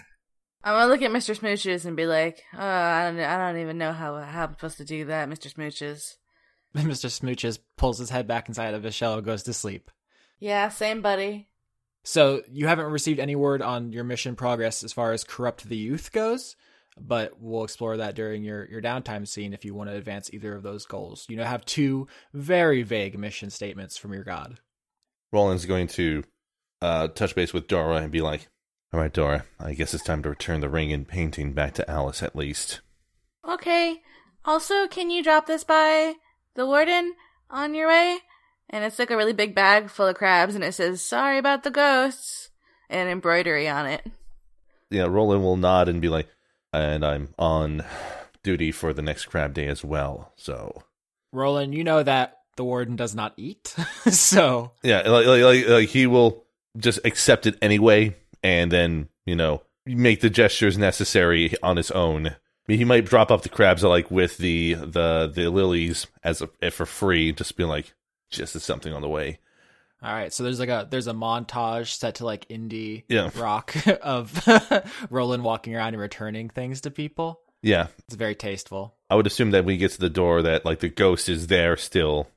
I'm 0.65 0.75
gonna 0.75 0.91
look 0.91 1.03
at 1.03 1.11
Mr. 1.11 1.39
Smooches 1.39 1.85
and 1.85 1.97
be 1.97 2.07
like, 2.07 2.43
oh, 2.55 2.59
I 2.59 3.11
don't, 3.11 3.21
I 3.21 3.37
don't 3.37 3.61
even 3.61 3.79
know 3.79 3.93
how 3.93 4.17
how 4.17 4.45
I'm 4.45 4.55
supposed 4.55 4.79
to 4.79 4.85
do 4.85 5.05
that, 5.07 5.29
Mr. 5.29 5.53
Smooches. 5.53 6.17
Mr. 6.77 7.09
Smooches 7.09 7.59
pulls 7.77 7.99
his 7.99 8.11
head 8.11 8.27
back 8.27 8.49
inside 8.49 8.75
of 8.75 8.83
his 8.83 8.95
shell 8.95 9.15
and 9.15 9.25
goes 9.25 9.43
to 9.45 9.53
sleep. 9.53 9.91
Yeah, 10.39 10.69
same 10.69 11.01
buddy. 11.01 11.49
So 12.05 12.43
you 12.51 12.67
haven't 12.67 12.87
received 12.87 13.21
any 13.21 13.37
word 13.37 13.63
on 13.63 13.93
your 13.93 14.05
mission 14.05 14.37
progress 14.37 14.85
as 14.85 14.93
far 14.93 15.13
as 15.13 15.25
corrupt 15.25 15.69
the 15.69 15.77
youth 15.77 16.13
goes, 16.13 16.57
but 16.99 17.41
we'll 17.41 17.65
explore 17.65 17.97
that 17.99 18.15
during 18.15 18.43
your 18.43 18.67
your 18.69 18.83
downtime 18.83 19.27
scene 19.27 19.53
if 19.53 19.65
you 19.65 19.75
want 19.75 19.91
to 19.91 19.97
advance 19.97 20.33
either 20.33 20.55
of 20.55 20.63
those 20.63 20.87
goals. 20.87 21.27
You 21.29 21.37
know, 21.37 21.45
have 21.45 21.65
two 21.65 22.09
very 22.33 22.83
vague 22.83 23.19
mission 23.19 23.51
statements 23.51 23.97
from 23.97 24.13
your 24.13 24.25
god. 24.25 24.61
Roland's 25.33 25.67
going 25.67 25.89
to 25.89 26.25
uh, 26.81 27.09
touch 27.09 27.35
base 27.35 27.53
with 27.53 27.69
Dora 27.69 27.97
and 27.97 28.11
be 28.11 28.21
like, 28.21 28.49
"All 28.93 29.01
right, 29.01 29.13
Dora, 29.13 29.45
I 29.61 29.75
guess 29.75 29.95
it's 29.95 30.05
time 30.05 30.23
to 30.23 30.31
return 30.31 30.61
the 30.61 30.69
ring 30.69 30.93
and 30.93 31.07
painting 31.07 31.53
back 31.53 31.75
to 31.75 31.91
Alice 31.91 32.23
at 32.23 32.37
least." 32.37 32.81
Okay. 33.47 34.03
Also, 34.45 34.87
can 34.87 35.11
you 35.11 35.23
drop 35.23 35.47
this 35.47 35.65
by 35.65 36.15
the 36.55 36.67
warden 36.67 37.15
on 37.51 37.75
your 37.75 37.89
way? 37.89 38.19
And 38.71 38.85
it's 38.85 38.99
like 38.99 39.11
a 39.11 39.17
really 39.17 39.33
big 39.33 39.55
bag 39.55 39.91
full 39.91 40.07
of 40.07 40.17
crabs, 40.17 40.55
and 40.55 40.65
it 40.65 40.73
says 40.73 41.03
"Sorry 41.03 41.39
about 41.39 41.63
the 41.63 41.71
ghosts" 41.71 42.51
and 42.91 43.09
embroidery 43.09 43.69
on 43.69 43.87
it. 43.87 44.07
Yeah, 44.91 45.05
Roland 45.05 45.43
will 45.43 45.57
nod 45.57 45.89
and 45.89 46.01
be 46.01 46.09
like, 46.09 46.29
"And 46.73 47.05
I'm 47.05 47.35
on 47.39 47.85
duty 48.43 48.73
for 48.73 48.93
the 48.93 49.03
next 49.03 49.27
crab 49.27 49.55
day 49.55 49.67
as 49.67 49.85
well." 49.85 50.33
So 50.37 50.83
Roland, 51.33 51.75
you 51.75 51.85
know 51.85 52.03
that 52.03 52.39
the 52.57 52.65
warden 52.65 52.97
does 52.97 53.15
not 53.15 53.35
eat, 53.37 53.69
so 54.11 54.73
yeah, 54.83 55.09
like, 55.09 55.27
like, 55.27 55.43
like, 55.43 55.69
like 55.69 55.89
he 55.89 56.07
will 56.07 56.45
just 56.77 57.01
accept 57.05 57.47
it 57.47 57.57
anyway, 57.63 58.17
and 58.43 58.71
then 58.73 59.09
you 59.27 59.37
know 59.37 59.63
make 59.87 60.21
the 60.21 60.31
gestures 60.31 60.77
necessary 60.79 61.55
on 61.63 61.77
his 61.77 61.91
own. 61.91 62.27
I 62.29 62.35
mean, 62.69 62.79
he 62.79 62.85
might 62.85 63.07
drop 63.07 63.31
off 63.31 63.43
the 63.43 63.49
crabs 63.49 63.83
like 63.83 64.11
with 64.11 64.39
the 64.39 64.75
the 64.75 65.31
the 65.35 65.51
lilies 65.51 66.07
as 66.23 66.43
a, 66.43 66.51
if 66.61 66.75
for 66.75 66.87
free, 66.87 67.33
just 67.33 67.57
be 67.57 67.65
like, 67.65 67.95
just 68.31 68.55
as 68.57 68.63
something 68.65 68.93
on 68.93 69.01
the 69.03 69.09
way. 69.09 69.39
all 70.03 70.13
right. 70.13 70.33
So 70.33 70.43
there's 70.45 70.61
like 70.61 70.69
a 70.69 70.87
there's 70.91 71.07
a 71.07 71.13
montage 71.15 71.97
set 71.97 72.17
to 72.17 72.27
like 72.27 72.47
indie 72.49 73.05
Yeah. 73.09 73.31
rock 73.37 73.75
of 74.03 74.47
Roland 75.11 75.45
walking 75.45 75.75
around 75.75 75.95
and 75.95 76.01
returning 76.03 76.49
things 76.51 76.83
to 76.83 76.91
people. 76.91 77.41
Yeah, 77.63 77.89
It's 78.07 78.15
very 78.15 78.37
tasteful. 78.37 78.95
I 79.11 79.17
would 79.17 79.27
assume 79.27 79.51
that 79.51 79.65
when 79.65 79.73
he 79.73 79.79
gets 79.79 79.95
to 79.95 80.01
the 80.01 80.09
door, 80.11 80.43
that 80.43 80.65
like 80.65 80.79
the 80.79 80.89
ghost 80.89 81.29
is 81.29 81.49
there 81.49 81.77
still. 81.77 82.29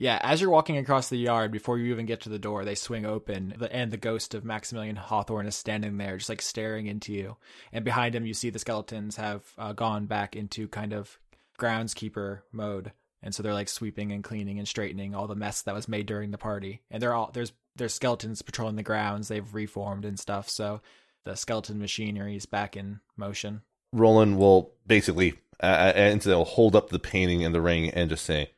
Yeah, 0.00 0.18
as 0.22 0.40
you're 0.40 0.48
walking 0.48 0.78
across 0.78 1.10
the 1.10 1.18
yard, 1.18 1.52
before 1.52 1.76
you 1.76 1.92
even 1.92 2.06
get 2.06 2.22
to 2.22 2.30
the 2.30 2.38
door, 2.38 2.64
they 2.64 2.74
swing 2.74 3.04
open, 3.04 3.54
and 3.70 3.90
the 3.90 3.98
ghost 3.98 4.32
of 4.32 4.46
Maximilian 4.46 4.96
Hawthorne 4.96 5.46
is 5.46 5.54
standing 5.54 5.98
there, 5.98 6.16
just 6.16 6.30
like 6.30 6.40
staring 6.40 6.86
into 6.86 7.12
you. 7.12 7.36
And 7.70 7.84
behind 7.84 8.14
him, 8.14 8.24
you 8.24 8.32
see 8.32 8.48
the 8.48 8.58
skeletons 8.58 9.16
have 9.16 9.42
uh, 9.58 9.74
gone 9.74 10.06
back 10.06 10.34
into 10.34 10.68
kind 10.68 10.94
of 10.94 11.18
groundskeeper 11.58 12.40
mode, 12.50 12.92
and 13.22 13.34
so 13.34 13.42
they're 13.42 13.52
like 13.52 13.68
sweeping 13.68 14.10
and 14.10 14.24
cleaning 14.24 14.58
and 14.58 14.66
straightening 14.66 15.14
all 15.14 15.26
the 15.26 15.34
mess 15.34 15.60
that 15.60 15.74
was 15.74 15.86
made 15.86 16.06
during 16.06 16.30
the 16.30 16.38
party. 16.38 16.80
And 16.90 17.02
they're 17.02 17.12
all 17.12 17.30
there's 17.34 17.52
there's 17.76 17.92
skeletons 17.92 18.40
patrolling 18.40 18.76
the 18.76 18.82
grounds. 18.82 19.28
They've 19.28 19.54
reformed 19.54 20.06
and 20.06 20.18
stuff, 20.18 20.48
so 20.48 20.80
the 21.24 21.36
skeleton 21.36 21.78
machinery 21.78 22.36
is 22.36 22.46
back 22.46 22.74
in 22.74 23.00
motion. 23.18 23.60
Roland 23.92 24.38
will 24.38 24.72
basically 24.86 25.34
uh, 25.62 25.92
and 25.94 26.22
they'll 26.22 26.46
hold 26.46 26.74
up 26.74 26.88
the 26.88 26.98
painting 26.98 27.44
and 27.44 27.54
the 27.54 27.60
ring 27.60 27.90
and 27.90 28.08
just 28.08 28.24
say, 28.24 28.52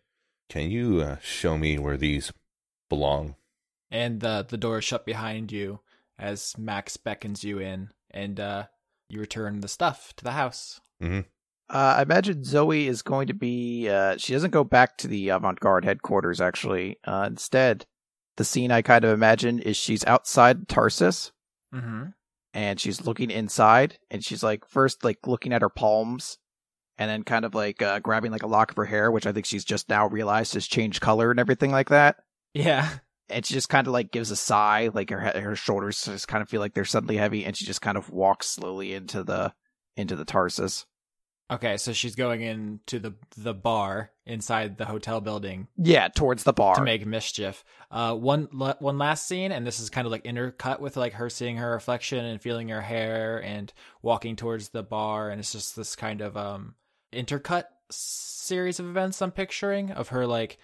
"Can 0.53 0.71
you 0.71 1.01
uh, 1.01 1.17
show 1.23 1.57
me 1.57 1.79
where 1.79 1.97
these 1.97 2.33
belong?" 2.89 3.37
and 3.91 4.21
the 4.21 4.45
the 4.49 4.57
door 4.59 4.79
is 4.79 4.85
shut 4.85 5.07
behind 5.07 5.51
you 5.51 5.81
as 6.19 6.55
Max 6.59 6.97
beckons 6.97 7.43
you 7.43 7.59
in, 7.59 7.89
and 8.11 8.39
uh, 8.39 8.65
you 9.09 9.19
return 9.21 9.61
the 9.61 9.69
stuff 9.69 10.13
to 10.17 10.25
the 10.25 10.33
house. 10.33 10.81
Uh, 11.03 11.95
I 11.99 12.03
imagine 12.03 12.45
Zoe 12.45 12.87
is 12.87 13.03
going 13.03 13.29
to 13.29 13.35
be. 13.35 13.89
Uh, 13.89 14.17
she 14.19 14.35
doesn't 14.35 14.51
go 14.51 14.63
back 14.65 14.99
to 14.99 15.09
the 15.09 15.31
avant 15.31 15.59
garde 15.61 15.85
headquarters, 15.87 16.41
actually. 16.41 16.99
Uh, 17.05 17.25
instead, 17.31 17.87
the 18.37 18.45
scene 18.45 18.71
I 18.71 18.83
kind 18.83 19.05
of 19.05 19.13
imagine 19.13 19.59
is 19.59 19.77
she's 19.77 20.05
outside 20.05 20.69
Tarsus 20.69 21.33
Mm-hmm. 21.75 22.05
and 22.53 22.79
she's 22.79 23.07
looking 23.07 23.31
inside, 23.31 23.99
and 24.11 24.23
she's 24.23 24.43
like, 24.43 24.67
first, 24.69 25.03
like, 25.03 25.27
looking 25.27 25.55
at 25.55 25.63
her 25.63 25.71
palms, 25.71 26.37
and 27.03 27.11
then 27.11 27.23
kind 27.25 27.45
of 27.45 27.55
like 27.55 27.83
uh, 27.83 27.99
grabbing 27.99 28.31
like 28.31 28.45
a 28.45 28.47
lock 28.47 28.71
of 28.71 28.77
her 28.77 28.85
hair, 28.85 29.11
which 29.11 29.27
I 29.27 29.33
think 29.33 29.47
she's 29.47 29.65
just 29.65 29.89
now 29.89 30.07
realized 30.07 30.55
has 30.55 30.67
changed 30.69 31.01
color 31.01 31.31
and 31.33 31.41
everything 31.41 31.73
like 31.73 31.89
that. 31.89 32.17
Yeah. 32.55 32.89
And 33.29 33.45
she 33.45 33.55
just 33.55 33.69
kind 33.69 33.87
of 33.87 33.93
like 33.93 34.13
gives 34.13 34.31
a 34.31 34.37
sigh, 34.37 34.91
like 34.95 35.11
her 35.11 35.19
her 35.21 35.57
shoulders 35.57 36.05
just 36.05 36.29
kind 36.29 36.43
of 36.43 36.49
feel 36.49 36.61
like 36.61 36.75
they're 36.75 36.85
suddenly 36.85 37.17
heavy, 37.17 37.45
and 37.45 37.57
she 37.57 37.65
just 37.65 37.81
kind 37.81 37.97
of 37.99 38.11
walks 38.11 38.47
slowly 38.47 38.95
into 38.95 39.25
the 39.25 39.53
into 39.97 40.17
the 40.17 40.25
Tarsus. 40.25 40.87
Okay, 41.51 41.77
so 41.77 41.93
she's 41.93 42.15
going 42.15 42.41
into 42.41 42.99
the 42.99 43.15
the 43.37 43.53
bar 43.53 44.11
inside 44.27 44.79
the 44.79 44.85
hotel 44.87 45.21
building 45.21 45.69
Yeah, 45.77 46.09
towards 46.09 46.45
the 46.45 46.53
bar. 46.53 46.77
to 46.77 46.83
make 46.83 47.05
mischief. 47.07 47.65
Uh, 47.91 48.15
one 48.15 48.45
one 48.53 48.97
last 48.99 49.27
scene, 49.27 49.53
and 49.53 49.67
this 49.67 49.81
is 49.81 49.91
kind 49.91 50.07
of 50.07 50.11
like 50.13 50.25
intercut 50.25 50.81
with 50.81 50.97
like 50.97 51.15
her 51.15 51.29
seeing 51.29 51.57
her 51.57 51.71
reflection 51.73 52.25
and 52.25 52.41
feeling 52.41 52.69
her 52.69 52.81
hair 52.81 53.43
and 53.43 53.73
walking 54.03 54.37
towards 54.37 54.71
the 54.71 54.83
bar, 54.83 55.31
and 55.31 55.41
it's 55.41 55.53
just 55.53 55.75
this 55.77 55.95
kind 55.97 56.21
of 56.21 56.37
um 56.37 56.75
intercut 57.13 57.65
series 57.91 58.81
of 58.81 58.87
events 58.87 59.23
I'm 59.23 59.31
picturing 59.31 59.91
of 59.91 60.09
her 60.09 60.27
like 60.27 60.59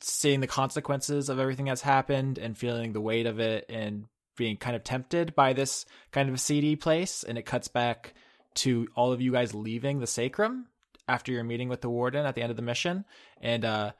seeing 0.00 0.40
the 0.40 0.46
consequences 0.46 1.28
of 1.28 1.38
everything 1.38 1.66
that's 1.66 1.80
happened 1.80 2.38
and 2.38 2.58
feeling 2.58 2.92
the 2.92 3.00
weight 3.00 3.26
of 3.26 3.40
it 3.40 3.66
and 3.68 4.06
being 4.36 4.56
kind 4.56 4.76
of 4.76 4.84
tempted 4.84 5.34
by 5.34 5.52
this 5.52 5.86
kind 6.10 6.28
of 6.28 6.34
a 6.34 6.38
seedy 6.38 6.76
place, 6.76 7.22
and 7.22 7.38
it 7.38 7.46
cuts 7.46 7.68
back 7.68 8.14
to 8.54 8.88
all 8.96 9.12
of 9.12 9.20
you 9.20 9.32
guys 9.32 9.54
leaving 9.54 10.00
the 10.00 10.06
sacrum 10.06 10.66
after 11.06 11.32
your 11.32 11.44
meeting 11.44 11.68
with 11.68 11.80
the 11.80 11.90
warden 11.90 12.26
at 12.26 12.34
the 12.34 12.42
end 12.42 12.50
of 12.50 12.56
the 12.56 12.62
mission, 12.62 13.04
and 13.40 13.64
uh, 13.64 13.92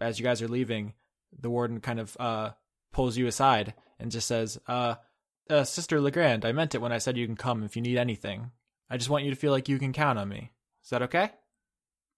as 0.00 0.18
you 0.18 0.24
guys 0.24 0.40
are 0.40 0.48
leaving, 0.48 0.94
the 1.38 1.50
warden 1.50 1.80
kind 1.80 2.00
of 2.00 2.16
uh, 2.20 2.50
pulls 2.92 3.16
you 3.16 3.26
aside 3.26 3.74
and 3.98 4.10
just 4.10 4.28
says, 4.28 4.58
uh, 4.66 4.94
uh, 5.50 5.64
Sister 5.64 6.00
Legrand, 6.00 6.44
I 6.44 6.52
meant 6.52 6.74
it 6.74 6.80
when 6.80 6.92
I 6.92 6.98
said 6.98 7.16
you 7.16 7.26
can 7.26 7.36
come 7.36 7.62
if 7.62 7.76
you 7.76 7.82
need 7.82 7.98
anything. 7.98 8.50
I 8.88 8.96
just 8.96 9.10
want 9.10 9.24
you 9.24 9.30
to 9.30 9.36
feel 9.36 9.52
like 9.52 9.68
you 9.68 9.78
can 9.78 9.92
count 9.92 10.18
on 10.18 10.28
me. 10.28 10.52
Is 10.84 10.90
that 10.90 11.02
okay? 11.02 11.30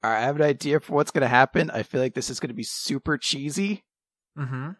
All 0.05 0.11
right, 0.11 0.19
I 0.19 0.27
have 0.27 0.37
an 0.37 0.43
idea 0.43 0.81
for 0.81 0.93
what's 0.93 1.11
going 1.11 1.23
to 1.23 1.29
happen. 1.29 1.71
I 1.71 1.83
feel 1.83 2.03
like 2.03 2.13
this 2.13 2.29
is 2.29 2.39
going 2.39 2.49
to 2.49 2.55
be 2.55 2.63
super 2.63 3.17
cheesy, 3.17 3.85
Mm-hmm. 4.39 4.71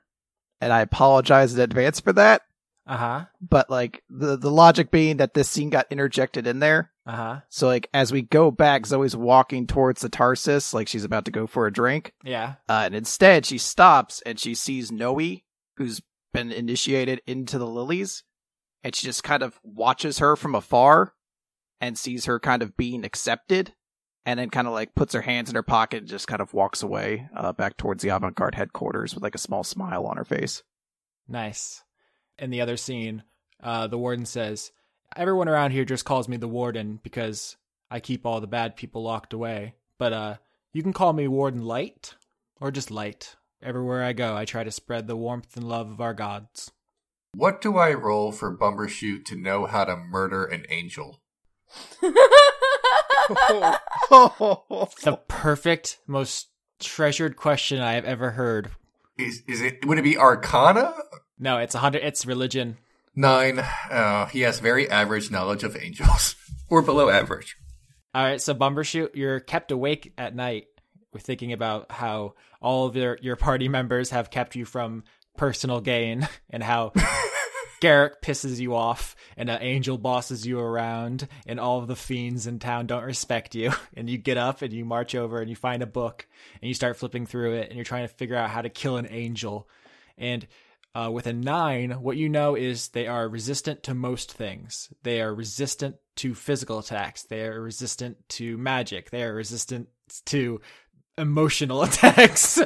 and 0.61 0.73
I 0.73 0.81
apologize 0.81 1.55
in 1.55 1.61
advance 1.61 1.99
for 2.01 2.13
that. 2.13 2.43
Uh-huh. 2.87 3.25
But 3.41 3.71
like 3.71 4.03
the 4.11 4.37
the 4.37 4.51
logic 4.51 4.91
being 4.91 5.17
that 5.17 5.33
this 5.33 5.49
scene 5.49 5.71
got 5.71 5.87
interjected 5.91 6.47
in 6.47 6.59
there, 6.59 6.91
Uh-huh. 7.07 7.41
so 7.49 7.67
like 7.69 7.89
as 7.95 8.13
we 8.13 8.21
go 8.21 8.51
back, 8.51 8.85
Zoe's 8.85 9.17
walking 9.17 9.67
towards 9.67 10.03
the 10.03 10.11
Tarsus, 10.11 10.75
like 10.75 10.89
she's 10.89 11.05
about 11.05 11.25
to 11.25 11.31
go 11.31 11.47
for 11.47 11.67
a 11.67 11.73
drink, 11.73 12.13
Yeah. 12.23 12.57
uh, 12.69 12.83
and 12.85 12.95
instead 12.95 13.47
she 13.47 13.57
stops 13.57 14.21
and 14.27 14.39
she 14.39 14.55
sees 14.55 14.93
Noe, 14.93 15.19
who's 15.79 16.03
been 16.35 16.53
initiated 16.53 17.23
into 17.27 17.57
the 17.57 17.67
lilies, 17.67 18.23
and 18.83 18.95
she 18.95 19.07
just 19.07 19.25
kind 19.25 19.43
of 19.43 19.59
watches 19.63 20.19
her 20.19 20.37
from 20.37 20.55
afar, 20.55 21.15
and 21.81 21.97
sees 21.97 22.27
her 22.27 22.39
kind 22.39 22.63
of 22.63 22.77
being 22.77 23.03
accepted, 23.05 23.73
and 24.27 24.39
then 24.39 24.51
kind 24.51 24.67
of 24.67 24.73
like 24.73 24.95
puts 24.95 25.13
her 25.15 25.23
hands 25.23 25.49
in 25.49 25.55
her 25.55 25.63
pocket 25.63 25.99
and 25.99 26.09
just 26.09 26.29
kind 26.29 26.41
of 26.41 26.55
walks 26.55 26.83
away 26.83 27.29
uh, 27.37 27.53
back 27.53 27.77
towards 27.77 28.03
the 28.03 28.09
avant-garde 28.09 28.55
headquarters 28.55 29.15
with 29.15 29.23
like 29.23 29.35
a 29.35 29.39
small 29.39 29.65
smile 29.65 30.07
on 30.07 30.17
her 30.17 30.25
face. 30.25 30.63
Nice. 31.29 31.83
In 32.39 32.51
the 32.51 32.61
other 32.61 32.77
scene, 32.77 33.23
uh, 33.63 33.87
the 33.87 33.99
warden 33.99 34.27
says, 34.27 34.73
Everyone 35.17 35.49
around 35.49 35.71
here 35.71 35.85
just 35.85 36.05
calls 36.05 36.29
me 36.29 36.37
the 36.37 36.49
warden 36.49 36.99
because 37.03 37.57
I 37.91 38.01
keep 38.01 38.27
all 38.27 38.41
the 38.41 38.47
bad 38.47 38.77
people 38.77 39.03
locked 39.03 39.33
away. 39.33 39.75
But 39.99 40.13
uh, 40.13 40.37
you 40.73 40.83
can 40.83 40.93
call 40.93 41.13
me 41.13 41.29
Warden 41.29 41.65
Light 41.65 42.15
or 42.61 42.71
just 42.71 42.91
Light. 42.91 43.37
Everywhere 43.63 44.03
I 44.03 44.13
go, 44.13 44.37
I 44.37 44.45
try 44.45 44.65
to 44.65 44.71
spread 44.71 45.07
the 45.07 45.17
warmth 45.17 45.57
and 45.57 45.69
love 45.69 45.91
of 45.91 46.01
our 46.01 46.15
gods. 46.15 46.73
What 47.35 47.61
do 47.61 47.79
I 47.79 47.95
roll 47.95 48.33
for 48.33 48.57
Bumbershoot 48.57 49.25
to 49.27 49.37
know 49.37 49.67
how 49.67 49.85
to 49.85 49.97
murder 49.97 50.45
an 50.45 50.67
angel? 50.69 51.21
The 53.29 55.21
perfect, 55.29 55.99
most 56.07 56.49
treasured 56.81 57.37
question 57.37 57.81
I 57.81 57.95
have 57.95 58.05
ever 58.05 58.33
heard. 58.33 58.71
Is 59.19 59.43
is 59.47 59.61
it 59.61 59.85
would 59.87 59.99
it 59.99 60.03
be 60.03 60.19
Arcana? 60.19 60.95
No, 61.39 61.59
it's 61.59 61.75
a 61.75 61.79
hundred. 61.79 62.03
It's 62.03 62.27
religion. 62.27 62.79
Nine. 63.15 63.61
Uh, 63.61 64.27
he 64.27 64.41
has 64.41 64.59
very 64.59 64.91
average 64.91 65.31
knowledge 65.31 65.63
of 65.63 65.77
angels, 65.77 66.35
or 66.69 66.83
below 66.83 67.09
average. 67.09 67.57
All 68.15 68.23
right, 68.25 68.41
so 68.41 68.55
Bumbershoot, 68.55 69.15
you're 69.15 69.41
kept 69.41 69.71
awake 69.73 70.13
at 70.17 70.35
night. 70.35 70.67
We're 71.13 71.21
thinking 71.21 71.53
about 71.53 71.91
how 71.93 72.35
all 72.61 72.87
of 72.87 72.97
your 72.97 73.19
your 73.23 73.37
party 73.37 73.69
members 73.69 74.11
have 74.11 74.31
kept 74.31 74.57
you 74.57 74.65
from 74.65 75.05
personal 75.37 75.81
gain, 75.81 76.29
and 76.51 76.63
how 76.63 76.93
Garrick 77.85 78.23
pisses 78.23 78.59
you 78.59 78.75
off, 78.75 79.15
and 79.37 79.51
an 79.51 79.61
angel 79.61 79.99
bosses 79.99 80.47
you 80.47 80.59
around, 80.59 81.29
and 81.47 81.61
all 81.61 81.81
of 81.81 81.87
the 81.87 81.95
fiends 81.95 82.47
in 82.47 82.59
town 82.59 82.87
don't 82.87 83.05
respect 83.05 83.55
you. 83.55 83.73
And 83.95 84.09
you 84.09 84.17
get 84.17 84.39
up 84.39 84.63
and 84.63 84.73
you 84.73 84.87
march 84.87 85.15
over 85.15 85.39
and 85.39 85.51
you 85.51 85.55
find 85.55 85.83
a 85.83 85.87
book 85.87 86.27
and 86.63 86.69
you 86.69 86.73
start 86.73 86.97
flipping 86.97 87.27
through 87.27 87.57
it, 87.57 87.69
and 87.69 87.77
you're 87.77 87.85
trying 87.85 88.09
to 88.09 88.15
figure 88.15 88.37
out 88.37 88.49
how 88.49 88.63
to 88.63 88.71
kill 88.71 88.97
an 88.97 89.07
angel. 89.11 89.69
And 90.17 90.47
uh, 90.95 91.11
with 91.13 91.27
a 91.27 91.35
nine, 91.35 91.91
what 91.91 92.17
you 92.17 92.31
know 92.31 92.55
is 92.55 92.89
they 92.89 93.07
are 93.07 93.29
resistant 93.29 93.83
to 93.83 93.93
most 93.93 94.33
things. 94.33 94.89
They 95.03 95.21
are 95.21 95.35
resistant 95.35 95.97
to 96.17 96.35
physical 96.35 96.79
attacks. 96.79 97.25
They 97.25 97.43
are 97.43 97.61
resistant 97.61 98.17
to 98.31 98.57
magic. 98.57 99.11
They 99.11 99.25
are 99.25 99.35
resistant 99.35 99.89
to 100.25 100.63
emotional 101.19 101.83
attacks. 101.85 102.61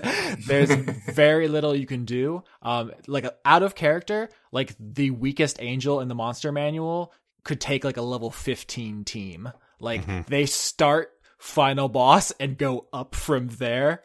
There's 0.47 0.70
very 0.70 1.49
little 1.49 1.75
you 1.75 1.87
can 1.87 2.05
do. 2.05 2.45
Um, 2.62 2.93
like 3.07 3.27
out 3.45 3.62
of 3.62 3.75
character, 3.75 4.29
like 4.53 4.75
the 4.79 5.11
weakest 5.11 5.59
angel 5.61 6.01
in 6.01 6.09
the 6.09 6.15
monster 6.15 6.53
manual 6.53 7.12
could 7.45 7.61
take 7.61 7.85
like 7.85 7.97
a 7.97 8.03
level 8.03 8.31
15 8.31 9.05
team. 9.05 9.51
Like 9.81 10.27
they 10.27 10.47
start 10.47 11.12
final 11.39 11.89
boss 11.89 12.33
and 12.33 12.59
go 12.59 12.89
up 12.93 13.15
from 13.15 13.49
there. 13.49 14.03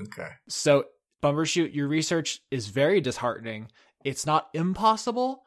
Okay. 0.00 0.28
So, 0.48 0.86
Bumbershoot, 1.22 1.74
your 1.74 1.88
research 1.88 2.42
is 2.50 2.68
very 2.68 3.00
disheartening. 3.00 3.68
It's 4.04 4.26
not 4.26 4.50
impossible, 4.52 5.44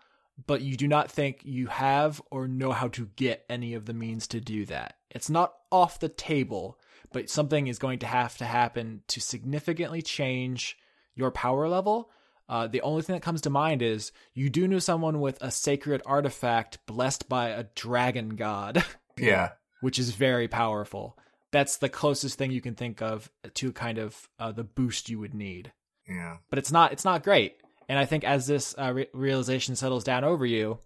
but 0.48 0.62
you 0.62 0.76
do 0.76 0.88
not 0.88 1.12
think 1.12 1.42
you 1.44 1.68
have 1.68 2.22
or 2.32 2.48
know 2.48 2.72
how 2.72 2.88
to 2.90 3.10
get 3.16 3.46
any 3.50 3.76
of 3.76 3.86
the 3.86 3.94
means 3.94 4.28
to 4.28 4.42
do 4.42 4.66
that. 4.66 4.96
It's 5.12 5.30
not 5.30 5.54
off 5.72 6.00
the 6.00 6.10
table, 6.10 6.80
but 7.14 7.30
something 7.30 7.68
is 7.68 7.80
going 7.80 8.00
to 8.00 8.06
have 8.08 8.38
to 8.38 8.46
happen 8.46 9.02
to 9.08 9.20
significantly 9.22 10.02
change 10.02 10.78
your 11.16 11.32
power 11.32 11.68
level. 11.68 12.10
Uh, 12.50 12.68
the 12.68 12.82
only 12.82 13.02
thing 13.02 13.14
that 13.14 13.22
comes 13.24 13.42
to 13.42 13.50
mind 13.50 13.82
is 13.82 14.12
you 14.34 14.50
do 14.50 14.68
know 14.68 14.80
someone 14.80 15.20
with 15.20 15.38
a 15.42 15.52
sacred 15.52 16.02
artifact 16.06 16.78
blessed 16.86 17.28
by 17.28 17.50
a 17.50 17.66
dragon 17.76 18.36
god. 18.36 18.84
Yeah. 19.20 19.54
which 19.82 19.98
is 19.98 20.12
very 20.12 20.48
powerful. 20.48 21.18
That's 21.52 21.78
the 21.78 21.90
closest 21.90 22.38
thing 22.38 22.52
you 22.52 22.62
can 22.62 22.76
think 22.76 23.02
of 23.02 23.32
to 23.56 23.72
kind 23.72 23.98
of 23.98 24.30
uh, 24.38 24.52
the 24.52 24.64
boost 24.64 25.10
you 25.10 25.18
would 25.20 25.34
need. 25.34 25.72
Yeah. 26.08 26.38
But 26.52 26.60
it's 26.60 26.72
not 26.72 26.92
it's 26.94 27.04
not 27.04 27.24
great. 27.24 27.56
And 27.90 27.98
I 27.98 28.06
think 28.06 28.24
as 28.24 28.46
this 28.46 28.76
uh, 28.78 28.94
re- 28.94 29.08
realization 29.16 29.76
settles 29.76 30.04
down 30.04 30.24
over 30.24 30.46
you, 30.46 30.78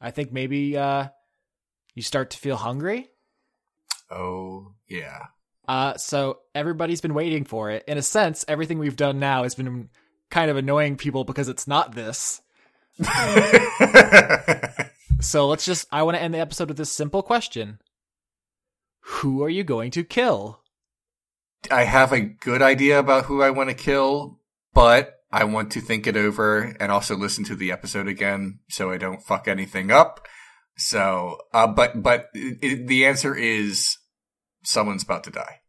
I 0.00 0.10
think 0.10 0.32
maybe 0.32 0.76
uh, 0.76 1.06
you 1.94 2.02
start 2.02 2.30
to 2.30 2.38
feel 2.38 2.56
hungry. 2.56 3.10
Oh 4.10 4.72
yeah. 4.88 5.26
Uh, 5.68 5.96
so 5.98 6.38
everybody's 6.54 7.00
been 7.02 7.14
waiting 7.14 7.44
for 7.44 7.70
it. 7.70 7.84
In 7.86 7.98
a 7.98 8.02
sense, 8.02 8.44
everything 8.48 8.78
we've 8.78 8.96
done 8.96 9.20
now 9.20 9.42
has 9.44 9.54
been 9.54 9.90
kind 10.30 10.50
of 10.50 10.56
annoying 10.56 10.96
people 10.96 11.24
because 11.24 11.48
it's 11.48 11.68
not 11.68 11.94
this. 11.94 12.40
So 15.20 15.48
let's 15.48 15.64
just 15.64 15.88
I 15.90 16.04
want 16.04 16.16
to 16.16 16.22
end 16.22 16.32
the 16.32 16.38
episode 16.38 16.68
with 16.68 16.76
this 16.76 16.92
simple 16.92 17.22
question. 17.22 17.80
Who 19.00 19.42
are 19.42 19.48
you 19.48 19.64
going 19.64 19.90
to 19.92 20.04
kill? 20.04 20.60
I 21.72 21.84
have 21.84 22.12
a 22.12 22.20
good 22.20 22.62
idea 22.62 23.00
about 23.00 23.24
who 23.24 23.42
I 23.42 23.50
want 23.50 23.68
to 23.68 23.74
kill, 23.74 24.38
but 24.74 25.14
I 25.32 25.42
want 25.42 25.72
to 25.72 25.80
think 25.80 26.06
it 26.06 26.16
over 26.16 26.76
and 26.78 26.92
also 26.92 27.16
listen 27.16 27.42
to 27.46 27.56
the 27.56 27.72
episode 27.72 28.06
again 28.06 28.60
so 28.68 28.92
I 28.92 28.96
don't 28.96 29.20
fuck 29.22 29.48
anything 29.48 29.90
up. 29.90 30.24
So, 30.76 31.38
uh, 31.52 31.66
but 31.66 32.00
but 32.00 32.28
it, 32.32 32.58
it- 32.62 32.86
the 32.86 33.06
answer 33.06 33.34
is 33.34 33.96
someone's 34.64 35.02
about 35.02 35.24
to 35.24 35.30
die. 35.30 35.60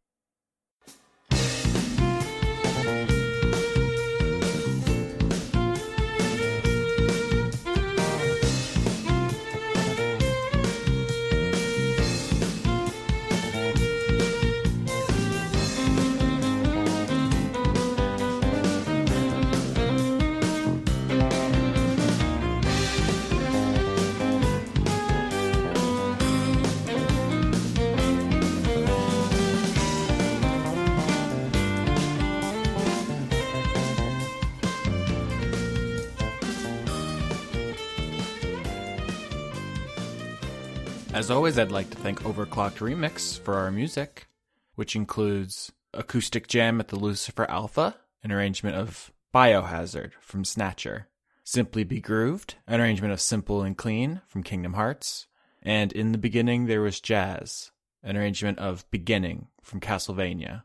As 41.19 41.29
always, 41.29 41.59
I'd 41.59 41.69
like 41.69 41.89
to 41.89 41.97
thank 41.97 42.23
Overclocked 42.23 42.77
Remix 42.77 43.37
for 43.37 43.55
our 43.55 43.71
music, 43.71 44.27
which 44.75 44.95
includes 44.95 45.69
Acoustic 45.93 46.47
Jam 46.47 46.79
at 46.79 46.87
the 46.87 46.95
Lucifer 46.95 47.45
Alpha, 47.51 47.97
an 48.23 48.31
arrangement 48.31 48.77
of 48.77 49.11
Biohazard 49.35 50.13
from 50.21 50.45
Snatcher, 50.45 51.09
Simply 51.43 51.83
Be 51.83 51.99
Grooved, 51.99 52.55
an 52.65 52.79
arrangement 52.79 53.11
of 53.11 53.19
Simple 53.19 53.63
and 53.63 53.77
Clean 53.77 54.21
from 54.27 54.43
Kingdom 54.43 54.75
Hearts, 54.75 55.27
and 55.61 55.91
In 55.91 56.13
the 56.13 56.17
Beginning 56.17 56.67
There 56.67 56.79
Was 56.79 57.01
Jazz, 57.01 57.71
an 58.01 58.15
arrangement 58.15 58.57
of 58.59 58.89
Beginning 58.89 59.47
from 59.61 59.81
Castlevania. 59.81 60.63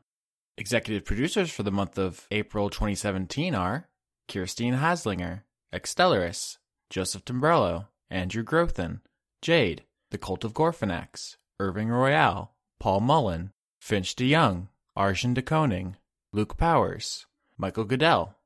Executive 0.57 1.05
producers 1.05 1.51
for 1.51 1.65
the 1.65 1.73
month 1.73 1.99
of 1.99 2.29
April 2.31 2.71
2017 2.71 3.57
are 3.57 3.89
Kirstine 4.29 4.79
Haslinger, 4.79 5.43
Extellaris, 5.73 6.59
Joseph 6.91 7.25
Timbrello, 7.25 7.89
Andrew 8.09 8.45
Grothin, 8.45 9.01
Jade, 9.43 9.83
The 10.15 10.19
Cult 10.19 10.45
of 10.45 10.55
Gorfanax, 10.55 11.39
Irving 11.59 11.89
Royale, 11.89 12.53
Paul 12.79 13.01
Mullen, 13.01 13.51
Finch 13.81 14.15
DeYoung, 14.15 14.69
Arjun 14.95 15.35
de 15.35 15.43
Koning, 15.43 15.97
Luke 16.31 16.57
Powers, 16.57 17.27
Michael 17.59 17.83
Goodell, 17.83 18.37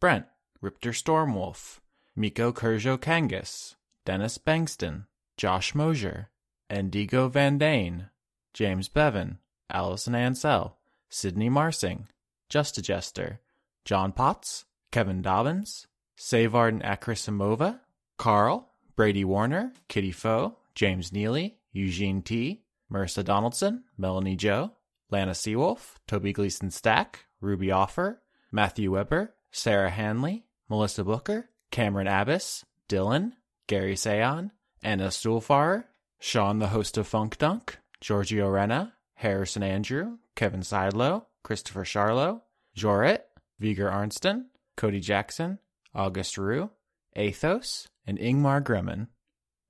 Brent, 0.00 0.24
Ripter 0.62 0.92
Stormwolf, 0.92 1.80
Miko 2.16 2.50
Kurjo 2.50 2.96
Kangas, 2.96 3.74
Dennis 4.06 4.38
Bengston, 4.38 5.04
Josh 5.36 5.74
Mosier, 5.74 6.30
Endigo 6.70 7.30
Van 7.30 7.58
Dane, 7.58 8.08
James 8.54 8.88
Bevan, 8.88 9.36
Allison 9.68 10.14
Ansell, 10.14 10.78
Sydney 11.10 11.50
Marsing, 11.50 12.08
Just 12.48 12.78
a 12.78 12.80
Jester, 12.80 13.40
John 13.84 14.12
Potts, 14.12 14.64
Kevin 14.92 15.20
Dobbins, 15.20 15.88
Savard 16.16 16.72
and 16.72 16.82
Akrasimova, 16.82 17.80
Carl, 18.16 18.70
Brady 18.96 19.26
Warner, 19.26 19.74
Kitty 19.88 20.12
Foe, 20.12 20.56
James 20.78 21.12
Neely, 21.12 21.58
Eugene 21.72 22.22
T., 22.22 22.62
Marissa 22.88 23.24
Donaldson, 23.24 23.82
Melanie 23.96 24.36
Joe, 24.36 24.70
Lana 25.10 25.32
Seawolf, 25.32 25.96
Toby 26.06 26.32
Gleason 26.32 26.70
Stack, 26.70 27.24
Ruby 27.40 27.72
Offer, 27.72 28.22
Matthew 28.52 28.92
Weber, 28.92 29.34
Sarah 29.50 29.90
Hanley, 29.90 30.44
Melissa 30.68 31.02
Booker, 31.02 31.50
Cameron 31.72 32.06
Abbas, 32.06 32.64
Dylan, 32.88 33.32
Gary 33.66 33.96
Sayon, 33.96 34.52
Anna 34.80 35.08
Stuhlfarer, 35.08 35.82
Sean 36.20 36.60
the 36.60 36.68
host 36.68 36.96
of 36.96 37.08
Funk 37.08 37.38
Dunk, 37.38 37.80
Giorgio 38.00 38.48
Renna, 38.48 38.92
Harrison 39.14 39.64
Andrew, 39.64 40.18
Kevin 40.36 40.60
Seidlow, 40.60 41.24
Christopher 41.42 41.82
Charlo, 41.82 42.42
Jorit, 42.76 43.22
Viger 43.58 43.90
Arnston, 43.90 44.50
Cody 44.76 45.00
Jackson, 45.00 45.58
August 45.92 46.38
Rue, 46.38 46.70
Athos, 47.16 47.88
and 48.06 48.16
Ingmar 48.20 48.62
Grimmen. 48.62 49.08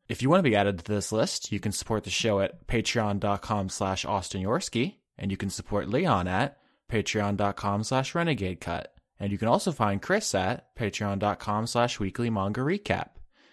If 0.08 0.22
you 0.22 0.30
want 0.30 0.38
to 0.42 0.50
be 0.50 0.56
added 0.56 0.78
to 0.78 0.84
this 0.84 1.12
list, 1.12 1.52
you 1.52 1.60
can 1.60 1.72
support 1.72 2.04
the 2.04 2.10
show 2.10 2.40
at 2.40 2.66
patreon.com 2.66 3.68
slash 3.68 4.06
austinyorsky, 4.06 4.94
and 5.18 5.30
you 5.30 5.36
can 5.36 5.50
support 5.50 5.90
Leon 5.90 6.26
at 6.26 6.56
patreon.com 6.90 7.84
slash 7.84 8.14
renegade 8.14 8.60
cut. 8.60 8.94
And 9.20 9.32
you 9.32 9.36
can 9.36 9.48
also 9.48 9.70
find 9.70 10.00
Chris 10.00 10.34
at 10.34 10.74
patreon.com 10.76 11.66
slash 11.66 12.00
weekly 12.00 12.30
manga 12.30 12.62
recap. 12.62 13.10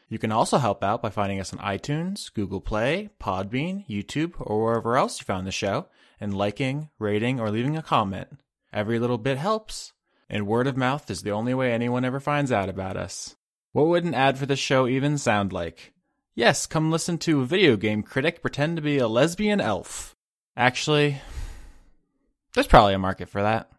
You 0.08 0.18
can 0.18 0.32
also 0.32 0.58
help 0.58 0.82
out 0.82 1.02
by 1.02 1.10
finding 1.10 1.42
us 1.42 1.52
on 1.52 1.60
iTunes, 1.60 2.34
Google 2.34 2.62
Play, 2.62 3.10
Podbean, 3.20 3.86
YouTube, 3.90 4.36
or 4.38 4.64
wherever 4.64 4.96
else 4.96 5.20
you 5.20 5.26
found 5.26 5.46
the 5.46 5.52
show, 5.52 5.88
and 6.22 6.38
liking, 6.38 6.90
rating, 7.00 7.40
or 7.40 7.52
leaving 7.52 7.76
a 7.76 7.82
comment. 7.82 8.30
Every 8.72 9.00
little 9.00 9.18
bit 9.18 9.38
helps, 9.38 9.92
and 10.30 10.48
word 10.48 10.68
of 10.68 10.78
mouth 10.78 11.12
is 11.12 11.24
the 11.24 11.32
only 11.32 11.54
way 11.54 11.74
anyone 11.74 12.06
ever 12.06 12.22
finds 12.22 12.52
out 12.52 12.70
about 12.70 12.96
us. 12.96 13.36
What 13.74 13.88
would 13.88 14.06
an 14.06 14.14
ad 14.14 14.38
for 14.38 14.46
the 14.46 14.56
show 14.56 14.88
even 14.88 15.18
sound 15.18 15.52
like? 15.52 15.92
Yes, 16.38 16.66
come 16.66 16.92
listen 16.92 17.18
to 17.20 17.40
a 17.40 17.46
video 17.46 17.78
game 17.78 18.04
critic 18.04 18.42
pretend 18.42 18.76
to 18.76 18.82
be 18.82 18.98
a 18.98 19.08
lesbian 19.08 19.62
elf. 19.62 20.14
Actually, 20.58 21.22
there's 22.54 22.68
probably 22.68 22.94
a 22.94 23.00
market 23.00 23.30
for 23.30 23.42
that. 23.42 23.72